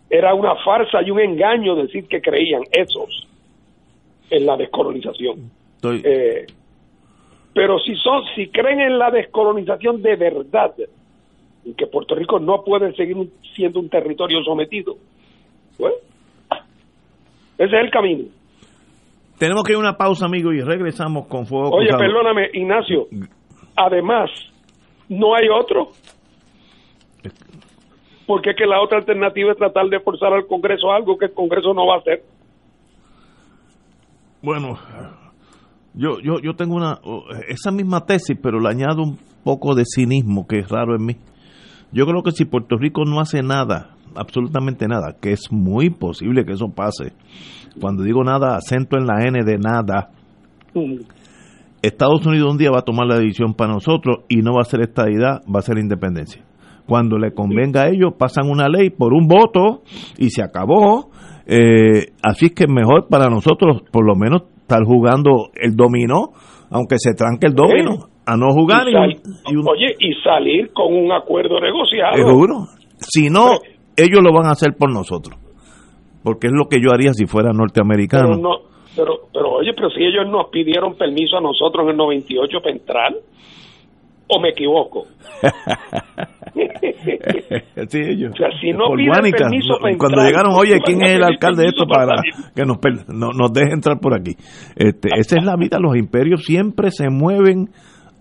Era 0.10 0.34
una 0.34 0.56
farsa 0.56 1.02
y 1.04 1.12
un 1.12 1.20
engaño 1.20 1.76
decir 1.76 2.08
que 2.08 2.20
creían 2.22 2.64
esos 2.72 3.28
en 4.32 4.46
la 4.46 4.58
descolonización. 4.58 5.52
Estoy- 5.76 6.02
Eh, 6.04 6.46
pero 7.54 7.80
si 7.80 7.96
son, 7.96 8.24
si 8.36 8.48
creen 8.50 8.80
en 8.82 8.98
la 9.00 9.12
descolonización 9.12 10.02
de 10.02 10.16
verdad, 10.16 10.74
que 11.76 11.88
Puerto 11.88 12.16
Rico 12.16 12.40
no 12.40 12.64
puede 12.64 12.94
seguir 12.96 13.16
siendo 13.56 13.80
un 13.80 13.90
territorio 13.90 14.44
sometido, 14.44 14.96
ese 17.58 17.76
es 17.76 17.84
el 17.84 17.90
camino. 17.92 18.26
Tenemos 19.38 19.64
que 19.64 19.72
ir 19.74 19.78
a 19.78 19.80
una 19.80 19.98
pausa, 19.98 20.26
amigo, 20.26 20.52
y 20.54 20.62
regresamos 20.62 21.28
con 21.28 21.46
Fuego 21.46 21.70
Oye, 21.72 21.88
Cruzado. 21.90 22.04
perdóname, 22.04 22.50
Ignacio. 22.54 23.08
Además, 23.76 24.30
no 25.10 25.34
hay 25.36 25.48
otro. 25.50 25.90
Porque 28.28 28.52
es 28.52 28.56
que 28.58 28.66
la 28.66 28.82
otra 28.82 29.00
alternativa 29.00 29.52
es 29.52 29.58
tratar 29.58 29.88
de 29.88 30.00
forzar 30.02 30.34
al 30.34 30.46
Congreso 30.46 30.92
algo 30.92 31.18
que 31.18 31.26
el 31.26 31.34
Congreso 31.34 31.74
no 31.74 31.88
va 31.88 31.96
a 31.96 32.00
hacer. 32.00 32.22
Bueno, 34.42 34.78
yo, 35.94 36.20
yo, 36.22 36.40
yo 36.42 36.54
tengo 36.54 36.76
una 36.76 36.94
o- 37.04 37.26
esa 37.48 37.72
misma 37.72 38.06
tesis, 38.06 38.38
pero 38.42 38.60
le 38.60 38.70
añado 38.70 39.02
un 39.04 39.18
poco 39.44 39.76
de 39.76 39.84
cinismo 39.86 40.46
que 40.48 40.60
es 40.60 40.70
raro 40.70 40.96
en 40.96 41.06
mí. 41.06 41.16
Yo 41.92 42.06
creo 42.06 42.22
que 42.24 42.32
si 42.32 42.46
Puerto 42.46 42.78
Rico 42.78 43.04
no 43.06 43.20
hace 43.20 43.42
nada, 43.42 43.96
absolutamente 44.16 44.88
nada, 44.88 45.16
que 45.20 45.32
es 45.32 45.52
muy 45.52 45.90
posible 45.90 46.46
que 46.46 46.54
eso 46.54 46.70
pase. 46.70 47.14
Cuando 47.80 48.04
digo 48.04 48.24
nada, 48.24 48.56
acento 48.56 48.98
en 48.98 49.08
la 49.08 49.26
N 49.26 49.44
de 49.44 49.58
nada. 49.58 50.10
Estados 51.82 52.26
Unidos 52.26 52.52
un 52.52 52.58
día 52.58 52.72
va 52.72 52.80
a 52.80 52.86
tomar 52.86 53.08
la 53.08 53.18
decisión 53.18 53.54
para 53.54 53.74
nosotros 53.74 54.26
y 54.28 54.38
no 54.38 54.54
va 54.54 54.62
a 54.62 54.66
ser 54.66 54.82
estadidad, 54.82 55.42
va 55.44 55.60
a 55.60 55.64
ser 55.64 55.78
independencia. 55.78 56.44
Cuando 56.86 57.18
le 57.18 57.34
convenga 57.34 57.84
a 57.84 57.90
ellos, 57.90 58.14
pasan 58.18 58.50
una 58.50 58.68
ley 58.68 58.90
por 58.90 59.14
un 59.14 59.28
voto 59.28 59.84
y 60.18 60.32
se 60.32 60.42
acabó. 60.42 61.12
Eh, 61.46 62.14
así 62.22 62.48
es 62.48 62.52
que 62.54 62.66
es 62.66 62.70
mejor 62.70 63.08
para 63.10 63.30
nosotros, 63.30 63.84
por 63.92 64.06
lo 64.06 64.16
menos, 64.16 64.44
estar 64.62 64.84
jugando 64.84 65.50
el 65.56 65.76
dominó, 65.76 66.32
aunque 66.70 66.98
se 67.00 67.14
tranque 67.14 67.48
el 67.48 67.54
dominó, 67.54 68.10
a 68.34 68.38
no 68.38 68.48
jugar. 68.52 68.88
Y 68.88 68.90
y- 68.90 68.94
sal- 68.94 69.16
y 69.52 69.56
un- 69.56 69.68
Oye, 69.68 69.96
y 70.00 70.14
salir 70.24 70.72
con 70.74 70.94
un 70.94 71.12
acuerdo 71.12 71.60
negociado. 71.60 72.16
Seguro. 72.16 72.56
Si 72.98 73.30
no, 73.30 73.52
ellos 73.98 74.20
lo 74.24 74.32
van 74.34 74.48
a 74.48 74.52
hacer 74.52 74.70
por 74.78 74.92
nosotros. 74.94 75.38
Porque 76.24 76.48
es 76.48 76.54
lo 76.54 76.66
que 76.68 76.78
yo 76.82 76.92
haría 76.92 77.14
si 77.14 77.26
fuera 77.26 77.52
norteamericano. 77.54 78.30
Pero, 78.30 78.42
no, 78.42 78.56
pero, 78.96 79.14
pero 79.34 79.52
oye, 79.54 79.72
pero 79.74 79.90
si 79.90 80.04
ellos 80.04 80.28
nos 80.30 80.50
pidieron 80.50 80.96
permiso 80.96 81.38
a 81.38 81.42
nosotros 81.42 81.84
en 81.86 81.92
el 81.92 81.98
98 81.98 82.58
para 82.62 82.76
entrar, 82.76 83.14
¿o 84.28 84.40
me 84.42 84.50
equivoco? 84.50 85.06
Sí, 87.90 87.98
ellos. 87.98 88.32
O 88.34 88.38
sea, 88.38 88.50
si 88.60 88.72
no 88.72 88.88
Guánica, 88.90 89.46
permiso 89.50 89.76
para 89.82 89.98
cuando 89.98 90.22
entrar, 90.22 90.28
llegaron, 90.28 90.54
oye, 90.56 90.80
¿quién 90.84 91.02
es 91.02 91.12
el 91.14 91.24
alcalde 91.24 91.64
de 91.64 91.70
esto 91.70 91.86
para 91.88 92.18
salir? 92.18 92.34
que 92.56 92.66
nos, 92.66 92.78
no- 93.08 93.32
nos 93.34 93.54
deje 93.54 93.72
entrar 93.74 94.00
por 94.00 94.14
aquí? 94.14 94.32
Este, 94.76 95.10
esa 95.18 95.38
es 95.40 95.46
la 95.46 95.56
vida, 95.56 95.80
los 95.80 95.96
imperios 95.96 96.44
siempre 96.44 96.92
se 96.92 97.10
mueven 97.10 97.70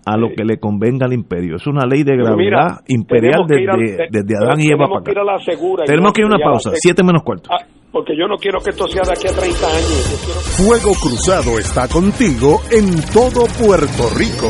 a 0.05 0.17
lo 0.17 0.29
que 0.35 0.43
le 0.43 0.59
convenga 0.59 1.05
al 1.05 1.13
imperio. 1.13 1.55
Es 1.57 1.67
una 1.67 1.85
ley 1.85 2.03
de 2.03 2.15
gravedad 2.15 2.81
imperial 2.87 3.45
desde, 3.47 4.07
desde 4.09 4.37
Adán 4.37 4.59
y 4.59 4.71
Eva 4.71 4.87
para 4.87 4.99
acá. 5.01 5.83
tenemos 5.85 6.13
que 6.13 6.21
ir 6.21 6.25
a 6.25 6.35
una 6.35 6.39
pausa, 6.43 6.71
siete 6.73 7.03
menos 7.03 7.23
cuarto. 7.23 7.49
Ah, 7.51 7.63
porque 7.91 8.13
yo 8.15 8.27
no 8.27 8.37
quiero 8.37 8.59
que 8.59 8.69
esto 8.69 8.87
sea 8.87 9.03
de 9.03 9.11
aquí 9.11 9.27
a 9.27 9.39
30 9.39 9.67
años. 9.67 10.57
Fuego 10.57 10.91
Cruzado 11.01 11.57
está 11.59 11.87
contigo 11.87 12.61
en 12.71 13.01
todo 13.11 13.45
Puerto 13.57 14.09
Rico. 14.17 14.49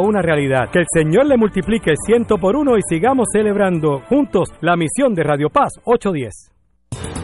una 0.00 0.22
realidad. 0.22 0.70
Que 0.70 0.80
el 0.80 0.86
Señor 0.92 1.26
le 1.26 1.36
multiplique 1.36 1.94
ciento 2.06 2.38
por 2.38 2.56
uno 2.56 2.76
y 2.76 2.80
sigamos 2.88 3.26
celebrando 3.32 4.00
juntos 4.08 4.48
la 4.60 4.76
misión 4.76 5.14
de 5.14 5.22
Radio 5.22 5.50
Paz 5.50 5.72
810. 5.84 7.23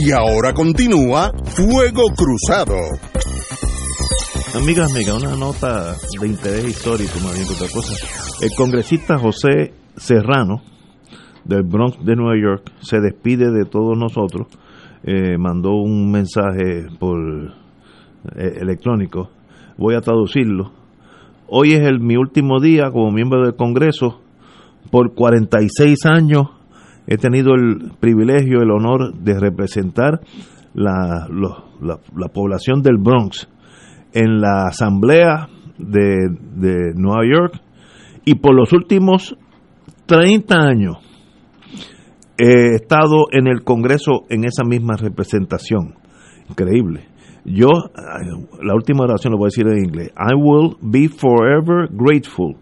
Y 0.00 0.12
ahora 0.12 0.54
continúa 0.54 1.32
Fuego 1.44 2.04
Cruzado. 2.16 2.76
Amigas, 4.54 4.92
amigas, 4.92 5.20
una 5.20 5.34
nota 5.36 5.96
de 6.20 6.26
interés 6.28 6.68
histórico 6.68 7.18
más 7.24 7.34
bien 7.34 7.48
que 7.48 7.54
otra 7.54 7.66
cosa. 7.66 8.06
El 8.40 8.50
congresista 8.56 9.18
José 9.18 9.74
Serrano, 9.96 10.62
del 11.44 11.64
Bronx 11.64 11.98
de 12.04 12.14
Nueva 12.14 12.40
York, 12.40 12.70
se 12.80 13.00
despide 13.00 13.50
de 13.50 13.64
todos 13.64 13.98
nosotros. 13.98 14.46
Eh, 15.02 15.36
mandó 15.36 15.72
un 15.72 16.12
mensaje 16.12 16.86
por 17.00 17.18
eh, 18.36 18.58
electrónico. 18.60 19.30
Voy 19.78 19.96
a 19.96 20.00
traducirlo. 20.00 20.70
Hoy 21.48 21.72
es 21.72 21.80
el, 21.80 21.98
mi 21.98 22.16
último 22.16 22.60
día 22.60 22.92
como 22.92 23.10
miembro 23.10 23.42
del 23.42 23.56
Congreso. 23.56 24.20
Por 24.92 25.14
46 25.14 26.06
años 26.06 26.57
he 27.08 27.16
tenido 27.16 27.54
el 27.54 27.92
privilegio, 27.98 28.60
el 28.60 28.70
honor 28.70 29.14
de 29.14 29.40
representar 29.40 30.20
la, 30.74 31.26
la, 31.80 32.28
población 32.28 32.82
del 32.82 32.98
Bronx 32.98 33.48
en 34.12 34.42
la 34.42 34.66
Asamblea 34.66 35.48
de, 35.78 36.28
de, 36.54 36.92
Nueva 36.94 37.22
York 37.24 37.62
y 38.26 38.34
por 38.34 38.54
los 38.54 38.74
últimos 38.74 39.38
30 40.04 40.54
años 40.54 40.96
he 42.36 42.74
estado 42.74 43.28
en 43.32 43.46
el 43.46 43.64
Congreso 43.64 44.24
en 44.28 44.44
esa 44.44 44.62
misma 44.64 44.96
representación. 44.96 45.94
Increíble. 46.50 47.08
Yo, 47.46 47.70
la 48.62 48.74
última 48.74 49.04
oración 49.04 49.32
lo 49.32 49.38
voy 49.38 49.46
a 49.46 49.52
decir 49.54 49.66
en 49.66 49.78
inglés. 49.78 50.10
I 50.14 50.34
will 50.34 50.76
be 50.82 51.08
forever 51.08 51.88
grateful 51.90 52.56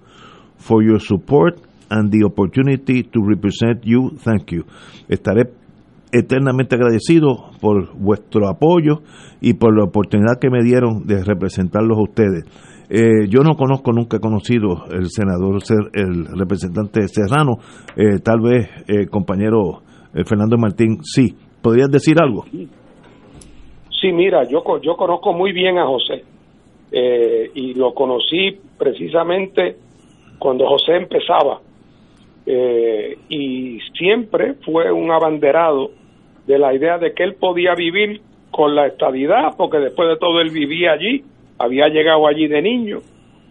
for 0.56 0.84
your 0.84 1.00
support 1.00 1.65
and 1.90 2.10
the 2.10 2.24
opportunity 2.24 3.02
to 3.04 3.20
represent 3.22 3.84
you. 3.84 4.16
Thank 4.18 4.52
you. 4.52 4.64
Estaré 5.08 5.50
eternamente 6.12 6.74
agradecido 6.74 7.50
por 7.60 7.96
vuestro 7.96 8.48
apoyo 8.48 9.02
y 9.40 9.54
por 9.54 9.76
la 9.76 9.84
oportunidad 9.84 10.38
que 10.40 10.50
me 10.50 10.62
dieron 10.62 11.06
de 11.06 11.22
representarlos 11.24 11.98
a 11.98 12.02
ustedes. 12.02 12.44
Eh, 12.88 13.28
yo 13.28 13.42
no 13.42 13.54
conozco, 13.56 13.92
nunca 13.92 14.18
he 14.18 14.20
conocido 14.20 14.84
el 14.92 15.08
senador, 15.10 15.58
el 15.92 16.26
representante 16.38 17.08
Serrano, 17.08 17.58
eh, 17.96 18.20
tal 18.22 18.40
vez 18.40 18.68
eh, 18.86 19.06
compañero 19.08 19.82
Fernando 20.24 20.56
Martín, 20.56 21.02
sí. 21.02 21.34
¿Podrías 21.60 21.90
decir 21.90 22.14
algo? 22.22 22.44
Sí, 22.44 24.12
mira, 24.12 24.44
yo, 24.48 24.62
yo 24.80 24.94
conozco 24.96 25.32
muy 25.32 25.52
bien 25.52 25.78
a 25.78 25.86
José 25.86 26.22
y 27.54 27.74
lo 27.74 27.92
conocí 27.92 28.56
precisamente 28.78 29.76
cuando 30.38 30.64
José 30.66 30.96
empezaba 30.96 31.60
eh, 32.46 33.18
y 33.28 33.80
siempre 33.98 34.54
fue 34.64 34.92
un 34.92 35.10
abanderado 35.10 35.90
de 36.46 36.58
la 36.58 36.72
idea 36.72 36.96
de 36.98 37.12
que 37.12 37.24
él 37.24 37.34
podía 37.34 37.74
vivir 37.74 38.20
con 38.52 38.74
la 38.74 38.86
estabilidad, 38.86 39.56
porque 39.56 39.78
después 39.78 40.08
de 40.08 40.16
todo 40.16 40.40
él 40.40 40.50
vivía 40.50 40.92
allí, 40.92 41.24
había 41.58 41.88
llegado 41.88 42.26
allí 42.26 42.46
de 42.46 42.62
niño, 42.62 43.00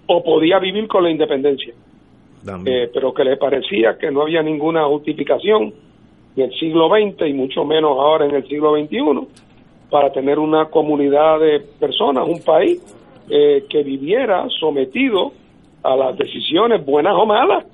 o 0.08 0.24
podía 0.24 0.60
vivir 0.60 0.88
con 0.88 1.04
la 1.04 1.10
independencia. 1.10 1.74
Eh, 2.66 2.90
pero 2.94 3.12
que 3.12 3.24
le 3.24 3.38
parecía 3.38 3.98
que 3.98 4.12
no 4.12 4.22
había 4.22 4.44
ninguna 4.44 4.86
justificación 4.86 5.74
en 6.36 6.44
el 6.44 6.54
siglo 6.60 6.90
XX 6.90 7.28
y 7.28 7.34
mucho 7.34 7.66
menos 7.66 7.98
ahora 7.98 8.26
en 8.26 8.36
el 8.36 8.48
siglo 8.48 8.76
XXI 8.78 9.00
para 9.90 10.12
tener 10.12 10.38
una 10.38 10.66
comunidad 10.66 11.40
de 11.40 11.62
personas, 11.80 12.28
un 12.28 12.44
país 12.44 12.80
eh, 13.30 13.66
que 13.68 13.82
viviera 13.82 14.48
sometido 14.60 15.32
a 15.82 15.96
las 15.96 16.16
decisiones 16.18 16.86
buenas 16.86 17.16
o 17.16 17.26
malas 17.26 17.66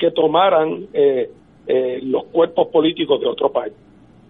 que 0.00 0.10
tomaran 0.10 0.88
eh, 0.92 1.30
eh, 1.66 2.00
los 2.02 2.24
cuerpos 2.24 2.68
políticos 2.68 3.20
de 3.20 3.26
otro 3.28 3.52
país. 3.52 3.74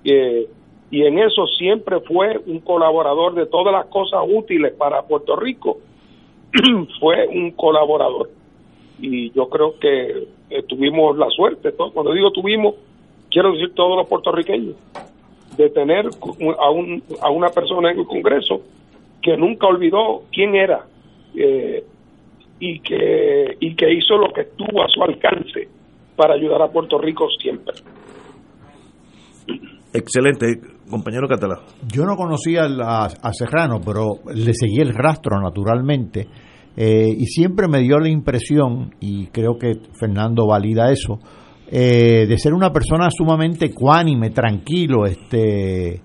y 0.03 1.03
en 1.03 1.19
eso 1.21 1.47
siempre 1.47 2.01
fue 2.01 2.37
un 2.47 2.59
colaborador 2.61 3.35
de 3.35 3.47
todas 3.47 3.73
las 3.73 3.87
cosas 3.87 4.21
útiles 4.27 4.73
para 4.73 5.03
Puerto 5.03 5.37
Rico, 5.37 5.79
fue 7.01 7.27
un 7.29 7.53
colaborador. 7.53 8.29
Y 9.01 9.31
yo 9.31 9.49
creo 9.49 9.79
que 9.79 10.27
eh, 10.51 10.63
tuvimos 10.65 11.17
la 11.17 11.31
suerte, 11.31 11.73
cuando 11.73 12.13
digo 12.13 12.33
tuvimos, 12.33 12.75
quiero 13.31 13.53
decir 13.53 13.73
todos 13.75 13.97
los 13.97 14.09
puertorriqueños, 14.09 14.75
de 15.57 15.71
tener 15.71 16.07
a, 16.59 16.71
un, 16.71 17.03
a 17.21 17.31
una 17.31 17.49
persona 17.51 17.93
en 17.93 18.01
el 18.01 18.07
Congreso 18.07 18.61
que 19.23 19.37
nunca 19.37 19.69
olvidó 19.69 20.23
quién 20.33 20.57
era, 20.57 20.87
eh, 21.37 21.85
y 22.61 22.81
que, 22.81 23.57
y 23.59 23.75
que 23.75 23.93
hizo 23.93 24.17
lo 24.17 24.33
que 24.33 24.43
estuvo 24.43 24.83
a 24.83 24.89
su 24.89 25.03
alcance 25.03 25.69
para 26.15 26.35
ayudar 26.35 26.63
a 26.63 26.69
Puerto 26.71 26.99
Rico 26.99 27.27
siempre. 27.41 27.75
Excelente. 29.93 30.61
compañero 30.89 31.27
Catalá. 31.27 31.61
Yo 31.93 32.05
no 32.05 32.15
conocía 32.15 32.65
a, 32.65 33.07
a 33.07 33.33
Serrano, 33.33 33.81
pero 33.85 34.21
le 34.33 34.53
seguí 34.55 34.81
el 34.81 34.95
rastro 34.95 35.41
naturalmente. 35.41 36.29
Eh, 36.77 37.09
y 37.19 37.27
siempre 37.27 37.67
me 37.69 37.81
dio 37.81 37.99
la 37.99 38.09
impresión, 38.09 38.95
y 39.01 39.27
creo 39.27 39.59
que 39.59 39.73
Fernando 39.99 40.47
valida 40.47 40.93
eso, 40.93 41.19
eh, 41.71 42.27
de 42.29 42.39
ser 42.39 42.55
una 42.55 42.73
persona 42.73 43.09
sumamente 43.11 43.73
cuánime, 43.73 44.31
tranquilo, 44.31 45.05
este, 45.05 46.01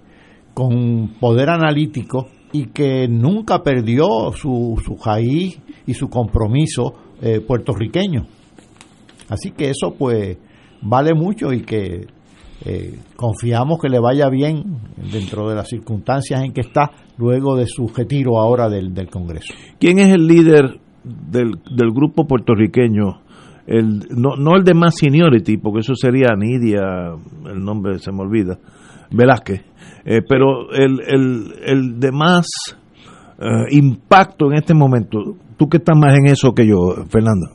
con 0.54 1.14
poder 1.20 1.50
analítico 1.50 2.28
y 2.56 2.68
que 2.68 3.08
nunca 3.10 3.62
perdió 3.64 4.32
su, 4.34 4.82
su 4.82 4.96
raíz 5.04 5.60
y 5.86 5.94
su 5.94 6.08
compromiso 6.08 6.94
eh, 7.22 7.42
puertorriqueño. 7.42 8.26
Así 9.28 9.52
que 9.52 9.70
eso 9.72 9.96
pues 9.98 10.38
vale 10.82 11.14
mucho 11.14 11.52
y 11.52 11.64
que 11.64 12.08
eh, 12.66 13.00
confiamos 13.18 13.80
que 13.82 13.90
le 13.90 14.00
vaya 14.00 14.30
bien 14.30 14.78
dentro 15.12 15.50
de 15.50 15.56
las 15.56 15.68
circunstancias 15.68 16.44
en 16.44 16.54
que 16.54 16.62
está 16.62 16.92
luego 17.18 17.58
de 17.58 17.68
su 17.68 17.90
retiro 17.90 18.40
ahora 18.40 18.70
del, 18.70 18.94
del 18.94 19.10
Congreso. 19.10 19.54
¿Quién 19.78 20.00
es 20.00 20.14
el 20.14 20.26
líder 20.26 20.80
del, 21.04 21.60
del 21.76 21.92
grupo 21.92 22.26
puertorriqueño? 22.26 23.20
El, 23.68 24.00
no, 24.12 24.38
no 24.38 24.56
el 24.56 24.64
de 24.64 24.76
más 24.76 24.96
seniority, 24.96 25.58
porque 25.58 25.80
eso 25.80 25.96
sería 25.96 26.36
Nidia, 26.38 27.16
el 27.52 27.64
nombre 27.64 28.00
se 28.00 28.12
me 28.12 28.22
olvida, 28.22 28.60
Velázquez, 29.12 29.64
eh, 30.06 30.22
pero 30.28 30.72
el, 30.72 31.02
el, 31.06 31.54
el 31.66 32.00
de 32.00 32.12
más 32.12 32.48
eh, 33.40 33.46
impacto 33.72 34.48
en 34.48 34.58
este 34.58 34.74
momento, 34.74 35.20
tú 35.58 35.68
que 35.68 35.78
estás 35.78 35.98
más 35.98 36.18
en 36.18 36.28
eso 36.28 36.54
que 36.54 36.66
yo, 36.66 36.78
Fernando. 37.10 37.48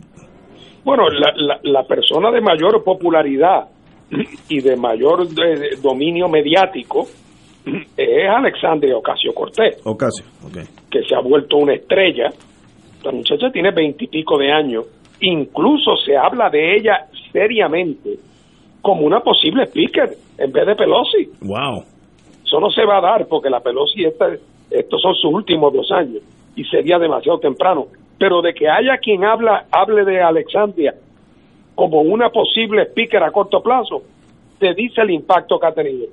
Bueno, 0.85 1.05
la, 1.09 1.33
la, 1.37 1.61
la 1.63 1.83
persona 1.85 2.31
de 2.31 2.41
mayor 2.41 2.83
popularidad 2.83 3.69
y 4.49 4.61
de 4.61 4.77
mayor 4.77 5.29
de, 5.29 5.57
de 5.57 5.69
dominio 5.83 6.29
mediático 6.29 7.07
es 7.97 8.29
Alexandria 8.29 8.97
Ocasio 8.97 9.33
Cortés. 9.33 9.81
Ocasio, 9.85 10.25
okay. 10.45 10.65
Que 10.91 11.05
se 11.05 11.15
ha 11.15 11.21
vuelto 11.21 11.59
una 11.59 11.75
estrella. 11.75 12.31
La 13.05 13.13
muchacha 13.13 13.51
tiene 13.53 13.71
veintipico 13.71 14.39
de 14.39 14.51
años. 14.51 14.87
Incluso 15.21 15.97
se 16.05 16.17
habla 16.17 16.49
de 16.51 16.77
ella 16.77 17.07
seriamente 17.31 18.17
como 18.81 19.03
una 19.03 19.21
posible 19.21 19.65
speaker 19.67 20.09
en 20.39 20.51
vez 20.51 20.67
de 20.67 20.75
Pelosi. 20.75 21.29
Wow. 21.43 21.85
Eso 22.51 22.59
no 22.59 22.69
se 22.73 22.85
va 22.85 22.99
a 22.99 23.01
dar 23.01 23.29
porque 23.29 23.49
la 23.49 23.61
Pelosi, 23.61 24.05
esta, 24.05 24.29
estos 24.69 25.01
son 25.01 25.15
sus 25.15 25.33
últimos 25.33 25.73
dos 25.73 25.93
años 25.93 26.21
y 26.57 26.65
sería 26.65 26.99
demasiado 26.99 27.39
temprano. 27.39 27.87
Pero 28.19 28.43
de 28.43 28.53
que 28.53 28.69
haya 28.69 28.99
quien 28.99 29.23
habla, 29.23 29.67
hable 29.71 30.05
de 30.05 30.21
Alexandria 30.21 30.97
como 31.77 32.01
una 32.01 32.31
posible 32.31 32.83
speaker 32.87 33.23
a 33.23 33.31
corto 33.31 33.63
plazo, 33.63 34.03
te 34.59 34.75
dice 34.75 35.01
el 35.03 35.11
impacto 35.11 35.61
que 35.61 35.67
ha 35.69 35.73
tenido. 35.73 36.07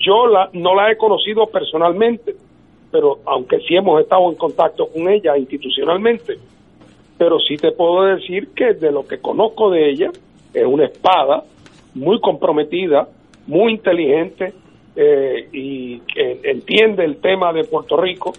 Yo 0.00 0.26
la, 0.26 0.50
no 0.54 0.74
la 0.74 0.90
he 0.90 0.96
conocido 0.96 1.46
personalmente, 1.46 2.34
pero 2.90 3.20
aunque 3.24 3.60
sí 3.60 3.76
hemos 3.76 4.00
estado 4.00 4.28
en 4.30 4.34
contacto 4.34 4.88
con 4.88 5.08
ella 5.08 5.38
institucionalmente, 5.38 6.36
pero 7.16 7.38
sí 7.38 7.58
te 7.58 7.70
puedo 7.70 8.02
decir 8.02 8.48
que 8.56 8.74
de 8.74 8.90
lo 8.90 9.06
que 9.06 9.20
conozco 9.20 9.70
de 9.70 9.88
ella, 9.88 10.10
es 10.52 10.66
una 10.66 10.86
espada 10.86 11.44
muy 11.94 12.18
comprometida, 12.18 13.06
muy 13.46 13.74
inteligente 13.74 14.52
eh, 14.96 15.48
y 15.52 16.00
entiende 16.16 17.04
el 17.04 17.16
tema 17.16 17.52
de 17.52 17.64
Puerto 17.64 17.96
Rico 17.96 18.32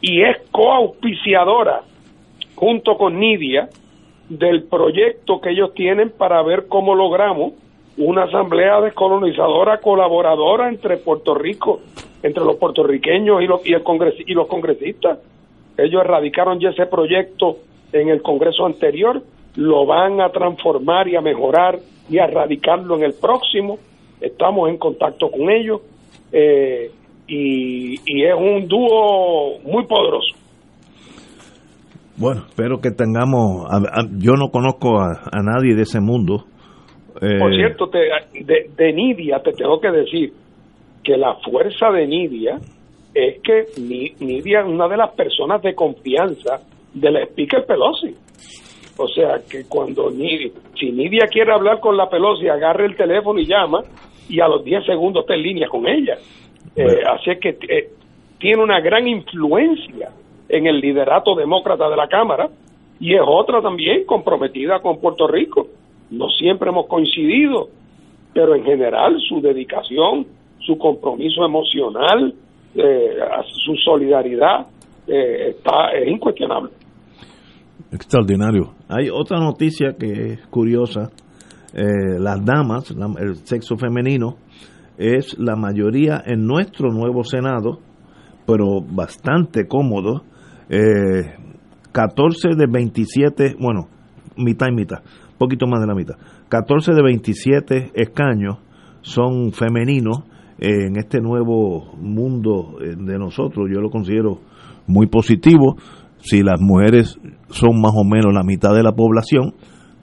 y 0.00 0.22
es 0.22 0.38
coauspiciadora 0.50 1.82
junto 2.54 2.96
con 2.96 3.18
Nidia 3.18 3.68
del 4.28 4.64
proyecto 4.64 5.40
que 5.40 5.50
ellos 5.50 5.74
tienen 5.74 6.10
para 6.10 6.42
ver 6.42 6.66
cómo 6.68 6.94
logramos 6.94 7.52
una 7.96 8.24
asamblea 8.24 8.80
descolonizadora 8.80 9.78
colaboradora 9.78 10.68
entre 10.68 10.96
Puerto 10.96 11.34
Rico, 11.34 11.80
entre 12.22 12.44
los 12.44 12.56
puertorriqueños 12.56 13.42
y 13.42 13.46
los, 13.46 13.66
y, 13.66 13.72
el 13.72 13.82
congres, 13.82 14.14
y 14.24 14.32
los 14.32 14.46
congresistas. 14.46 15.18
Ellos 15.76 16.02
erradicaron 16.02 16.60
ya 16.60 16.70
ese 16.70 16.86
proyecto 16.86 17.58
en 17.92 18.08
el 18.08 18.22
Congreso 18.22 18.66
anterior, 18.66 19.22
lo 19.56 19.84
van 19.84 20.20
a 20.20 20.30
transformar 20.30 21.08
y 21.08 21.16
a 21.16 21.20
mejorar 21.20 21.78
y 22.08 22.18
a 22.18 22.26
radicarlo 22.26 22.96
en 22.96 23.02
el 23.02 23.14
próximo. 23.14 23.78
Estamos 24.20 24.68
en 24.68 24.76
contacto 24.78 25.30
con 25.30 25.50
ellos 25.50 25.80
eh, 26.32 26.90
y, 27.26 27.94
y 27.94 28.24
es 28.24 28.34
un 28.34 28.66
dúo 28.68 29.58
muy 29.60 29.86
poderoso. 29.86 30.34
Bueno, 32.16 32.42
espero 32.48 32.80
que 32.80 32.90
tengamos. 32.90 33.66
A, 33.70 33.76
a, 33.76 34.04
yo 34.18 34.32
no 34.34 34.50
conozco 34.50 34.98
a, 35.00 35.12
a, 35.32 35.42
nadie 35.42 35.74
de 35.74 35.82
ese 35.82 36.00
mundo. 36.00 36.44
Eh, 37.22 37.38
Por 37.38 37.54
cierto, 37.54 37.88
te, 37.88 37.98
de, 38.44 38.70
de, 38.76 38.92
Nidia 38.92 39.40
te 39.42 39.52
tengo 39.52 39.80
que 39.80 39.90
decir 39.90 40.32
que 41.02 41.16
la 41.16 41.36
fuerza 41.36 41.90
de 41.90 42.06
Nidia 42.06 42.58
es 43.14 43.40
que 43.42 43.64
Nidia 43.80 44.60
es 44.60 44.66
una 44.66 44.86
de 44.86 44.98
las 44.98 45.10
personas 45.14 45.62
de 45.62 45.74
confianza 45.74 46.60
del 46.92 47.16
speaker 47.28 47.64
Pelosi. 47.66 48.14
O 49.02 49.08
sea, 49.08 49.40
que 49.50 49.64
cuando 49.66 50.10
Nidia, 50.10 50.50
si 50.78 50.92
Nidia 50.92 51.26
quiere 51.26 51.52
hablar 51.52 51.80
con 51.80 51.96
la 51.96 52.10
Pelosi, 52.10 52.48
agarre 52.48 52.84
el 52.84 52.96
teléfono 52.96 53.40
y 53.40 53.46
llama, 53.46 53.80
y 54.28 54.40
a 54.40 54.48
los 54.48 54.62
10 54.62 54.84
segundos 54.84 55.22
está 55.22 55.34
en 55.34 55.42
línea 55.42 55.68
con 55.68 55.88
ella. 55.88 56.18
Bueno. 56.74 56.92
Eh, 56.92 57.02
así 57.06 57.40
que 57.40 57.56
eh, 57.68 57.88
tiene 58.38 58.62
una 58.62 58.80
gran 58.80 59.08
influencia 59.08 60.10
en 60.48 60.66
el 60.66 60.80
liderato 60.80 61.34
demócrata 61.34 61.88
de 61.88 61.96
la 61.96 62.08
Cámara 62.08 62.50
y 63.00 63.14
es 63.14 63.22
otra 63.24 63.62
también 63.62 64.04
comprometida 64.04 64.80
con 64.80 65.00
Puerto 65.00 65.26
Rico. 65.26 65.68
No 66.10 66.28
siempre 66.28 66.68
hemos 66.68 66.86
coincidido, 66.86 67.68
pero 68.34 68.54
en 68.54 68.64
general 68.64 69.18
su 69.26 69.40
dedicación, 69.40 70.26
su 70.58 70.76
compromiso 70.76 71.44
emocional, 71.44 72.34
eh, 72.74 73.18
su 73.64 73.74
solidaridad 73.76 74.66
eh, 75.06 75.54
está 75.56 75.92
es 75.92 76.08
incuestionable. 76.08 76.70
Extraordinario. 77.92 78.74
Hay 78.88 79.08
otra 79.10 79.38
noticia 79.40 79.96
que 79.98 80.32
es 80.32 80.46
curiosa. 80.46 81.10
Eh, 81.72 82.18
las 82.18 82.44
damas, 82.44 82.94
el 83.18 83.36
sexo 83.46 83.76
femenino, 83.76 84.36
es 84.98 85.38
la 85.38 85.56
mayoría 85.56 86.22
en 86.24 86.46
nuestro 86.46 86.92
nuevo 86.92 87.24
Senado, 87.24 87.80
pero 88.46 88.80
bastante 88.80 89.66
cómodo 89.66 90.24
eh, 90.68 91.34
14 91.92 92.50
de 92.56 92.66
27, 92.66 93.56
bueno, 93.58 93.88
mitad 94.36 94.68
y 94.68 94.74
mitad, 94.74 94.98
poquito 95.38 95.66
más 95.66 95.80
de 95.80 95.86
la 95.86 95.94
mitad. 95.94 96.16
14 96.48 96.92
de 96.92 97.02
27 97.02 97.92
escaños 97.94 98.58
son 99.02 99.52
femeninos 99.52 100.24
en 100.58 100.96
este 100.96 101.20
nuevo 101.20 101.94
mundo 101.96 102.76
de 102.80 103.18
nosotros. 103.18 103.68
Yo 103.72 103.80
lo 103.80 103.90
considero 103.90 104.40
muy 104.86 105.06
positivo. 105.06 105.76
Si 106.22 106.42
las 106.42 106.60
mujeres 106.60 107.18
son 107.48 107.80
más 107.80 107.92
o 107.94 108.04
menos 108.04 108.32
la 108.34 108.42
mitad 108.42 108.74
de 108.74 108.82
la 108.82 108.92
población, 108.92 109.54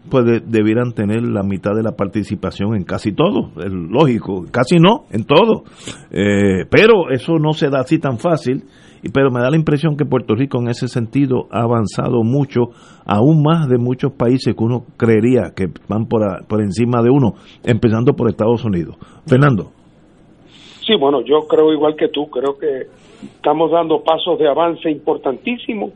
pues 0.09 0.25
de, 0.25 0.39
debieran 0.39 0.93
tener 0.93 1.21
la 1.23 1.43
mitad 1.43 1.71
de 1.75 1.83
la 1.83 1.91
participación 1.91 2.75
en 2.75 2.83
casi 2.83 3.11
todo, 3.11 3.51
es 3.57 3.71
lógico, 3.71 4.45
casi 4.51 4.77
no, 4.77 5.05
en 5.11 5.25
todo. 5.25 5.63
Eh, 6.11 6.65
pero 6.69 7.11
eso 7.11 7.37
no 7.39 7.53
se 7.53 7.69
da 7.69 7.81
así 7.81 7.99
tan 7.99 8.17
fácil 8.17 8.63
pero 9.13 9.31
me 9.31 9.41
da 9.41 9.49
la 9.49 9.57
impresión 9.57 9.95
que 9.95 10.05
Puerto 10.05 10.35
Rico 10.35 10.59
en 10.59 10.69
ese 10.69 10.87
sentido 10.87 11.47
ha 11.51 11.61
avanzado 11.61 12.23
mucho, 12.23 12.71
aún 13.05 13.43
más 13.43 13.67
de 13.69 13.77
muchos 13.77 14.11
países 14.13 14.55
que 14.55 14.63
uno 14.63 14.85
creería 14.97 15.51
que 15.55 15.67
van 15.87 16.07
por, 16.07 16.23
a, 16.23 16.41
por 16.47 16.61
encima 16.61 17.01
de 17.01 17.09
uno, 17.09 17.33
empezando 17.63 18.13
por 18.13 18.29
Estados 18.29 18.63
Unidos. 18.65 18.97
Fernando. 19.25 19.71
Sí, 20.85 20.95
bueno, 20.99 21.21
yo 21.21 21.47
creo 21.47 21.73
igual 21.73 21.95
que 21.95 22.07
tú, 22.07 22.27
creo 22.27 22.57
que 22.57 22.87
estamos 23.21 23.71
dando 23.71 24.01
pasos 24.03 24.39
de 24.39 24.47
avance 24.47 24.89
importantísimos 24.89 25.91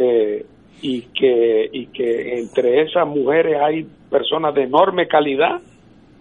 eh, 0.00 0.46
y, 0.82 1.02
que, 1.02 1.68
y 1.72 1.86
que 1.86 2.38
entre 2.38 2.82
esas 2.82 3.06
mujeres 3.06 3.60
hay 3.60 3.86
personas 4.10 4.54
de 4.54 4.62
enorme 4.62 5.08
calidad 5.08 5.60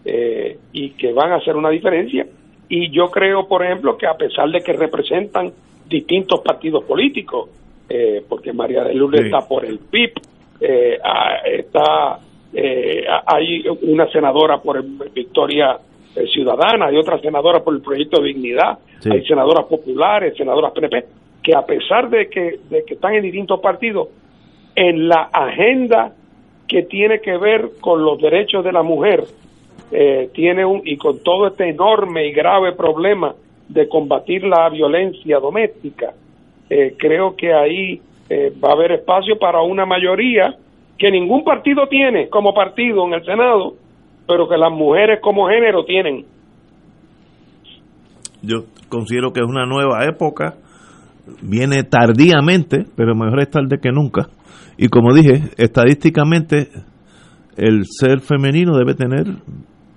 eh, 0.03 0.57
y 0.71 0.91
que 0.91 1.13
van 1.13 1.31
a 1.31 1.35
hacer 1.35 1.55
una 1.55 1.69
diferencia. 1.69 2.25
Y 2.69 2.89
yo 2.91 3.09
creo, 3.11 3.47
por 3.47 3.63
ejemplo, 3.63 3.97
que 3.97 4.07
a 4.07 4.15
pesar 4.15 4.49
de 4.49 4.61
que 4.61 4.73
representan 4.73 5.51
distintos 5.87 6.41
partidos 6.41 6.83
políticos, 6.83 7.49
eh, 7.89 8.23
porque 8.27 8.51
María 8.51 8.83
de 8.83 8.93
Lourdes 8.93 9.21
sí. 9.21 9.27
está 9.27 9.47
por 9.47 9.63
el 9.63 9.79
PIB, 9.79 10.11
eh, 10.59 10.97
está 11.45 12.19
eh, 12.53 13.05
hay 13.25 13.63
una 13.83 14.09
senadora 14.11 14.57
por 14.59 14.83
Victoria 15.13 15.77
Ciudadana, 16.33 16.87
hay 16.87 16.97
otra 16.97 17.19
senadora 17.19 17.63
por 17.63 17.75
el 17.75 17.81
Proyecto 17.81 18.19
de 18.21 18.29
Dignidad, 18.29 18.79
sí. 18.99 19.09
hay 19.11 19.23
senadoras 19.25 19.65
populares, 19.65 20.35
senadoras 20.35 20.71
PNP, 20.73 21.05
que 21.47 21.55
a 21.55 21.61
pesar 21.61 22.09
de 22.09 22.27
que, 22.27 22.59
de 22.69 22.83
que 22.83 22.95
están 22.95 23.13
en 23.13 23.23
distintos 23.23 23.61
partidos, 23.61 24.09
en 24.75 25.07
la 25.07 25.29
agenda 25.31 26.11
que 26.67 26.83
tiene 26.83 27.21
que 27.21 27.37
ver 27.37 27.69
con 27.79 28.03
los 28.03 28.19
derechos 28.19 28.65
de 28.65 28.73
la 28.73 28.83
mujer, 28.83 29.23
eh, 29.93 30.29
tiene 30.33 30.65
un, 30.65 30.81
y 30.83 30.97
con 30.97 31.23
todo 31.23 31.47
este 31.47 31.69
enorme 31.69 32.27
y 32.27 32.33
grave 32.33 32.73
problema 32.73 33.33
de 33.69 33.87
combatir 33.87 34.43
la 34.43 34.67
violencia 34.67 35.39
doméstica, 35.39 36.11
eh, 36.69 36.95
creo 36.97 37.33
que 37.37 37.53
ahí 37.53 38.01
eh, 38.29 38.51
va 38.61 38.71
a 38.71 38.73
haber 38.73 38.91
espacio 38.91 39.39
para 39.39 39.61
una 39.61 39.85
mayoría 39.85 40.53
que 40.97 41.09
ningún 41.09 41.45
partido 41.45 41.87
tiene 41.87 42.27
como 42.27 42.53
partido 42.53 43.07
en 43.07 43.13
el 43.13 43.23
Senado, 43.23 43.75
pero 44.27 44.49
que 44.49 44.57
las 44.57 44.73
mujeres 44.73 45.21
como 45.21 45.47
género 45.47 45.85
tienen. 45.85 46.25
yo 48.41 48.63
considero 48.89 49.31
que 49.31 49.39
es 49.39 49.47
una 49.47 49.65
nueva 49.65 50.05
época, 50.05 50.55
viene 51.41 51.83
tardíamente, 51.83 52.85
pero 52.95 53.15
mejor 53.15 53.41
es 53.41 53.49
tarde 53.49 53.79
que 53.81 53.91
nunca. 53.91 54.29
Y 54.77 54.87
como 54.89 55.13
dije, 55.13 55.51
estadísticamente 55.57 56.69
el 57.55 57.85
ser 57.85 58.21
femenino 58.21 58.77
debe 58.77 58.93
tener 58.93 59.25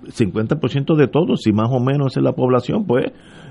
50% 0.03 0.95
de 0.95 1.07
todo, 1.07 1.35
si 1.35 1.51
más 1.51 1.69
o 1.71 1.79
menos 1.79 2.17
es 2.17 2.23
la 2.23 2.33
población, 2.33 2.85
pues 2.85 3.05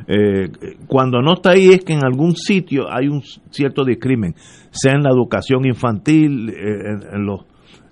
eh, 0.08 0.50
cuando 0.86 1.20
no 1.22 1.34
está 1.34 1.50
ahí 1.50 1.68
es 1.68 1.84
que 1.84 1.92
en 1.92 2.04
algún 2.04 2.34
sitio 2.34 2.92
hay 2.92 3.06
un 3.06 3.22
cierto 3.50 3.84
discrimen, 3.84 4.34
sea 4.70 4.94
en 4.94 5.02
la 5.02 5.10
educación 5.10 5.64
infantil, 5.66 6.50
eh, 6.50 6.98
en, 7.12 7.24
los, 7.24 7.42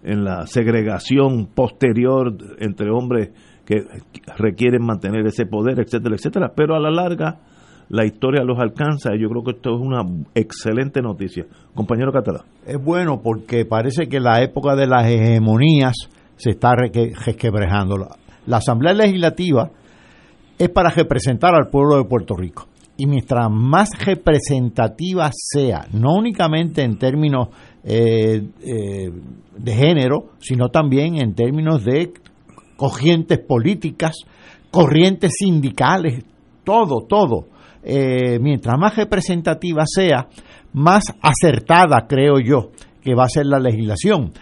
en 0.02 0.24
la 0.24 0.46
segregación 0.46 1.46
posterior 1.54 2.36
entre 2.58 2.90
hombres 2.90 3.30
que 3.64 3.84
requieren 4.36 4.84
mantener 4.84 5.26
ese 5.26 5.46
poder, 5.46 5.78
etcétera, 5.78 6.16
etcétera, 6.16 6.52
pero 6.56 6.74
a 6.74 6.80
la 6.80 6.90
larga 6.90 7.38
la 7.90 8.04
historia 8.04 8.42
los 8.44 8.58
alcanza 8.58 9.14
y 9.14 9.22
yo 9.22 9.28
creo 9.28 9.42
que 9.42 9.50
esto 9.52 9.74
es 9.74 9.80
una 9.80 10.02
excelente 10.34 11.00
noticia. 11.00 11.46
Compañero 11.74 12.12
Catalá. 12.12 12.44
Es 12.66 12.82
bueno 12.82 13.20
porque 13.22 13.64
parece 13.64 14.08
que 14.08 14.20
la 14.20 14.42
época 14.42 14.76
de 14.76 14.86
las 14.86 15.06
hegemonías 15.06 15.94
se 16.36 16.50
está 16.50 16.74
resquebrejando. 16.74 18.08
La 18.46 18.58
Asamblea 18.58 18.92
Legislativa 18.92 19.70
es 20.58 20.68
para 20.68 20.90
representar 20.90 21.54
al 21.54 21.70
pueblo 21.70 21.96
de 21.96 22.04
Puerto 22.04 22.34
Rico. 22.36 22.66
Y 22.96 23.06
mientras 23.06 23.48
más 23.50 23.90
representativa 24.04 25.30
sea, 25.32 25.86
no 25.92 26.14
únicamente 26.16 26.82
en 26.82 26.98
términos 26.98 27.48
eh, 27.84 28.42
eh, 28.60 29.10
de 29.56 29.72
género, 29.72 30.30
sino 30.40 30.68
también 30.68 31.16
en 31.20 31.34
términos 31.34 31.84
de 31.84 32.12
corrientes 32.76 33.38
políticas, 33.38 34.16
corrientes 34.70 35.32
sindicales, 35.38 36.24
todo, 36.64 37.06
todo. 37.08 37.46
Eh, 37.90 38.38
mientras 38.38 38.78
más 38.78 38.96
representativa 38.96 39.84
sea, 39.86 40.28
más 40.74 41.04
acertada 41.22 42.06
creo 42.06 42.38
yo 42.38 42.72
que 43.02 43.14
va 43.14 43.24
a 43.24 43.30
ser 43.30 43.46
la 43.46 43.58
legislación. 43.58 44.32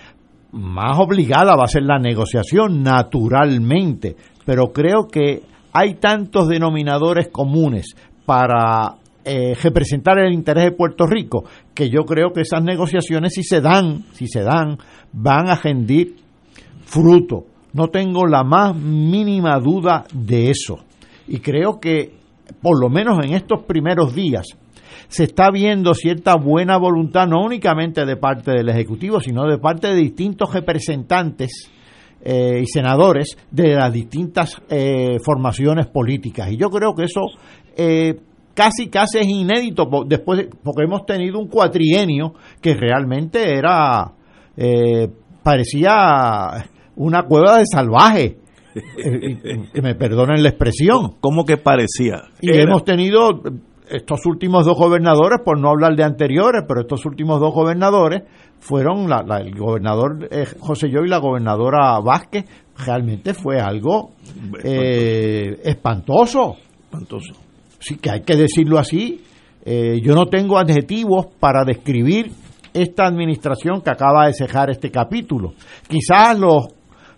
Más 0.50 0.98
obligada 0.98 1.54
va 1.54 1.62
a 1.62 1.68
ser 1.68 1.84
la 1.84 2.00
negociación, 2.00 2.82
naturalmente, 2.82 4.16
pero 4.44 4.72
creo 4.72 5.06
que 5.06 5.42
hay 5.72 5.94
tantos 5.94 6.48
denominadores 6.48 7.28
comunes 7.28 7.94
para 8.24 8.96
eh, 9.24 9.54
representar 9.62 10.18
el 10.18 10.32
interés 10.32 10.64
de 10.64 10.72
Puerto 10.72 11.06
Rico 11.06 11.44
que 11.72 11.88
yo 11.88 12.04
creo 12.04 12.32
que 12.32 12.40
esas 12.40 12.64
negociaciones 12.64 13.34
si 13.34 13.44
se 13.44 13.60
dan, 13.60 14.06
si 14.12 14.26
se 14.26 14.42
dan, 14.42 14.78
van 15.12 15.48
a 15.50 15.54
rendir 15.54 16.16
fruto. 16.84 17.46
No 17.74 17.90
tengo 17.90 18.26
la 18.26 18.42
más 18.42 18.74
mínima 18.74 19.56
duda 19.60 20.04
de 20.12 20.50
eso. 20.50 20.78
Y 21.28 21.38
creo 21.38 21.78
que, 21.78 22.15
por 22.66 22.80
lo 22.80 22.88
menos 22.88 23.24
en 23.24 23.32
estos 23.32 23.62
primeros 23.62 24.12
días, 24.12 24.44
se 25.06 25.22
está 25.22 25.52
viendo 25.52 25.94
cierta 25.94 26.34
buena 26.34 26.76
voluntad, 26.78 27.28
no 27.28 27.44
únicamente 27.44 28.04
de 28.04 28.16
parte 28.16 28.50
del 28.50 28.68
Ejecutivo, 28.68 29.20
sino 29.20 29.46
de 29.46 29.58
parte 29.58 29.86
de 29.86 29.94
distintos 29.94 30.52
representantes 30.52 31.70
eh, 32.20 32.62
y 32.62 32.66
senadores 32.66 33.38
de 33.52 33.76
las 33.76 33.92
distintas 33.92 34.60
eh, 34.68 35.18
formaciones 35.24 35.86
políticas. 35.86 36.50
Y 36.50 36.56
yo 36.56 36.68
creo 36.68 36.92
que 36.92 37.04
eso 37.04 37.20
eh, 37.76 38.18
casi, 38.52 38.88
casi 38.88 39.18
es 39.18 39.28
inédito 39.28 39.88
después 40.04 40.48
porque 40.64 40.86
hemos 40.86 41.06
tenido 41.06 41.38
un 41.38 41.46
cuatrienio 41.46 42.34
que 42.60 42.74
realmente 42.74 43.56
era, 43.56 44.12
parecía 45.44 46.64
una 46.96 47.22
cueva 47.22 47.58
de 47.58 47.64
salvaje. 47.64 48.38
Que 49.72 49.82
me 49.82 49.94
perdonen 49.94 50.42
la 50.42 50.50
expresión. 50.50 51.16
¿Cómo 51.20 51.44
que 51.44 51.56
parecía? 51.56 52.22
Y 52.40 52.50
hemos 52.58 52.84
tenido 52.84 53.42
estos 53.88 54.26
últimos 54.26 54.64
dos 54.66 54.76
gobernadores, 54.76 55.40
por 55.44 55.58
no 55.58 55.70
hablar 55.70 55.94
de 55.96 56.04
anteriores, 56.04 56.64
pero 56.66 56.80
estos 56.80 57.04
últimos 57.06 57.40
dos 57.40 57.54
gobernadores 57.54 58.22
fueron 58.58 59.08
la, 59.08 59.24
el 59.38 59.54
gobernador 59.54 60.28
eh, 60.30 60.46
José 60.58 60.90
Yo 60.90 61.00
y 61.04 61.08
la 61.08 61.18
gobernadora 61.18 61.98
Vázquez. 62.00 62.44
Realmente 62.84 63.34
fue 63.34 63.60
algo 63.60 64.10
eh, 64.62 65.58
espantoso. 65.64 66.56
Espantoso. 66.84 67.34
Sí, 67.78 67.96
que 67.96 68.10
hay 68.10 68.20
que 68.22 68.36
decirlo 68.36 68.78
así. 68.78 69.22
Eh, 69.64 70.00
yo 70.02 70.14
no 70.14 70.26
tengo 70.26 70.58
adjetivos 70.58 71.26
para 71.38 71.64
describir 71.64 72.30
esta 72.72 73.06
administración 73.06 73.80
que 73.80 73.90
acaba 73.90 74.26
de 74.26 74.34
cejar 74.34 74.70
este 74.70 74.90
capítulo. 74.90 75.54
Quizás 75.88 76.38
los, 76.38 76.66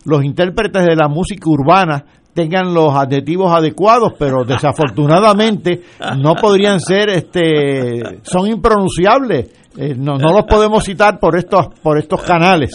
los 0.08 0.24
intérpretes 0.24 0.84
de 0.84 0.96
la 0.96 1.06
música 1.06 1.44
urbana 1.48 2.04
tengan 2.32 2.72
los 2.72 2.94
adjetivos 2.94 3.52
adecuados, 3.52 4.12
pero 4.18 4.44
desafortunadamente 4.44 5.82
no 6.18 6.34
podrían 6.34 6.80
ser, 6.80 7.10
este, 7.10 8.20
son 8.22 8.46
impronunciables. 8.46 9.52
Eh, 9.76 9.94
no, 9.96 10.16
los 10.16 10.44
podemos 10.44 10.84
citar 10.84 11.18
por 11.18 11.36
estos, 11.36 11.68
por 11.82 11.98
estos 11.98 12.22
canales, 12.22 12.70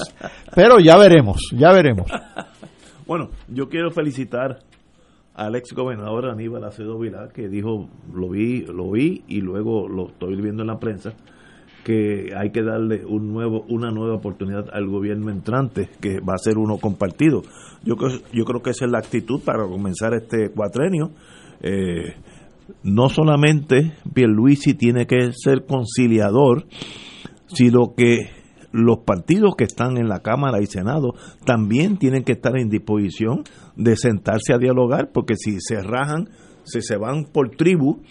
pero 0.53 0.80
ya 0.80 0.97
veremos, 0.97 1.38
ya 1.55 1.72
veremos. 1.72 2.10
Bueno, 3.05 3.30
yo 3.49 3.68
quiero 3.68 3.91
felicitar 3.91 4.60
al 5.35 5.55
ex 5.55 5.73
gobernador 5.73 6.30
Aníbal 6.30 6.64
Acedo 6.64 6.97
Vilá, 6.99 7.30
que 7.34 7.49
dijo, 7.49 7.89
lo 8.14 8.30
vi, 8.30 8.65
lo 8.65 8.91
vi 8.91 9.23
y 9.27 9.41
luego 9.41 9.88
lo 9.89 10.10
estoy 10.10 10.35
viendo 10.41 10.61
en 10.64 10.68
la 10.68 10.77
prensa, 10.77 11.14
que 11.84 12.30
hay 12.35 12.51
que 12.51 12.64
darle 12.64 13.05
un 13.05 13.31
nuevo, 13.34 13.65
una 13.69 13.91
nueva 13.91 14.15
oportunidad 14.15 14.65
al 14.72 14.88
gobierno 14.88 15.30
entrante, 15.30 15.89
que 16.01 16.19
va 16.19 16.34
a 16.35 16.38
ser 16.38 16.57
uno 16.57 16.77
compartido. 16.77 17.41
Yo, 17.84 17.95
yo 18.31 18.45
creo 18.45 18.61
que 18.61 18.72
esa 18.72 18.85
es 18.85 18.91
la 18.91 18.99
actitud 18.99 19.41
para 19.43 19.68
comenzar 19.68 20.14
este 20.14 20.49
cuatrenio. 20.49 21.11
Eh, 21.61 22.15
no 22.84 23.10
solamente 23.10 23.93
Pierluisi 24.14 24.73
tiene 24.73 25.05
que 25.05 25.31
ser 25.34 25.65
conciliador, 25.65 26.65
sino 27.47 27.93
que 27.95 28.30
los 28.72 28.99
partidos 29.05 29.55
que 29.55 29.65
están 29.65 29.97
en 29.97 30.07
la 30.07 30.19
Cámara 30.19 30.61
y 30.61 30.65
Senado 30.65 31.14
también 31.45 31.97
tienen 31.97 32.23
que 32.23 32.31
estar 32.34 32.57
en 32.57 32.69
disposición 32.69 33.43
de 33.76 33.95
sentarse 33.95 34.53
a 34.53 34.57
dialogar, 34.57 35.11
porque 35.14 35.35
si 35.35 35.60
se 35.60 35.81
rajan, 35.81 36.30
si 36.64 36.81
se 36.81 36.97
van 36.97 37.26
por 37.26 37.51
tribu, 37.51 38.01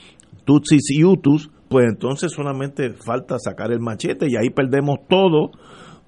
Tutsis 0.45 0.91
y 0.91 1.05
Utus, 1.05 1.51
pues 1.73 1.87
entonces 1.89 2.31
solamente 2.31 2.93
falta 2.93 3.37
sacar 3.39 3.73
el 3.73 3.81
machete 3.81 4.27
y 4.29 4.37
ahí 4.37 4.51
perdemos 4.51 4.99
todo 5.09 5.51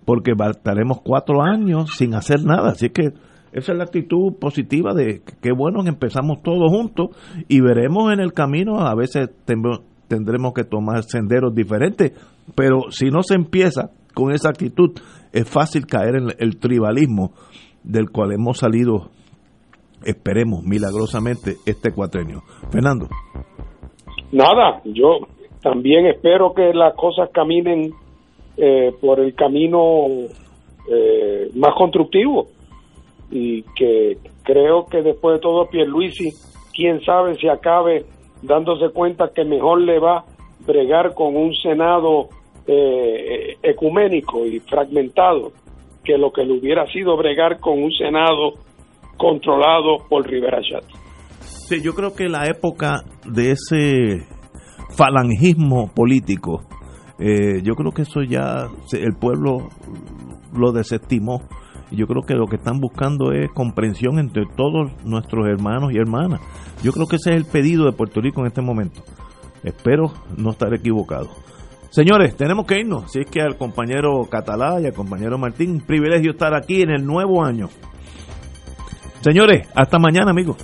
porque 0.04 0.32
estaremos 0.50 1.00
cuatro 1.02 1.42
años 1.42 1.96
sin 1.96 2.14
hacer 2.14 2.44
nada. 2.44 2.72
Así 2.72 2.90
que 2.90 3.14
esa 3.52 3.72
es 3.72 3.78
la 3.78 3.84
actitud 3.84 4.34
positiva 4.38 4.92
de 4.92 5.22
que 5.40 5.52
bueno 5.52 5.82
que 5.82 5.88
empezamos 5.88 6.42
todos 6.42 6.70
juntos 6.70 7.16
y 7.48 7.62
veremos 7.62 8.12
en 8.12 8.20
el 8.20 8.34
camino, 8.34 8.80
a 8.80 8.94
veces 8.94 9.30
tendremos 9.46 10.52
que 10.52 10.64
tomar 10.64 11.02
senderos 11.04 11.54
diferentes, 11.54 12.12
pero 12.54 12.90
si 12.90 13.06
no 13.06 13.22
se 13.22 13.34
empieza 13.34 13.90
con 14.12 14.32
esa 14.32 14.50
actitud, 14.50 14.90
es 15.32 15.48
fácil 15.48 15.86
caer 15.86 16.16
en 16.16 16.28
el 16.38 16.58
tribalismo 16.58 17.32
del 17.82 18.10
cual 18.10 18.32
hemos 18.32 18.58
salido, 18.58 19.10
esperemos, 20.04 20.62
milagrosamente 20.62 21.56
este 21.64 21.90
cuatrenio. 21.90 22.42
Fernando. 22.70 23.08
Nada, 24.30 24.82
yo 24.84 25.20
también 25.64 26.04
espero 26.06 26.52
que 26.52 26.74
las 26.74 26.94
cosas 26.94 27.30
caminen 27.32 27.90
eh, 28.58 28.92
por 29.00 29.18
el 29.18 29.34
camino 29.34 30.06
eh, 30.92 31.48
más 31.54 31.74
constructivo 31.74 32.48
y 33.30 33.62
que 33.74 34.18
creo 34.42 34.84
que 34.84 35.00
después 35.00 35.36
de 35.36 35.40
todo 35.40 35.70
Pierluisi, 35.70 36.32
quién 36.74 37.02
sabe 37.02 37.36
si 37.36 37.48
acabe 37.48 38.04
dándose 38.42 38.90
cuenta 38.90 39.30
que 39.34 39.46
mejor 39.46 39.80
le 39.80 39.98
va 39.98 40.26
bregar 40.66 41.14
con 41.14 41.34
un 41.34 41.54
Senado 41.54 42.28
eh, 42.66 43.56
ecuménico 43.62 44.44
y 44.44 44.60
fragmentado 44.60 45.52
que 46.04 46.18
lo 46.18 46.30
que 46.30 46.44
le 46.44 46.58
hubiera 46.58 46.86
sido 46.92 47.16
bregar 47.16 47.58
con 47.58 47.82
un 47.82 47.90
Senado 47.92 48.52
controlado 49.16 49.96
por 50.10 50.28
Rivera 50.28 50.60
Chat. 50.60 50.84
Sí, 51.40 51.80
yo 51.82 51.94
creo 51.94 52.14
que 52.14 52.28
la 52.28 52.48
época 52.48 53.02
de 53.24 53.52
ese 53.52 54.33
falangismo 54.96 55.88
político. 55.88 56.62
Eh, 57.18 57.62
yo 57.62 57.74
creo 57.74 57.92
que 57.92 58.02
eso 58.02 58.22
ya 58.22 58.68
el 58.92 59.14
pueblo 59.14 59.68
lo 60.52 60.72
desestimó. 60.72 61.42
Yo 61.90 62.06
creo 62.06 62.22
que 62.22 62.34
lo 62.34 62.46
que 62.46 62.56
están 62.56 62.80
buscando 62.80 63.32
es 63.32 63.50
comprensión 63.52 64.18
entre 64.18 64.44
todos 64.56 64.90
nuestros 65.04 65.46
hermanos 65.46 65.92
y 65.92 65.98
hermanas. 65.98 66.40
Yo 66.82 66.92
creo 66.92 67.06
que 67.06 67.16
ese 67.16 67.30
es 67.30 67.36
el 67.36 67.44
pedido 67.44 67.84
de 67.84 67.92
Puerto 67.92 68.20
Rico 68.20 68.40
en 68.40 68.46
este 68.46 68.62
momento. 68.62 69.02
Espero 69.62 70.12
no 70.36 70.50
estar 70.50 70.72
equivocado. 70.74 71.28
Señores, 71.90 72.36
tenemos 72.36 72.66
que 72.66 72.80
irnos. 72.80 73.04
Así 73.04 73.20
es 73.20 73.30
que 73.30 73.40
al 73.40 73.56
compañero 73.56 74.24
Catalá 74.28 74.80
y 74.80 74.86
al 74.86 74.92
compañero 74.92 75.38
Martín, 75.38 75.70
un 75.70 75.80
privilegio 75.80 76.32
estar 76.32 76.54
aquí 76.54 76.82
en 76.82 76.90
el 76.90 77.06
nuevo 77.06 77.44
año. 77.44 77.68
Señores, 79.20 79.68
hasta 79.74 79.98
mañana, 79.98 80.32
amigos. 80.32 80.56